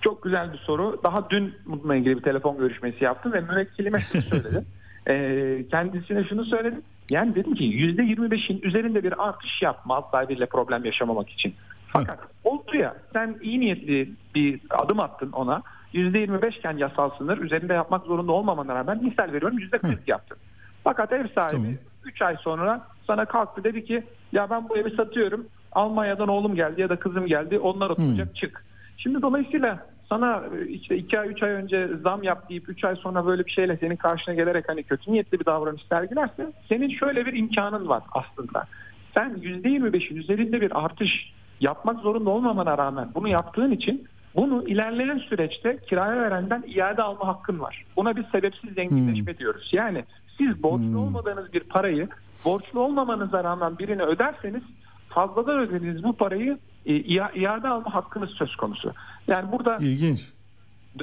Çok 0.00 0.22
güzel 0.22 0.52
bir 0.52 0.58
soru. 0.58 1.00
Daha 1.04 1.30
dün 1.30 1.54
bununla 1.66 1.96
ilgili 1.96 2.16
bir 2.16 2.22
telefon 2.22 2.58
görüşmesi 2.58 3.04
yaptım 3.04 3.32
ve 3.32 3.40
müvekkilime 3.40 3.98
şunu 3.98 4.22
söyledim. 4.22 4.66
Ee, 5.08 5.64
kendisine 5.70 6.24
şunu 6.24 6.44
söyledim. 6.44 6.82
Yani 7.10 7.34
dedim 7.34 7.54
ki 7.54 7.64
%25'in 7.64 8.60
üzerinde 8.62 9.04
bir 9.04 9.28
artış 9.28 9.62
yap 9.62 9.86
mal 9.86 10.02
sahibiyle 10.10 10.46
problem 10.46 10.84
yaşamamak 10.84 11.28
için. 11.28 11.54
Fakat 11.86 12.18
oldu 12.44 12.76
ya 12.76 12.96
sen 13.12 13.36
iyi 13.42 13.60
niyetli 13.60 14.10
bir 14.34 14.60
adım 14.70 15.00
attın 15.00 15.32
ona. 15.32 15.62
%25 15.94 16.58
iken 16.58 16.76
yasal 16.76 17.10
sınır 17.18 17.38
üzerinde 17.38 17.72
yapmak 17.72 18.06
zorunda 18.06 18.32
olmamana 18.32 18.74
rağmen 18.74 19.04
misal 19.04 19.32
veriyorum 19.32 19.58
%40 19.58 19.98
yaptın. 20.06 20.38
Fakat 20.84 21.12
ev 21.12 21.26
sahibi 21.34 21.78
3 22.04 22.22
ay 22.22 22.36
sonra 22.36 22.86
sana 23.06 23.24
kalktı 23.24 23.64
dedi 23.64 23.84
ki 23.84 24.04
ya 24.32 24.50
ben 24.50 24.68
bu 24.68 24.76
evi 24.76 24.96
satıyorum. 24.96 25.46
Almanya'dan 25.72 26.28
oğlum 26.28 26.54
geldi 26.54 26.80
ya 26.80 26.88
da 26.88 26.98
kızım 26.98 27.26
geldi 27.26 27.58
onlar 27.58 27.90
oturacak 27.90 28.36
çık. 28.36 28.64
Şimdi 29.02 29.22
dolayısıyla 29.22 29.86
sana 30.08 30.42
e, 30.56 30.68
işte 30.68 30.96
2 30.96 31.20
ay 31.20 31.28
3 31.28 31.42
ay 31.42 31.50
önce 31.50 31.88
zam 32.02 32.22
yap 32.22 32.48
deyip 32.48 32.68
3 32.68 32.84
ay 32.84 32.96
sonra 32.96 33.26
böyle 33.26 33.46
bir 33.46 33.50
şeyle 33.50 33.76
senin 33.76 33.96
karşına 33.96 34.34
gelerek 34.34 34.68
hani 34.68 34.82
kötü 34.82 35.12
niyetli 35.12 35.40
bir 35.40 35.44
davranış 35.44 35.82
sergilerse 35.88 36.52
senin 36.68 36.90
şöyle 36.90 37.26
bir 37.26 37.32
imkanın 37.32 37.88
var 37.88 38.02
aslında. 38.12 38.66
Sen 39.14 39.30
%25'in 39.30 40.16
üzerinde 40.16 40.60
bir 40.60 40.84
artış 40.84 41.32
yapmak 41.60 42.00
zorunda 42.00 42.30
olmamana 42.30 42.78
rağmen 42.78 43.08
bunu 43.14 43.28
yaptığın 43.28 43.70
için 43.70 44.08
bunu 44.36 44.68
ilerleyen 44.68 45.18
süreçte 45.18 45.78
kiraya 45.88 46.22
verenden 46.22 46.64
iade 46.66 47.02
alma 47.02 47.26
hakkın 47.26 47.60
var. 47.60 47.84
Buna 47.96 48.16
bir 48.16 48.24
sebepsiz 48.32 48.74
zenginleşme 48.74 49.38
diyoruz. 49.38 49.70
Yani 49.72 50.04
siz 50.38 50.62
borçlu 50.62 50.98
olmadığınız 50.98 51.52
bir 51.52 51.60
parayı 51.60 52.08
borçlu 52.44 52.80
olmamanıza 52.80 53.44
rağmen 53.44 53.78
birine 53.78 54.02
öderseniz 54.02 54.62
fazladan 55.08 55.58
ödediğiniz 55.58 56.04
bu 56.04 56.12
parayı 56.12 56.58
iade 56.84 57.68
alma 57.68 57.94
hakkınız 57.94 58.30
söz 58.30 58.56
konusu. 58.56 58.92
Yani 59.28 59.52
burada 59.52 59.78
ilginç. 59.78 60.20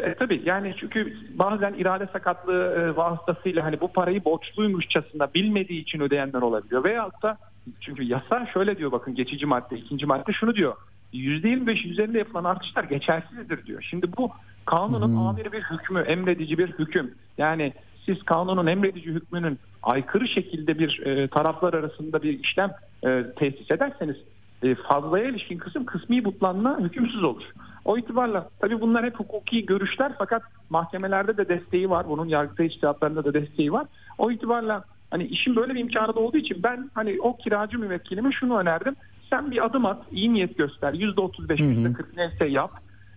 E, 0.01 0.13
tabii 0.13 0.41
yani 0.45 0.75
çünkü 0.77 1.17
bazen 1.33 1.73
irade 1.73 2.07
sakatlığı 2.13 2.75
e, 2.79 2.95
vasıtasıyla 2.95 3.63
hani 3.63 3.81
bu 3.81 3.87
parayı 3.87 4.25
borçluymuşçasına 4.25 5.33
bilmediği 5.33 5.81
için 5.81 5.99
ödeyenler 5.99 6.41
olabiliyor. 6.41 6.83
Veyahut 6.83 7.23
da 7.23 7.37
çünkü 7.81 8.03
yasa 8.03 8.47
şöyle 8.53 8.77
diyor 8.77 8.91
bakın 8.91 9.15
geçici 9.15 9.45
madde 9.45 9.77
ikinci 9.77 10.05
madde 10.05 10.33
şunu 10.33 10.55
diyor. 10.55 10.75
%25 11.13 11.87
üzerinde 11.87 12.17
yapılan 12.17 12.43
artışlar 12.43 12.83
geçersizdir 12.83 13.65
diyor. 13.65 13.85
Şimdi 13.89 14.17
bu 14.17 14.31
kanunun 14.65 15.15
amiri 15.15 15.51
bir 15.51 15.63
hükmü, 15.63 15.99
emredici 15.99 16.57
bir 16.57 16.69
hüküm. 16.69 17.15
Yani 17.37 17.73
siz 18.05 18.23
kanunun 18.23 18.67
emredici 18.67 19.09
hükmünün 19.09 19.59
aykırı 19.83 20.27
şekilde 20.27 20.79
bir 20.79 21.05
e, 21.05 21.27
taraflar 21.27 21.73
arasında 21.73 22.23
bir 22.23 22.39
işlem 22.39 22.71
e, 23.05 23.25
tesis 23.35 23.71
ederseniz 23.71 24.15
e, 24.63 24.75
fazlaya 24.75 25.25
ilişkin 25.25 25.57
kısım 25.57 25.85
kısmi 25.85 26.25
butlanma 26.25 26.79
hükümsüz 26.79 27.23
olur. 27.23 27.43
O 27.85 27.97
itibarla 27.97 28.49
tabii 28.59 28.81
bunlar 28.81 29.05
hep 29.05 29.19
hukuki 29.19 29.65
görüşler 29.65 30.11
fakat 30.17 30.43
mahkemelerde 30.69 31.37
de 31.37 31.49
desteği 31.49 31.89
var. 31.89 32.09
Bunun 32.09 32.27
yargıtay 32.27 32.65
içtihatlarında 32.65 33.25
da 33.25 33.33
desteği 33.33 33.73
var. 33.73 33.87
O 34.17 34.31
itibarla 34.31 34.83
hani 35.11 35.23
işin 35.23 35.55
böyle 35.55 35.75
bir 35.75 35.79
imkanı 35.79 36.15
da 36.15 36.19
olduğu 36.19 36.37
için 36.37 36.63
ben 36.63 36.89
hani 36.93 37.17
o 37.21 37.37
kiracı 37.37 37.79
müvekkilime 37.79 38.31
şunu 38.31 38.57
önerdim. 38.57 38.95
Sen 39.29 39.51
bir 39.51 39.65
adım 39.65 39.85
at, 39.85 40.01
iyi 40.11 40.33
niyet 40.33 40.57
göster. 40.57 40.93
%35, 40.93 41.59
%40 41.59 42.05
neyse 42.17 42.45
yap. 42.45 42.71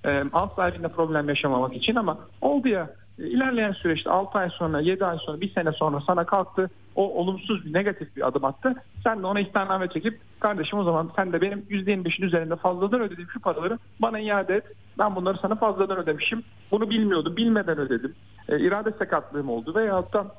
E, 0.04 0.24
alt 0.32 0.56
sahibinde 0.56 0.88
problem 0.88 1.28
yaşamamak 1.28 1.76
için 1.76 1.94
ama 1.94 2.18
oldu 2.40 2.68
ya 2.68 2.90
e, 3.18 3.26
ilerleyen 3.26 3.72
süreçte 3.72 4.10
6 4.10 4.38
ay 4.38 4.50
sonra, 4.50 4.80
7 4.80 5.04
ay 5.04 5.18
sonra, 5.18 5.40
1 5.40 5.54
sene 5.54 5.72
sonra 5.72 6.00
sana 6.06 6.26
kalktı. 6.26 6.70
O 6.94 7.14
olumsuz 7.20 7.64
bir 7.64 7.72
negatif 7.72 8.16
bir 8.16 8.26
adım 8.28 8.44
attı. 8.44 8.74
Sen 9.04 9.22
de 9.22 9.26
ona 9.26 9.40
ihtarname 9.40 9.88
çekip 9.88 10.20
kardeşim 10.40 10.78
o 10.78 10.84
zaman 10.84 11.10
sen 11.16 11.32
de 11.32 11.40
benim 11.40 11.58
%25'in 11.70 12.26
üzerinde 12.26 12.56
fazladan 12.56 13.00
ödediğim 13.00 13.30
şu 13.30 13.40
paraları 13.40 13.78
bana 14.00 14.20
iade 14.20 14.54
et. 14.54 14.64
Ben 14.98 15.16
bunları 15.16 15.38
sana 15.42 15.54
fazladan 15.54 15.98
ödemişim. 15.98 16.42
Bunu 16.70 16.90
bilmiyordum. 16.90 17.36
Bilmeden 17.36 17.78
ödedim. 17.78 18.14
E, 18.48 18.60
irade 18.60 18.90
sakatlığım 18.98 19.48
oldu 19.50 19.74
veyahut 19.74 20.12
da 20.12 20.34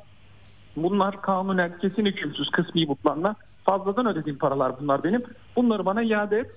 bunlar 0.75 1.21
kanunen 1.21 1.77
kesin 1.81 2.05
hükümsüz 2.05 2.49
kısmi 2.49 2.87
butlanma 2.87 3.35
fazladan 3.63 4.05
ödediğim 4.07 4.37
paralar 4.39 4.79
bunlar 4.79 5.03
benim. 5.03 5.23
Bunları 5.55 5.85
bana 5.85 6.03
iade 6.03 6.39
et. 6.39 6.51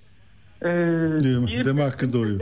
E, 0.62 0.68
Diyorum, 1.22 1.46
diye- 1.46 1.64
deme 1.64 1.82
hakkı 1.82 2.12
doğuyor. 2.12 2.40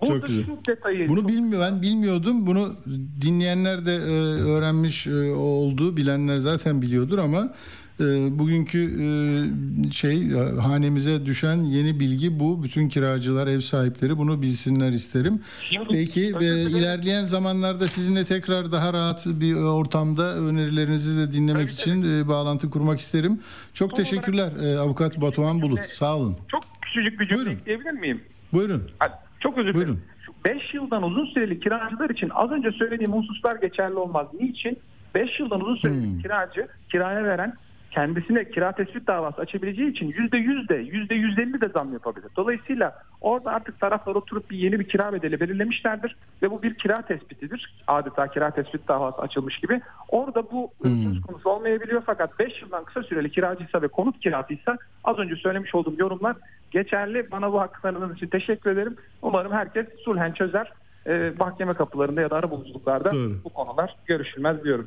Burada 0.00 0.20
Çok 0.20 0.26
güzel. 0.26 0.44
şu 0.46 0.58
detayı 0.68 1.08
Bunu 1.08 1.28
bilmiyor 1.28 1.62
ben 1.62 1.82
bilmiyordum. 1.82 2.46
Bunu 2.46 2.76
dinleyenler 3.20 3.86
de 3.86 3.94
e, 3.94 3.98
öğrenmiş 4.42 5.06
e, 5.06 5.32
oldu. 5.32 5.96
Bilenler 5.96 6.36
zaten 6.36 6.82
biliyordur 6.82 7.18
ama 7.18 7.54
e, 8.00 8.04
bugünkü 8.38 8.78
e, 8.78 9.92
şey 9.92 10.32
e, 10.32 10.36
hanemize 10.60 11.26
düşen 11.26 11.56
yeni 11.56 12.00
bilgi 12.00 12.40
bu. 12.40 12.62
Bütün 12.62 12.88
kiracılar, 12.88 13.46
ev 13.46 13.60
sahipleri 13.60 14.18
bunu 14.18 14.42
bilsinler 14.42 14.90
isterim. 14.90 15.42
Peki 15.90 16.34
ve 16.40 16.62
ilerleyen 16.62 17.24
zamanlarda 17.24 17.88
sizinle 17.88 18.24
tekrar 18.24 18.72
daha 18.72 18.92
rahat 18.92 19.26
bir 19.26 19.54
ortamda 19.54 20.36
önerilerinizi 20.36 21.20
de 21.20 21.32
dinlemek 21.32 21.70
için 21.70 22.20
e, 22.20 22.28
bağlantı 22.28 22.70
kurmak 22.70 23.00
isterim. 23.00 23.40
Çok 23.74 23.96
teşekkürler 23.96 24.52
e, 24.62 24.78
avukat 24.78 25.20
Batuhan 25.20 25.62
Bulut. 25.62 25.80
Sağ 25.92 26.16
olun. 26.16 26.36
Çok 26.48 26.62
küçücük 26.82 27.20
bir 27.20 27.28
cümle 27.28 27.50
ekleyebilir 27.50 27.92
miyim? 27.92 28.20
Buyurun. 28.52 28.82
Ha, 28.98 29.22
Çok 29.40 29.58
özür 29.58 29.74
dilerim. 29.74 30.02
5 30.44 30.74
yıldan 30.74 31.02
uzun 31.02 31.26
süreli 31.26 31.60
kiracılar 31.60 32.10
için 32.10 32.30
az 32.34 32.50
önce 32.50 32.72
söylediğim 32.72 33.12
hususlar 33.12 33.56
geçerli 33.56 33.94
olmaz. 33.94 34.26
Niçin? 34.40 34.78
5 35.14 35.40
yıldan 35.40 35.60
uzun 35.60 35.76
süreli 35.76 36.16
bir 36.16 36.22
kiracı 36.22 36.68
kiraya 36.92 37.24
veren 37.24 37.54
kendisine 37.90 38.50
kira 38.50 38.72
tespit 38.72 39.06
davası 39.06 39.40
açabileceği 39.40 39.90
için 39.90 40.12
%100 40.12 40.68
de 40.68 40.82
%150 40.82 41.60
de 41.60 41.68
zam 41.68 41.92
yapabilir. 41.92 42.30
Dolayısıyla 42.36 42.94
orada 43.20 43.50
artık 43.50 43.80
taraflar 43.80 44.14
oturup 44.14 44.50
bir 44.50 44.58
yeni 44.58 44.80
bir 44.80 44.88
kira 44.88 45.12
bedeli 45.12 45.40
belirlemişlerdir 45.40 46.16
ve 46.42 46.50
bu 46.50 46.62
bir 46.62 46.74
kira 46.74 47.02
tespitidir. 47.02 47.74
Adeta 47.86 48.28
kira 48.28 48.50
tespit 48.50 48.88
davası 48.88 49.22
açılmış 49.22 49.58
gibi. 49.58 49.80
Orada 50.08 50.50
bu 50.50 50.70
söz 50.82 51.20
konusu 51.22 51.50
olmayabiliyor 51.50 52.02
fakat 52.06 52.38
5 52.38 52.62
yıldan 52.62 52.84
kısa 52.84 53.02
süreli 53.02 53.30
kiracıysa 53.30 53.82
ve 53.82 53.88
konut 53.88 54.20
kirasıysa 54.20 54.78
az 55.04 55.18
önce 55.18 55.36
söylemiş 55.36 55.74
olduğum 55.74 55.94
yorumlar 55.98 56.36
geçerli. 56.70 57.30
Bana 57.30 57.52
bu 57.52 57.60
hakkı 57.60 57.82
tanıdığınız 57.82 58.16
için 58.16 58.26
teşekkür 58.26 58.70
ederim. 58.70 58.96
Umarım 59.22 59.52
herkes 59.52 59.86
sulhen 60.04 60.32
çözer. 60.32 60.72
Ee, 61.06 61.32
mahkeme 61.38 61.74
kapılarında 61.74 62.20
ya 62.20 62.30
da 62.30 62.36
arabuluculuklarda 62.36 63.10
bu 63.44 63.48
konular 63.48 63.96
görüşülmez 64.06 64.64
diyorum. 64.64 64.86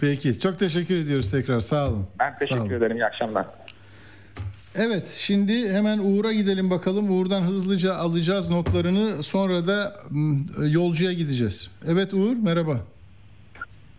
Peki 0.00 0.40
çok 0.40 0.58
teşekkür 0.58 0.96
ediyoruz 0.96 1.30
tekrar 1.30 1.60
sağ 1.60 1.88
olun. 1.88 2.06
Ben 2.18 2.30
Sağ 2.30 2.36
teşekkür 2.38 2.60
olun. 2.60 2.70
ederim. 2.70 2.96
İyi 2.96 3.04
akşamlar. 3.04 3.46
Evet 4.74 5.06
şimdi 5.18 5.72
hemen 5.72 5.98
Uğur'a 5.98 6.32
gidelim 6.32 6.70
bakalım. 6.70 7.10
Uğur'dan 7.10 7.42
hızlıca 7.42 7.94
alacağız 7.94 8.50
notlarını 8.50 9.22
sonra 9.22 9.66
da 9.66 9.96
yolcuya 10.68 11.12
gideceğiz. 11.12 11.70
Evet 11.86 12.14
Uğur 12.14 12.36
merhaba. 12.36 12.80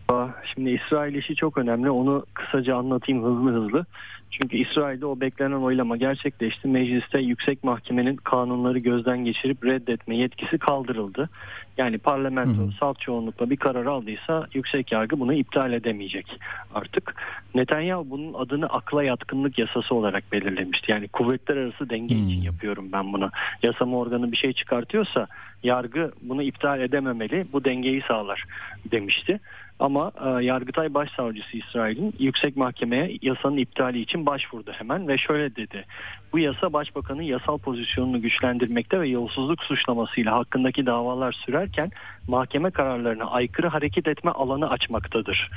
Aa, 0.08 0.26
Şimdi 0.54 0.70
İsrail 0.70 1.14
işi 1.14 1.34
çok 1.34 1.58
önemli. 1.58 1.90
Onu 1.90 2.26
kısaca 2.34 2.76
anlatayım 2.76 3.24
hızlı 3.24 3.52
hızlı. 3.64 3.86
Çünkü 4.32 4.56
İsrail'de 4.56 5.06
o 5.06 5.20
beklenen 5.20 5.62
oylama 5.62 5.96
gerçekleşti. 5.96 6.68
Mecliste 6.68 7.18
yüksek 7.18 7.64
mahkemenin 7.64 8.16
kanunları 8.16 8.78
gözden 8.78 9.24
geçirip 9.24 9.64
reddetme 9.64 10.16
yetkisi 10.16 10.58
kaldırıldı. 10.58 11.30
Yani 11.76 11.98
parlamento 11.98 12.70
salt 12.80 13.00
çoğunlukla 13.00 13.50
bir 13.50 13.56
karar 13.56 13.86
aldıysa 13.86 14.46
yüksek 14.54 14.92
yargı 14.92 15.20
bunu 15.20 15.34
iptal 15.34 15.72
edemeyecek 15.72 16.38
artık. 16.74 17.14
Netanyahu 17.54 18.10
bunun 18.10 18.34
adını 18.34 18.66
akla 18.66 19.04
yatkınlık 19.04 19.58
yasası 19.58 19.94
olarak 19.94 20.32
belirlemişti. 20.32 20.92
Yani 20.92 21.08
kuvvetler 21.08 21.56
arası 21.56 21.90
denge 21.90 22.14
için 22.14 22.42
yapıyorum 22.42 22.92
ben 22.92 23.12
bunu. 23.12 23.30
Yasama 23.62 23.98
organı 23.98 24.32
bir 24.32 24.36
şey 24.36 24.52
çıkartıyorsa 24.52 25.26
yargı 25.62 26.12
bunu 26.22 26.42
iptal 26.42 26.80
edememeli. 26.80 27.46
Bu 27.52 27.64
dengeyi 27.64 28.02
sağlar 28.08 28.44
demişti. 28.90 29.40
Ama 29.78 30.12
e, 30.24 30.44
Yargıtay 30.44 30.94
Başsavcısı 30.94 31.56
İsrail'in 31.56 32.14
yüksek 32.18 32.56
mahkemeye 32.56 33.18
yasanın 33.22 33.56
iptali 33.56 34.00
için 34.00 34.26
başvurdu 34.26 34.72
hemen 34.72 35.08
ve 35.08 35.18
şöyle 35.18 35.56
dedi. 35.56 35.84
Bu 36.32 36.38
yasa 36.38 36.72
başbakanın 36.72 37.22
yasal 37.22 37.58
pozisyonunu 37.58 38.22
güçlendirmekte 38.22 39.00
ve 39.00 39.08
yolsuzluk 39.08 39.62
suçlamasıyla 39.62 40.36
hakkındaki 40.36 40.86
davalar 40.86 41.32
sürerken 41.32 41.90
mahkeme 42.28 42.70
kararlarına 42.70 43.24
aykırı 43.24 43.68
hareket 43.68 44.08
etme 44.08 44.30
alanı 44.30 44.70
açmaktadır 44.70 45.50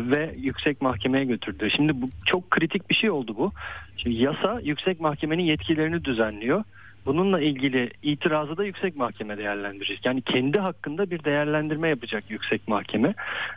ve 0.00 0.34
yüksek 0.38 0.82
mahkemeye 0.82 1.24
götürdü. 1.24 1.68
Şimdi 1.76 2.02
bu 2.02 2.06
çok 2.26 2.50
kritik 2.50 2.90
bir 2.90 2.94
şey 2.94 3.10
oldu 3.10 3.34
bu. 3.38 3.52
Şimdi 3.96 4.16
yasa 4.16 4.60
yüksek 4.60 5.00
mahkemenin 5.00 5.42
yetkilerini 5.42 6.04
düzenliyor 6.04 6.64
bununla 7.06 7.40
ilgili 7.40 7.90
itirazı 8.02 8.56
da 8.56 8.64
yüksek 8.64 8.96
mahkeme 8.96 9.38
değerlendirecek. 9.38 10.06
Yani 10.06 10.22
kendi 10.22 10.58
hakkında 10.58 11.10
bir 11.10 11.24
değerlendirme 11.24 11.88
yapacak 11.88 12.24
yüksek 12.28 12.68
mahkeme 12.68 13.14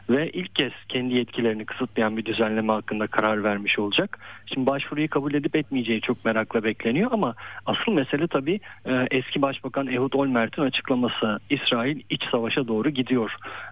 ve 0.10 0.32
ilk 0.32 0.56
kez 0.56 0.72
kendi 0.90 1.14
yetkilerini 1.14 1.66
kısıtlayan 1.66 2.18
bir 2.18 2.26
düzenleme 2.26 2.74
hakkında 2.74 3.08
karar 3.08 3.44
vermiş 3.44 3.80
olacak. 3.80 4.20
Şimdi 4.46 4.68
başvuruyu 4.68 5.10
kabul 5.10 5.34
edip 5.34 5.56
etmeyeceği 5.56 6.02
çok 6.02 6.26
merakla 6.26 6.64
bekleniyor 6.64 7.12
ama 7.12 7.36
asıl 7.66 7.92
mesele 7.92 8.28
tabii 8.28 8.60
e, 8.86 9.08
eski 9.12 9.42
başbakan 9.42 9.88
Ehud 9.88 10.14
Olmert'in 10.14 10.62
açıklaması 10.62 11.40
İsrail 11.50 12.02
iç 12.10 12.24
savaşa 12.32 12.68
doğru 12.68 12.90
gidiyor 12.90 13.32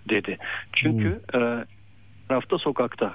dedi. 0.09 0.37
Çünkü 0.73 1.21
e, 1.33 1.39
tarafta 2.27 2.57
sokakta 2.57 3.13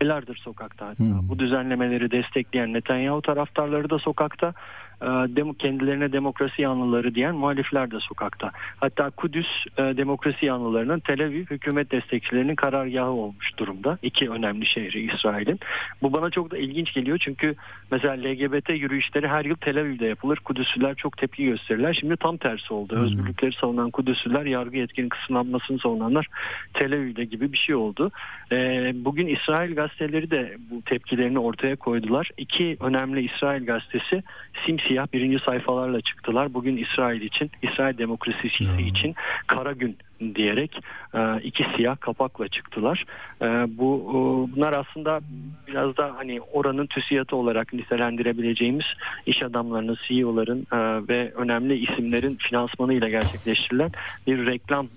aylardır 0.00 0.36
sokakta 0.36 0.86
hatta. 0.86 1.04
Bu 1.28 1.38
düzenlemeleri 1.38 2.10
destekleyen 2.10 2.72
Netanyahu 2.72 3.22
taraftarları 3.22 3.90
da 3.90 3.98
sokakta. 3.98 4.54
E, 5.02 5.52
kendilerine 5.58 6.12
demokrasi 6.12 6.62
yanlıları 6.62 7.14
diyen 7.14 7.34
muhalifler 7.34 7.90
de 7.90 8.00
sokakta. 8.00 8.50
Hatta 8.76 9.10
Kudüs 9.10 9.46
e, 9.78 9.82
demokrasi 9.82 10.46
yanlılarının 10.46 11.00
Tel 11.00 11.24
Aviv 11.24 11.46
hükümet 11.46 11.92
destekçilerinin 11.92 12.54
karargahı 12.54 13.10
olmuş 13.10 13.58
durumda. 13.58 13.98
İki 14.02 14.30
önemli 14.30 14.66
şehri 14.66 15.12
İsrail'in. 15.14 15.60
Bu 16.02 16.12
bana 16.12 16.30
çok 16.30 16.50
da 16.50 16.58
ilginç 16.58 16.92
geliyor 16.92 17.18
çünkü 17.20 17.54
mesela 17.90 18.14
LGBT 18.14 18.70
yürüyüşleri 18.70 19.28
her 19.28 19.44
yıl 19.44 19.56
Tel 19.56 19.80
Aviv'de 19.80 20.06
yapılır. 20.06 20.36
Kudüsliler 20.36 20.94
çok 20.94 21.16
tepki 21.16 21.44
gösterirler. 21.44 21.96
Şimdi 22.00 22.16
tam 22.16 22.36
tersi 22.36 22.74
oldu. 22.74 22.96
Özgürlükleri 22.96 23.52
savunan 23.52 23.90
Kudüsliler 23.90 24.46
yargı 24.46 24.76
yetkinin 24.76 25.08
kısıtlanmasını 25.08 25.78
savunanlar 25.78 26.26
Tel 26.74 26.92
Aviv'de 26.92 27.24
gibi 27.24 27.52
bir 27.52 27.58
şey 27.58 27.74
oldu. 27.74 28.10
E, 28.52 28.92
bugün 28.94 29.26
İsrail 29.26 29.74
gazeteleri 29.74 30.30
de 30.30 30.56
bu 30.70 30.82
tepkilerini 30.82 31.38
ortaya 31.38 31.76
koydular. 31.76 32.30
İki 32.36 32.76
önemli 32.80 33.24
İsrail 33.24 33.66
gazetesi 33.66 34.22
simsiyah 34.66 34.89
birinci 35.12 35.44
sayfalarla 35.44 36.00
çıktılar. 36.00 36.54
Bugün 36.54 36.76
İsrail 36.76 37.20
için, 37.20 37.50
İsrail 37.62 37.98
demokrasisi 37.98 38.64
için 38.80 39.14
kara 39.46 39.72
gün 39.72 39.96
diyerek 40.34 40.80
e, 41.14 41.40
iki 41.42 41.64
siyah 41.76 42.00
kapakla 42.00 42.48
çıktılar. 42.48 43.04
E, 43.42 43.46
bu 43.78 43.90
e, 44.10 44.16
bunlar 44.56 44.72
aslında 44.72 45.20
biraz 45.68 45.96
da 45.96 46.12
hani 46.16 46.40
oranın 46.40 46.86
TÜSİAD'ı 46.86 47.36
olarak 47.36 47.72
nitelendirebileceğimiz 47.72 48.86
iş 49.26 49.42
adamlarının, 49.42 49.98
CEO'ların 50.08 50.66
ve 51.08 51.32
önemli 51.34 51.74
isimlerin 51.78 52.36
finansmanıyla 52.36 53.08
gerçekleştirilen 53.08 53.90
bir 54.26 54.46
reklam 54.46 54.88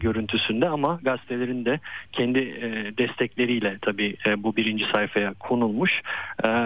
görüntüsünde 0.00 0.68
ama 0.68 1.00
gazetelerin 1.02 1.64
de 1.64 1.80
kendi 2.12 2.40
destekleriyle 2.98 3.78
tabii 3.82 4.16
bu 4.38 4.56
birinci 4.56 4.84
sayfaya 4.84 5.34
konulmuş. 5.34 6.02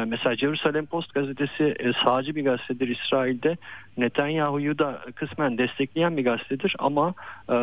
Mesela 0.06 0.36
Jerusalem 0.36 0.86
Post 0.86 1.14
gazetesi 1.14 1.74
e, 1.78 1.92
sağcı 2.04 2.34
bir 2.34 2.44
gazetedir 2.44 2.88
İsrail'de. 2.88 3.56
Netanyahu'yu 3.98 4.78
da 4.78 5.00
kısmen 5.14 5.58
destekleyen 5.58 6.16
bir 6.16 6.24
gazetedir 6.24 6.76
ama 6.78 7.14
e, 7.50 7.56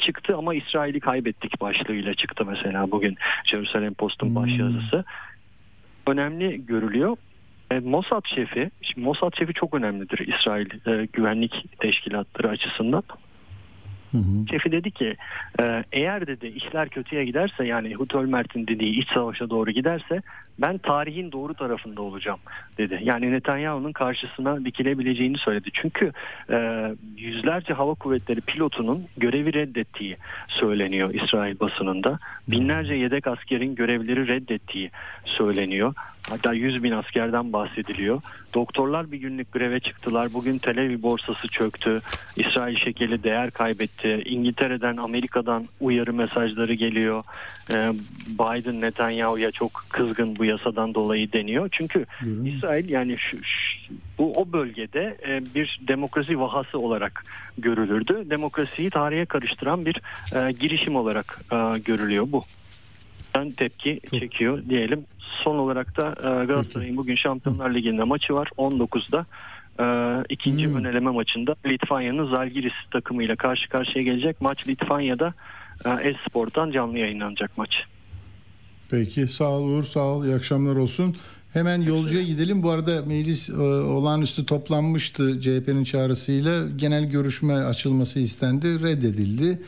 çıktı 0.00 0.36
ama 0.36 0.54
İsrail'i 0.54 1.00
kaybettik 1.00 1.60
başlığıyla 1.60 2.14
çıktı 2.14 2.44
mesela 2.46 2.90
bugün 2.90 3.16
Jerusalem 3.44 3.94
Post'un 3.94 4.34
başyazısı. 4.34 5.04
Önemli 6.06 6.66
görülüyor. 6.66 7.16
E, 7.70 7.78
Mossad 7.78 8.26
şefi, 8.34 8.70
şimdi 8.82 9.00
Mossad 9.04 9.38
şefi 9.38 9.54
çok 9.54 9.74
önemlidir 9.74 10.18
İsrail 10.18 10.88
e, 10.88 11.06
güvenlik 11.12 11.78
teşkilatları 11.78 12.48
açısından. 12.48 13.02
Şefi 14.50 14.72
dedi 14.72 14.90
ki 14.90 15.16
e, 15.60 15.84
eğer 15.92 16.26
dedi 16.26 16.46
işler 16.46 16.88
kötüye 16.88 17.24
giderse 17.24 17.64
yani 17.64 17.94
Hut 17.94 18.14
Ölmert'in 18.14 18.66
dediği 18.66 18.98
iç 18.98 19.08
savaşa 19.08 19.50
doğru 19.50 19.70
giderse 19.70 20.22
ben 20.58 20.78
tarihin 20.78 21.32
doğru 21.32 21.54
tarafında 21.54 22.02
olacağım 22.02 22.38
dedi. 22.78 23.00
Yani 23.02 23.32
Netanyahu'nun 23.32 23.92
karşısına 23.92 24.64
dikilebileceğini 24.64 25.38
söyledi. 25.38 25.70
Çünkü 25.72 26.12
e, 26.50 26.88
yüzlerce 27.16 27.74
hava 27.74 27.94
kuvvetleri 27.94 28.40
pilotunun 28.40 29.04
görevi 29.16 29.54
reddettiği 29.54 30.16
söyleniyor 30.48 31.14
İsrail 31.14 31.60
basınında. 31.60 32.18
Binlerce 32.48 32.94
yedek 32.94 33.26
askerin 33.26 33.74
görevleri 33.74 34.28
reddettiği 34.28 34.90
söyleniyor. 35.24 35.94
Hatta 36.30 36.52
100 36.52 36.82
bin 36.82 36.92
askerden 36.92 37.52
bahsediliyor. 37.52 38.22
Doktorlar 38.54 39.12
bir 39.12 39.18
günlük 39.18 39.52
greve 39.52 39.80
çıktılar. 39.80 40.32
Bugün 40.32 40.58
Tel 40.58 40.78
Aviv 40.78 41.02
borsası 41.02 41.48
çöktü. 41.48 42.00
İsrail 42.36 42.76
şekeli 42.76 43.22
değer 43.22 43.50
kaybetti. 43.50 44.22
İngiltere'den, 44.24 44.96
Amerika'dan 44.96 45.68
uyarı 45.80 46.12
mesajları 46.12 46.74
geliyor. 46.74 47.24
Ee, 47.70 47.92
Biden 48.26 48.80
Netanyahu'ya 48.80 49.50
çok 49.50 49.84
kızgın 49.88 50.36
bu 50.36 50.44
yasadan 50.44 50.94
dolayı 50.94 51.32
deniyor. 51.32 51.68
Çünkü 51.72 52.06
İsrail 52.46 52.88
yani 52.88 53.16
şu, 53.18 53.36
şu- 53.44 53.94
bu 54.18 54.32
o 54.40 54.52
bölgede 54.52 55.16
e, 55.28 55.54
bir 55.54 55.80
demokrasi 55.88 56.40
vahası 56.40 56.78
olarak 56.78 57.24
görülürdü. 57.58 58.30
Demokrasiyi 58.30 58.90
tarihe 58.90 59.24
karıştıran 59.26 59.86
bir 59.86 59.96
e, 60.36 60.52
girişim 60.52 60.96
olarak 60.96 61.40
e, 61.52 61.78
görülüyor 61.78 62.26
bu. 62.32 62.44
Ben 63.34 63.50
tepki 63.50 64.00
çekiyor 64.10 64.62
diyelim. 64.68 65.04
Son 65.18 65.58
olarak 65.58 65.96
da 65.96 66.08
e, 66.08 66.46
Galatasaray'ın 66.46 66.96
bugün 66.96 67.16
Şampiyonlar 67.16 67.74
Ligi'nde 67.74 68.04
maçı 68.04 68.34
var 68.34 68.50
19'da. 68.58 69.26
E, 69.80 69.84
ikinci 70.28 70.68
ön 70.68 70.84
eleme 70.84 71.10
maçında 71.10 71.56
Litvanya'nın 71.66 72.30
Zalgiris 72.30 72.72
takımıyla 72.90 73.36
karşı 73.36 73.68
karşıya 73.68 74.04
gelecek. 74.04 74.40
Maç 74.40 74.68
Litvanya'da 74.68 75.34
e, 75.84 75.90
Espor'dan 75.90 76.70
canlı 76.70 76.98
yayınlanacak 76.98 77.58
maç. 77.58 77.84
Peki 78.90 79.28
sağ 79.28 79.50
ol 79.50 79.68
Uğur 79.68 79.82
sağ 79.82 80.00
ol 80.00 80.24
iyi 80.24 80.34
akşamlar 80.34 80.76
olsun. 80.76 81.16
Hemen 81.52 81.80
yolcuya 81.80 82.22
gidelim. 82.22 82.62
Bu 82.62 82.70
arada 82.70 83.02
meclis 83.02 83.50
e, 83.50 83.52
olağanüstü 83.62 84.46
toplanmıştı 84.46 85.40
CHP'nin 85.40 85.84
çağrısıyla. 85.84 86.68
Genel 86.76 87.10
görüşme 87.10 87.54
açılması 87.54 88.20
istendi. 88.20 88.82
Reddedildi. 88.82 89.62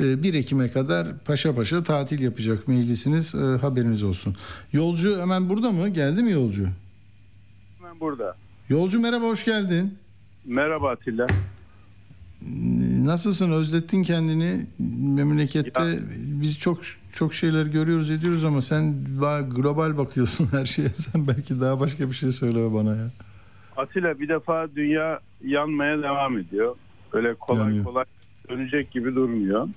E, 0.00 0.22
1 0.22 0.34
Ekim'e 0.34 0.68
kadar 0.70 1.18
paşa 1.24 1.54
paşa 1.54 1.82
tatil 1.82 2.20
yapacak 2.20 2.68
meclisiniz. 2.68 3.34
E, 3.34 3.38
haberiniz 3.38 4.02
olsun. 4.02 4.36
Yolcu 4.72 5.20
hemen 5.20 5.48
burada 5.48 5.70
mı? 5.72 5.88
Geldi 5.88 6.22
mi 6.22 6.32
yolcu? 6.32 6.68
Hemen 7.78 8.00
burada. 8.00 8.36
Yolcu 8.68 9.00
merhaba 9.00 9.24
hoş 9.24 9.44
geldin. 9.44 9.94
Merhaba 10.44 10.90
Atilla. 10.90 11.26
Nasılsın? 13.04 13.52
Özlettin 13.52 14.02
kendini 14.02 14.66
memlekette. 15.14 15.98
Biz 16.16 16.58
çok 16.58 16.78
çok 17.12 17.34
şeyler 17.34 17.66
görüyoruz 17.66 18.10
ediyoruz 18.10 18.44
ama 18.44 18.62
sen 18.62 18.94
ba- 19.20 19.54
global 19.54 19.96
bakıyorsun 19.98 20.46
her 20.52 20.66
şeye. 20.66 20.88
Sen 20.88 21.28
belki 21.28 21.60
daha 21.60 21.80
başka 21.80 22.08
bir 22.10 22.14
şey 22.14 22.32
söyle 22.32 22.74
bana 22.74 22.96
ya. 22.96 23.10
Atilla 23.76 24.20
bir 24.20 24.28
defa 24.28 24.68
dünya 24.76 25.20
yanmaya 25.44 26.02
devam 26.02 26.38
ediyor. 26.38 26.76
Öyle 27.12 27.34
kolay 27.34 27.62
Yanıyor. 27.62 27.84
kolay 27.84 28.04
dönecek 28.48 28.90
gibi 28.90 29.14
durmuyor. 29.14 29.68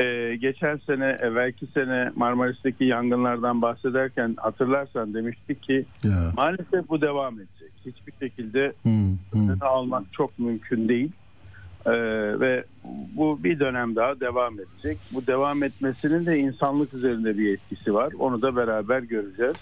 Ee, 0.00 0.36
geçen 0.40 0.76
sene, 0.76 1.18
evvelki 1.22 1.66
sene 1.66 2.10
Marmaris'teki 2.16 2.84
yangınlardan 2.84 3.62
bahsederken 3.62 4.34
hatırlarsan 4.38 5.14
demiştik 5.14 5.62
ki 5.62 5.84
Ya. 6.04 6.32
maalesef 6.36 6.88
bu 6.88 7.00
devam 7.00 7.34
edecek. 7.34 7.72
Hiçbir 7.86 8.12
şekilde 8.20 8.72
Hmm, 8.82 9.16
hmm. 9.32 9.50
almak 9.60 10.12
çok 10.12 10.38
mümkün 10.38 10.88
değil. 10.88 11.10
Ee, 11.86 11.92
ve 12.40 12.64
bu 13.16 13.44
bir 13.44 13.60
dönem 13.60 13.96
daha 13.96 14.20
devam 14.20 14.54
edecek. 14.60 14.98
Bu 15.12 15.26
devam 15.26 15.62
etmesinin 15.62 16.26
de 16.26 16.38
insanlık 16.38 16.94
üzerinde 16.94 17.38
bir 17.38 17.54
etkisi 17.54 17.94
var. 17.94 18.12
Onu 18.18 18.42
da 18.42 18.56
beraber 18.56 18.98
göreceğiz. 19.02 19.56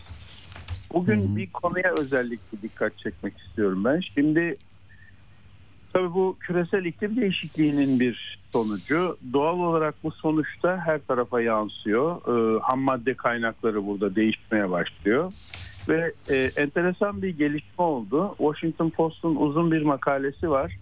Bugün 0.95 1.37
bir 1.37 1.51
konuya 1.53 1.95
özellikle 1.99 2.63
dikkat 2.63 2.99
çekmek 2.99 3.39
istiyorum 3.39 3.85
ben. 3.85 4.01
Şimdi 4.01 4.57
tabii 5.93 6.15
bu 6.15 6.37
küresel 6.41 6.85
iklim 6.85 7.17
değişikliğinin 7.17 8.01
bir 8.01 8.39
sonucu. 8.53 9.19
Doğal 9.33 9.59
olarak 9.59 9.95
bu 10.03 10.11
sonuçta 10.11 10.77
her 10.77 11.01
tarafa 11.07 11.41
yansıyor. 11.41 12.17
Ee, 12.17 12.61
ham 12.61 12.81
madde 12.81 13.15
kaynakları 13.15 13.87
burada 13.87 14.17
değişmeye 14.17 14.71
başlıyor. 14.71 15.33
Ve 15.89 16.13
e, 16.29 16.37
enteresan 16.37 17.23
bir 17.23 17.29
gelişme 17.29 17.85
oldu. 17.85 18.35
Washington 18.39 18.91
Post'un 18.91 19.37
uzun 19.37 19.73
bir 19.73 19.83
makalesi 19.83 20.51
var. 20.51 20.77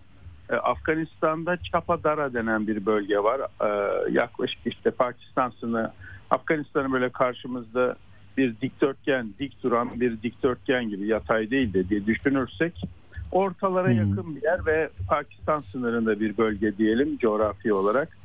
E, 0.50 0.54
Afganistan'da 0.54 1.56
Chapadara 1.56 2.34
denen 2.34 2.66
bir 2.66 2.86
bölge 2.86 3.18
var. 3.18 3.40
E, 3.40 4.12
yaklaşık 4.12 4.58
işte 4.64 4.90
Pakistan 4.90 5.50
sınırı, 5.60 5.90
Afganistan'ın 6.30 6.92
böyle 6.92 7.08
karşımızda 7.08 7.96
bir 8.36 8.60
dikdörtgen, 8.60 9.34
dik 9.38 9.62
duran 9.62 10.00
bir 10.00 10.22
dikdörtgen 10.22 10.88
gibi 10.88 11.06
yatay 11.06 11.50
değil 11.50 11.74
de 11.74 11.88
diye 11.88 12.06
düşünürsek 12.06 12.84
ortalara 13.32 13.90
yakın 13.90 14.36
bir 14.36 14.42
yer 14.42 14.66
ve 14.66 14.90
Pakistan 15.08 15.60
sınırında 15.60 16.20
bir 16.20 16.36
bölge 16.38 16.76
diyelim 16.76 17.18
coğrafi 17.18 17.72
olarak. 17.72 18.16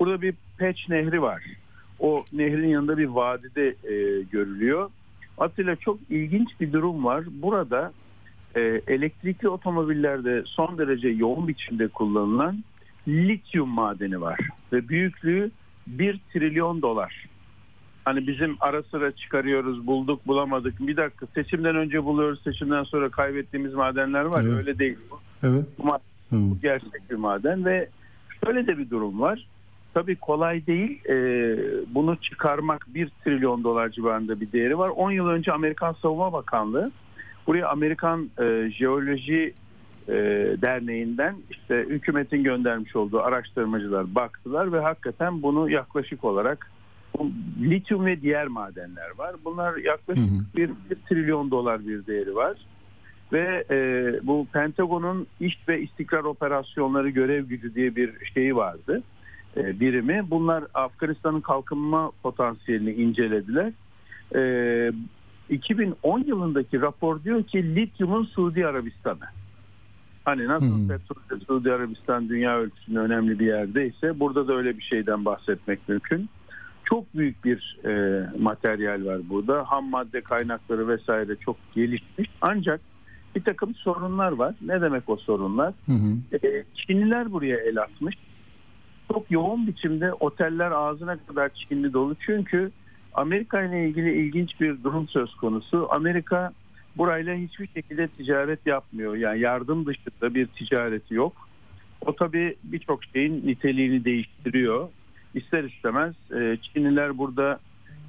Burada 0.00 0.22
bir 0.22 0.34
Peç 0.58 0.88
Nehri 0.88 1.22
var. 1.22 1.42
O 2.00 2.24
nehrin 2.32 2.68
yanında 2.68 2.98
bir 2.98 3.06
vadide 3.06 3.68
e, 3.68 4.22
görülüyor. 4.22 4.90
Atilla 5.38 5.76
çok 5.76 5.98
ilginç 6.10 6.60
bir 6.60 6.72
durum 6.72 7.04
var. 7.04 7.24
Burada 7.30 7.92
e, 8.56 8.60
elektrikli 8.86 9.48
otomobillerde 9.48 10.42
son 10.46 10.78
derece 10.78 11.08
yoğun 11.08 11.48
biçimde 11.48 11.88
kullanılan 11.88 12.64
lityum 13.08 13.68
madeni 13.68 14.20
var 14.20 14.40
ve 14.72 14.88
büyüklüğü 14.88 15.50
1 15.86 16.20
trilyon 16.32 16.82
dolar. 16.82 17.26
Hani 18.06 18.26
bizim 18.26 18.56
ara 18.60 18.82
sıra 18.82 19.12
çıkarıyoruz, 19.12 19.86
bulduk, 19.86 20.26
bulamadık. 20.26 20.74
Bir 20.80 20.96
dakika 20.96 21.26
seçimden 21.34 21.76
önce 21.76 22.04
buluyoruz, 22.04 22.42
seçimden 22.42 22.84
sonra 22.84 23.08
kaybettiğimiz 23.08 23.74
madenler 23.74 24.24
var. 24.24 24.42
Evet. 24.42 24.56
Öyle 24.56 24.78
değil 24.78 24.98
bu. 25.10 25.20
Evet. 25.42 25.64
Bu 25.78 25.82
ma- 25.82 25.98
bu 26.32 26.60
gerçek 26.62 27.10
bir 27.10 27.14
maden 27.14 27.64
ve 27.64 27.88
şöyle 28.44 28.66
de 28.66 28.78
bir 28.78 28.90
durum 28.90 29.20
var. 29.20 29.46
Tabii 29.94 30.16
kolay 30.16 30.66
değil. 30.66 31.08
Ee, 31.08 31.56
bunu 31.94 32.16
çıkarmak 32.16 32.86
1 32.94 33.10
trilyon 33.24 33.64
dolar 33.64 33.88
civarında 33.88 34.40
bir 34.40 34.52
değeri 34.52 34.78
var. 34.78 34.88
10 34.88 35.10
yıl 35.10 35.28
önce 35.28 35.52
Amerikan 35.52 35.92
Savunma 35.92 36.32
Bakanlığı 36.32 36.90
buraya 37.46 37.68
Amerikan 37.68 38.30
e, 38.40 38.70
Jeoloji 38.70 39.54
e, 40.08 40.14
Derneği'nden 40.62 41.36
işte 41.50 41.86
hükümetin 41.88 42.42
göndermiş 42.42 42.96
olduğu 42.96 43.20
araştırmacılar 43.20 44.14
baktılar 44.14 44.72
ve 44.72 44.80
hakikaten 44.80 45.42
bunu 45.42 45.70
yaklaşık 45.70 46.24
olarak 46.24 46.70
lityum 47.60 48.06
ve 48.06 48.22
diğer 48.22 48.46
madenler 48.46 49.10
var. 49.18 49.36
Bunlar 49.44 49.76
yaklaşık 49.76 50.56
bir, 50.56 50.70
bir 50.90 50.96
trilyon 51.08 51.50
dolar 51.50 51.86
bir 51.86 52.06
değeri 52.06 52.34
var. 52.34 52.56
Ve 53.32 53.64
e, 53.70 53.76
bu 54.26 54.46
Pentagon'un 54.52 55.26
iş 55.40 55.68
ve 55.68 55.82
istikrar 55.82 56.24
operasyonları 56.24 57.10
görev 57.10 57.44
gücü 57.44 57.74
diye 57.74 57.96
bir 57.96 58.26
şeyi 58.34 58.56
vardı. 58.56 59.02
E, 59.56 59.80
birimi. 59.80 60.30
Bunlar 60.30 60.64
Afganistan'ın 60.74 61.40
kalkınma 61.40 62.10
potansiyelini 62.22 62.92
incelediler. 62.92 63.72
E, 64.34 64.92
2010 65.50 66.24
yılındaki 66.26 66.80
rapor 66.80 67.24
diyor 67.24 67.42
ki 67.42 67.74
lityumun 67.74 68.24
Suudi 68.24 68.66
Arabistan'ı. 68.66 69.26
Hani 70.24 70.46
nasıl 70.48 70.88
petrol 70.88 71.40
Suudi 71.46 71.72
Arabistan 71.72 72.28
dünya 72.28 72.58
ölçüsünde 72.58 72.98
önemli 72.98 73.38
bir 73.38 73.46
yerdeyse 73.46 74.20
burada 74.20 74.48
da 74.48 74.54
öyle 74.54 74.78
bir 74.78 74.82
şeyden 74.82 75.24
bahsetmek 75.24 75.88
mümkün. 75.88 76.28
Çok 76.88 77.14
büyük 77.14 77.44
bir 77.44 77.78
e, 77.84 78.22
materyal 78.38 79.04
var 79.06 79.20
burada. 79.28 79.64
Ham 79.70 79.90
madde 79.90 80.20
kaynakları 80.20 80.88
vesaire 80.88 81.36
çok 81.36 81.56
gelişmiş. 81.74 82.30
Ancak 82.40 82.80
bir 83.36 83.44
takım 83.44 83.74
sorunlar 83.74 84.32
var. 84.32 84.54
Ne 84.60 84.80
demek 84.80 85.08
o 85.08 85.16
sorunlar? 85.16 85.74
E, 86.32 86.64
Çinliler 86.74 87.32
buraya 87.32 87.56
el 87.56 87.78
atmış. 87.82 88.14
Çok 89.12 89.30
yoğun 89.30 89.66
biçimde 89.66 90.12
oteller 90.12 90.70
ağzına 90.70 91.16
kadar 91.16 91.50
Çinli 91.54 91.92
dolu. 91.92 92.16
Çünkü 92.20 92.70
Amerika 93.14 93.62
ile 93.62 93.88
ilgili 93.88 94.12
ilginç 94.12 94.60
bir 94.60 94.84
durum 94.84 95.08
söz 95.08 95.34
konusu. 95.34 95.88
Amerika 95.90 96.52
burayla 96.96 97.34
hiçbir 97.34 97.68
şekilde 97.68 98.08
ticaret 98.08 98.66
yapmıyor. 98.66 99.14
Yani 99.14 99.40
yardım 99.40 99.86
dışında 99.86 100.34
bir 100.34 100.46
ticareti 100.46 101.14
yok. 101.14 101.48
O 102.06 102.16
tabii 102.16 102.56
birçok 102.64 103.04
şeyin 103.04 103.46
niteliğini 103.46 104.04
değiştiriyor. 104.04 104.88
İster 105.36 105.64
istemez 105.64 106.14
e, 106.34 106.56
Çinliler 106.62 107.18
burada 107.18 107.58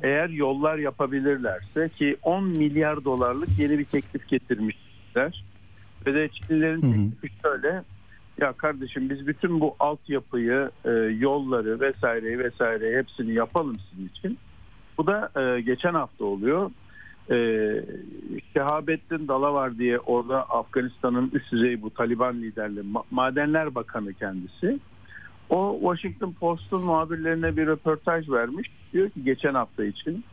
eğer 0.01 0.29
yollar 0.29 0.77
yapabilirlerse 0.77 1.89
ki 1.89 2.17
10 2.23 2.43
milyar 2.43 3.03
dolarlık 3.05 3.59
yeni 3.59 3.79
bir 3.79 3.85
teklif 3.85 4.27
getirmişler. 4.27 5.43
Ve 6.05 6.13
de 6.13 6.29
Çinlilerin 6.29 6.81
teklifi 6.81 7.41
şöyle 7.41 7.83
ya 8.41 8.53
kardeşim 8.53 9.09
biz 9.09 9.27
bütün 9.27 9.59
bu 9.59 9.75
altyapıyı, 9.79 10.71
e, 10.85 10.89
yolları 11.19 11.79
vesaireyi 11.79 12.39
vesaireyi 12.39 12.97
hepsini 12.97 13.33
yapalım 13.33 13.77
sizin 13.89 14.07
için. 14.07 14.37
Bu 14.97 15.07
da 15.07 15.31
e, 15.41 15.61
geçen 15.61 15.93
hafta 15.93 16.25
oluyor. 16.25 16.71
E, 17.31 17.37
Şehabettin 18.53 19.27
Dalavar 19.27 19.77
diye 19.77 19.99
orada 19.99 20.43
Afganistan'ın 20.49 21.31
üst 21.33 21.51
düzey 21.51 21.81
bu 21.81 21.89
Taliban 21.89 22.41
liderli 22.41 22.79
ma- 22.79 23.03
Madenler 23.11 23.75
Bakanı 23.75 24.13
kendisi. 24.13 24.79
O 25.49 25.77
Washington 25.81 26.31
Post'un 26.31 26.81
muhabirlerine 26.81 27.57
bir 27.57 27.67
röportaj 27.67 28.29
vermiş. 28.29 28.67
Diyor 28.93 29.09
ki 29.09 29.23
geçen 29.23 29.53
hafta 29.53 29.85
için 29.85 30.23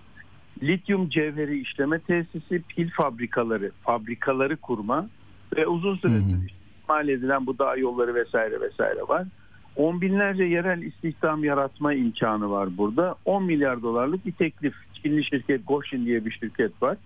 lityum 0.63 1.09
cevheri 1.09 1.61
işleme 1.61 1.99
tesisi, 1.99 2.63
pil 2.63 2.91
fabrikaları, 2.91 3.71
fabrikaları 3.83 4.57
kurma 4.57 5.09
ve 5.57 5.67
uzun 5.67 5.97
süredir 5.97 6.55
ihmal 6.85 7.09
edilen 7.09 7.47
bu 7.47 7.59
dağ 7.59 7.77
yolları 7.77 8.15
vesaire 8.15 8.61
vesaire 8.61 9.09
var. 9.09 9.27
On 9.77 10.01
binlerce 10.01 10.45
yerel 10.45 10.83
istihdam 10.83 11.45
yaratma 11.45 11.95
imkanı 11.95 12.51
var 12.51 12.77
burada. 12.77 13.15
10 13.25 13.45
milyar 13.45 13.83
dolarlık 13.83 14.27
bir 14.27 14.33
teklif. 14.33 14.75
Çinli 15.03 15.25
şirket 15.25 15.69
Goshin 15.69 16.07
diye 16.07 16.25
bir 16.25 16.31
şirket 16.31 16.83
var. 16.83 16.97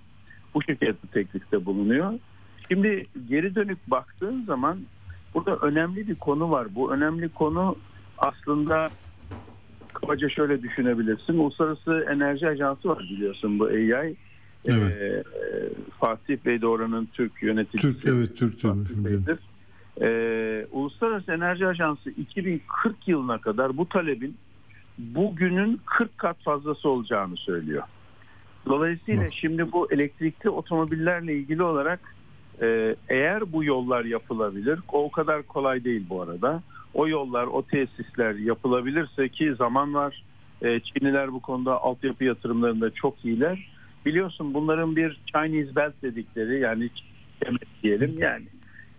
Bu 0.54 0.62
şirket 0.62 1.02
bu 1.02 1.06
teklifte 1.06 1.66
bulunuyor. 1.66 2.12
Şimdi 2.68 3.06
geri 3.28 3.54
dönüp 3.54 3.78
baktığın 3.86 4.44
zaman 4.44 4.78
burada 5.34 5.56
önemli 5.56 6.08
bir 6.08 6.14
konu 6.14 6.50
var. 6.50 6.66
Bu 6.74 6.92
önemli 6.92 7.28
konu 7.28 7.76
aslında 8.18 8.88
kabaca 9.94 10.28
şöyle 10.28 10.62
düşünebilirsin. 10.62 11.38
Uluslararası 11.38 12.06
Enerji 12.10 12.48
Ajansı 12.48 12.88
var 12.88 12.98
biliyorsun 12.98 13.58
bu 13.58 13.64
AI. 13.64 14.16
Ee, 14.68 15.22
Fatih 16.00 16.36
Bey 16.46 16.60
de 16.60 16.66
oranın 16.66 17.08
Türk 17.12 17.42
yöneticisi. 17.42 17.82
Türk 17.82 18.06
evet 18.06 18.36
Türk. 18.36 18.64
Bey'dir. 18.64 19.38
Ee, 20.00 20.66
Uluslararası 20.72 21.32
Enerji 21.32 21.66
Ajansı 21.66 22.10
2040 22.10 23.08
yılına 23.08 23.40
kadar 23.40 23.76
bu 23.76 23.88
talebin 23.88 24.36
bugünün 24.98 25.80
40 25.86 26.18
kat 26.18 26.42
fazlası 26.42 26.88
olacağını 26.88 27.36
söylüyor. 27.36 27.82
Dolayısıyla 28.66 29.30
şimdi 29.30 29.72
bu 29.72 29.92
elektrikli 29.92 30.50
otomobillerle 30.50 31.34
ilgili 31.34 31.62
olarak 31.62 32.00
e, 32.62 32.96
eğer 33.08 33.52
bu 33.52 33.64
yollar 33.64 34.04
yapılabilir, 34.04 34.78
o 34.92 35.10
kadar 35.10 35.42
kolay 35.42 35.84
değil 35.84 36.06
bu 36.10 36.22
arada. 36.22 36.62
O 36.94 37.08
yollar, 37.08 37.46
o 37.46 37.62
tesisler 37.62 38.34
yapılabilirse 38.34 39.28
ki 39.28 39.54
zaman 39.54 39.94
var. 39.94 40.24
E, 40.62 40.80
Çinliler 40.80 41.32
bu 41.32 41.40
konuda 41.40 41.82
altyapı 41.82 42.24
yatırımlarında 42.24 42.90
çok 42.90 43.24
iyiler. 43.24 43.70
Biliyorsun 44.06 44.54
bunların 44.54 44.96
bir 44.96 45.20
Chinese 45.26 45.76
Belt 45.76 45.94
dedikleri 46.02 46.60
yani 46.60 46.90
Çin 46.94 47.58
diyelim 47.82 48.18
yani 48.18 48.46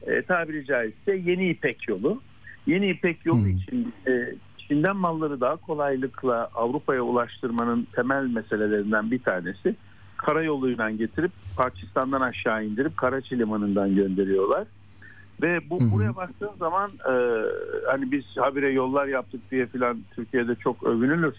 e, 0.07 0.21
tabiri 0.21 0.65
caizse 0.65 1.15
yeni 1.15 1.49
İpek 1.49 1.87
yolu. 1.87 2.21
Yeni 2.67 2.89
İpek 2.89 3.25
yolu 3.25 3.47
için 3.47 3.93
e, 4.07 4.35
Çin'den 4.57 4.95
malları 4.95 5.41
daha 5.41 5.55
kolaylıkla 5.55 6.49
Avrupa'ya 6.55 7.01
ulaştırmanın 7.01 7.87
temel 7.95 8.23
meselelerinden 8.23 9.11
bir 9.11 9.19
tanesi 9.19 9.75
karayoluyla 10.17 10.91
getirip 10.91 11.31
Pakistan'dan 11.57 12.21
aşağı 12.21 12.65
indirip 12.65 12.97
Karaçi 12.97 13.39
limanından 13.39 13.95
gönderiyorlar. 13.95 14.67
Ve 15.41 15.69
bu 15.69 15.91
buraya 15.91 16.15
baktığın 16.15 16.57
zaman 16.59 16.89
e, 16.89 17.13
hani 17.87 18.11
biz 18.11 18.23
habire 18.37 18.71
yollar 18.71 19.07
yaptık 19.07 19.41
diye 19.51 19.65
filan 19.65 19.97
Türkiye'de 20.15 20.55
çok 20.55 20.83
övünülür. 20.83 21.35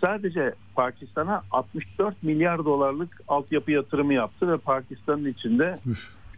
Sadece 0.00 0.54
Pakistan'a 0.74 1.42
64 1.50 2.22
milyar 2.22 2.64
dolarlık 2.64 3.20
altyapı 3.28 3.70
yatırımı 3.70 4.14
yaptı 4.14 4.52
ve 4.52 4.56
Pakistan'ın 4.56 5.24
içinde 5.24 5.78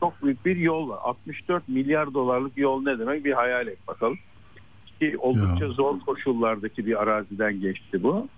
çok 0.01 0.25
büyük 0.25 0.47
bir 0.47 0.57
yol 0.57 0.89
var. 0.89 0.99
64 1.03 1.69
milyar 1.69 2.15
dolarlık 2.15 2.59
yol 2.59 2.83
ne 2.83 2.99
demek 2.99 3.25
bir 3.25 3.33
hayal 3.33 3.67
et 3.67 3.89
bakalım. 3.89 4.19
Ki 4.99 5.17
oldukça 5.19 5.69
zor 5.69 6.01
koşullardaki 6.01 6.87
bir 6.87 7.03
araziden 7.03 7.61
geçti 7.61 8.03
bu. 8.03 8.29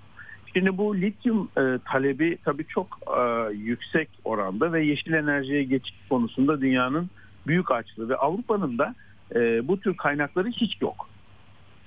Şimdi 0.55 0.79
bu 0.79 0.97
lityum 0.97 1.49
e, 1.59 1.79
talebi 1.85 2.39
tabii 2.45 2.65
çok 2.67 2.99
e, 3.19 3.53
yüksek 3.55 4.09
oranda 4.25 4.73
ve 4.73 4.85
yeşil 4.85 5.13
enerjiye 5.13 5.65
geçiş 5.65 5.95
konusunda 6.09 6.61
dünyanın 6.61 7.11
büyük 7.47 7.71
açlığı 7.71 8.09
ve 8.09 8.17
Avrupa'nın 8.17 8.79
da 8.79 8.95
e, 9.35 9.69
bu 9.69 9.81
tür 9.81 9.97
kaynakları 9.97 10.49
hiç 10.49 10.81
yok. 10.81 11.09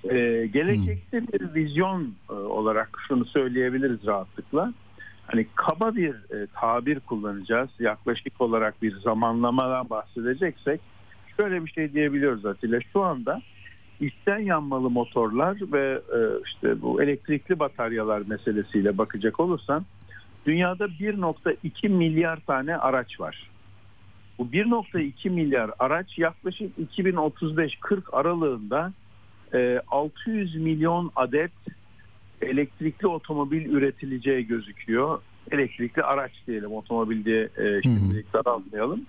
E, 0.09 0.45
gelecekte 0.53 1.21
bir 1.33 1.53
vizyon 1.55 2.13
e, 2.29 2.33
olarak 2.33 2.89
şunu 3.07 3.25
söyleyebiliriz 3.25 4.05
rahatlıkla. 4.05 4.73
Hani 5.27 5.47
kaba 5.55 5.95
bir 5.95 6.09
e, 6.09 6.47
tabir 6.53 6.99
kullanacağız. 6.99 7.69
Yaklaşık 7.79 8.41
olarak 8.41 8.81
bir 8.81 8.95
zamanlamadan 8.95 9.89
bahsedeceksek 9.89 10.81
şöyle 11.37 11.65
bir 11.65 11.71
şey 11.71 11.93
diyebiliyoruz 11.93 12.45
Atilla. 12.45 12.79
Şu 12.93 13.03
anda 13.03 13.41
içten 13.99 14.39
yanmalı 14.39 14.89
motorlar 14.89 15.57
ve 15.71 16.01
e, 16.15 16.19
işte 16.45 16.81
bu 16.81 17.03
elektrikli 17.03 17.59
bataryalar 17.59 18.23
meselesiyle 18.27 18.97
bakacak 18.97 19.39
olursan 19.39 19.85
dünyada 20.45 20.85
1.2 20.85 21.89
milyar 21.89 22.39
tane 22.39 22.77
araç 22.77 23.19
var. 23.19 23.49
Bu 24.39 24.43
1.2 24.43 25.29
milyar 25.29 25.71
araç 25.79 26.17
yaklaşık 26.17 26.77
2035-40 26.97 28.11
aralığında 28.11 28.93
e, 29.53 29.81
600 29.87 30.55
milyon 30.55 31.11
adet 31.15 31.51
elektrikli 32.41 33.07
otomobil 33.07 33.65
üretileceği 33.65 34.47
gözüküyor. 34.47 35.21
Elektrikli 35.51 36.03
araç 36.03 36.31
diyelim 36.47 36.71
otomobil 36.71 37.25
diye 37.25 37.49
e, 37.57 37.81
şimdilik 37.81 38.33
daraltmayalım. 38.33 39.05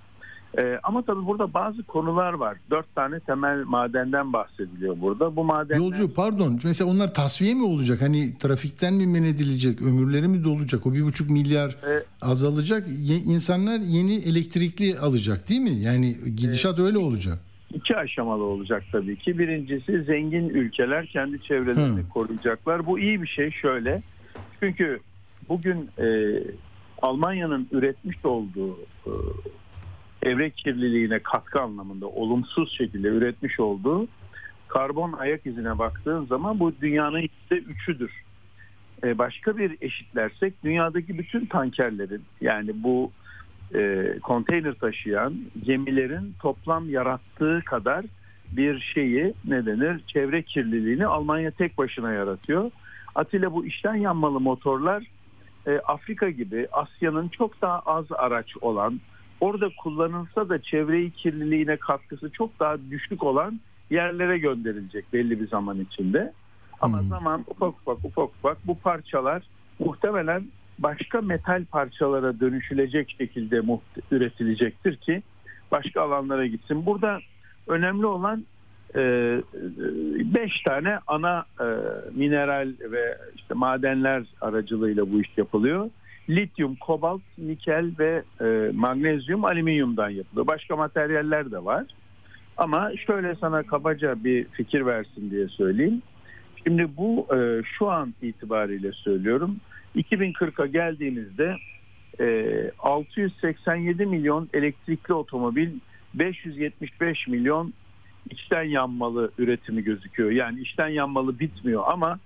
E, 0.59 0.79
ama 0.83 1.03
tabii 1.03 1.27
burada 1.27 1.55
bazı 1.55 1.83
konular 1.83 2.33
var. 2.33 2.57
Dört 2.71 2.95
tane 2.95 3.21
temel 3.21 3.65
madenden 3.65 4.33
bahsediliyor 4.33 5.01
burada. 5.01 5.37
Bu 5.37 5.45
madenler... 5.45 5.81
Yolcu 5.81 6.15
pardon 6.15 6.61
mesela 6.65 6.91
onlar 6.91 7.15
tasfiye 7.15 7.55
mi 7.55 7.65
olacak? 7.65 8.03
Hani 8.03 8.39
trafikten 8.39 8.95
mi 8.95 9.07
men 9.07 9.23
edilecek? 9.23 9.83
Ömürleri 9.83 10.29
mi 10.29 10.45
dolacak? 10.45 10.87
O 10.87 10.93
bir 10.95 11.03
buçuk 11.03 11.31
milyar 11.31 11.77
azalacak. 12.23 12.89
Ye- 12.89 13.19
insanlar 13.19 13.79
yeni 13.79 14.15
elektrikli 14.15 14.99
alacak 14.99 15.49
değil 15.49 15.61
mi? 15.61 15.75
Yani 15.75 16.17
gidişat 16.37 16.79
öyle 16.79 16.99
olacak. 16.99 17.39
İki 17.75 17.97
aşamalı 17.97 18.43
olacak 18.43 18.83
tabii 18.93 19.17
ki. 19.17 19.39
Birincisi 19.39 20.03
zengin 20.03 20.49
ülkeler 20.49 21.07
kendi 21.07 21.43
çevrelerini 21.43 22.09
koruyacaklar. 22.09 22.87
Bu 22.87 22.99
iyi 22.99 23.23
bir 23.23 23.27
şey 23.29 23.51
şöyle. 23.51 24.03
Çünkü 24.61 25.01
bugün 25.49 25.91
e, 25.99 26.07
Almanya'nın 27.03 27.69
üretmiş 27.73 28.25
olduğu 28.25 28.79
e, 29.07 29.13
çevre 30.27 30.51
kirliliğine 30.51 31.19
katkı 31.19 31.61
anlamında 31.61 32.07
olumsuz 32.07 32.77
şekilde 32.77 33.09
üretmiş 33.09 33.61
olduğu 33.61 34.07
karbon 34.69 35.13
ayak 35.13 35.47
izine 35.47 35.79
baktığın 35.79 36.27
zaman 36.27 36.61
bu 36.61 36.73
dünyanın 36.81 37.19
yüzde 37.19 37.59
üçüdür. 37.59 38.11
E, 39.05 39.19
başka 39.19 39.57
bir 39.59 39.77
eşitlersek 39.81 40.65
dünyadaki 40.65 41.19
bütün 41.19 41.47
tankerlerin 41.47 42.23
yani 42.41 42.71
bu 42.75 43.13
e, 43.75 44.13
konteyner 44.23 44.75
taşıyan 44.75 45.35
gemilerin 45.67 46.35
toplam 46.41 46.91
yarattığı 46.91 47.63
kadar 47.65 48.05
bir 48.53 48.81
şeyi 48.81 49.35
ne 49.45 49.67
denir 49.67 50.01
çevre 50.07 50.43
kirliliğini 50.43 51.07
Almanya 51.07 51.51
tek 51.51 51.79
başına 51.79 52.13
yaratıyor. 52.13 52.71
Atilla 53.15 53.53
bu 53.53 53.67
işten 53.67 53.95
yanmalı 53.95 54.41
motorlar 54.41 55.05
e, 55.67 55.79
Afrika 55.79 56.31
gibi 56.31 56.69
Asya'nın 56.73 57.29
çok 57.29 57.63
daha 57.63 57.79
az 57.79 58.05
araç 58.11 58.57
olan 58.61 59.01
orada 59.41 59.69
kullanılsa 59.83 60.49
da 60.49 60.63
çevreyi 60.63 61.11
kirliliğine 61.11 61.77
katkısı 61.77 62.31
çok 62.31 62.61
daha 62.61 62.77
düşük 62.91 63.23
olan 63.23 63.61
yerlere 63.91 64.39
gönderilecek 64.39 65.13
belli 65.13 65.41
bir 65.41 65.49
zaman 65.49 65.81
içinde. 65.81 66.33
Ama 66.81 67.03
zaman 67.03 67.45
ufak 67.47 67.75
ufak 67.79 68.05
ufak 68.05 68.29
ufak 68.29 68.67
bu 68.67 68.79
parçalar 68.79 69.43
muhtemelen 69.79 70.45
başka 70.79 71.21
metal 71.21 71.65
parçalara 71.65 72.41
dönüşülecek 72.41 73.15
şekilde 73.19 73.63
üretilecektir 74.11 74.97
ki 74.97 75.23
başka 75.73 76.03
alanlara 76.03 76.47
gitsin. 76.47 76.87
Burada 76.87 77.19
önemli 77.67 78.07
olan 78.07 78.45
5 78.95 78.97
e, 78.97 80.65
tane 80.65 80.99
ana 81.07 81.45
e, 81.61 81.67
mineral 82.15 82.73
ve 82.81 83.19
işte 83.37 83.55
madenler 83.55 84.23
aracılığıyla 84.41 85.13
bu 85.13 85.21
iş 85.21 85.39
yapılıyor. 85.39 85.91
Lityum, 86.29 86.77
kobalt, 86.77 87.21
nikel 87.39 87.91
ve 87.99 88.23
e, 88.41 88.71
magnezyum, 88.75 89.45
alüminyumdan 89.45 90.11
yapılıyor. 90.11 90.47
Başka 90.47 90.77
materyaller 90.77 91.51
de 91.51 91.65
var. 91.65 91.85
Ama 92.57 92.91
şöyle 93.07 93.35
sana 93.35 93.63
kabaca 93.63 94.25
bir 94.25 94.45
fikir 94.45 94.87
versin 94.87 95.31
diye 95.31 95.49
söyleyeyim. 95.49 96.03
Şimdi 96.65 96.97
bu 96.97 97.27
şu 97.79 97.91
an 97.91 98.15
itibariyle 98.23 98.93
söylüyorum. 98.93 99.57
2040'a 99.97 100.67
geldiğimizde 100.67 101.57
687 102.79 104.07
milyon 104.07 104.49
elektrikli 104.53 105.13
otomobil, 105.13 105.71
575 106.15 107.29
milyon 107.29 107.73
içten 108.31 108.63
yanmalı 108.63 109.31
üretimi 109.39 109.85
gözüküyor. 109.85 110.31
Yani 110.31 110.61
içten 110.61 110.89
yanmalı 110.89 111.39
bitmiyor 111.39 111.83
ama 111.87 112.19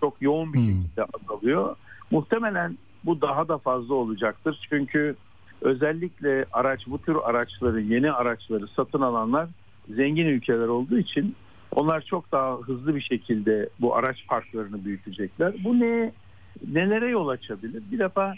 çok 0.00 0.22
yoğun 0.22 0.52
bir 0.52 0.58
şekilde 0.58 1.04
azalıyor. 1.04 1.76
Muhtemelen 2.10 2.78
bu 3.06 3.20
daha 3.20 3.48
da 3.48 3.58
fazla 3.58 3.94
olacaktır. 3.94 4.66
Çünkü 4.70 5.16
özellikle 5.60 6.44
araç 6.52 6.86
bu 6.86 6.98
tür 6.98 7.16
araçları, 7.24 7.80
yeni 7.80 8.12
araçları 8.12 8.68
satın 8.68 9.00
alanlar 9.00 9.48
zengin 9.88 10.26
ülkeler 10.26 10.68
olduğu 10.68 10.98
için 10.98 11.36
onlar 11.74 12.00
çok 12.00 12.32
daha 12.32 12.58
hızlı 12.58 12.96
bir 12.96 13.00
şekilde 13.00 13.68
bu 13.80 13.96
araç 13.96 14.26
parklarını 14.26 14.84
büyütecekler. 14.84 15.54
Bu 15.64 15.80
ne 15.80 16.12
nelere 16.72 17.08
yol 17.08 17.28
açabilir? 17.28 17.82
Bir 17.92 17.98
defa 17.98 18.34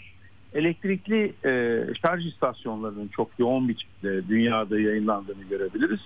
elektrikli 0.53 1.33
e, 1.45 1.83
şarj 2.01 2.25
istasyonlarının 2.25 3.07
çok 3.07 3.29
yoğun 3.39 3.69
biçimde 3.69 4.27
dünyada 4.27 4.79
yayınlandığını 4.79 5.43
görebiliriz. 5.49 5.99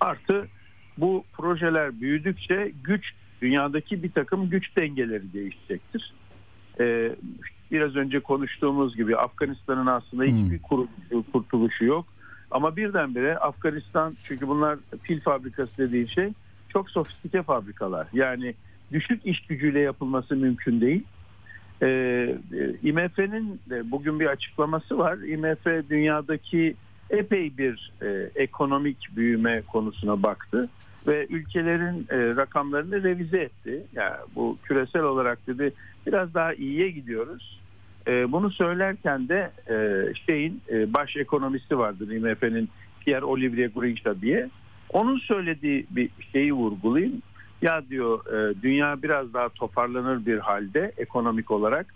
Artı 0.00 0.46
bu 0.98 1.24
projeler 1.32 2.00
büyüdükçe 2.00 2.72
güç 2.84 3.12
dünyadaki 3.42 4.02
bir 4.02 4.12
takım 4.12 4.50
güç 4.50 4.76
dengeleri 4.76 5.32
değişecektir. 5.32 6.12
Ee, 6.80 7.16
biraz 7.72 7.96
önce 7.96 8.20
konuştuğumuz 8.20 8.96
gibi 8.96 9.16
Afganistan'ın 9.16 9.86
aslında 9.86 10.24
hiçbir 10.24 10.62
kuruluşu, 10.62 11.24
kurtuluşu 11.32 11.84
yok. 11.84 12.06
Ama 12.50 12.76
birdenbire 12.76 13.38
Afganistan 13.38 14.16
çünkü 14.24 14.48
bunlar 14.48 14.78
pil 15.02 15.20
fabrikası 15.20 15.78
dediği 15.78 16.08
şey 16.08 16.32
çok 16.68 16.90
sofistike 16.90 17.42
fabrikalar. 17.42 18.06
Yani 18.12 18.54
düşük 18.92 19.26
iş 19.26 19.40
gücüyle 19.40 19.80
yapılması 19.80 20.36
mümkün 20.36 20.80
değil. 20.80 21.02
Ee, 21.82 22.36
IMF'nin 22.82 23.60
de 23.70 23.90
bugün 23.90 24.20
bir 24.20 24.26
açıklaması 24.26 24.98
var. 24.98 25.18
IMF 25.18 25.90
dünyadaki 25.90 26.74
epey 27.10 27.58
bir 27.58 27.92
e, 28.02 28.30
ekonomik 28.34 29.08
büyüme 29.16 29.62
konusuna 29.62 30.22
baktı 30.22 30.68
ve 31.06 31.26
ülkelerin 31.30 32.06
e, 32.10 32.36
rakamlarını 32.36 33.02
revize 33.02 33.38
etti. 33.38 33.82
Yani 33.94 34.16
bu 34.34 34.58
küresel 34.62 35.02
olarak 35.02 35.46
dedi 35.46 35.72
biraz 36.06 36.34
daha 36.34 36.54
iyiye 36.54 36.90
gidiyoruz. 36.90 37.60
E, 38.08 38.32
bunu 38.32 38.50
söylerken 38.50 39.28
de 39.28 39.50
e, 39.70 40.04
şeyin 40.26 40.62
e, 40.70 40.94
baş 40.94 41.16
ekonomisti 41.16 41.78
vardır 41.78 42.10
IMF'nin 42.10 42.68
Pierre 43.00 43.24
Olivier 43.24 43.70
Grincha 43.74 44.20
diye. 44.20 44.50
Onun 44.92 45.18
söylediği 45.18 45.86
bir 45.90 46.10
şeyi 46.32 46.52
vurgulayayım. 46.52 47.22
Ya 47.62 47.82
diyor 47.88 48.24
dünya 48.62 49.02
biraz 49.02 49.34
daha 49.34 49.48
toparlanır 49.48 50.26
bir 50.26 50.38
halde 50.38 50.92
ekonomik 50.96 51.50
olarak. 51.50 51.86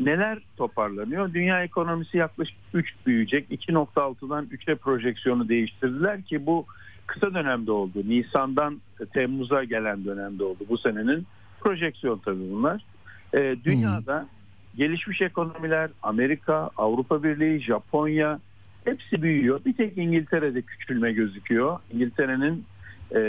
Neler 0.00 0.38
toparlanıyor? 0.56 1.34
Dünya 1.34 1.62
ekonomisi 1.62 2.16
yaklaşık 2.16 2.56
3 2.74 2.94
büyüyecek. 3.06 3.50
2.6'dan 3.50 4.44
3'e 4.44 4.74
projeksiyonu 4.74 5.48
değiştirdiler 5.48 6.22
ki 6.22 6.46
bu 6.46 6.66
kısa 7.06 7.34
dönemde 7.34 7.72
oldu. 7.72 8.02
Nisan'dan 8.04 8.80
Temmuz'a 9.12 9.64
gelen 9.64 10.04
dönemde 10.04 10.44
oldu. 10.44 10.64
Bu 10.68 10.78
senenin 10.78 11.26
projeksiyon 11.60 12.18
tabii 12.18 12.50
bunlar. 12.52 12.84
E, 13.34 13.56
dünyada 13.64 14.20
hmm. 14.20 14.28
gelişmiş 14.76 15.22
ekonomiler 15.22 15.90
Amerika, 16.02 16.70
Avrupa 16.76 17.22
Birliği, 17.22 17.60
Japonya 17.60 18.40
hepsi 18.84 19.22
büyüyor. 19.22 19.60
Bir 19.66 19.76
tek 19.76 19.98
İngiltere'de 19.98 20.62
küçülme 20.62 21.12
gözüküyor. 21.12 21.78
İngiltere'nin 21.92 22.64
e, 23.14 23.20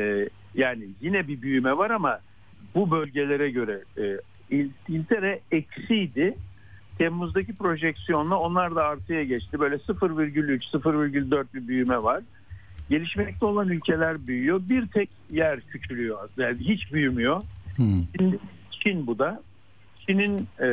yani 0.56 0.84
yine 1.02 1.28
bir 1.28 1.42
büyüme 1.42 1.78
var 1.78 1.90
ama 1.90 2.20
bu 2.76 2.92
bölgelere 2.92 3.52
göre 3.52 3.84
e, 3.98 4.18
İngiltere 4.90 5.40
eksiydi. 5.52 6.36
Temmuz'daki 6.98 7.54
projeksiyonla 7.54 8.40
onlar 8.40 8.76
da 8.76 8.84
artıya 8.84 9.24
geçti. 9.24 9.60
Böyle 9.60 9.76
0,3, 9.76 10.72
0,4 10.72 11.46
bir 11.54 11.68
büyüme 11.68 11.98
var. 11.98 12.24
Gelişmekte 12.90 13.46
olan 13.46 13.70
ülkeler 13.70 14.28
büyüyor. 14.28 14.62
Bir 14.70 14.88
tek 14.88 15.10
yer 15.32 15.62
küçülüyor. 15.62 16.30
Yani 16.38 16.58
hiç 16.60 16.94
büyümüyor. 16.94 17.42
Hmm. 17.76 18.04
Çin, 18.18 18.40
Çin 18.72 19.08
bu 19.08 19.20
da. 19.20 19.42
Çin'in 20.08 20.48
e, 20.60 20.68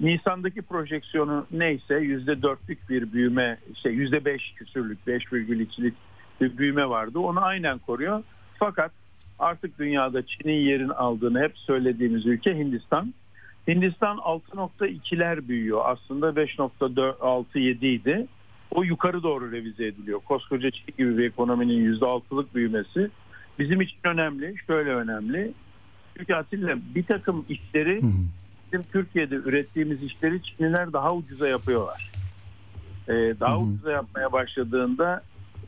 Nisan'daki 0.00 0.62
projeksiyonu 0.62 1.46
neyse 1.50 1.94
yüzde 1.94 2.42
dörtlük 2.42 2.90
bir 2.90 3.12
büyüme, 3.12 3.58
işte 3.72 3.90
yüzde 3.90 4.24
beş 4.24 4.52
küsürlük, 4.56 5.06
beş 5.06 5.32
virgül 5.32 5.60
ikilik 5.60 5.94
bir 6.40 6.58
büyüme 6.58 6.88
vardı. 6.88 7.18
Onu 7.18 7.44
aynen 7.44 7.78
koruyor. 7.78 8.22
Fakat 8.58 8.92
artık 9.38 9.78
dünyada 9.78 10.26
Çin'in 10.26 10.66
yerini 10.66 10.92
aldığını 10.92 11.40
hep 11.40 11.58
söylediğimiz 11.58 12.26
ülke 12.26 12.58
Hindistan. 12.58 13.14
Hindistan 13.68 14.16
6.2'ler 14.16 15.48
büyüyor. 15.48 15.80
Aslında 15.84 16.28
5.67 16.28 17.86
idi. 17.86 18.26
O 18.70 18.82
yukarı 18.82 19.22
doğru 19.22 19.52
revize 19.52 19.86
ediliyor. 19.86 20.20
Koskoca 20.20 20.70
Çin 20.70 20.94
gibi 20.98 21.18
bir 21.18 21.24
ekonominin 21.24 21.94
%6'lık 21.94 22.54
büyümesi 22.54 23.10
bizim 23.58 23.80
için 23.80 23.98
önemli. 24.04 24.54
Şöyle 24.66 24.90
önemli. 24.90 25.52
Çünkü 26.18 26.34
Atilla 26.34 26.76
bir 26.94 27.04
takım 27.04 27.44
işleri 27.48 28.00
bizim 28.66 28.86
Türkiye'de 28.92 29.34
ürettiğimiz 29.34 30.02
işleri 30.02 30.42
Çinliler 30.42 30.92
daha 30.92 31.14
ucuza 31.14 31.48
yapıyorlar. 31.48 32.12
Ee, 33.08 33.12
daha 33.40 33.54
hı 33.54 33.56
hı. 33.56 33.60
ucuza 33.60 33.92
yapmaya 33.92 34.32
başladığında 34.32 35.22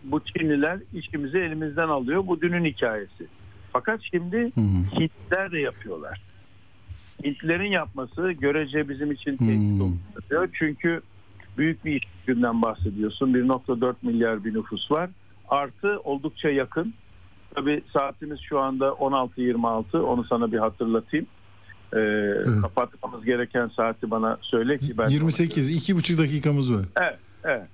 bu 0.04 0.20
Çinliler 0.20 0.78
işimizi 0.94 1.38
elimizden 1.38 1.88
alıyor. 1.88 2.26
Bu 2.26 2.40
dünün 2.40 2.64
hikayesi. 2.64 3.26
Fakat 3.72 4.00
şimdi 4.02 4.52
Hintliler 5.00 5.52
de 5.52 5.60
yapıyorlar. 5.60 6.22
Hintlilerin 7.24 7.70
yapması 7.70 8.32
görece 8.32 8.88
bizim 8.88 9.12
için 9.12 9.36
tehdit 9.36 9.82
oluyor. 9.82 10.48
Çünkü 10.52 11.00
büyük 11.58 11.84
bir 11.84 11.92
iş 11.92 12.04
günden 12.26 12.62
bahsediyorsun. 12.62 13.32
1.4 13.34 13.94
milyar 14.02 14.44
bir 14.44 14.54
nüfus 14.54 14.90
var. 14.90 15.10
Artı 15.48 16.00
oldukça 16.04 16.50
yakın. 16.50 16.94
Tabi 17.54 17.82
saatimiz 17.92 18.40
şu 18.40 18.60
anda 18.60 18.86
16.26. 18.88 19.98
Onu 19.98 20.24
sana 20.24 20.52
bir 20.52 20.58
hatırlatayım. 20.58 21.26
Evet. 21.93 22.62
Kapatmamız 22.62 23.24
gereken 23.24 23.69
saati 23.69 24.10
bana 24.10 24.39
söyle 24.43 24.78
ki 24.78 24.98
ben 24.98 25.09
28 25.09 25.70
iki 25.70 25.97
buçuk 25.97 26.19
dakikamız 26.19 26.74
var. 26.74 26.85
Evet, 26.97 27.19
evet. 27.44 27.69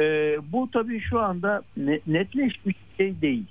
Ee, 0.00 0.38
bu 0.52 0.70
tabii 0.72 1.00
şu 1.00 1.20
anda 1.20 1.62
netleşmiş 2.06 2.76
şey 2.96 3.20
değil. 3.20 3.44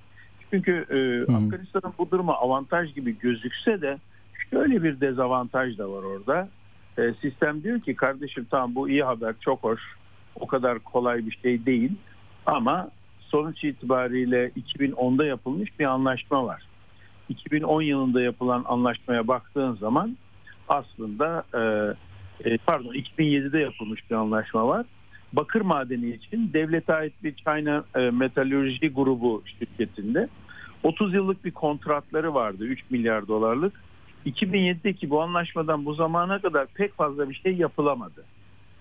Çünkü 0.52 0.72
e, 0.72 1.32
Afganistan'ın 1.34 1.94
bu 1.98 2.12
duruma 2.12 2.34
avantaj 2.34 2.94
gibi 2.94 3.20
gözükse 3.20 3.82
de 3.82 3.98
şöyle 4.50 4.84
bir 4.84 5.02
dezavantaj 5.02 5.78
da 5.78 5.92
var 5.92 6.04
orada. 6.04 6.50
E, 6.98 7.14
sistem 7.22 7.64
diyor 7.64 7.80
ki 7.80 7.96
kardeşim 7.96 8.48
tamam 8.52 8.76
bu 8.76 8.90
iyi 8.90 9.04
haber 9.04 9.36
çok 9.42 9.64
hoş. 9.64 9.82
O 10.36 10.48
kadar 10.48 10.80
kolay 10.80 11.26
bir 11.26 11.40
şey 11.44 11.66
değil. 11.66 11.92
Ama 12.46 12.90
sonuç 13.20 13.64
itibariyle 13.64 14.50
2010'da 14.50 15.26
yapılmış 15.26 15.80
bir 15.80 15.86
anlaşma 15.86 16.46
var. 16.46 16.64
2010 17.30 17.82
yılında 17.82 18.22
yapılan 18.22 18.64
anlaşmaya 18.68 19.28
baktığın 19.28 19.76
zaman 19.76 20.18
aslında 20.70 21.44
e, 21.54 21.62
e, 22.50 22.58
pardon 22.58 22.94
2007'de 22.94 23.60
yapılmış 23.60 24.12
bir 24.12 24.16
anlaşma 24.16 24.68
var. 24.68 24.86
Bakır 25.34 25.62
madeni 25.62 26.10
için 26.10 26.54
devlete 26.54 26.94
ait 26.94 27.14
bir 27.24 27.36
China 27.36 27.84
e, 27.96 28.00
Metalürji 28.00 28.90
Grubu 28.90 29.44
şirketinde 29.60 30.30
30 30.84 31.14
yıllık 31.14 31.46
bir 31.46 31.52
kontratları 31.52 32.34
vardı 32.34 32.66
3 32.66 32.80
milyar 32.90 33.28
dolarlık. 33.28 33.74
2007'deki 34.26 35.10
bu 35.10 35.22
anlaşmadan 35.22 35.86
bu 35.86 35.94
zamana 35.94 36.42
kadar 36.42 36.68
pek 36.68 36.94
fazla 36.94 37.30
bir 37.30 37.36
şey 37.36 37.54
yapılamadı. 37.56 38.24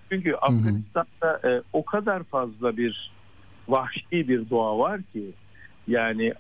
Çünkü 0.09 0.35
Afganistan'da 0.35 1.41
e, 1.45 1.63
o 1.73 1.85
kadar 1.85 2.23
fazla 2.23 2.77
bir 2.77 3.11
vahşi 3.69 4.29
bir 4.29 4.51
doğa 4.51 4.79
var 4.79 5.01
ki 5.13 5.31
yani 5.89 6.33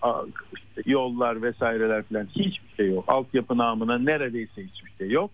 yollar 0.87 1.43
vesaireler 1.43 2.03
falan 2.03 2.27
hiçbir 2.27 2.75
şey 2.77 2.91
yok. 2.91 3.05
Altyapı 3.09 3.59
namına 3.59 3.99
neredeyse 3.99 4.65
hiçbir 4.65 4.93
şey 4.99 5.11
yok. 5.11 5.31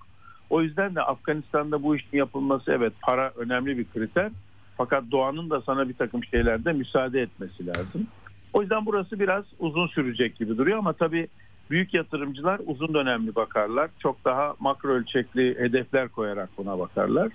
O 0.50 0.62
yüzden 0.62 0.94
de 0.94 1.02
Afganistan'da 1.02 1.82
bu 1.82 1.96
işin 1.96 2.16
yapılması 2.16 2.72
evet 2.72 2.92
para 3.02 3.32
önemli 3.36 3.78
bir 3.78 3.84
kriter. 3.84 4.30
Fakat 4.76 5.04
doğanın 5.10 5.50
da 5.50 5.60
sana 5.60 5.88
bir 5.88 5.94
takım 5.94 6.24
şeylerde 6.24 6.72
müsaade 6.72 7.20
etmesi 7.20 7.66
lazım. 7.66 8.06
O 8.52 8.62
yüzden 8.62 8.86
burası 8.86 9.20
biraz 9.20 9.44
uzun 9.58 9.86
sürecek 9.86 10.36
gibi 10.36 10.58
duruyor 10.58 10.78
ama 10.78 10.92
tabii 10.92 11.28
büyük 11.70 11.94
yatırımcılar 11.94 12.60
uzun 12.66 12.94
dönemli 12.94 13.34
bakarlar. 13.34 13.90
Çok 13.98 14.24
daha 14.24 14.54
makro 14.60 14.90
ölçekli 14.90 15.58
hedefler 15.58 16.08
koyarak 16.08 16.48
buna 16.58 16.78
bakarlar. 16.78 17.32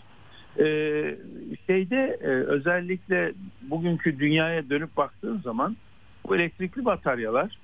Ee, 0.60 1.18
şeyde 1.68 2.18
e, 2.22 2.28
özellikle 2.28 3.34
bugünkü 3.62 4.20
dünyaya 4.20 4.70
dönüp 4.70 4.98
baktığın 4.98 5.42
zaman 5.42 5.78
bu 6.28 6.36
elektrikli 6.36 6.86
bataryalar 6.86 7.58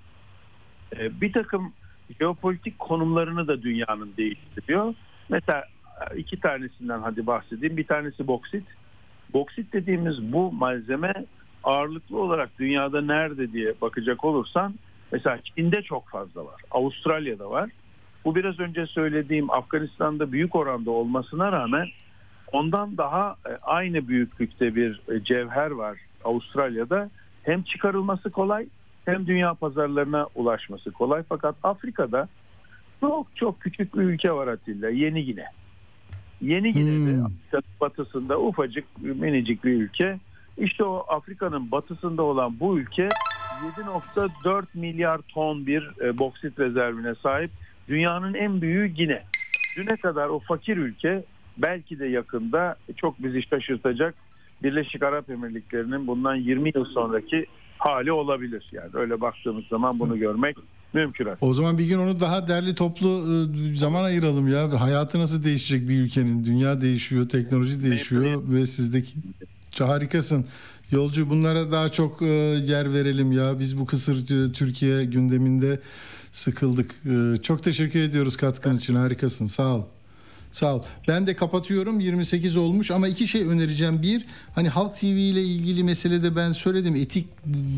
e, 0.98 1.22
bir 1.22 1.34
takım 1.34 1.73
jeopolitik 2.19 2.80
konumlarını 2.80 3.48
da 3.48 3.61
dünyanın 3.61 4.14
değiştiriyor. 4.18 4.94
Mesela 5.30 5.64
e, 6.02 6.18
iki 6.18 6.40
tanesinden 6.40 6.99
hadi 6.99 7.27
bahsedeyim. 7.27 7.77
Bir 7.77 7.88
tanesi 7.88 8.27
boksit. 8.27 8.64
Boksit 9.34 9.73
dediğimiz 9.73 10.34
bu 10.34 10.52
malzeme 10.52 11.14
ağırlıklı 11.64 12.19
olarak 12.19 12.49
dünyada 12.60 13.02
nerede 13.02 13.52
diye 13.52 13.73
bakacak 13.81 14.26
olursan 14.26 14.73
mesela 15.11 15.40
Çin'de 15.44 15.81
çok 15.81 16.10
fazla 16.10 16.45
var. 16.45 16.61
Avustralya'da 16.72 17.49
var. 17.49 17.69
Bu 18.26 18.35
biraz 18.35 18.60
önce 18.60 18.85
söylediğim 18.85 19.52
Afganistan'da 19.52 20.31
büyük 20.31 20.56
oranda 20.56 20.91
olmasına 20.91 21.52
rağmen 21.52 21.88
ondan 22.52 22.98
daha 22.98 23.35
e, 23.49 23.52
aynı 23.61 24.07
büyüklükte 24.07 24.76
bir 24.76 25.02
e, 25.11 25.23
cevher 25.23 25.72
var 25.72 25.98
Avustralya'da. 26.23 27.10
Hem 27.44 27.64
çıkarılması 27.64 28.30
kolay 28.30 28.68
hem 29.06 29.28
dünya 29.28 29.53
pazarlarına 29.53 30.28
ulaşması 30.36 30.91
kolay. 30.91 31.24
Fakat 31.30 31.56
Afrika'da 31.64 32.28
çok 32.99 33.36
çok 33.36 33.61
küçük 33.61 33.95
bir 33.95 34.02
ülke 34.02 34.32
var 34.32 34.48
Atilla. 34.48 34.90
Yeni 34.90 35.26
Gine. 35.26 35.45
Yeni 36.41 36.74
Gine'de 36.74 37.11
Hmm. 37.11 37.26
Afrika'nın 37.26 37.64
batısında 37.82 38.40
ufacık 38.40 38.86
minicik 39.02 39.64
bir 39.64 39.74
ülke. 39.74 40.20
İşte 40.57 40.84
o 40.84 41.06
Afrika'nın 41.07 41.72
batısında 41.72 42.24
olan 42.24 42.60
bu 42.60 42.80
ülke 42.80 43.10
7.4 43.78 44.65
milyar 44.74 45.18
ton 45.18 45.68
bir 45.68 45.91
e, 46.02 46.18
boksit 46.18 46.60
rezervine 46.60 47.15
sahip. 47.15 47.52
Dünyanın 47.88 48.34
en 48.34 48.61
büyüğü 48.61 48.88
Gine. 48.88 49.24
Düne 49.78 49.95
kadar 49.95 50.28
o 50.28 50.40
fakir 50.40 50.78
ülke 50.78 51.24
belki 51.57 51.99
de 51.99 52.06
yakında 52.06 52.76
çok 52.95 53.24
bizi 53.24 53.44
şaşırtacak 53.44 54.15
Birleşik 54.64 55.03
Arap 55.03 55.30
Emirlikleri'nin 55.30 56.07
bundan 56.07 56.35
20 56.35 56.72
yıl 56.76 56.85
sonraki 56.85 57.45
hali 57.77 58.11
olabilir. 58.11 58.69
Yani 58.72 58.90
öyle 58.94 59.22
baktığımız 59.22 59.65
zaman 59.69 59.99
bunu 59.99 60.19
görmek 60.19 60.57
mümkün. 60.94 61.27
O 61.41 61.53
zaman 61.53 61.77
bir 61.77 61.85
gün 61.85 61.99
onu 61.99 62.19
daha 62.19 62.48
derli 62.48 62.76
toplu 62.76 63.07
e, 63.10 63.76
zaman 63.77 64.03
ayıralım 64.03 64.48
ya. 64.48 64.81
Hayatı 64.81 65.19
nasıl 65.19 65.44
değişecek 65.44 65.90
bir 65.90 66.02
ülkenin? 66.02 66.45
Dünya 66.45 66.81
değişiyor, 66.81 67.30
teknoloji 67.30 67.84
değişiyor 67.84 68.41
ve 68.48 68.65
sizdeki 68.65 69.14
harikasın. 69.80 70.45
Yolcu 70.91 71.30
bunlara 71.30 71.72
daha 71.72 71.90
çok 71.90 72.22
e, 72.22 72.26
yer 72.65 72.94
verelim 72.94 73.31
ya. 73.31 73.60
Biz 73.60 73.80
bu 73.80 73.85
kısır 73.85 74.48
e, 74.49 74.52
Türkiye 74.52 75.06
gündeminde 75.06 75.80
sıkıldık. 76.31 76.95
Çok 77.44 77.64
teşekkür 77.64 77.99
ediyoruz 77.99 78.38
katkın 78.38 78.77
için. 78.77 78.95
Harikasın. 78.95 79.45
Sağ 79.45 79.76
ol. 79.76 79.84
Sağ 80.53 80.75
ol. 80.75 80.81
Ben 81.07 81.27
de 81.27 81.35
kapatıyorum. 81.35 81.99
28 81.99 82.57
olmuş 82.57 82.91
ama 82.91 83.07
iki 83.07 83.27
şey 83.27 83.47
önereceğim. 83.47 84.01
Bir, 84.01 84.25
hani 84.55 84.69
Halk 84.69 84.99
TV 84.99 85.05
ile 85.05 85.43
ilgili 85.43 85.84
meselede 85.84 86.35
ben 86.35 86.51
söyledim. 86.51 86.95
Etik 86.95 87.27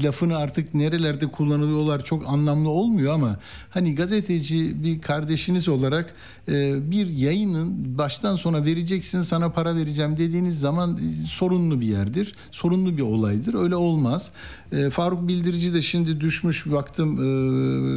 lafını 0.04 0.38
artık 0.38 0.74
nerelerde 0.74 1.28
kullanılıyorlar 1.28 2.04
çok 2.04 2.28
anlamlı 2.28 2.70
olmuyor 2.70 3.14
ama 3.14 3.40
hani 3.70 3.96
gazeteci 3.96 4.84
bir 4.84 5.02
kardeşiniz 5.02 5.68
olarak 5.68 6.14
e, 6.50 6.92
bir 6.92 7.08
yayının 7.08 7.98
baştan 7.98 8.36
sona 8.36 8.66
vereceksin 8.66 9.22
sana 9.22 9.52
para 9.52 9.76
vereceğim 9.76 10.18
dediğiniz 10.18 10.60
zaman 10.60 10.98
e, 10.98 11.28
sorunlu 11.28 11.82
bir 11.82 11.88
yerdir. 11.88 12.36
Sorunlu 12.52 12.98
bir 12.98 13.02
olaydır. 13.02 13.54
Öyle 13.54 13.76
olmaz. 13.76 14.32
E, 14.72 14.90
Faruk 14.90 15.28
Bildirici 15.28 15.74
de 15.74 15.82
şimdi 15.82 16.22
düşmüş 16.22 16.72
baktım 16.72 17.18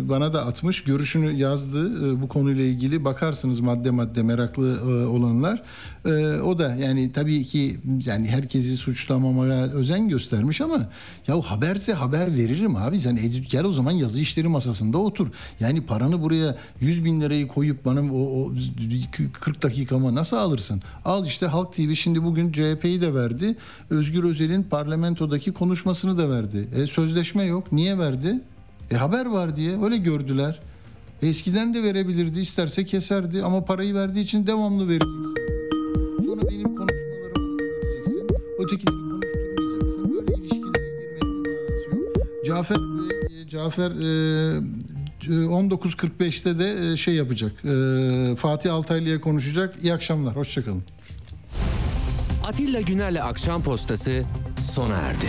bana 0.08 0.32
da 0.32 0.46
atmış. 0.46 0.84
Görüşünü 0.84 1.32
yazdı 1.32 2.22
bu 2.22 2.28
konuyla 2.28 2.64
ilgili. 2.64 3.04
Bakarsınız 3.04 3.60
madde 3.60 3.90
madde 3.90 4.22
meraklı 4.22 4.67
olanlar. 5.06 5.62
E, 6.04 6.40
o 6.40 6.58
da 6.58 6.74
yani 6.74 7.12
tabii 7.12 7.44
ki 7.44 7.80
yani 8.06 8.28
herkesi 8.28 8.76
suçlamamaya 8.76 9.62
özen 9.62 10.08
göstermiş 10.08 10.60
ama 10.60 10.88
ya 11.26 11.40
haberse 11.40 11.92
haber 11.92 12.36
veririm 12.36 12.76
abi. 12.76 13.00
Sen 13.00 13.16
edit 13.16 13.50
gel 13.50 13.64
o 13.64 13.72
zaman 13.72 13.90
yazı 13.90 14.20
işleri 14.20 14.48
masasında 14.48 14.98
otur. 14.98 15.28
Yani 15.60 15.86
paranı 15.86 16.22
buraya 16.22 16.56
100 16.80 17.04
bin 17.04 17.20
lirayı 17.20 17.48
koyup 17.48 17.84
bana 17.84 18.14
o, 18.14 18.42
o 18.42 18.52
40 19.40 19.62
dakikama 19.62 20.14
nasıl 20.14 20.36
alırsın? 20.36 20.82
Al 21.04 21.26
işte 21.26 21.46
Halk 21.46 21.72
TV 21.72 21.94
şimdi 21.94 22.24
bugün 22.24 22.52
CHP'yi 22.52 23.00
de 23.00 23.14
verdi. 23.14 23.56
Özgür 23.90 24.24
Özel'in 24.24 24.62
parlamentodaki 24.62 25.52
konuşmasını 25.52 26.18
da 26.18 26.30
verdi. 26.30 26.68
E, 26.74 26.86
sözleşme 26.86 27.44
yok. 27.44 27.72
Niye 27.72 27.98
verdi? 27.98 28.40
E 28.90 28.96
haber 28.96 29.26
var 29.26 29.56
diye 29.56 29.82
öyle 29.82 29.96
gördüler. 29.96 30.60
Eskiden 31.22 31.74
de 31.74 31.82
verebilirdi 31.82 32.40
isterse 32.40 32.84
keserdi 32.84 33.42
ama 33.42 33.64
parayı 33.64 33.94
verdiği 33.94 34.20
için 34.20 34.46
devamlı 34.46 34.88
vereceksin. 34.88 35.34
Sonra 36.26 36.42
benim 36.50 36.76
konuşmalarımı 36.76 37.58
vereceksin. 37.58 38.26
Ötekileri 38.58 39.00
konuşturmayacaksın. 39.10 40.14
Böyle 40.14 40.34
ilişkilere 40.34 40.90
girmenin 41.20 41.38
manası 41.38 41.90
yok. 41.90 42.46
Cafer 42.46 42.76
e, 42.76 43.48
Cafer 43.48 43.90
e, 43.90 44.78
19.45'te 45.28 46.58
de 46.58 46.92
e, 46.92 46.96
şey 46.96 47.14
yapacak. 47.14 47.52
E, 47.64 48.36
Fatih 48.36 48.74
Altaylı'ya 48.74 49.20
konuşacak. 49.20 49.74
İyi 49.82 49.94
akşamlar. 49.94 50.36
Hoşçakalın. 50.36 50.82
Atilla 52.46 52.80
Güner'le 52.80 53.22
Akşam 53.22 53.62
Postası 53.62 54.22
sona 54.60 54.94
erdi. 54.96 55.26